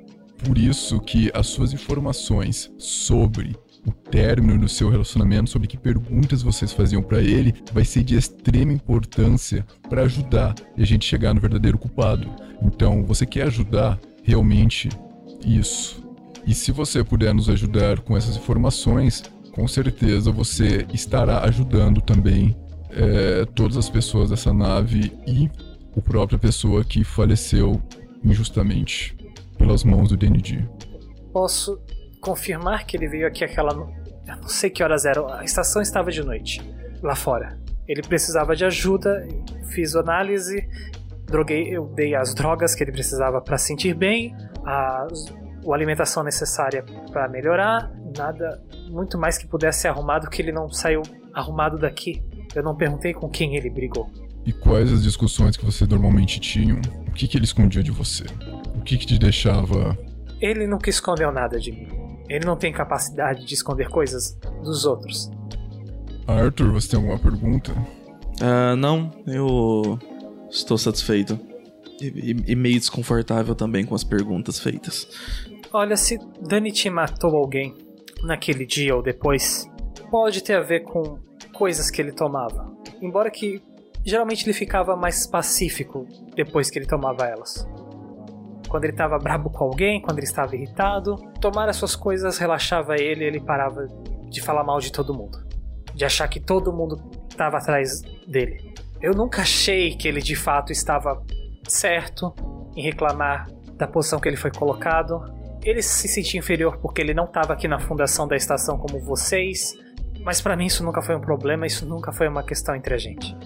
por 0.45 0.57
isso 0.57 0.99
que 0.99 1.29
as 1.33 1.47
suas 1.47 1.73
informações 1.73 2.71
sobre 2.77 3.55
o 3.85 3.91
término 3.91 4.59
do 4.59 4.69
seu 4.69 4.89
relacionamento, 4.89 5.49
sobre 5.49 5.67
que 5.67 5.77
perguntas 5.77 6.41
vocês 6.41 6.71
faziam 6.71 7.01
para 7.01 7.21
ele, 7.21 7.53
vai 7.73 7.83
ser 7.83 8.03
de 8.03 8.15
extrema 8.15 8.71
importância 8.71 9.65
para 9.89 10.03
ajudar 10.03 10.55
e 10.77 10.81
a 10.81 10.85
gente 10.85 11.05
chegar 11.05 11.33
no 11.33 11.41
verdadeiro 11.41 11.77
culpado. 11.77 12.29
Então, 12.61 13.03
você 13.03 13.25
quer 13.25 13.47
ajudar 13.47 13.99
realmente 14.23 14.89
isso. 15.45 16.01
E 16.45 16.53
se 16.53 16.71
você 16.71 17.03
puder 17.03 17.33
nos 17.33 17.49
ajudar 17.49 17.99
com 17.99 18.17
essas 18.17 18.37
informações, 18.37 19.23
com 19.51 19.67
certeza 19.67 20.31
você 20.31 20.85
estará 20.93 21.43
ajudando 21.45 22.01
também 22.01 22.55
é, 22.89 23.45
todas 23.53 23.77
as 23.77 23.89
pessoas 23.89 24.29
dessa 24.29 24.53
nave 24.53 25.11
e 25.27 25.49
a 25.95 26.01
própria 26.01 26.39
pessoa 26.39 26.83
que 26.83 27.03
faleceu 27.03 27.81
injustamente 28.23 29.15
pelas 29.57 29.83
mãos 29.83 30.09
do 30.09 30.17
DND. 30.17 30.67
Posso 31.31 31.79
confirmar 32.23 32.85
que 32.85 32.95
ele 32.95 33.07
veio 33.07 33.27
aqui 33.27 33.43
aquela. 33.43 33.73
Eu 33.73 34.37
não 34.37 34.47
sei 34.47 34.69
que 34.69 34.81
horas 34.81 35.05
eram. 35.05 35.31
A 35.31 35.43
estação 35.43 35.81
estava 35.81 36.09
de 36.09 36.23
noite, 36.23 36.61
lá 37.01 37.15
fora. 37.15 37.59
Ele 37.87 38.01
precisava 38.01 38.55
de 38.55 38.63
ajuda, 38.63 39.27
fiz 39.71 39.95
análise, 39.95 40.67
droguei, 41.25 41.75
eu 41.75 41.85
dei 41.85 42.15
as 42.15 42.33
drogas 42.33 42.73
que 42.73 42.83
ele 42.83 42.93
precisava 42.93 43.41
para 43.41 43.57
sentir 43.57 43.93
bem, 43.93 44.33
a, 44.65 45.05
a 45.05 45.73
alimentação 45.73 46.23
necessária 46.23 46.83
para 47.11 47.27
melhorar, 47.27 47.91
nada 48.17 48.63
muito 48.89 49.17
mais 49.17 49.37
que 49.37 49.45
pudesse 49.45 49.81
ser 49.81 49.89
arrumado 49.89 50.29
que 50.29 50.41
ele 50.41 50.53
não 50.53 50.69
saiu 50.69 51.01
arrumado 51.33 51.77
daqui. 51.77 52.23
Eu 52.55 52.63
não 52.63 52.75
perguntei 52.75 53.13
com 53.13 53.27
quem 53.29 53.57
ele 53.57 53.69
brigou. 53.69 54.09
E 54.45 54.53
quais 54.53 54.91
as 54.91 55.03
discussões 55.03 55.57
que 55.57 55.65
vocês 55.65 55.89
normalmente 55.89 56.39
tinham? 56.39 56.79
O 57.07 57.11
que, 57.11 57.27
que 57.27 57.37
ele 57.37 57.45
escondia 57.45 57.81
de 57.81 57.91
você? 57.91 58.25
O 58.75 58.81
que, 58.81 58.97
que 58.97 59.05
te 59.05 59.17
deixava. 59.17 59.97
Ele 60.39 60.67
nunca 60.67 60.89
escondeu 60.89 61.31
nada 61.31 61.59
de 61.59 61.71
mim. 61.71 62.02
Ele 62.29 62.45
não 62.45 62.55
tem 62.55 62.71
capacidade 62.71 63.45
de 63.45 63.53
esconder 63.53 63.89
coisas 63.89 64.37
dos 64.63 64.85
outros. 64.85 65.29
Arthur, 66.27 66.71
você 66.71 66.89
tem 66.89 66.99
alguma 66.99 67.19
pergunta? 67.19 67.71
Uh, 68.41 68.75
não, 68.75 69.11
eu 69.27 69.99
estou 70.49 70.77
satisfeito. 70.77 71.39
E, 72.01 72.07
e, 72.07 72.51
e, 72.51 72.55
meio 72.55 72.79
desconfortável 72.79 73.55
também 73.55 73.85
com 73.85 73.93
as 73.93 74.03
perguntas 74.03 74.59
feitas. 74.59 75.07
Olha, 75.71 75.95
se 75.95 76.17
Dani 76.41 76.71
te 76.71 76.89
matou 76.89 77.35
alguém 77.35 77.75
naquele 78.23 78.65
dia 78.65 78.95
ou 78.95 79.01
depois, 79.01 79.69
pode 80.09 80.43
ter 80.43 80.55
a 80.55 80.61
ver 80.61 80.81
com 80.81 81.19
coisas 81.53 81.89
que 81.89 82.01
ele 82.01 82.11
tomava. 82.11 82.71
Embora 83.01 83.29
que 83.29 83.61
geralmente 84.03 84.45
ele 84.45 84.53
ficava 84.53 84.95
mais 84.95 85.27
pacífico 85.27 86.07
depois 86.35 86.69
que 86.69 86.79
ele 86.79 86.85
tomava 86.85 87.25
elas. 87.25 87.67
Quando 88.73 88.85
ele 88.85 88.93
estava 88.93 89.19
brabo 89.19 89.51
com 89.51 89.65
alguém, 89.65 90.01
quando 90.01 90.17
ele 90.17 90.25
estava 90.25 90.55
irritado, 90.55 91.15
tomar 91.39 91.69
as 91.69 91.75
suas 91.75 91.95
coisas 91.95 92.39
relaxava 92.39 92.95
ele, 92.95 93.23
ele 93.23 93.39
parava 93.39 93.85
de 94.27 94.41
falar 94.41 94.63
mal 94.63 94.79
de 94.79 94.91
todo 94.91 95.13
mundo, 95.13 95.45
de 95.93 96.03
achar 96.03 96.27
que 96.27 96.39
todo 96.39 96.73
mundo 96.73 96.99
estava 97.29 97.59
atrás 97.59 98.01
dele. 98.27 98.73
Eu 98.99 99.13
nunca 99.13 99.43
achei 99.43 99.95
que 99.95 100.07
ele 100.07 100.23
de 100.23 100.35
fato 100.35 100.71
estava 100.71 101.21
certo 101.67 102.33
em 102.75 102.81
reclamar 102.81 103.47
da 103.77 103.85
posição 103.85 104.19
que 104.19 104.27
ele 104.27 104.37
foi 104.37 104.49
colocado. 104.49 105.21
Ele 105.63 105.83
se 105.83 106.07
sentia 106.07 106.39
inferior 106.39 106.77
porque 106.77 106.99
ele 106.99 107.13
não 107.13 107.25
estava 107.25 107.53
aqui 107.53 107.67
na 107.67 107.77
fundação 107.77 108.27
da 108.27 108.35
estação 108.35 108.79
como 108.79 108.99
vocês, 108.99 109.77
mas 110.25 110.41
para 110.41 110.55
mim 110.55 110.65
isso 110.65 110.83
nunca 110.83 110.99
foi 110.99 111.15
um 111.15 111.21
problema, 111.21 111.67
isso 111.67 111.85
nunca 111.85 112.11
foi 112.11 112.27
uma 112.27 112.41
questão 112.41 112.75
entre 112.75 112.95
a 112.95 112.97
gente. 112.97 113.37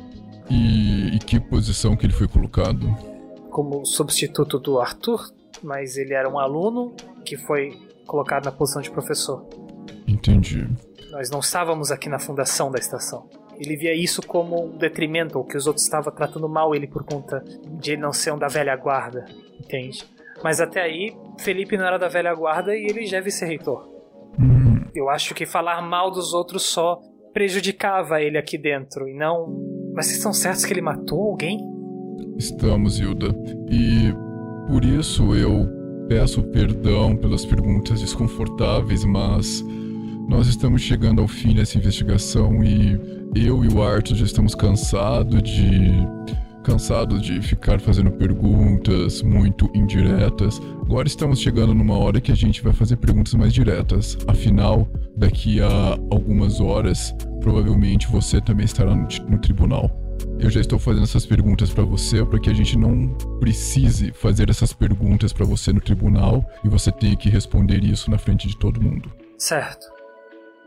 E, 0.49 1.17
e 1.17 1.19
que 1.19 1.37
posição 1.37 1.97
que 1.97 2.05
ele 2.05 2.13
foi 2.13 2.29
colocado? 2.29 3.16
Como 3.57 3.83
substituto 3.87 4.59
do 4.59 4.79
Arthur, 4.79 5.31
mas 5.63 5.97
ele 5.97 6.13
era 6.13 6.29
um 6.29 6.37
aluno 6.37 6.93
que 7.25 7.35
foi 7.35 7.71
colocado 8.05 8.45
na 8.45 8.51
posição 8.51 8.83
de 8.83 8.91
professor. 8.91 9.43
Entendi. 10.07 10.69
Nós 11.09 11.31
não 11.31 11.39
estávamos 11.39 11.89
aqui 11.89 12.07
na 12.07 12.19
fundação 12.19 12.69
da 12.69 12.77
estação. 12.77 13.27
Ele 13.57 13.75
via 13.75 13.95
isso 13.95 14.21
como 14.21 14.63
um 14.63 14.77
detrimento, 14.77 15.39
ou 15.39 15.43
que 15.43 15.57
os 15.57 15.65
outros 15.65 15.85
estavam 15.85 16.13
tratando 16.13 16.47
mal 16.47 16.75
ele 16.75 16.85
por 16.85 17.03
conta 17.03 17.43
de 17.79 17.93
ele 17.93 18.01
não 18.03 18.13
ser 18.13 18.31
um 18.31 18.37
da 18.37 18.47
velha 18.47 18.75
guarda, 18.75 19.25
entende? 19.59 20.05
Mas 20.43 20.61
até 20.61 20.83
aí, 20.83 21.17
Felipe 21.39 21.77
não 21.77 21.85
era 21.87 21.97
da 21.97 22.07
velha 22.07 22.35
guarda 22.35 22.75
e 22.75 22.85
ele 22.85 23.07
já 23.07 23.17
é 23.17 23.21
vice-reitor. 23.21 23.89
Hum, 24.39 24.85
Eu 24.93 25.09
acho 25.09 25.33
que 25.33 25.47
falar 25.47 25.81
mal 25.81 26.11
dos 26.11 26.31
outros 26.31 26.61
só 26.61 27.01
prejudicava 27.33 28.21
ele 28.21 28.37
aqui 28.37 28.55
dentro 28.55 29.09
e 29.09 29.15
não. 29.15 29.47
Mas 29.95 30.05
vocês 30.05 30.17
estão 30.17 30.31
certos 30.31 30.63
que 30.63 30.71
ele 30.71 30.81
matou 30.83 31.31
alguém? 31.31 31.57
Estamos, 32.37 32.99
Hilda. 32.99 33.35
E 33.69 34.13
por 34.67 34.83
isso 34.83 35.33
eu 35.35 35.67
peço 36.07 36.41
perdão 36.43 37.15
pelas 37.15 37.45
perguntas 37.45 37.99
desconfortáveis, 37.99 39.03
mas 39.03 39.63
nós 40.27 40.47
estamos 40.47 40.81
chegando 40.81 41.21
ao 41.21 41.27
fim 41.27 41.53
dessa 41.53 41.77
investigação 41.77 42.63
e 42.63 42.99
eu 43.35 43.63
e 43.63 43.67
o 43.67 43.81
Arthur 43.81 44.15
já 44.15 44.25
estamos 44.25 44.55
cansados 44.55 45.41
de. 45.41 46.07
cansados 46.63 47.21
de 47.21 47.41
ficar 47.41 47.79
fazendo 47.79 48.11
perguntas 48.11 49.21
muito 49.21 49.69
indiretas. 49.73 50.61
Agora 50.81 51.07
estamos 51.07 51.39
chegando 51.39 51.73
numa 51.73 51.97
hora 51.97 52.19
que 52.19 52.31
a 52.31 52.35
gente 52.35 52.61
vai 52.61 52.73
fazer 52.73 52.97
perguntas 52.97 53.33
mais 53.35 53.53
diretas. 53.53 54.17
Afinal, 54.27 54.87
daqui 55.15 55.61
a 55.61 55.97
algumas 56.11 56.59
horas, 56.59 57.15
provavelmente 57.39 58.07
você 58.07 58.41
também 58.41 58.65
estará 58.65 58.95
no, 58.95 59.07
no 59.29 59.37
tribunal. 59.39 60.06
Eu 60.39 60.49
já 60.49 60.61
estou 60.61 60.77
fazendo 60.77 61.03
essas 61.03 61.25
perguntas 61.25 61.69
pra 61.69 61.83
você 61.83 62.23
para 62.25 62.39
que 62.39 62.49
a 62.49 62.53
gente 62.53 62.77
não 62.77 63.09
precise 63.39 64.11
fazer 64.11 64.49
essas 64.49 64.71
perguntas 64.73 65.33
pra 65.33 65.45
você 65.45 65.73
no 65.73 65.81
tribunal 65.81 66.45
e 66.63 66.69
você 66.69 66.91
tenha 66.91 67.15
que 67.15 67.29
responder 67.29 67.83
isso 67.83 68.09
na 68.11 68.17
frente 68.17 68.47
de 68.47 68.57
todo 68.57 68.81
mundo. 68.81 69.11
Certo. 69.37 69.87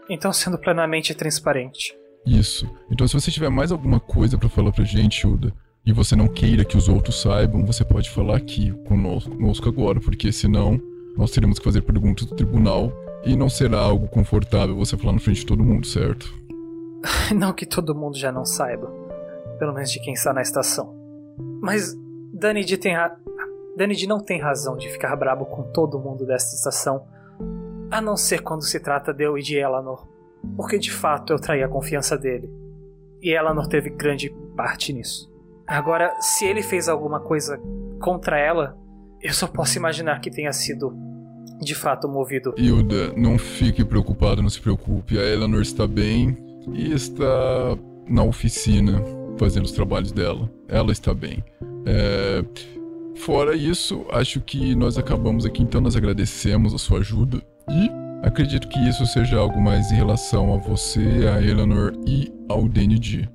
Então, 0.08 0.32
sendo 0.32 0.58
plenamente 0.58 1.14
transparente. 1.14 1.94
Isso. 2.26 2.68
Então, 2.90 3.06
se 3.06 3.14
você 3.14 3.30
tiver 3.30 3.48
mais 3.48 3.70
alguma 3.72 4.00
coisa 4.00 4.36
pra 4.36 4.48
falar 4.48 4.72
pra 4.72 4.84
gente, 4.84 5.26
Uda, 5.26 5.52
e 5.86 5.92
você 5.92 6.14
não 6.14 6.28
queira 6.28 6.64
que 6.64 6.76
os 6.76 6.88
outros 6.88 7.20
saibam, 7.20 7.64
você 7.64 7.84
pode 7.84 8.10
falar 8.10 8.36
aqui 8.36 8.72
conosco, 8.86 9.30
conosco 9.30 9.68
agora, 9.68 10.00
porque 10.00 10.30
senão 10.32 10.80
nós 11.16 11.30
teremos 11.30 11.58
que 11.58 11.64
fazer 11.64 11.82
perguntas 11.82 12.26
do 12.26 12.34
tribunal 12.34 12.92
e 13.24 13.36
não 13.36 13.48
será 13.48 13.78
algo 13.78 14.08
confortável 14.08 14.76
você 14.76 14.96
falar 14.96 15.12
na 15.14 15.18
frente 15.18 15.40
de 15.40 15.46
todo 15.46 15.64
mundo, 15.64 15.86
certo? 15.86 16.32
Não 17.34 17.52
que 17.54 17.64
todo 17.64 17.94
mundo 17.94 18.18
já 18.18 18.30
não 18.30 18.44
saiba. 18.44 18.99
Pelo 19.60 19.74
menos 19.74 19.92
de 19.92 20.00
quem 20.00 20.14
está 20.14 20.32
na 20.32 20.42
estação. 20.42 20.92
Mas 21.60 21.94
Danid 22.32 22.76
tem. 22.78 22.96
Danid 23.76 24.06
não 24.08 24.18
tem 24.18 24.40
razão 24.40 24.76
de 24.76 24.88
ficar 24.88 25.14
brabo 25.14 25.44
com 25.44 25.62
todo 25.62 26.00
mundo 26.00 26.26
desta 26.26 26.56
estação. 26.56 27.06
A 27.90 28.00
não 28.00 28.16
ser 28.16 28.42
quando 28.42 28.64
se 28.64 28.80
trata 28.80 29.12
de 29.12 29.22
eu 29.24 29.36
e 29.36 29.42
de 29.42 29.56
Eleanor. 29.56 30.08
Porque 30.56 30.78
de 30.78 30.90
fato 30.90 31.32
eu 31.32 31.38
traí 31.38 31.62
a 31.62 31.68
confiança 31.68 32.16
dele. 32.16 32.50
E 33.22 33.30
Eleanor 33.30 33.68
teve 33.68 33.90
grande 33.90 34.30
parte 34.56 34.92
nisso. 34.92 35.30
Agora, 35.66 36.16
se 36.20 36.46
ele 36.46 36.62
fez 36.62 36.88
alguma 36.88 37.20
coisa 37.20 37.60
contra 38.00 38.38
ela, 38.38 38.76
eu 39.20 39.32
só 39.34 39.46
posso 39.46 39.76
imaginar 39.76 40.20
que 40.20 40.30
tenha 40.30 40.52
sido 40.52 40.92
de 41.60 41.74
fato 41.74 42.08
movido. 42.08 42.54
Hilda, 42.56 43.12
não 43.14 43.38
fique 43.38 43.84
preocupado, 43.84 44.40
não 44.40 44.48
se 44.48 44.60
preocupe. 44.60 45.18
A 45.18 45.22
Eleanor 45.22 45.60
está 45.60 45.86
bem 45.86 46.34
e 46.72 46.92
está 46.94 47.76
na 48.08 48.24
oficina 48.24 49.02
fazendo 49.40 49.64
os 49.64 49.72
trabalhos 49.72 50.12
dela. 50.12 50.48
Ela 50.68 50.92
está 50.92 51.14
bem. 51.14 51.42
É, 51.86 52.44
Fora 53.20 53.54
isso, 53.54 54.06
acho 54.12 54.40
que 54.40 54.74
nós 54.74 54.96
acabamos 54.96 55.44
aqui, 55.44 55.62
então 55.62 55.78
nós 55.78 55.94
agradecemos 55.94 56.72
a 56.72 56.78
sua 56.78 57.00
ajuda 57.00 57.42
e 57.68 57.90
acredito 58.26 58.66
que 58.66 58.78
isso 58.88 59.04
seja 59.04 59.36
algo 59.36 59.60
mais 59.60 59.92
em 59.92 59.96
relação 59.96 60.54
a 60.54 60.56
você, 60.56 61.28
a 61.28 61.42
Eleanor 61.42 61.92
e 62.06 62.32
ao 62.48 62.66
DND. 62.66 63.28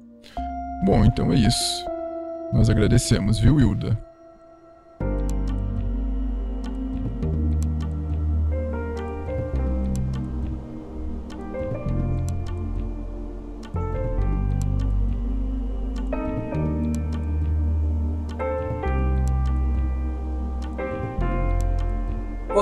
Bom, 0.84 1.06
então 1.06 1.32
é 1.32 1.36
isso. 1.36 1.86
Nós 2.52 2.68
agradecemos, 2.68 3.38
viu, 3.38 3.60
Hilda? 3.60 3.96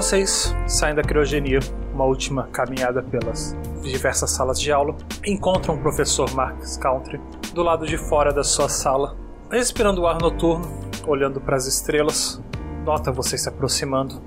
Vocês 0.04 0.54
saem 0.68 0.94
da 0.94 1.02
criogenia, 1.02 1.60
uma 1.94 2.04
última 2.04 2.48
caminhada 2.48 3.02
pelas 3.02 3.56
diversas 3.82 4.32
salas 4.32 4.60
de 4.60 4.70
aula, 4.70 4.98
encontram 5.26 5.76
o 5.76 5.82
professor 5.82 6.30
Marcus 6.36 6.76
Country 6.76 7.22
do 7.54 7.64
lado 7.64 7.88
de 7.88 7.98
fora 7.98 8.34
da 8.34 8.44
sua 8.44 8.68
sala, 8.68 9.16
respirando 9.50 10.02
o 10.02 10.06
ar 10.06 10.20
noturno, 10.20 10.70
olhando 11.08 11.40
para 11.40 11.56
as 11.56 11.68
estrelas, 11.68 12.44
nota 12.84 13.14
vocês 13.14 13.44
se 13.44 13.48
aproximando. 13.48 14.22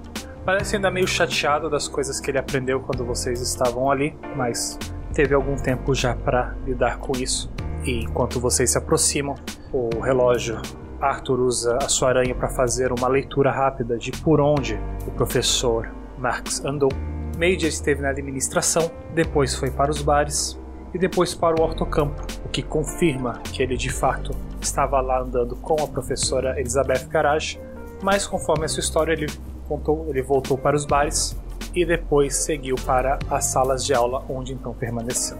Parece 0.46 0.76
ainda 0.76 0.90
meio 0.90 1.06
chateado 1.06 1.68
das 1.68 1.86
coisas 1.86 2.20
que 2.20 2.30
ele 2.30 2.38
aprendeu 2.38 2.80
quando 2.80 3.04
vocês 3.04 3.42
estavam 3.42 3.90
ali, 3.90 4.16
mas 4.34 4.78
teve 5.12 5.34
algum 5.34 5.56
tempo 5.56 5.94
já 5.94 6.16
para 6.16 6.56
lidar 6.64 6.96
com 7.00 7.12
isso. 7.18 7.52
E 7.84 8.04
enquanto 8.04 8.40
vocês 8.40 8.70
se 8.70 8.78
aproximam, 8.78 9.34
o 9.70 10.00
relógio 10.00 10.58
Arthur 11.00 11.40
usa 11.40 11.76
a 11.76 11.88
sua 11.88 12.08
aranha 12.08 12.34
para 12.34 12.48
fazer 12.48 12.92
uma 12.92 13.08
leitura 13.08 13.50
rápida 13.50 13.98
de 13.98 14.12
por 14.12 14.40
onde 14.40 14.78
o 15.06 15.10
professor 15.10 15.90
Marx 16.18 16.64
andou. 16.64 16.90
Major 17.38 17.68
esteve 17.68 18.00
na 18.00 18.10
administração, 18.10 18.90
depois 19.14 19.54
foi 19.54 19.70
para 19.70 19.90
os 19.90 20.00
bares 20.00 20.58
e 20.94 20.98
depois 20.98 21.34
para 21.34 21.60
o 21.60 21.62
hortocampo, 21.62 22.22
o 22.44 22.48
que 22.48 22.62
confirma 22.62 23.40
que 23.52 23.62
ele 23.62 23.76
de 23.76 23.90
fato 23.90 24.30
estava 24.60 25.00
lá 25.00 25.20
andando 25.20 25.54
com 25.56 25.82
a 25.82 25.86
professora 25.86 26.58
Elizabeth 26.58 27.06
Garage, 27.08 27.60
mas 28.02 28.26
conforme 28.26 28.64
a 28.64 28.68
sua 28.68 28.80
história 28.80 29.12
ele 29.12 29.26
voltou, 29.68 30.06
ele 30.08 30.22
voltou 30.22 30.56
para 30.56 30.74
os 30.74 30.86
bares 30.86 31.36
e 31.74 31.84
depois 31.84 32.36
seguiu 32.36 32.76
para 32.86 33.18
as 33.30 33.44
salas 33.44 33.84
de 33.84 33.92
aula 33.92 34.24
onde 34.28 34.54
então 34.54 34.72
permaneceu. 34.72 35.36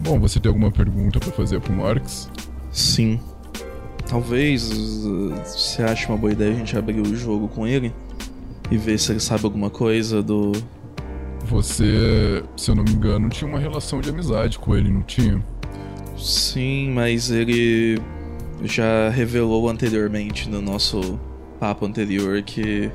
Bom, 0.00 0.18
você 0.18 0.40
tem 0.40 0.50
alguma 0.50 0.72
pergunta 0.72 1.20
para 1.20 1.30
fazer 1.30 1.60
pro 1.60 1.72
Marx? 1.72 2.28
Sim. 2.72 3.20
Talvez 4.08 4.70
uh, 5.04 5.34
você 5.44 5.82
ache 5.82 6.06
uma 6.08 6.16
boa 6.16 6.32
ideia 6.32 6.52
a 6.52 6.54
gente 6.54 6.76
abrir 6.76 7.00
o 7.00 7.16
jogo 7.16 7.48
com 7.48 7.66
ele 7.66 7.92
e 8.70 8.76
ver 8.76 8.98
se 8.98 9.12
ele 9.12 9.20
sabe 9.20 9.44
alguma 9.44 9.70
coisa 9.70 10.22
do. 10.22 10.52
Você, 11.46 12.42
se 12.56 12.70
eu 12.70 12.74
não 12.74 12.84
me 12.84 12.92
engano, 12.92 13.28
tinha 13.28 13.48
uma 13.48 13.58
relação 13.58 14.00
de 14.00 14.08
amizade 14.08 14.58
com 14.58 14.74
ele, 14.74 14.90
não 14.90 15.02
tinha? 15.02 15.44
Sim, 16.16 16.90
mas 16.92 17.30
ele 17.30 18.00
já 18.62 19.10
revelou 19.10 19.68
anteriormente 19.68 20.48
no 20.48 20.62
nosso 20.62 21.20
papo 21.60 21.84
anterior 21.84 22.42
que 22.42 22.90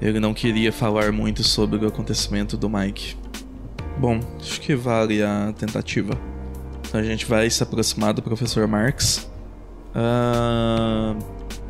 ele 0.00 0.18
não 0.18 0.34
queria 0.34 0.72
falar 0.72 1.12
muito 1.12 1.42
sobre 1.42 1.84
o 1.84 1.88
acontecimento 1.88 2.56
do 2.56 2.68
Mike. 2.68 3.16
Bom, 3.98 4.18
acho 4.40 4.60
que 4.60 4.74
vale 4.74 5.22
a 5.22 5.52
tentativa. 5.56 6.18
Então 6.88 7.00
a 7.00 7.04
gente 7.04 7.26
vai 7.26 7.48
se 7.48 7.62
aproximar 7.62 8.12
do 8.12 8.22
professor 8.22 8.66
Marx. 8.66 9.28
Ah, 9.94 11.14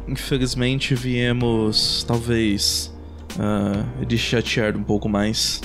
infelizmente 0.08 0.94
viemos, 0.94 2.04
talvez, 2.04 2.92
ah, 3.38 3.84
lhe 4.08 4.16
chatear 4.16 4.76
um 4.76 4.82
pouco 4.82 5.08
mais, 5.08 5.60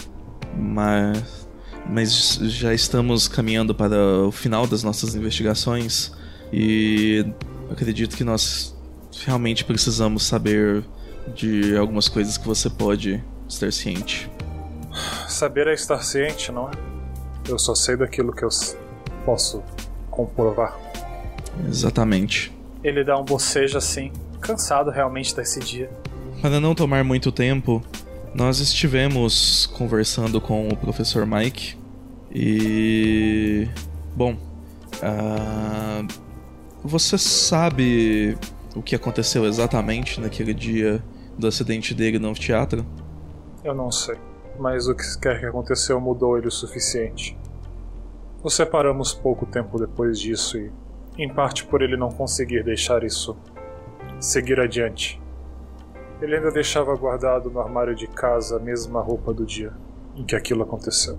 mas, 0.58 1.48
mas 1.90 2.34
já 2.36 2.74
estamos 2.74 3.28
caminhando 3.28 3.74
para 3.74 4.26
o 4.26 4.32
final 4.32 4.68
das 4.68 4.84
nossas 4.84 5.16
investigações 5.16 6.12
e 6.52 7.26
acredito 7.72 8.18
que 8.18 8.24
nós 8.24 8.76
realmente 9.26 9.64
precisamos 9.64 10.24
saber 10.24 10.84
de 11.36 11.78
algumas 11.78 12.10
coisas 12.10 12.38
que 12.38 12.48
você 12.48 12.70
pode 12.70 13.24
estar 13.48 13.72
ciente. 13.72 14.30
Saber 15.28 15.68
é 15.68 15.74
estar 15.74 16.02
ciente, 16.04 16.52
não 16.52 16.70
é? 16.70 16.72
Eu 17.48 17.58
só 17.58 17.74
sei 17.74 17.96
daquilo 17.96 18.34
que 18.34 18.44
eu 18.44 18.50
posso 19.26 19.64
comprovar. 20.10 20.89
Exatamente. 21.68 22.52
Ele 22.84 23.04
dá 23.04 23.18
um 23.18 23.24
bocejo 23.24 23.78
assim, 23.78 24.12
cansado 24.40 24.90
realmente 24.90 25.36
desse 25.36 25.60
dia. 25.60 25.90
Para 26.42 26.60
não 26.60 26.74
tomar 26.74 27.04
muito 27.04 27.32
tempo, 27.32 27.84
nós 28.34 28.60
estivemos 28.60 29.66
conversando 29.68 30.40
com 30.40 30.70
o 30.70 30.78
professor 30.78 31.26
Mike 31.26 31.78
e. 32.34 33.68
Bom. 34.16 34.38
Uh, 35.02 36.08
você 36.84 37.18
sabe 37.18 38.38
o 38.76 38.82
que 38.82 38.96
aconteceu 38.96 39.46
exatamente 39.46 40.20
naquele 40.22 40.54
dia 40.54 41.04
do 41.38 41.48
acidente 41.48 41.94
dele 41.94 42.20
no 42.20 42.34
teatro? 42.34 42.86
Eu 43.64 43.74
não 43.74 43.92
sei, 43.92 44.16
mas 44.58 44.88
o 44.88 44.96
que 44.96 45.04
quer 45.20 45.40
que 45.40 45.46
aconteceu 45.46 46.00
mudou 46.00 46.38
ele 46.38 46.48
o 46.48 46.52
suficiente. 46.52 47.38
Nos 48.44 48.54
separamos 48.54 49.14
pouco 49.14 49.46
tempo 49.46 49.78
depois 49.78 50.20
disso 50.20 50.58
e, 50.58 50.72
em 51.24 51.28
parte 51.28 51.66
por 51.66 51.82
ele 51.82 51.98
não 51.98 52.10
conseguir 52.10 52.64
deixar 52.64 53.04
isso 53.04 53.38
seguir 54.20 54.60
adiante. 54.60 55.22
Ele 56.22 56.36
ainda 56.36 56.52
deixava 56.52 56.96
guardado 56.96 57.50
no 57.50 57.60
armário 57.60 57.96
de 57.96 58.08
casa 58.08 58.58
a 58.58 58.60
mesma 58.60 59.02
roupa 59.02 59.34
do 59.34 59.46
dia 59.46 59.72
em 60.16 60.24
que 60.24 60.36
aquilo 60.36 60.64
aconteceu. 60.64 61.18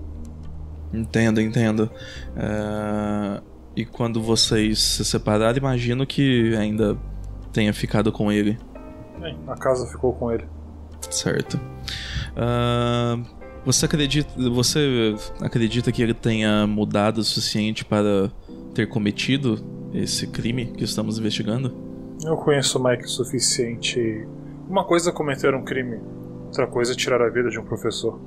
Entendo, 0.93 1.39
entendo. 1.39 1.89
É... 2.35 3.41
E 3.75 3.85
quando 3.85 4.21
vocês 4.21 4.79
se 4.79 5.05
separaram, 5.05 5.57
imagino 5.57 6.05
que 6.05 6.55
ainda 6.55 6.97
tenha 7.53 7.73
ficado 7.73 8.11
com 8.11 8.31
ele. 8.31 8.59
Bem, 9.19 9.37
a 9.47 9.55
casa 9.55 9.87
ficou 9.87 10.13
com 10.13 10.31
ele. 10.31 10.45
Certo. 11.09 11.59
Uh, 12.35 13.23
você 13.65 13.85
acredita, 13.85 14.29
você 14.49 15.15
acredita 15.39 15.91
que 15.91 16.01
ele 16.01 16.13
tenha 16.13 16.67
mudado 16.67 17.19
o 17.19 17.23
suficiente 17.23 17.85
para 17.85 18.29
ter 18.73 18.87
cometido 18.87 19.80
esse 19.93 20.27
crime 20.27 20.67
que 20.67 20.83
estamos 20.83 21.19
investigando? 21.19 21.73
Eu 22.23 22.37
conheço 22.37 22.79
o 22.79 22.83
Mike 22.83 23.05
o 23.05 23.09
suficiente. 23.09 24.27
Uma 24.69 24.85
coisa 24.85 25.09
é 25.09 25.13
cometer 25.13 25.53
um 25.53 25.63
crime, 25.63 25.99
outra 26.45 26.67
coisa 26.67 26.93
é 26.93 26.95
tirar 26.95 27.21
a 27.21 27.29
vida 27.29 27.49
de 27.49 27.59
um 27.59 27.63
professor. 27.63 28.19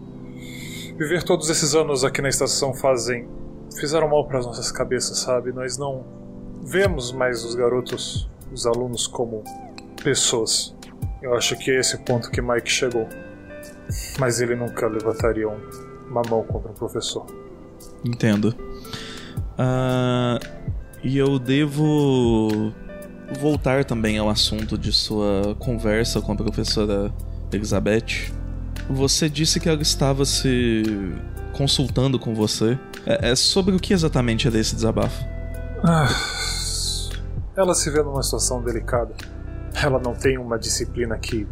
Viver 0.99 1.23
todos 1.23 1.49
esses 1.51 1.75
anos 1.75 2.05
aqui 2.05 2.21
na 2.23 2.29
estação 2.29 2.73
fazem 2.75 3.27
fizeram 3.79 4.09
mal 4.09 4.27
para 4.27 4.39
as 4.39 4.47
nossas 4.47 4.71
cabeças, 4.71 5.19
sabe? 5.19 5.53
Nós 5.53 5.77
não 5.77 6.05
vemos 6.63 7.13
mais 7.13 7.45
os 7.45 7.55
garotos, 7.55 8.29
os 8.53 8.67
alunos 8.67 9.07
como 9.07 9.43
pessoas. 10.03 10.75
Eu 11.23 11.35
acho 11.35 11.57
que 11.57 11.71
é 11.71 11.81
esse 11.81 11.99
ponto 11.99 12.31
que 12.31 12.41
Mike 12.41 12.71
chegou. 12.71 13.09
Mas 14.19 14.41
ele 14.41 14.55
nunca 14.55 14.87
levantaria 14.87 15.49
uma 15.49 16.23
mão 16.29 16.43
contra 16.45 16.71
um 16.71 16.75
professor. 16.75 17.27
Entendo. 18.05 18.55
Uh, 19.59 20.39
e 21.05 21.19
eu 21.19 21.39
devo 21.39 22.73
voltar 23.39 23.85
também 23.85 24.17
ao 24.17 24.31
assunto 24.31 24.79
de 24.79 24.91
sua 24.91 25.55
conversa 25.59 26.21
com 26.23 26.33
a 26.33 26.37
professora 26.37 27.13
Elizabeth. 27.53 28.33
Você 28.89 29.29
disse 29.29 29.61
que 29.61 29.69
ela 29.69 29.81
estava 29.83 30.25
se 30.25 30.83
consultando 31.53 32.19
com 32.19 32.35
você. 32.35 32.79
É, 33.07 33.31
é 33.31 33.37
sobre 33.37 33.77
o 33.77 33.79
que 33.79 33.93
exatamente 33.93 34.49
é 34.49 34.51
desse 34.51 34.75
desabafo? 34.75 35.25
Ah, 35.83 36.09
ela 37.55 37.75
se 37.75 37.91
vê 37.91 38.03
numa 38.03 38.23
situação 38.23 38.63
delicada. 38.63 39.15
Ela 39.75 39.99
não 39.99 40.15
tem 40.15 40.39
uma 40.39 40.59
disciplina 40.59 41.19
que 41.19 41.47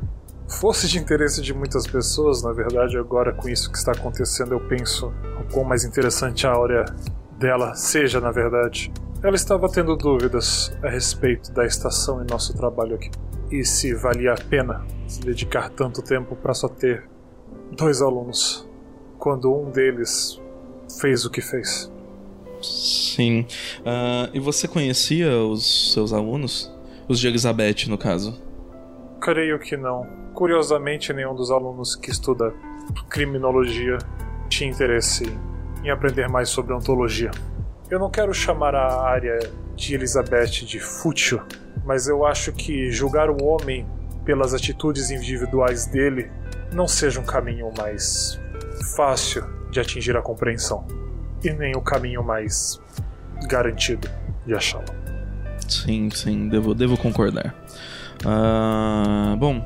fosse 0.49 0.89
de 0.89 0.99
interesse 0.99 1.43
de 1.43 1.53
muitas 1.53 1.87
pessoas, 1.87 2.43
na 2.43 2.53
verdade, 2.53 2.97
agora 2.97 3.33
com 3.33 3.49
isso 3.49 3.71
que 3.71 3.77
está 3.77 3.93
acontecendo, 3.93 4.53
eu 4.53 4.61
penso 4.61 5.13
o 5.41 5.53
quão 5.53 5.65
mais 5.65 5.85
interessante 5.85 6.47
a 6.47 6.53
áurea 6.53 6.85
dela 7.39 7.75
seja, 7.75 8.21
na 8.21 8.31
verdade. 8.31 8.93
Ela 9.23 9.37
estava 9.37 9.69
tendo 9.69 9.95
dúvidas 9.95 10.77
a 10.83 10.89
respeito 10.89 11.53
da 11.53 11.65
estação 11.65 12.21
e 12.25 12.29
nosso 12.29 12.57
trabalho 12.57 12.97
aqui. 12.97 13.09
E 13.53 13.65
se 13.65 13.95
valia 13.95 14.33
a 14.33 14.37
pena 14.37 14.85
se 15.07 15.21
dedicar 15.21 15.71
tanto 15.71 16.03
tempo 16.03 16.35
para 16.35 16.53
só 16.53 16.67
ter 16.67 17.09
dois 17.71 18.03
alunos, 18.03 18.69
quando 19.21 19.55
um 19.55 19.71
deles 19.71 20.43
fez 21.01 21.25
o 21.25 21.31
que 21.31 21.41
fez. 21.41 21.89
Sim. 22.61 23.47
Uh, 23.81 24.29
e 24.35 24.41
você 24.41 24.67
conhecia 24.67 25.39
os 25.39 25.93
seus 25.93 26.13
alunos? 26.13 26.73
Os 27.09 27.21
de 27.21 27.29
Elizabeth, 27.29 27.87
no 27.89 27.97
caso? 27.97 28.43
Creio 29.21 29.57
que 29.61 29.77
não. 29.77 30.05
Curiosamente, 30.35 31.13
nenhum 31.13 31.35
dos 31.35 31.53
alunos 31.53 31.95
que 31.95 32.11
estuda 32.11 32.53
criminologia 33.09 33.99
tinha 34.49 34.69
interesse 34.69 35.25
em 35.85 35.91
aprender 35.91 36.29
mais 36.29 36.49
sobre 36.49 36.75
ontologia. 36.75 37.31
Eu 37.93 37.99
não 37.99 38.09
quero 38.09 38.33
chamar 38.33 38.75
a 38.75 39.03
área 39.03 39.39
de 39.77 39.95
Elizabeth 39.95 40.65
de 40.65 40.81
fútil, 40.81 41.43
mas 41.85 42.09
eu 42.09 42.25
acho 42.25 42.51
que 42.51 42.91
julgar 42.91 43.29
o 43.29 43.45
homem 43.45 43.87
pelas 44.25 44.55
atitudes 44.55 45.11
individuais 45.11 45.85
dele 45.85 46.31
não 46.73 46.89
seja 46.89 47.21
um 47.21 47.23
caminho 47.23 47.71
mais 47.77 48.41
fácil 48.97 49.45
de 49.71 49.79
atingir 49.79 50.17
a 50.17 50.23
compreensão 50.23 50.87
e 51.45 51.53
nem 51.53 51.77
o 51.77 51.83
caminho 51.83 52.25
mais 52.25 52.81
garantido 53.47 54.09
de 54.47 54.55
achá-lo. 54.55 54.87
Sim, 55.69 56.09
sim, 56.15 56.49
devo, 56.49 56.75
devo 56.75 56.97
concordar. 56.97 57.55
Uh, 58.25 59.37
bom, 59.37 59.61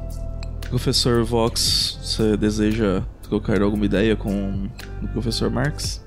professor 0.69 1.23
Vox, 1.23 1.97
você 2.03 2.37
deseja 2.37 3.05
trocar 3.23 3.63
alguma 3.63 3.85
ideia 3.85 4.17
com 4.17 4.69
o 5.01 5.07
professor 5.13 5.49
Marx? 5.49 6.05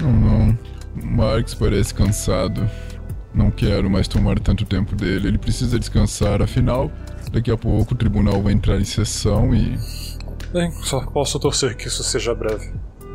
Não, 0.00 0.12
não. 0.12 0.73
Marx 1.02 1.54
parece 1.54 1.94
cansado. 1.94 2.68
Não 3.32 3.50
quero 3.50 3.90
mais 3.90 4.06
tomar 4.06 4.38
tanto 4.38 4.64
tempo 4.64 4.94
dele. 4.94 5.28
Ele 5.28 5.38
precisa 5.38 5.78
descansar, 5.78 6.40
afinal, 6.40 6.90
daqui 7.32 7.50
a 7.50 7.56
pouco 7.56 7.94
o 7.94 7.96
tribunal 7.96 8.42
vai 8.42 8.52
entrar 8.52 8.78
em 8.78 8.84
sessão 8.84 9.54
e. 9.54 9.78
Bem, 10.52 10.70
só 10.82 11.04
posso 11.06 11.38
torcer 11.40 11.76
que 11.76 11.88
isso 11.88 12.04
seja 12.04 12.34
breve. 12.34 12.70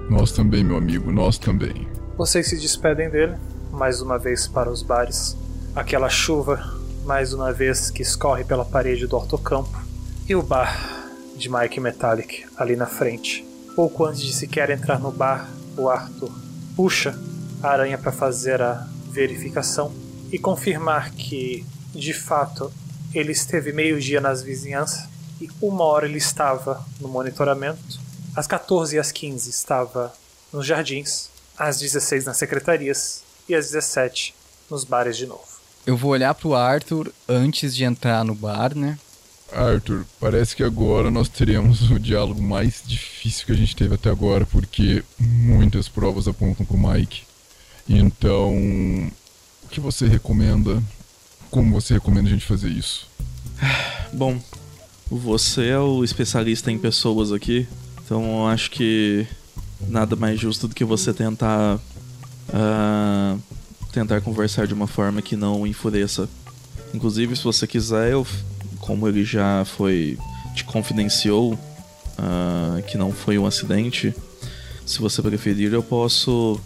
Nós 0.10 0.32
também, 0.32 0.64
meu 0.64 0.78
amigo, 0.78 1.12
nós 1.12 1.38
também. 1.38 1.88
Vocês 2.18 2.48
se 2.48 2.60
despedem 2.60 3.10
dele, 3.10 3.36
mais 3.72 4.02
uma 4.02 4.18
vez 4.18 4.48
para 4.48 4.70
os 4.70 4.82
bares. 4.82 5.38
Aquela 5.76 6.10
chuva 6.10 6.80
mais 7.06 7.34
uma 7.34 7.52
vez 7.52 7.90
que 7.90 8.04
escorre 8.04 8.44
pela 8.44 8.64
parede 8.64 9.08
do 9.08 9.16
hortocampo, 9.16 9.82
e 10.28 10.36
o 10.36 10.44
bar 10.44 11.08
de 11.36 11.50
Mike 11.50 11.80
Metallic 11.80 12.46
ali 12.56 12.76
na 12.76 12.86
frente. 12.86 13.44
Pouco 13.76 14.06
antes 14.06 14.22
de 14.22 14.32
sequer 14.32 14.70
entrar 14.70 15.00
no 15.00 15.12
bar, 15.12 15.50
o 15.76 15.90
Arthur 15.90 16.32
puxa 16.76 17.18
a 17.62 17.70
aranha 17.70 17.98
para 17.98 18.12
fazer 18.12 18.62
a 18.62 18.88
verificação 19.10 19.92
e 20.32 20.38
confirmar 20.38 21.12
que, 21.12 21.66
de 21.94 22.14
fato, 22.14 22.72
ele 23.14 23.32
esteve 23.32 23.72
meio-dia 23.72 24.22
nas 24.22 24.42
vizinhanças 24.42 25.08
e 25.42 25.50
uma 25.62 25.84
hora 25.84 26.06
ele 26.06 26.18
estava 26.18 26.86
no 27.00 27.08
monitoramento, 27.08 28.00
às 28.36 28.46
14 28.46 28.96
e 28.96 29.00
às 29.00 29.12
15 29.12 29.50
estava 29.50 30.14
nos 30.52 30.66
jardins, 30.66 31.30
às 31.58 31.80
16 31.80 32.26
nas 32.26 32.38
secretarias 32.38 33.24
e 33.48 33.56
às 33.56 33.72
17 33.72 34.36
nos 34.70 34.84
bares 34.84 35.18
de 35.18 35.26
novo. 35.26 35.60
Eu 35.86 35.98
vou 35.98 36.12
olhar 36.12 36.34
pro 36.36 36.54
Arthur 36.54 37.12
antes 37.28 37.76
de 37.76 37.84
entrar 37.84 38.24
no 38.24 38.36
bar, 38.36 38.76
né? 38.76 38.98
Arthur, 39.52 40.06
parece 40.20 40.56
que 40.56 40.64
agora 40.64 41.10
nós 41.10 41.28
teremos 41.28 41.90
o 41.90 42.00
diálogo 42.00 42.42
mais 42.42 42.84
difícil 42.86 43.48
que 43.48 43.52
a 43.52 43.56
gente 43.56 43.76
teve 43.76 43.96
até 43.96 44.10
agora, 44.10 44.46
porque 44.46 45.04
muitas 45.18 45.90
provas 45.90 46.28
apontam 46.28 46.66
pro 46.66 46.78
Mike. 46.78 47.24
Então, 47.90 48.54
o 49.64 49.68
que 49.68 49.80
você 49.80 50.08
recomenda? 50.08 50.82
Como 51.50 51.74
você 51.74 51.96
recomenda 51.96 52.30
a 52.30 52.32
gente 52.32 52.46
fazer 52.46 52.70
isso? 52.70 53.08
Bom, 54.14 54.40
você 55.10 55.70
é 55.70 55.80
o 55.80 56.04
especialista 56.04 56.72
em 56.72 56.78
pessoas 56.78 57.32
aqui, 57.32 57.68
então 58.06 58.42
eu 58.42 58.48
acho 58.48 58.70
que 58.70 59.26
nada 59.88 60.16
mais 60.16 60.40
justo 60.40 60.68
do 60.68 60.76
que 60.76 60.86
você 60.86 61.12
tentar 61.12 61.80
uh, 62.50 63.42
tentar 63.92 64.22
conversar 64.22 64.68
de 64.68 64.74
uma 64.74 64.86
forma 64.86 65.22
que 65.22 65.36
não 65.36 65.66
enfureça. 65.66 66.30
Inclusive, 66.94 67.36
se 67.36 67.44
você 67.44 67.66
quiser, 67.66 68.12
eu, 68.12 68.26
como 68.80 69.08
ele 69.08 69.26
já 69.26 69.66
foi 69.66 70.18
te 70.54 70.64
confidenciou 70.64 71.54
uh, 71.54 72.84
que 72.88 72.98
não 72.98 73.12
foi 73.12 73.38
um 73.40 73.48
acidente, 73.48 74.14
se 74.86 75.00
você 75.00 75.22
preferir, 75.22 75.74
eu 75.74 75.84
posso 75.84 76.60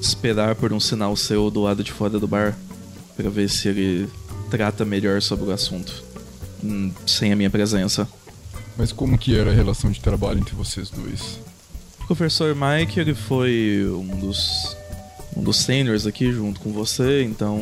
esperar 0.00 0.54
por 0.54 0.72
um 0.72 0.80
sinal 0.80 1.16
seu 1.16 1.50
do 1.50 1.62
lado 1.62 1.82
de 1.82 1.92
fora 1.92 2.18
do 2.18 2.26
bar 2.26 2.56
para 3.16 3.28
ver 3.28 3.48
se 3.48 3.68
ele 3.68 4.08
trata 4.50 4.84
melhor 4.84 5.20
sobre 5.20 5.46
o 5.46 5.50
assunto, 5.50 6.02
hum, 6.62 6.92
sem 7.06 7.32
a 7.32 7.36
minha 7.36 7.50
presença. 7.50 8.08
Mas 8.76 8.92
como 8.92 9.18
que 9.18 9.36
era 9.36 9.50
a 9.50 9.54
relação 9.54 9.90
de 9.90 10.00
trabalho 10.00 10.38
entre 10.38 10.54
vocês 10.54 10.88
dois? 10.90 11.40
O 12.00 12.06
professor 12.06 12.54
Mike, 12.54 13.00
ele 13.00 13.14
foi 13.14 13.84
um 13.90 14.18
dos 14.18 14.76
um 15.36 15.42
dos 15.42 15.58
seniors 15.58 16.06
aqui 16.06 16.32
junto 16.32 16.60
com 16.60 16.72
você, 16.72 17.22
então 17.22 17.60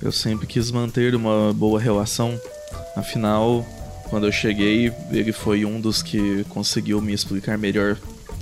eu 0.00 0.10
sempre 0.10 0.46
quis 0.46 0.70
manter 0.70 1.14
uma 1.14 1.52
boa 1.52 1.80
relação. 1.80 2.40
Afinal, 2.96 3.64
quando 4.10 4.26
eu 4.26 4.32
cheguei, 4.32 4.92
ele 5.10 5.32
foi 5.32 5.64
um 5.64 5.80
dos 5.80 6.02
que 6.02 6.44
conseguiu 6.48 7.00
me 7.00 7.12
explicar 7.12 7.56
melhor 7.56 7.96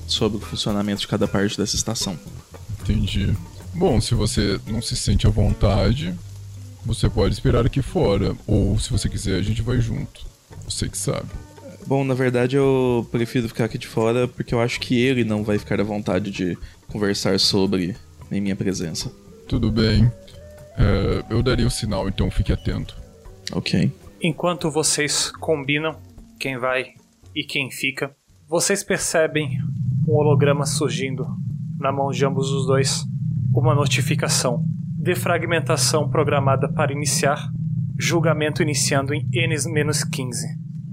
sobre 0.06 0.38
o 0.38 0.40
funcionamento 0.40 1.02
de 1.02 1.08
cada 1.08 1.28
parte 1.28 1.56
dessa 1.56 1.76
estação. 1.76 2.18
Entendi. 2.90 3.34
Bom, 3.74 4.00
se 4.00 4.14
você 4.14 4.60
não 4.66 4.82
se 4.82 4.96
sente 4.96 5.26
à 5.26 5.30
vontade, 5.30 6.14
Você 6.84 7.08
pode 7.10 7.34
esperar 7.34 7.66
aqui 7.66 7.82
fora, 7.82 8.34
ou 8.46 8.78
se 8.78 8.90
você 8.90 9.08
quiser, 9.08 9.36
a 9.36 9.42
gente 9.42 9.62
vai 9.62 9.80
junto. 9.80 10.26
Você 10.64 10.88
que 10.88 10.96
sabe. 10.96 11.28
Bom, 11.86 12.04
na 12.04 12.14
verdade 12.14 12.56
eu 12.56 13.06
prefiro 13.10 13.48
ficar 13.48 13.64
aqui 13.64 13.76
de 13.76 13.86
fora 13.86 14.28
porque 14.28 14.54
eu 14.54 14.60
acho 14.60 14.78
que 14.80 15.00
ele 15.00 15.24
não 15.24 15.42
vai 15.42 15.58
ficar 15.58 15.80
à 15.80 15.84
vontade 15.84 16.30
de 16.30 16.56
conversar 16.88 17.38
sobre 17.40 17.96
em 18.30 18.40
minha 18.40 18.54
presença. 18.54 19.12
Tudo 19.48 19.70
bem. 19.70 20.10
É, 20.76 21.24
eu 21.30 21.42
daria 21.42 21.66
o 21.66 21.70
sinal, 21.70 22.08
então 22.08 22.30
fique 22.30 22.52
atento. 22.52 22.96
Ok. 23.52 23.90
Enquanto 24.22 24.70
vocês 24.70 25.30
combinam 25.32 25.96
quem 26.38 26.58
vai 26.58 26.94
e 27.34 27.42
quem 27.44 27.70
fica, 27.70 28.14
vocês 28.48 28.84
percebem 28.84 29.58
um 30.06 30.12
holograma 30.12 30.64
surgindo 30.64 31.26
na 31.80 31.90
mão 31.90 32.10
de 32.10 32.24
ambos 32.24 32.52
os 32.52 32.66
dois. 32.66 33.04
Uma 33.54 33.74
notificação. 33.74 34.62
Defragmentação 34.96 36.08
programada 36.08 36.68
para 36.68 36.92
iniciar. 36.92 37.48
Julgamento 37.98 38.62
iniciando 38.62 39.14
em 39.14 39.28
N-15. 39.32 40.32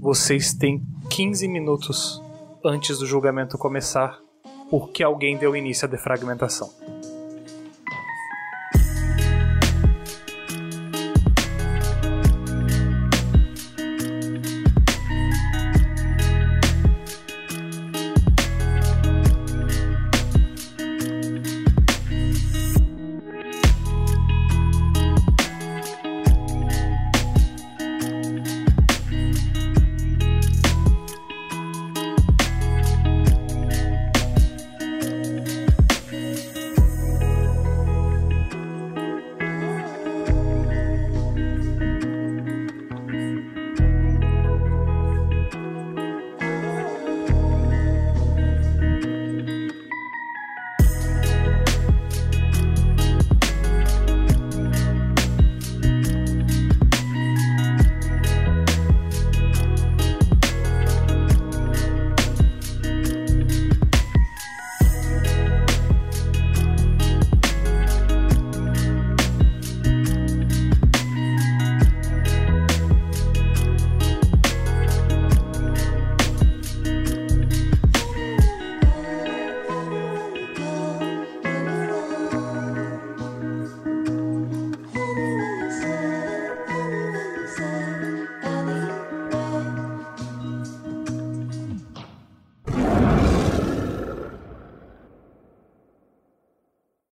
Vocês 0.00 0.54
têm 0.54 0.82
15 1.10 1.46
minutos 1.46 2.22
antes 2.64 2.98
do 2.98 3.06
julgamento 3.06 3.58
começar, 3.58 4.18
porque 4.70 5.02
alguém 5.02 5.36
deu 5.36 5.54
início 5.54 5.86
à 5.86 5.90
defragmentação. 5.90 6.68